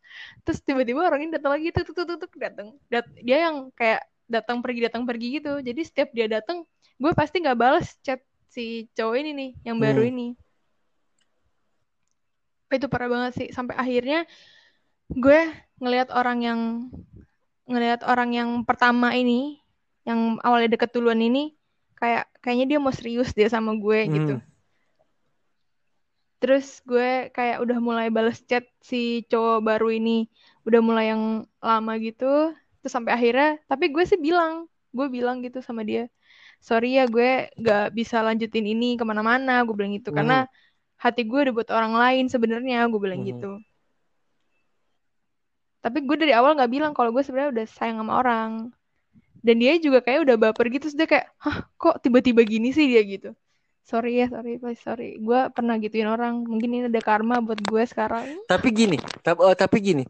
Terus 0.47 0.59
tiba-tiba 0.63 1.03
orang 1.05 1.27
ini 1.27 1.31
datang 1.37 1.59
lagi, 1.59 1.69
tuk, 1.75 1.93
tuk, 1.93 2.07
tuk, 2.07 2.19
tuk, 2.27 2.33
datang. 2.39 2.73
Dat- 2.89 3.11
dia 3.21 3.51
yang 3.51 3.69
kayak 3.75 4.07
datang 4.27 4.59
pergi 4.65 4.81
datang 4.87 5.03
pergi 5.07 5.43
gitu. 5.43 5.59
Jadi 5.61 5.81
setiap 5.83 6.11
dia 6.15 6.27
datang, 6.27 6.63
gue 6.97 7.13
pasti 7.15 7.43
nggak 7.43 7.59
balas 7.59 7.95
chat 8.03 8.23
si 8.51 8.89
cowok 8.97 9.17
ini 9.21 9.31
nih, 9.35 9.51
yang 9.69 9.77
baru 9.77 10.03
Hmm. 10.07 10.13
ini. 10.15 10.29
itu 12.67 12.91
parah 12.91 13.07
banget 13.07 13.33
sih 13.39 13.49
sampai 13.55 13.79
akhirnya 13.79 14.27
gue 15.07 15.41
ngelihat 15.79 16.11
orang 16.11 16.39
yang 16.43 16.61
ngelihat 17.71 18.03
orang 18.03 18.35
yang 18.35 18.51
pertama 18.67 19.15
ini 19.15 19.63
yang 20.03 20.39
awalnya 20.43 20.75
deket 20.75 20.91
duluan 20.91 21.23
ini 21.23 21.55
kayak 21.95 22.27
kayaknya 22.43 22.75
dia 22.75 22.79
mau 22.83 22.91
serius 22.91 23.31
dia 23.31 23.47
sama 23.47 23.71
gue 23.79 24.01
gitu 24.11 24.35
Hmm. 24.43 24.56
Terus 26.41 26.81
gue 26.89 27.33
kayak 27.37 27.57
udah 27.65 27.79
mulai 27.81 28.07
bales 28.17 28.39
chat 28.49 28.65
si 28.91 29.25
cowok 29.31 29.59
baru 29.69 29.89
ini. 29.99 30.29
Udah 30.67 30.81
mulai 30.85 31.05
yang 31.13 31.23
lama 31.63 31.93
gitu. 32.07 32.25
Terus 32.81 32.93
sampai 32.97 33.13
akhirnya 33.17 33.49
tapi 33.71 33.85
gue 33.95 34.05
sih 34.11 34.19
bilang 34.21 34.53
gue 34.97 35.07
bilang 35.17 35.37
gitu 35.45 35.59
sama 35.61 35.83
dia 35.85 36.09
sorry 36.69 36.97
ya 36.99 37.05
gue 37.15 37.53
gak 37.67 37.95
bisa 37.99 38.17
lanjutin 38.27 38.67
ini 38.67 38.87
ke 39.01 39.05
mana-mana. 39.11 39.63
Gue 39.67 39.75
bilang 39.79 39.93
gitu 39.99 40.11
Hmm. 40.13 40.19
karena 40.19 40.37
hati 41.03 41.23
gue 41.29 41.39
udah 41.49 41.55
buat 41.57 41.71
orang 41.73 41.95
lain 42.03 42.25
sebenarnya 42.35 42.89
gue 42.93 43.01
bilang 43.05 43.23
Mhm. 43.23 43.29
gitu. 43.31 43.51
Tapi 45.85 45.99
gue 46.03 46.17
dari 46.19 46.33
awal 46.35 46.59
nggak 46.59 46.73
bilang 46.75 46.93
kalau 46.97 47.11
gue 47.15 47.23
sebenarnya 47.25 47.51
udah 47.55 47.67
sayang 47.71 47.99
sama 48.03 48.13
orang. 48.21 48.51
Dan 49.47 49.57
dia 49.63 49.79
juga 49.79 50.03
kayak 50.03 50.27
udah 50.27 50.37
baper 50.43 50.67
gitu 50.75 50.91
terus 50.91 50.99
dia 50.99 51.09
kayak 51.09 51.27
hah 51.39 51.59
kok 51.79 52.03
tiba-tiba 52.05 52.43
gini 52.43 52.75
sih 52.75 52.87
dia? 52.91 53.03
gitu 53.07 53.31
sorry 53.91 54.11
ya 54.21 54.27
sorry 54.35 54.53
please 54.63 54.83
sorry. 54.87 55.17
Gue 55.27 55.41
pernah 55.57 55.75
gituin 55.83 56.09
orang. 56.15 56.35
Mungkin 56.51 56.71
ini 56.75 56.85
ada 56.91 57.03
karma 57.09 57.37
buat 57.47 57.61
gue 57.71 57.83
sekarang. 57.93 58.27
Tapi 58.51 58.69
gini, 58.71 58.97
tapi, 59.27 59.41
tapi 59.63 59.77
gini, 59.83 60.05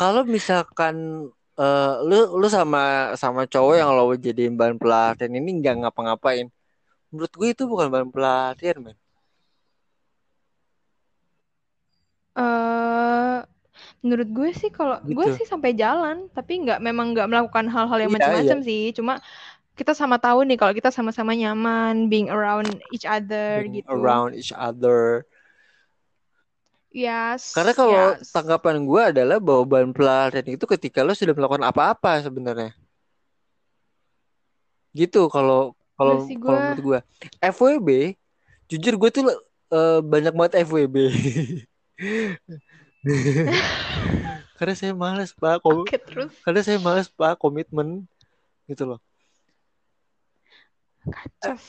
kalau 0.00 0.22
misalkan 0.24 0.94
eh, 1.60 1.92
lu 2.08 2.16
lu 2.40 2.46
sama 2.48 3.12
sama 3.22 3.40
cowok 3.52 3.74
yang 3.80 3.90
lo 3.96 4.04
jadiin 4.16 4.54
bahan 4.60 4.76
pelatihan 4.80 5.32
ini 5.38 5.50
nggak 5.60 5.74
ngapa-ngapain, 5.84 6.46
menurut 7.12 7.32
gue 7.40 7.48
itu 7.54 7.64
bukan 7.72 7.88
bahan 7.92 8.10
pelatihan, 8.14 8.78
men. 8.84 8.96
eh 12.32 13.38
menurut 14.02 14.28
gue 14.30 14.50
sih 14.54 14.70
kalau 14.70 14.96
gue 15.02 15.26
Gitu. 15.26 15.42
sih 15.42 15.46
sampai 15.48 15.74
jalan 15.74 16.26
tapi 16.36 16.52
nggak 16.62 16.78
memang 16.82 17.14
nggak 17.14 17.28
melakukan 17.30 17.66
hal-hal 17.70 17.98
yang 18.02 18.12
Iya, 18.12 18.16
macam-macam 18.18 18.58
sih. 18.62 18.82
Cuma 18.96 19.14
kita 19.82 19.92
sama 19.92 20.16
tahu 20.16 20.46
nih 20.46 20.54
kalau 20.54 20.70
kita 20.70 20.88
sama-sama 20.88 21.34
nyaman 21.34 22.06
being 22.06 22.30
around 22.30 22.70
each 22.88 23.02
other 23.02 23.66
Being 23.66 23.82
gitu 23.82 23.90
around 23.90 24.32
each 24.32 24.54
other. 24.54 25.26
yes 26.88 27.50
Karena 27.50 27.72
kalau 27.72 28.14
yes. 28.14 28.30
tanggapan 28.30 28.86
gue 28.86 29.02
adalah 29.02 29.42
bahwa 29.42 29.66
bahan 29.66 29.90
pelatihan 29.90 30.46
itu 30.46 30.64
ketika 30.70 31.02
lo 31.02 31.12
sudah 31.12 31.34
melakukan 31.34 31.66
apa-apa 31.66 32.22
sebenarnya. 32.22 32.70
Gitu 34.92 35.26
kalau 35.26 35.74
kalau 35.96 36.22
Enggak 36.22 36.28
sih, 36.30 36.36
kalau 36.38 36.46
gua- 36.46 36.64
menurut 36.68 36.82
gue. 36.84 36.98
FWB, 37.40 37.88
jujur 38.68 38.94
gue 38.96 39.10
tuh 39.10 39.22
eh, 39.72 40.00
banyak 40.00 40.32
banget 40.32 40.52
FWB. 40.62 40.96
Karena 44.52 44.74
saya 44.78 44.92
males 44.94 45.34
pak, 45.34 45.58
Kom- 45.58 45.82
Oke, 45.82 45.98
terus 45.98 46.30
karena 46.46 46.60
saya 46.62 46.78
males 46.78 47.10
pak 47.10 47.34
komitmen 47.34 48.06
gitu 48.70 48.86
loh. 48.86 49.00
Kacos. 51.02 51.64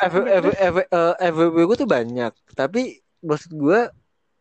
F, 0.00 0.14
Ya, 0.24 0.40
F, 0.40 0.44
terus? 0.48 0.56
F, 0.56 0.76
eh, 0.88 1.14
FWB 1.28 1.56
gue 1.68 1.76
tuh 1.76 1.90
banyak, 1.90 2.32
tapi 2.56 3.04
maksud 3.20 3.52
gue 3.52 3.92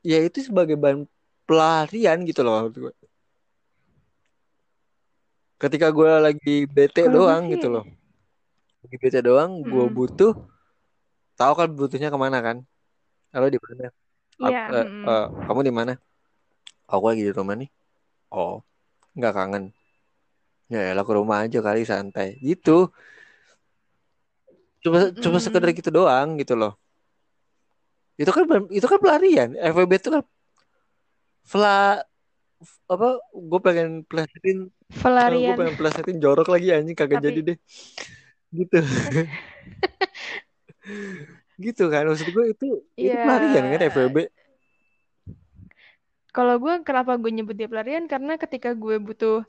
ya 0.06 0.20
itu 0.24 0.40
sebagai 0.46 0.80
bahan 0.80 1.04
pelarian 1.44 2.24
gitu 2.24 2.46
loh 2.48 2.64
maksud 2.64 2.76
gue. 2.88 2.94
Ketika 5.58 5.90
gue 5.90 6.12
lagi 6.22 6.56
bete 6.70 7.10
gue 7.10 7.12
doang 7.12 7.50
gitu 7.50 7.68
loh, 7.68 7.84
lagi 8.86 8.96
bete 9.02 9.20
doang, 9.26 9.66
gue 9.66 9.86
Mm. 9.90 9.94
butuh, 9.98 10.34
tahu 11.34 11.54
kan 11.58 11.68
butuhnya 11.74 12.14
ke 12.14 12.18
mana 12.22 12.40
kan? 12.40 12.58
Kalau 13.34 13.48
di 13.50 13.60
mana? 13.60 13.90
Iya, 14.38 14.62
eh, 14.70 14.86
mm. 14.86 15.06
eh, 15.10 15.26
kamu 15.50 15.62
di 15.66 15.74
mana? 15.74 15.94
Aku 16.88 17.04
lagi 17.10 17.26
di 17.26 17.34
rumah 17.34 17.58
nih. 17.58 17.70
Oh, 18.32 18.62
nggak 19.18 19.34
kangen. 19.34 19.64
Ya 20.70 20.94
lah 20.94 21.04
ke 21.04 21.14
rumah 21.16 21.44
aja 21.48 21.60
kali 21.64 21.84
santai. 21.84 22.38
Gitu. 22.40 22.92
Cuma 24.88 25.00
cuma 25.12 25.38
sekedar 25.38 25.68
gitu 25.72 25.92
doang 25.92 26.40
gitu 26.40 26.56
loh. 26.56 26.80
Itu 28.16 28.32
kan 28.32 28.48
itu 28.72 28.84
kan 28.84 28.98
pelarian. 28.98 29.50
FWB 29.54 29.92
itu 29.94 30.10
kan 30.10 30.24
fla 31.44 32.02
apa 32.88 33.08
gue 33.30 33.60
pengen 33.62 34.02
plesetin 34.02 34.66
gue 34.66 34.98
Pelarian. 34.98 35.54
pengen 35.54 35.76
plesetin 35.76 36.18
jorok 36.18 36.50
lagi 36.50 36.74
anjing 36.74 36.98
kagak 36.98 37.22
Tapi- 37.22 37.28
jadi 37.30 37.40
deh 37.54 37.58
gitu 38.50 38.80
gitu 41.60 41.84
kan 41.88 42.06
maksud 42.06 42.28
gue 42.28 42.46
itu 42.50 42.68
itu 42.96 43.14
Iya. 43.14 43.22
pelarian 43.22 43.66
kan 43.70 43.82
FWB 43.88 44.18
Kalau 46.30 46.58
gue 46.58 46.74
kenapa 46.82 47.14
gue 47.14 47.30
nyebut 47.30 47.54
dia 47.54 47.66
pelarian 47.66 48.06
karena 48.06 48.38
ketika 48.38 48.74
gue 48.74 48.98
butuh 48.98 49.42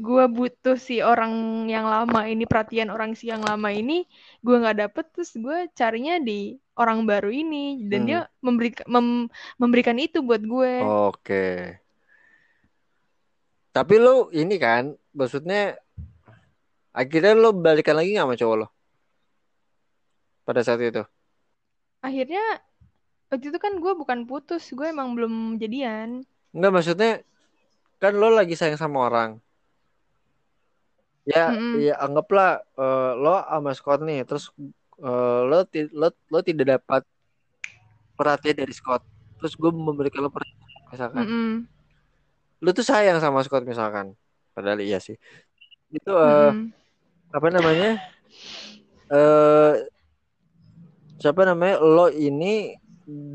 gue 0.00 0.24
butuh 0.32 0.80
si 0.80 1.04
orang 1.04 1.64
yang 1.68 1.84
lama 1.84 2.24
ini 2.24 2.48
perhatian 2.48 2.88
orang 2.88 3.12
si 3.12 3.28
yang 3.28 3.44
lama 3.44 3.68
ini 3.68 4.08
gue 4.40 4.56
nggak 4.56 4.88
dapet 4.88 5.04
terus 5.12 5.36
gue 5.36 5.68
carinya 5.76 6.16
di 6.16 6.56
orang 6.74 7.04
baru 7.04 7.28
ini. 7.28 7.84
Dan 7.84 8.00
Hmm. 8.02 8.08
dia 8.08 8.20
memberi 8.40 8.72
mem- 8.88 9.28
memberikan 9.60 10.00
itu 10.00 10.24
buat 10.24 10.40
gue. 10.40 10.72
Oke. 10.80 11.76
Tapi 13.70 13.94
lo 14.00 14.32
ini 14.32 14.56
kan 14.56 14.96
maksudnya 15.12 15.76
akhirnya 16.90 17.36
lo 17.36 17.52
balikan 17.52 17.94
lagi 17.94 18.16
nggak 18.16 18.26
sama 18.26 18.40
cowok 18.40 18.56
lo 18.56 18.68
pada 20.42 20.64
saat 20.64 20.80
itu? 20.82 21.04
Akhirnya 22.00 22.42
waktu 23.30 23.52
itu 23.52 23.58
kan 23.60 23.76
gue 23.78 23.92
bukan 23.94 24.24
putus 24.24 24.72
gue 24.72 24.88
emang 24.88 25.12
belum 25.14 25.60
jadian. 25.60 26.24
Enggak 26.50 26.72
maksudnya 26.74 27.12
kan 28.00 28.16
lo 28.16 28.32
lagi 28.32 28.56
sayang 28.56 28.80
sama 28.80 29.06
orang 29.06 29.30
ya 31.28 31.52
Mm-mm. 31.52 31.76
ya 31.86 31.92
anggaplah 32.04 32.48
eh, 32.80 33.10
lo 33.22 33.30
sama 33.44 33.70
Scott 33.76 34.00
nih 34.08 34.24
terus 34.28 34.44
eh, 35.04 35.40
lo 35.50 35.56
ti- 35.68 35.92
lo 36.00 36.06
lo 36.32 36.38
tidak 36.44 36.66
dapat 36.80 37.02
perhatian 38.18 38.56
dari 38.60 38.72
Scott. 38.76 39.02
Terus 39.40 39.54
gue 39.56 39.70
memberikan 39.72 40.20
lo 40.24 40.30
perhatian 40.32 40.60
misalkan. 40.92 41.26
Mm-mm. 41.26 41.66
lo 42.64 42.70
tuh 42.76 42.84
sayang 42.90 43.18
sama 43.24 43.40
Scott 43.46 43.64
misalkan. 43.64 44.06
Padahal 44.54 44.80
iya 44.84 44.98
sih. 45.06 45.16
Itu 45.96 46.10
eh, 46.12 46.50
Mm-mm. 46.50 46.72
apa 47.36 47.48
namanya? 47.56 47.86
Eh 49.10 49.90
siapa 51.20 51.42
namanya? 51.48 51.76
Lo 51.94 52.06
ini 52.10 52.74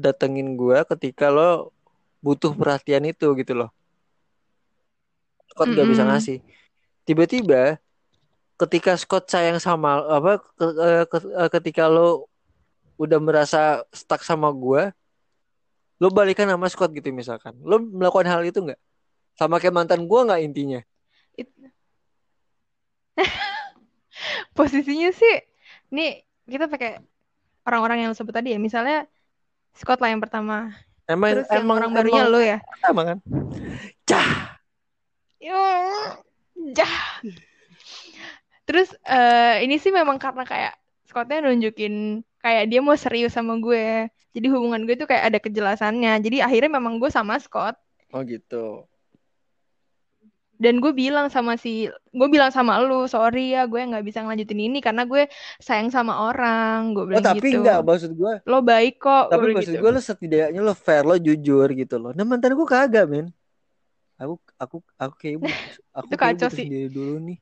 datengin 0.04 0.48
gue 0.60 0.78
ketika 0.92 1.26
lo 1.36 1.72
butuh 2.26 2.52
perhatian 2.60 3.04
itu 3.12 3.26
gitu 3.40 3.54
loh. 3.60 3.70
Scott 5.52 5.70
gak 5.78 5.88
bisa 5.92 6.04
ngasih 6.10 6.38
tiba-tiba 7.06 7.78
ketika 8.56 8.98
Scott 8.98 9.30
sayang 9.30 9.62
sama 9.62 10.02
apa 10.02 10.42
ke- 10.42 10.76
eh, 10.82 11.04
ke- 11.06 11.32
eh, 11.32 11.50
ketika 11.54 11.86
lo 11.86 12.26
udah 12.98 13.20
merasa 13.20 13.84
stuck 13.92 14.24
sama 14.24 14.48
gue 14.52 14.90
lo 15.96 16.08
balikan 16.12 16.48
sama 16.50 16.68
Scott 16.68 16.92
gitu 16.92 17.08
misalkan. 17.16 17.56
Lo 17.64 17.80
melakukan 17.80 18.28
hal 18.28 18.44
itu 18.44 18.60
nggak? 18.60 18.80
Sama 19.40 19.60
kayak 19.64 19.76
mantan 19.76 20.04
gue 20.04 20.20
nggak 20.28 20.42
intinya? 20.44 20.82
It- 21.40 21.56
posisinya 24.58 25.12
sih 25.16 25.36
nih 25.92 26.24
kita 26.48 26.68
pakai 26.68 27.00
orang-orang 27.64 28.04
yang 28.04 28.10
lo 28.12 28.18
sebut 28.18 28.36
tadi 28.36 28.52
ya. 28.56 28.60
Misalnya 28.60 29.08
Scott 29.76 30.00
lah 30.04 30.12
yang 30.12 30.24
pertama. 30.24 30.72
Emang 31.06 31.38
terus 31.38 31.48
yang 31.54 31.64
emang 31.64 31.78
orang 31.86 31.92
barunya 31.94 32.24
emang 32.26 32.34
lo 32.34 32.40
ya? 32.42 32.58
sama 32.82 33.02
kan? 33.06 33.18
Cah 34.10 34.56
jah. 36.74 37.22
Terus 38.66 38.90
eh, 39.06 39.62
ini 39.62 39.78
sih 39.78 39.94
memang 39.94 40.18
karena 40.18 40.42
kayak 40.42 40.74
Scottnya 41.06 41.46
nunjukin 41.46 42.26
kayak 42.42 42.66
dia 42.70 42.82
mau 42.82 42.98
serius 42.98 43.38
sama 43.38 43.62
gue. 43.62 44.10
Jadi 44.36 44.48
hubungan 44.52 44.84
gue 44.84 45.00
tuh 45.00 45.08
kayak 45.08 45.32
ada 45.32 45.40
kejelasannya. 45.40 46.20
Jadi 46.20 46.44
akhirnya 46.44 46.82
memang 46.82 46.98
gue 46.98 47.08
sama 47.14 47.38
Scott. 47.40 47.78
Oh 48.12 48.26
gitu. 48.26 48.84
Dan 50.56 50.80
gue 50.80 50.96
bilang 50.96 51.28
sama 51.28 51.60
si 51.60 51.92
gue 51.92 52.28
bilang 52.32 52.48
sama 52.48 52.80
lu 52.80 53.12
sorry 53.12 53.52
ya 53.52 53.68
gue 53.68 53.76
nggak 53.76 54.08
bisa 54.08 54.24
ngelanjutin 54.24 54.72
ini 54.72 54.80
karena 54.80 55.04
gue 55.04 55.28
sayang 55.60 55.92
sama 55.92 56.32
orang. 56.32 56.96
Gue 56.96 57.04
oh 57.04 57.08
bilang 57.12 57.24
tapi 57.24 57.48
gitu. 57.54 57.64
nggak 57.64 57.80
maksud 57.84 58.12
gue. 58.16 58.34
Lo 58.48 58.60
baik 58.64 59.00
kok 59.00 59.30
gue 59.30 59.34
tapi 59.36 59.44
bilang 59.46 59.58
maksud 59.62 59.74
gitu. 59.76 59.84
gue 59.84 59.92
lo 59.92 60.02
setidaknya 60.02 60.62
lo 60.64 60.74
fair 60.74 61.04
lo 61.04 61.16
jujur 61.20 61.68
gitu 61.76 61.96
loh. 62.00 62.12
Nah 62.16 62.24
mantan 62.24 62.56
gue 62.56 62.68
kagak 62.68 63.06
men 63.08 63.30
aku 64.16 64.34
aku 64.56 64.78
aku 64.96 65.14
kayak 65.20 65.38
bu- 65.44 65.60
aku 65.92 66.06
Itu 66.08 66.18
kacau 66.18 66.50
sih. 66.52 66.66
sendiri 66.68 66.88
dulu 66.88 67.20
nih. 67.20 67.40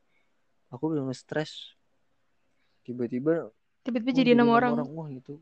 Aku 0.73 0.89
belum 0.89 1.09
stres 1.13 1.77
tiba-tiba 2.83 3.53
tiba-tiba 3.85 4.11
jadi 4.11 4.31
enam 4.35 4.49
orang. 4.51 4.73
wah 4.91 5.07
gitu. 5.07 5.39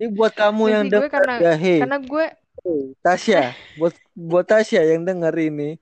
Ini 0.00 0.08
buat 0.16 0.32
kamu 0.32 0.62
Nggak 0.64 0.72
yang 0.72 0.84
dengar 0.88 1.10
karena- 1.12 1.38
ya 1.44 1.52
hei 1.56 1.80
karena 1.84 1.98
gue 2.00 2.26
Hey, 2.60 2.92
Tasya, 3.00 3.56
buat 3.72 3.96
buat 4.12 4.44
Tasya 4.44 4.84
yang 4.92 5.00
denger 5.08 5.32
ini, 5.48 5.80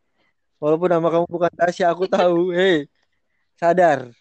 walaupun 0.62 0.86
nama 0.86 1.10
kamu 1.10 1.26
bukan 1.26 1.50
Tasya, 1.50 1.90
aku 1.90 2.06
tahu. 2.06 2.50
Hei, 2.58 2.86
sadar, 3.58 4.14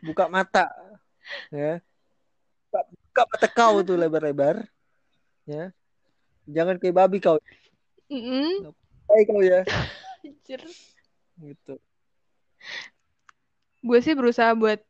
buka 0.00 0.24
mata, 0.24 0.72
ya, 1.52 1.84
buka, 2.72 2.80
buka 2.88 3.22
mata 3.28 3.46
kau 3.52 3.84
tuh 3.84 3.92
lebar-lebar, 4.00 4.64
ya, 5.44 5.68
jangan 6.46 6.78
kayak 6.78 6.96
babi 6.96 7.18
kau, 7.18 7.36
Mm-mm. 8.10 8.70
baik 9.10 9.26
kau 9.30 9.42
ya, 9.42 9.62
Anjir. 10.26 10.62
gitu. 11.42 11.74
gue 13.86 13.98
sih 14.02 14.14
berusaha 14.18 14.50
buat 14.58 14.82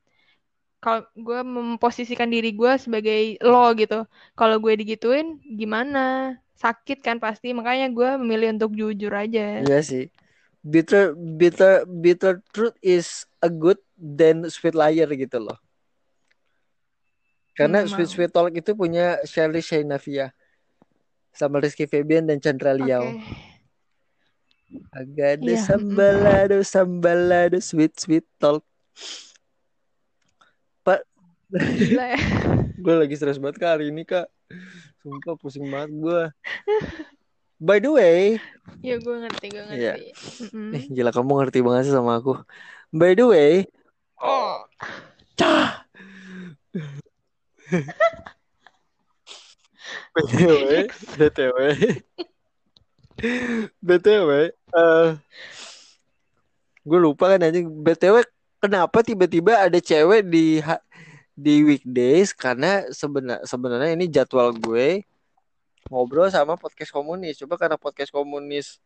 kalau 0.81 1.05
gue 1.17 1.41
memposisikan 1.45 2.31
diri 2.33 2.53
gue 2.57 2.73
sebagai 2.81 3.37
lo 3.45 3.73
gitu 3.77 4.09
kalau 4.33 4.57
gue 4.57 4.73
digituin 4.79 5.37
gimana 5.45 6.37
sakit 6.57 7.05
kan 7.05 7.21
pasti 7.21 7.53
makanya 7.53 7.93
gue 7.93 8.17
memilih 8.17 8.57
untuk 8.57 8.73
jujur 8.73 9.13
aja 9.13 9.61
Iya 9.61 9.81
sih. 9.85 10.05
Bitter, 10.67 11.15
bitter, 11.15 11.87
bitter 11.87 12.43
truth 12.51 12.75
is 12.83 13.23
a 13.39 13.47
good 13.47 13.79
than 13.95 14.51
sweet 14.51 14.75
liar 14.75 15.07
gitu 15.15 15.39
loh. 15.39 15.55
Karena 17.55 17.87
sweet 17.87 18.11
sweet 18.11 18.31
talk 18.35 18.51
itu 18.53 18.75
punya 18.75 19.21
Shirley 19.25 19.63
Shainavia 19.63 20.35
sama 21.37 21.61
Rizky 21.61 21.85
Febian 21.85 22.25
dan 22.25 22.41
Chandra 22.41 22.73
Liao. 22.73 23.13
Agado 24.91 25.47
Iya, 25.47 25.61
sambalado 25.63 26.57
sambalado 26.65 27.61
sweet 27.61 27.95
sweet 28.01 28.27
talk. 28.41 28.65
gila 31.47 32.11
ya 32.11 32.19
Gue 32.83 32.95
lagi 32.99 33.15
stres 33.15 33.39
banget 33.39 33.63
kak 33.63 33.79
hari 33.79 33.95
ini 33.95 34.03
kak. 34.03 34.27
Sumpah 35.01 35.39
pusing 35.39 35.71
banget 35.71 35.95
gue. 35.95 36.23
By 37.57 37.81
the 37.81 37.89
way, 37.89 38.37
ya 38.85 39.01
gue 39.01 39.17
ngerti 39.17 39.47
gue 39.49 39.65
ngerti 39.65 39.81
Iya. 39.81 39.95
Mm-mm. 40.45 40.77
eh, 40.77 40.85
gila 40.93 41.09
kamu 41.15 41.33
ngerti 41.41 41.65
banget 41.65 41.89
sih 41.89 41.95
sama 41.95 42.21
aku. 42.21 42.37
By 42.93 43.17
the 43.17 43.25
way, 43.25 43.53
oh 44.21 44.67
cah. 45.39 45.87
BTW, 50.17 50.89
BTW, 51.21 51.59
BTW, 53.85 54.31
eh 54.49 55.11
gue 56.81 56.99
lupa 56.99 57.37
kan 57.37 57.45
aja. 57.45 57.61
BTW, 57.61 58.25
kenapa 58.57 59.05
tiba-tiba 59.05 59.61
ada 59.61 59.77
cewek 59.77 60.25
di 60.25 60.65
di 61.37 61.55
weekdays? 61.61 62.33
Karena 62.33 62.89
sebenar 62.89 63.45
sebenarnya 63.45 63.93
ini 63.93 64.09
jadwal 64.09 64.57
gue 64.57 65.05
ngobrol 65.93 66.33
sama 66.33 66.57
podcast 66.57 66.97
komunis. 66.97 67.37
Coba 67.37 67.61
karena 67.61 67.77
podcast 67.77 68.09
komunis 68.09 68.81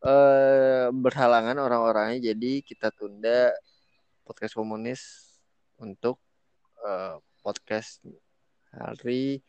eh 0.00 0.88
berhalangan 0.88 1.60
orang-orangnya, 1.60 2.32
jadi 2.32 2.64
kita 2.64 2.88
tunda 2.96 3.52
podcast 4.24 4.56
komunis 4.56 5.36
untuk 5.76 6.16
eh, 6.80 7.20
podcast 7.44 8.00
hari 8.72 9.44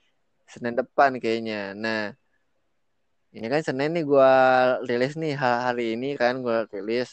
Senin 0.53 0.75
depan 0.77 1.11
kayaknya. 1.17 1.73
Nah, 1.73 2.01
ini 3.33 3.45
kan 3.49 3.61
Senin 3.65 3.89
nih 3.97 4.05
gua 4.05 4.29
rilis 4.85 5.13
nih 5.17 5.33
ha- 5.41 5.63
hari 5.67 5.97
ini 5.97 6.13
kan 6.21 6.33
gua 6.45 6.69
rilis. 6.69 7.09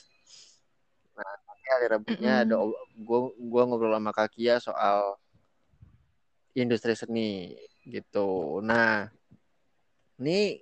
Nah, 1.16 1.24
hari 1.72 1.86
Rabunya 1.92 2.32
ada 2.44 2.54
Mm-mm. 2.60 2.64
ob- 2.68 2.82
gua 3.06 3.18
gua 3.50 3.62
ngobrol 3.64 3.96
sama 3.96 4.12
Kakia 4.12 4.60
soal 4.60 5.16
industri 6.52 6.92
seni 6.92 7.56
gitu. 7.88 8.60
Nah, 8.60 9.08
ini 10.20 10.60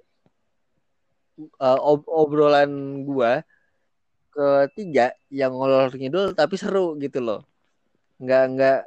eh, 1.39 1.79
ob- 1.83 2.11
obrolan 2.11 3.03
gua 3.03 3.43
ketiga 4.31 5.11
yang 5.35 5.51
ngolor 5.55 5.91
ngidul 5.91 6.31
tapi 6.39 6.55
seru 6.55 6.95
gitu 7.03 7.19
loh. 7.19 7.43
Nggak 8.23 8.43
nggak 8.55 8.79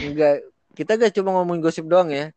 nggak 0.00 0.34
kita 0.74 0.92
gak 0.98 1.12
cuma 1.14 1.30
ngomongin 1.36 1.62
gosip 1.62 1.84
doang 1.86 2.08
ya. 2.10 2.32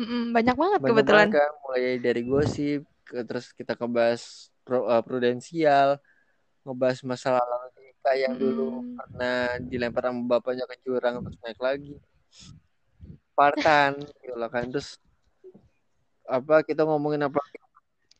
Mm-mm. 0.00 0.22
banyak 0.36 0.56
banget 0.62 0.80
Banyak 0.82 0.88
kebetulan 0.88 1.28
banget 1.28 1.30
kan 1.34 1.50
mulai 1.64 1.82
dari 2.06 2.20
gosip 2.30 2.80
ke, 3.06 3.16
terus 3.28 3.46
kita 3.58 3.72
ngebahas 3.78 4.22
pro- 4.64 4.88
eh, 4.92 5.02
prudensial, 5.06 5.88
ngebahas 6.64 7.00
masalah 7.12 7.44
lalu 7.52 7.80
Ika 7.92 8.12
yang 8.24 8.34
dulu 8.42 8.62
Mm-mm. 8.82 8.96
pernah 8.98 9.36
dilempar 9.70 10.02
sama 10.08 10.22
bapaknya 10.32 10.64
ke 10.70 10.76
jurang 10.86 11.14
terus 11.24 11.38
naik 11.44 11.60
lagi. 11.68 11.94
Spartan 13.32 13.92
gitu 14.22 14.34
loh 14.40 14.48
kan. 14.54 14.64
Terus 14.72 14.88
apa 16.36 16.54
kita 16.68 16.82
ngomongin 16.88 17.22
apa? 17.28 17.40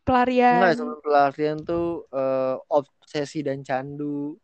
Pelarian 0.04 0.72
sebelum 0.76 0.98
pelarian 1.04 1.56
tuh 1.68 1.84
eh, 2.12 2.54
obsesi 2.78 3.38
dan 3.46 3.58
candu. 3.68 4.36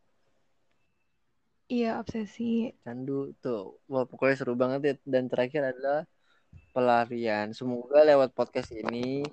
iya 1.74 1.90
obsesi 2.00 2.42
Candu 2.84 3.12
tuh. 3.42 3.62
Wah, 3.92 4.04
pokoknya 4.10 4.36
seru 4.40 4.54
banget 4.62 4.80
ya. 4.88 4.94
Dan 5.12 5.24
terakhir 5.30 5.62
adalah 5.70 5.98
pelarian. 6.76 7.52
Semoga 7.56 8.04
lewat 8.04 8.32
podcast 8.36 8.72
ini 8.72 9.24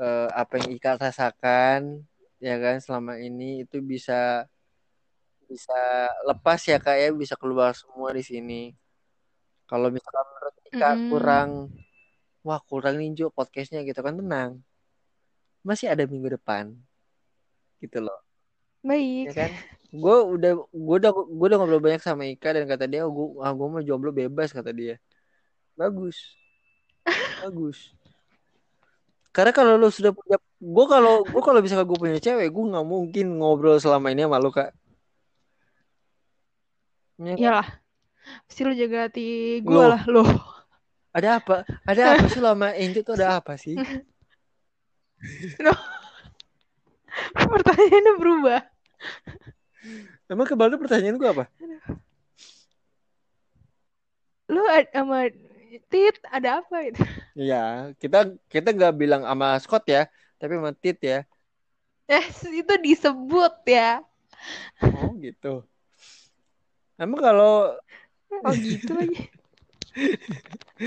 eh, 0.00 0.28
apa 0.32 0.60
yang 0.60 0.76
Ika 0.76 0.96
rasakan 1.00 2.04
ya 2.40 2.56
kan 2.56 2.80
selama 2.80 3.20
ini 3.20 3.68
itu 3.68 3.84
bisa 3.84 4.48
bisa 5.44 6.08
lepas 6.24 6.62
ya 6.62 6.78
Kak 6.78 6.96
ya, 6.96 7.08
bisa 7.10 7.34
keluar 7.34 7.74
semua 7.74 8.14
di 8.14 8.22
sini. 8.22 8.72
Kalau 9.66 9.90
misalkan 9.90 10.24
menurut 10.30 10.56
Ika 10.70 10.90
Mm-mm. 10.94 11.08
kurang 11.10 11.50
wah 12.40 12.60
kurang 12.64 12.96
ninjo 12.96 13.28
podcastnya 13.34 13.82
gitu 13.82 14.00
kan 14.00 14.16
tenang. 14.16 14.62
Masih 15.66 15.92
ada 15.92 16.06
minggu 16.06 16.38
depan. 16.38 16.72
Gitu 17.82 17.98
loh. 18.00 18.16
Ya 18.80 18.88
baik 18.88 19.26
kan? 19.36 19.50
Gue 19.90 20.16
udah 20.38 20.52
gue 20.70 20.96
udah 21.02 21.10
gue 21.12 21.46
udah 21.50 21.58
ngobrol 21.58 21.82
banyak 21.82 22.00
sama 22.00 22.24
Ika 22.30 22.54
dan 22.56 22.64
kata 22.70 22.86
dia, 22.86 23.02
oh, 23.04 23.12
gue 23.12 23.26
ah, 23.42 23.52
gue 23.52 23.66
mau 23.66 23.82
jomblo 23.82 24.14
bebas 24.14 24.54
kata 24.54 24.70
dia. 24.70 24.96
Bagus. 25.80 26.36
Bagus. 27.40 27.78
Karena 29.32 29.54
kalau 29.56 29.80
lu 29.80 29.88
sudah 29.88 30.12
punya, 30.12 30.36
gue 30.60 30.86
kalau 30.90 31.24
gue 31.24 31.40
kalau 31.40 31.60
bisa 31.64 31.80
gue 31.80 31.96
punya 31.96 32.20
cewek, 32.20 32.52
gue 32.52 32.64
nggak 32.68 32.84
mungkin 32.84 33.40
ngobrol 33.40 33.80
selama 33.80 34.12
ini 34.12 34.28
sama 34.28 34.36
lu 34.36 34.52
kak. 34.52 34.76
Ya 37.20 37.36
kan? 37.36 37.40
iyalah 37.40 37.68
pasti 38.48 38.60
lu 38.64 38.72
jaga 38.72 39.08
hati 39.08 39.60
gue 39.60 39.76
lah 39.76 40.00
lo 40.08 40.24
Ada 41.12 41.36
apa? 41.36 41.68
Ada 41.84 42.16
apa 42.16 42.26
sih 42.32 42.40
lama 42.40 42.72
Angel 42.72 43.04
tuh 43.04 43.12
ada 43.20 43.36
apa 43.36 43.60
sih? 43.60 43.76
pertanyaannya 47.52 48.12
berubah 48.16 48.64
Emang 50.30 50.48
kemarin 50.48 50.80
pertanyaan 50.80 51.20
gue 51.20 51.28
apa? 51.28 51.44
lu 54.50 54.62
ad- 54.66 54.90
sama 54.90 55.28
tit 55.90 56.16
ada 56.36 56.48
apa 56.62 56.76
gitu 56.86 57.02
Iya, 57.40 57.54
kita 58.02 58.16
kita 58.52 58.68
nggak 58.76 58.92
bilang 59.00 59.22
sama 59.28 59.46
Scott 59.62 59.82
ya, 59.94 59.98
tapi 60.38 60.52
sama 60.58 60.72
Tit 60.82 60.96
ya. 61.10 61.16
eh 62.16 62.26
itu 62.60 62.74
disebut 62.84 63.52
ya 63.76 63.88
Oh 64.82 65.14
gitu. 65.24 65.48
Emang 67.00 67.20
kalau 67.26 67.50
oh 68.46 68.54
gitu 68.56 68.90
lagi 68.96 69.30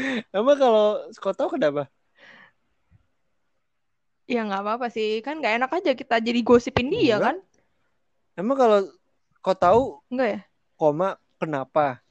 emang 0.36 0.56
kalau 0.62 0.84
Scott 1.16 1.36
tahu 1.40 1.50
kenapa? 1.60 1.82
ya 4.34 4.40
nggak 4.48 4.62
apa-apa 4.64 4.88
sih 4.96 5.10
kan 5.26 5.36
nggak 5.40 5.54
enak 5.60 5.72
aja 5.78 5.92
kita 6.00 6.16
jadi 6.28 6.40
gosipin 6.48 6.88
dia 6.94 7.16
Enggak. 7.16 7.24
kan 7.26 7.36
Emang 8.40 8.58
kalau 8.62 8.80
kau 9.44 9.56
tahu 9.64 9.82
enggak 10.12 10.28
ya 10.34 10.40
koma 10.80 11.10
kenapa? 11.42 12.03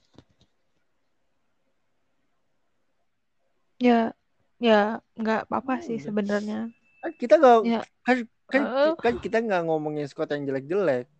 Ya 3.82 4.14
ya 4.62 5.02
nggak 5.18 5.50
apa-apa 5.50 5.82
sih 5.82 5.98
Udah. 5.98 6.04
sebenarnya 6.06 6.60
Kan 7.02 7.12
kita 7.18 7.34
nggak 7.34 7.56
Ya. 7.66 7.82
kan 8.06 8.16
kan, 8.46 8.62
Eh. 8.62 8.92
kan 8.94 9.14
kita 9.18 9.42
nggak 9.42 9.66
ngomongin 9.66 10.06
Scott 10.06 10.30
yang 10.30 10.46
jelek-jelek. 10.46 11.10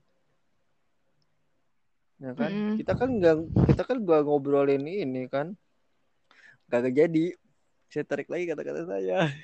Ya 2.22 2.30
kan? 2.38 2.50
Mm-mm. 2.54 2.74
Kita 2.78 2.92
kan 2.94 3.08
nggak 3.18 3.36
kita 3.66 3.82
kan 3.82 3.98
gua 4.06 4.22
ngobrolin 4.22 4.86
ini 4.86 5.26
kan. 5.26 5.58
Gak 6.70 6.86
jadi. 6.94 7.34
Saya 7.90 8.04
tarik 8.06 8.30
lagi 8.30 8.46
kata-kata 8.46 8.86
saya. 8.86 9.26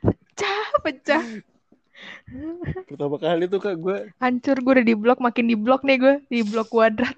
pecah 0.00 0.60
pecah 0.82 1.24
Pertama 2.88 3.20
kali 3.20 3.44
tuh 3.44 3.60
kak 3.60 3.76
gue 3.76 3.98
hancur 4.16 4.56
gue 4.56 4.72
udah 4.80 4.86
di 4.88 4.96
blok 4.96 5.20
makin 5.20 5.46
di 5.46 5.56
blok 5.58 5.84
nih 5.84 6.00
gue 6.00 6.14
di 6.32 6.40
blok 6.40 6.72
kuadrat 6.72 7.12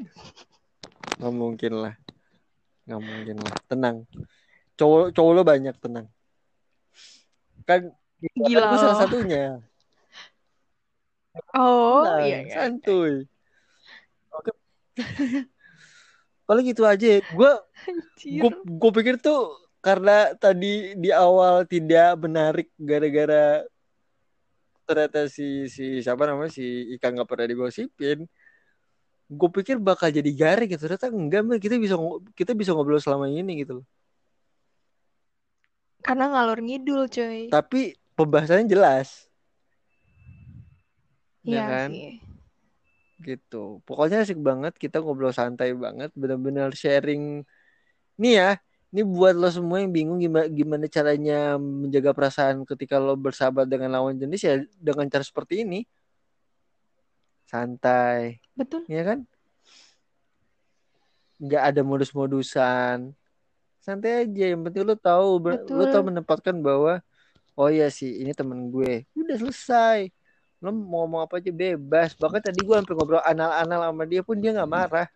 nggak 1.22 1.34
mungkin 1.38 1.72
lah. 1.78 1.94
Nggak 2.86 3.00
mungkin 3.00 3.36
lah. 3.42 3.56
Tenang. 3.68 3.96
Cowok 4.78 5.14
cowok 5.14 5.32
lo 5.36 5.42
banyak 5.42 5.76
tenang. 5.78 6.06
Kan 7.68 7.92
Gila 8.22 8.62
kan 8.62 8.70
gue 8.70 8.78
salah 8.78 8.98
satunya. 9.02 9.44
oh 11.58 12.06
Tenang, 12.06 12.20
iya 12.22 12.38
iya 12.46 12.54
santuy. 12.54 13.26
Oke. 14.30 14.52
Paling 16.46 16.64
gitu 16.70 16.82
aja. 16.86 17.18
Gue 17.18 17.52
gue 18.62 18.90
pikir 18.94 19.18
tuh 19.18 19.58
karena 19.82 20.30
tadi 20.38 20.94
di 20.94 21.10
awal 21.10 21.66
tidak 21.66 22.14
menarik 22.22 22.70
gara-gara 22.78 23.66
ternyata 24.86 25.26
si 25.26 25.66
si 25.66 25.98
siapa 25.98 26.22
namanya 26.22 26.54
si 26.54 26.94
Ika 26.94 27.10
nggak 27.10 27.26
pernah 27.26 27.46
digosipin 27.50 28.30
gue 29.32 29.50
pikir 29.62 29.80
bakal 29.80 30.12
jadi 30.12 30.28
garing 30.28 30.68
gitu. 30.68 30.84
Ternyata 30.84 31.08
enggak 31.08 31.42
Mel. 31.42 31.58
kita 31.58 31.80
bisa 31.80 31.96
kita 32.36 32.52
bisa 32.52 32.76
ngobrol 32.76 33.00
selama 33.00 33.26
ini 33.32 33.64
gitu 33.64 33.80
loh. 33.80 33.86
Karena 36.04 36.28
ngalor 36.28 36.60
ngidul 36.60 37.08
cuy. 37.08 37.48
Tapi 37.48 37.96
pembahasannya 38.18 38.68
jelas. 38.68 39.30
Iya 41.42 41.56
ya 41.56 41.62
kan? 41.66 41.88
sih. 41.90 42.12
Gitu. 43.22 43.80
Pokoknya 43.86 44.26
asik 44.26 44.38
banget. 44.42 44.74
Kita 44.76 45.00
ngobrol 45.00 45.32
santai 45.32 45.72
banget. 45.72 46.10
Benar-benar 46.12 46.74
sharing. 46.74 47.46
Nih 48.18 48.34
ya 48.36 48.50
ini 48.92 49.02
buat 49.08 49.32
lo 49.32 49.48
semua 49.48 49.80
yang 49.80 49.88
bingung 49.88 50.20
gimana 50.20 50.46
gimana 50.52 50.84
caranya 50.84 51.56
menjaga 51.56 52.12
perasaan 52.12 52.68
ketika 52.68 53.00
lo 53.00 53.16
bersahabat 53.16 53.64
dengan 53.64 53.88
lawan 53.88 54.20
jenis 54.20 54.44
ya 54.44 54.60
dengan 54.76 55.08
cara 55.08 55.24
seperti 55.24 55.64
ini 55.64 55.88
santai. 57.52 58.40
Betul. 58.56 58.88
Ya 58.88 59.04
kan? 59.04 59.28
Nggak 61.36 61.62
ada 61.68 61.80
modus-modusan. 61.84 63.12
Santai 63.84 64.24
aja 64.24 64.56
yang 64.56 64.64
penting 64.64 64.88
lo 64.88 64.96
tahu 64.96 65.42
Betul. 65.42 65.84
tahu 65.92 66.02
menempatkan 66.08 66.56
bahwa 66.64 67.04
oh 67.52 67.68
ya 67.68 67.92
sih 67.92 68.24
ini 68.24 68.32
temen 68.32 68.72
gue. 68.72 69.04
Udah 69.12 69.36
selesai. 69.36 70.08
Lo 70.64 70.72
mau 70.72 71.04
ngomong 71.04 71.28
apa 71.28 71.44
aja 71.44 71.52
bebas. 71.52 72.16
Bahkan 72.16 72.40
tadi 72.40 72.64
gue 72.64 72.72
sampai 72.72 72.94
ngobrol 72.96 73.20
anal-anal 73.20 73.92
sama 73.92 74.04
dia 74.08 74.24
pun 74.24 74.40
dia 74.40 74.56
nggak 74.56 74.70
marah. 74.70 75.08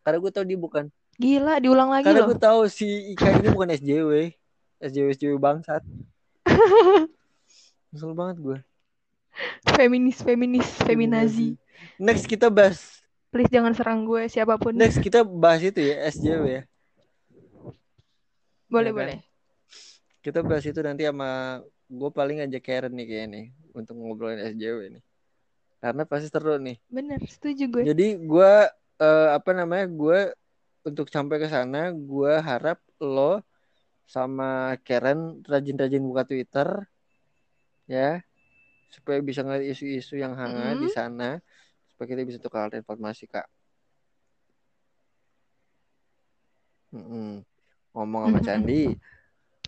Karena 0.00 0.18
gue 0.24 0.32
tahu 0.32 0.44
dia 0.48 0.56
bukan. 0.56 0.88
Gila 1.20 1.60
diulang 1.60 1.92
lagi 1.92 2.08
karena 2.08 2.24
loh. 2.24 2.32
gue 2.32 2.38
tahu 2.40 2.60
si 2.72 3.12
Ika 3.12 3.36
ini 3.44 3.52
bukan 3.52 3.68
SJW 3.76 4.32
SJW 4.80 5.06
SJW 5.12 5.36
bangsat. 5.36 5.84
Kesel 7.92 8.16
banget 8.16 8.40
gue 8.40 8.58
feminis 9.76 10.18
feminis 10.20 10.68
feminazi. 10.84 11.56
Next 11.98 12.28
kita 12.28 12.52
bahas. 12.52 13.02
Please 13.32 13.48
jangan 13.48 13.72
serang 13.72 14.04
gue 14.04 14.28
siapa 14.28 14.60
pun. 14.60 14.76
Next 14.76 15.00
kita 15.00 15.24
bahas 15.24 15.64
itu 15.64 15.80
ya 15.80 16.04
SJW 16.12 16.44
ya. 16.44 16.62
Boleh 18.68 18.92
ya 18.92 18.96
kan? 18.96 19.00
boleh. 19.00 19.18
Kita 20.22 20.40
bahas 20.44 20.64
itu 20.68 20.80
nanti 20.84 21.02
sama 21.08 21.60
gue 21.92 22.10
paling 22.12 22.40
ngajak 22.40 22.62
Karen 22.62 22.92
nih 22.92 23.06
kayaknya 23.08 23.28
nih 23.32 23.46
untuk 23.72 23.94
ngobrolin 23.96 24.40
SJW 24.52 24.78
nih. 24.98 25.02
Karena 25.82 26.02
pasti 26.06 26.28
seru 26.30 26.60
nih. 26.60 26.76
Bener 26.92 27.20
setuju 27.26 27.64
gue. 27.72 27.82
Jadi 27.88 28.06
gue 28.20 28.52
eh, 29.00 29.28
apa 29.32 29.50
namanya 29.56 29.86
gue 29.90 30.20
untuk 30.82 31.08
sampai 31.08 31.38
ke 31.38 31.48
sana 31.48 31.90
gue 31.94 32.32
harap 32.42 32.78
lo 33.02 33.42
sama 34.06 34.76
Karen 34.84 35.40
rajin-rajin 35.46 36.04
buka 36.04 36.26
Twitter 36.26 36.68
ya 37.86 38.20
supaya 38.92 39.18
bisa 39.24 39.40
ngeliat 39.42 39.64
isu-isu 39.72 40.14
yang 40.20 40.36
hangat 40.36 40.76
di 40.76 40.86
Mm-mm. 40.86 40.96
sana 40.96 41.40
supaya 41.90 42.06
kita 42.12 42.22
bisa 42.28 42.38
tukar 42.44 42.68
informasi 42.76 43.24
kak 43.32 43.46
Mm-mm. 46.92 47.40
ngomong 47.96 48.22
sama 48.28 48.40
Candi 48.44 48.92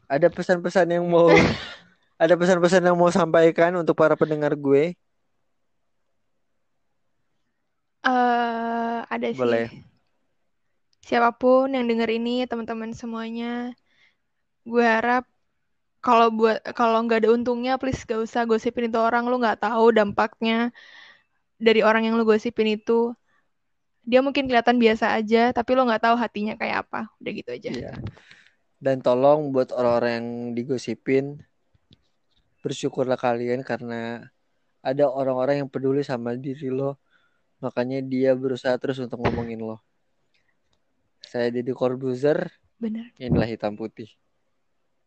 ada 0.08 0.28
pesan-pesan 0.28 0.88
yang 1.00 1.04
mau 1.08 1.28
ada 2.22 2.34
pesan-pesan 2.36 2.84
yang 2.84 2.96
mau 3.00 3.08
sampaikan 3.08 3.72
untuk 3.80 3.96
para 3.96 4.14
pendengar 4.14 4.52
gue 4.54 4.92
eh 8.04 8.98
ada 9.14 9.28
Boleh. 9.32 9.66
sih 9.66 9.84
siapa 11.04 11.30
pun 11.40 11.66
yang 11.76 11.84
denger 11.90 12.08
ini 12.18 12.48
teman-teman 12.50 12.90
semuanya 12.96 13.76
gue 14.64 14.84
harap 14.84 15.24
kalau 16.04 16.28
buat 16.28 16.60
kalau 16.76 17.00
nggak 17.00 17.24
ada 17.24 17.30
untungnya 17.32 17.80
please 17.80 18.04
gak 18.04 18.20
usah 18.20 18.44
gosipin 18.44 18.92
itu 18.92 19.00
orang 19.00 19.24
lu 19.24 19.40
nggak 19.40 19.64
tahu 19.64 19.88
dampaknya 19.96 20.68
dari 21.56 21.80
orang 21.80 22.04
yang 22.04 22.20
lu 22.20 22.28
gosipin 22.28 22.76
itu 22.76 23.16
dia 24.04 24.20
mungkin 24.20 24.44
kelihatan 24.44 24.76
biasa 24.76 25.16
aja 25.16 25.48
tapi 25.56 25.72
lo 25.72 25.88
nggak 25.88 26.04
tahu 26.04 26.16
hatinya 26.20 26.60
kayak 26.60 26.84
apa 26.84 27.08
udah 27.24 27.32
gitu 27.32 27.50
aja 27.56 27.70
Iya. 27.72 27.92
Dan 28.84 29.00
tolong 29.00 29.48
buat 29.48 29.72
orang-orang 29.72 30.12
yang 30.20 30.28
digosipin, 30.52 31.40
bersyukurlah 32.60 33.16
kalian 33.16 33.64
karena 33.64 34.28
ada 34.84 35.08
orang-orang 35.08 35.64
yang 35.64 35.70
peduli 35.72 36.04
sama 36.04 36.36
diri 36.36 36.68
lo. 36.68 37.00
Makanya 37.64 38.04
dia 38.04 38.36
berusaha 38.36 38.76
terus 38.76 39.00
untuk 39.00 39.24
ngomongin 39.24 39.64
lo. 39.64 39.80
Saya 41.24 41.48
Deddy 41.48 41.72
Corbuzier, 41.72 42.52
Bener. 42.76 43.08
inilah 43.16 43.48
hitam 43.48 43.72
putih. 43.72 44.12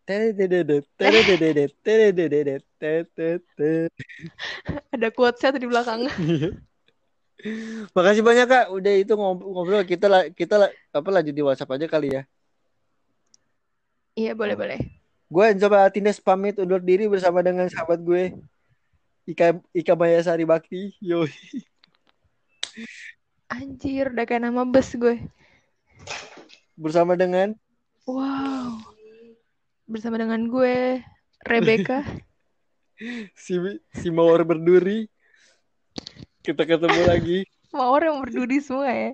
Ada 4.95 5.11
quotes-nya 5.11 5.51
tuh 5.51 5.59
di 5.59 5.67
belakang. 5.67 6.07
Makasih 7.95 8.23
banyak 8.23 8.47
kak, 8.47 8.71
udah 8.71 8.93
itu 8.97 9.13
ngob- 9.13 9.43
ngobrol 9.43 9.83
kita 9.83 10.07
lah 10.07 10.31
kita 10.31 10.55
lah 10.57 10.69
apa 10.95 11.09
lanjut 11.11 11.35
di 11.35 11.43
WhatsApp 11.43 11.75
aja 11.75 11.87
kali 11.91 12.15
ya. 12.15 12.23
Iya, 14.17 14.33
boleh-boleh. 14.33 14.79
Gue 15.27 15.51
Enzo 15.51 15.67
Tines 15.91 16.23
pamit 16.23 16.55
undur 16.57 16.79
diri 16.79 17.11
bersama 17.11 17.43
dengan 17.43 17.67
sahabat 17.67 17.99
gue 17.99 18.31
Ika 19.27 19.59
Ika 19.75 19.93
Mayasari 19.93 20.47
Bakti. 20.47 20.95
Yo. 21.03 21.27
Anjir, 23.51 24.15
udah 24.15 24.23
kayak 24.23 24.47
nama 24.47 24.63
bus 24.63 24.95
gue. 24.95 25.19
Bersama 26.79 27.19
dengan 27.19 27.51
Wow 28.07 28.96
Bersama 29.86 30.16
dengan 30.16 30.46
gue, 30.46 31.02
Rebecca. 31.42 32.02
si 33.34 33.58
si 33.92 34.08
Mawar 34.08 34.46
berduri. 34.46 35.10
Kita 36.42 36.62
ketemu 36.66 37.00
lagi. 37.06 37.38
Mawar 37.74 38.08
yang 38.08 38.18
berduri 38.22 38.58
semua 38.62 38.90
ya. 38.90 39.10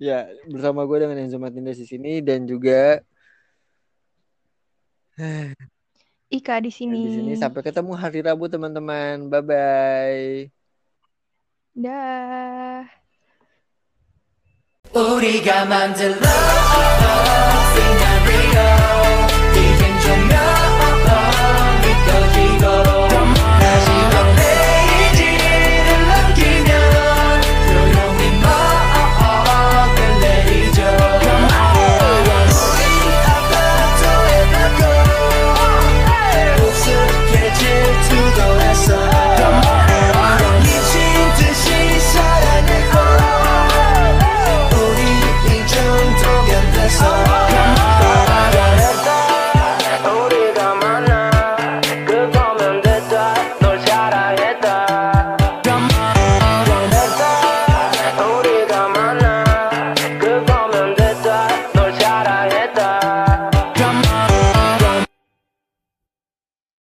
Ya, 0.00 0.18
bersama 0.50 0.84
gue 0.84 0.98
dengan 1.06 1.16
Enzo 1.22 1.38
Martinez 1.38 1.78
di 1.78 1.86
sini 1.86 2.18
dan 2.20 2.44
juga 2.44 3.00
Ika 6.28 6.58
di 6.58 6.70
sini. 6.74 6.98
di 7.06 7.10
sini 7.14 7.32
sampai 7.38 7.62
ketemu 7.62 7.94
hari 7.94 8.20
Rabu 8.26 8.50
teman-teman. 8.50 9.30
Bye 9.30 9.42
bye. 9.44 10.28
Dah. 11.74 12.86
우리가 14.94 15.64
만들어 15.64 16.20
시 17.74 19.27
나리 20.09 20.58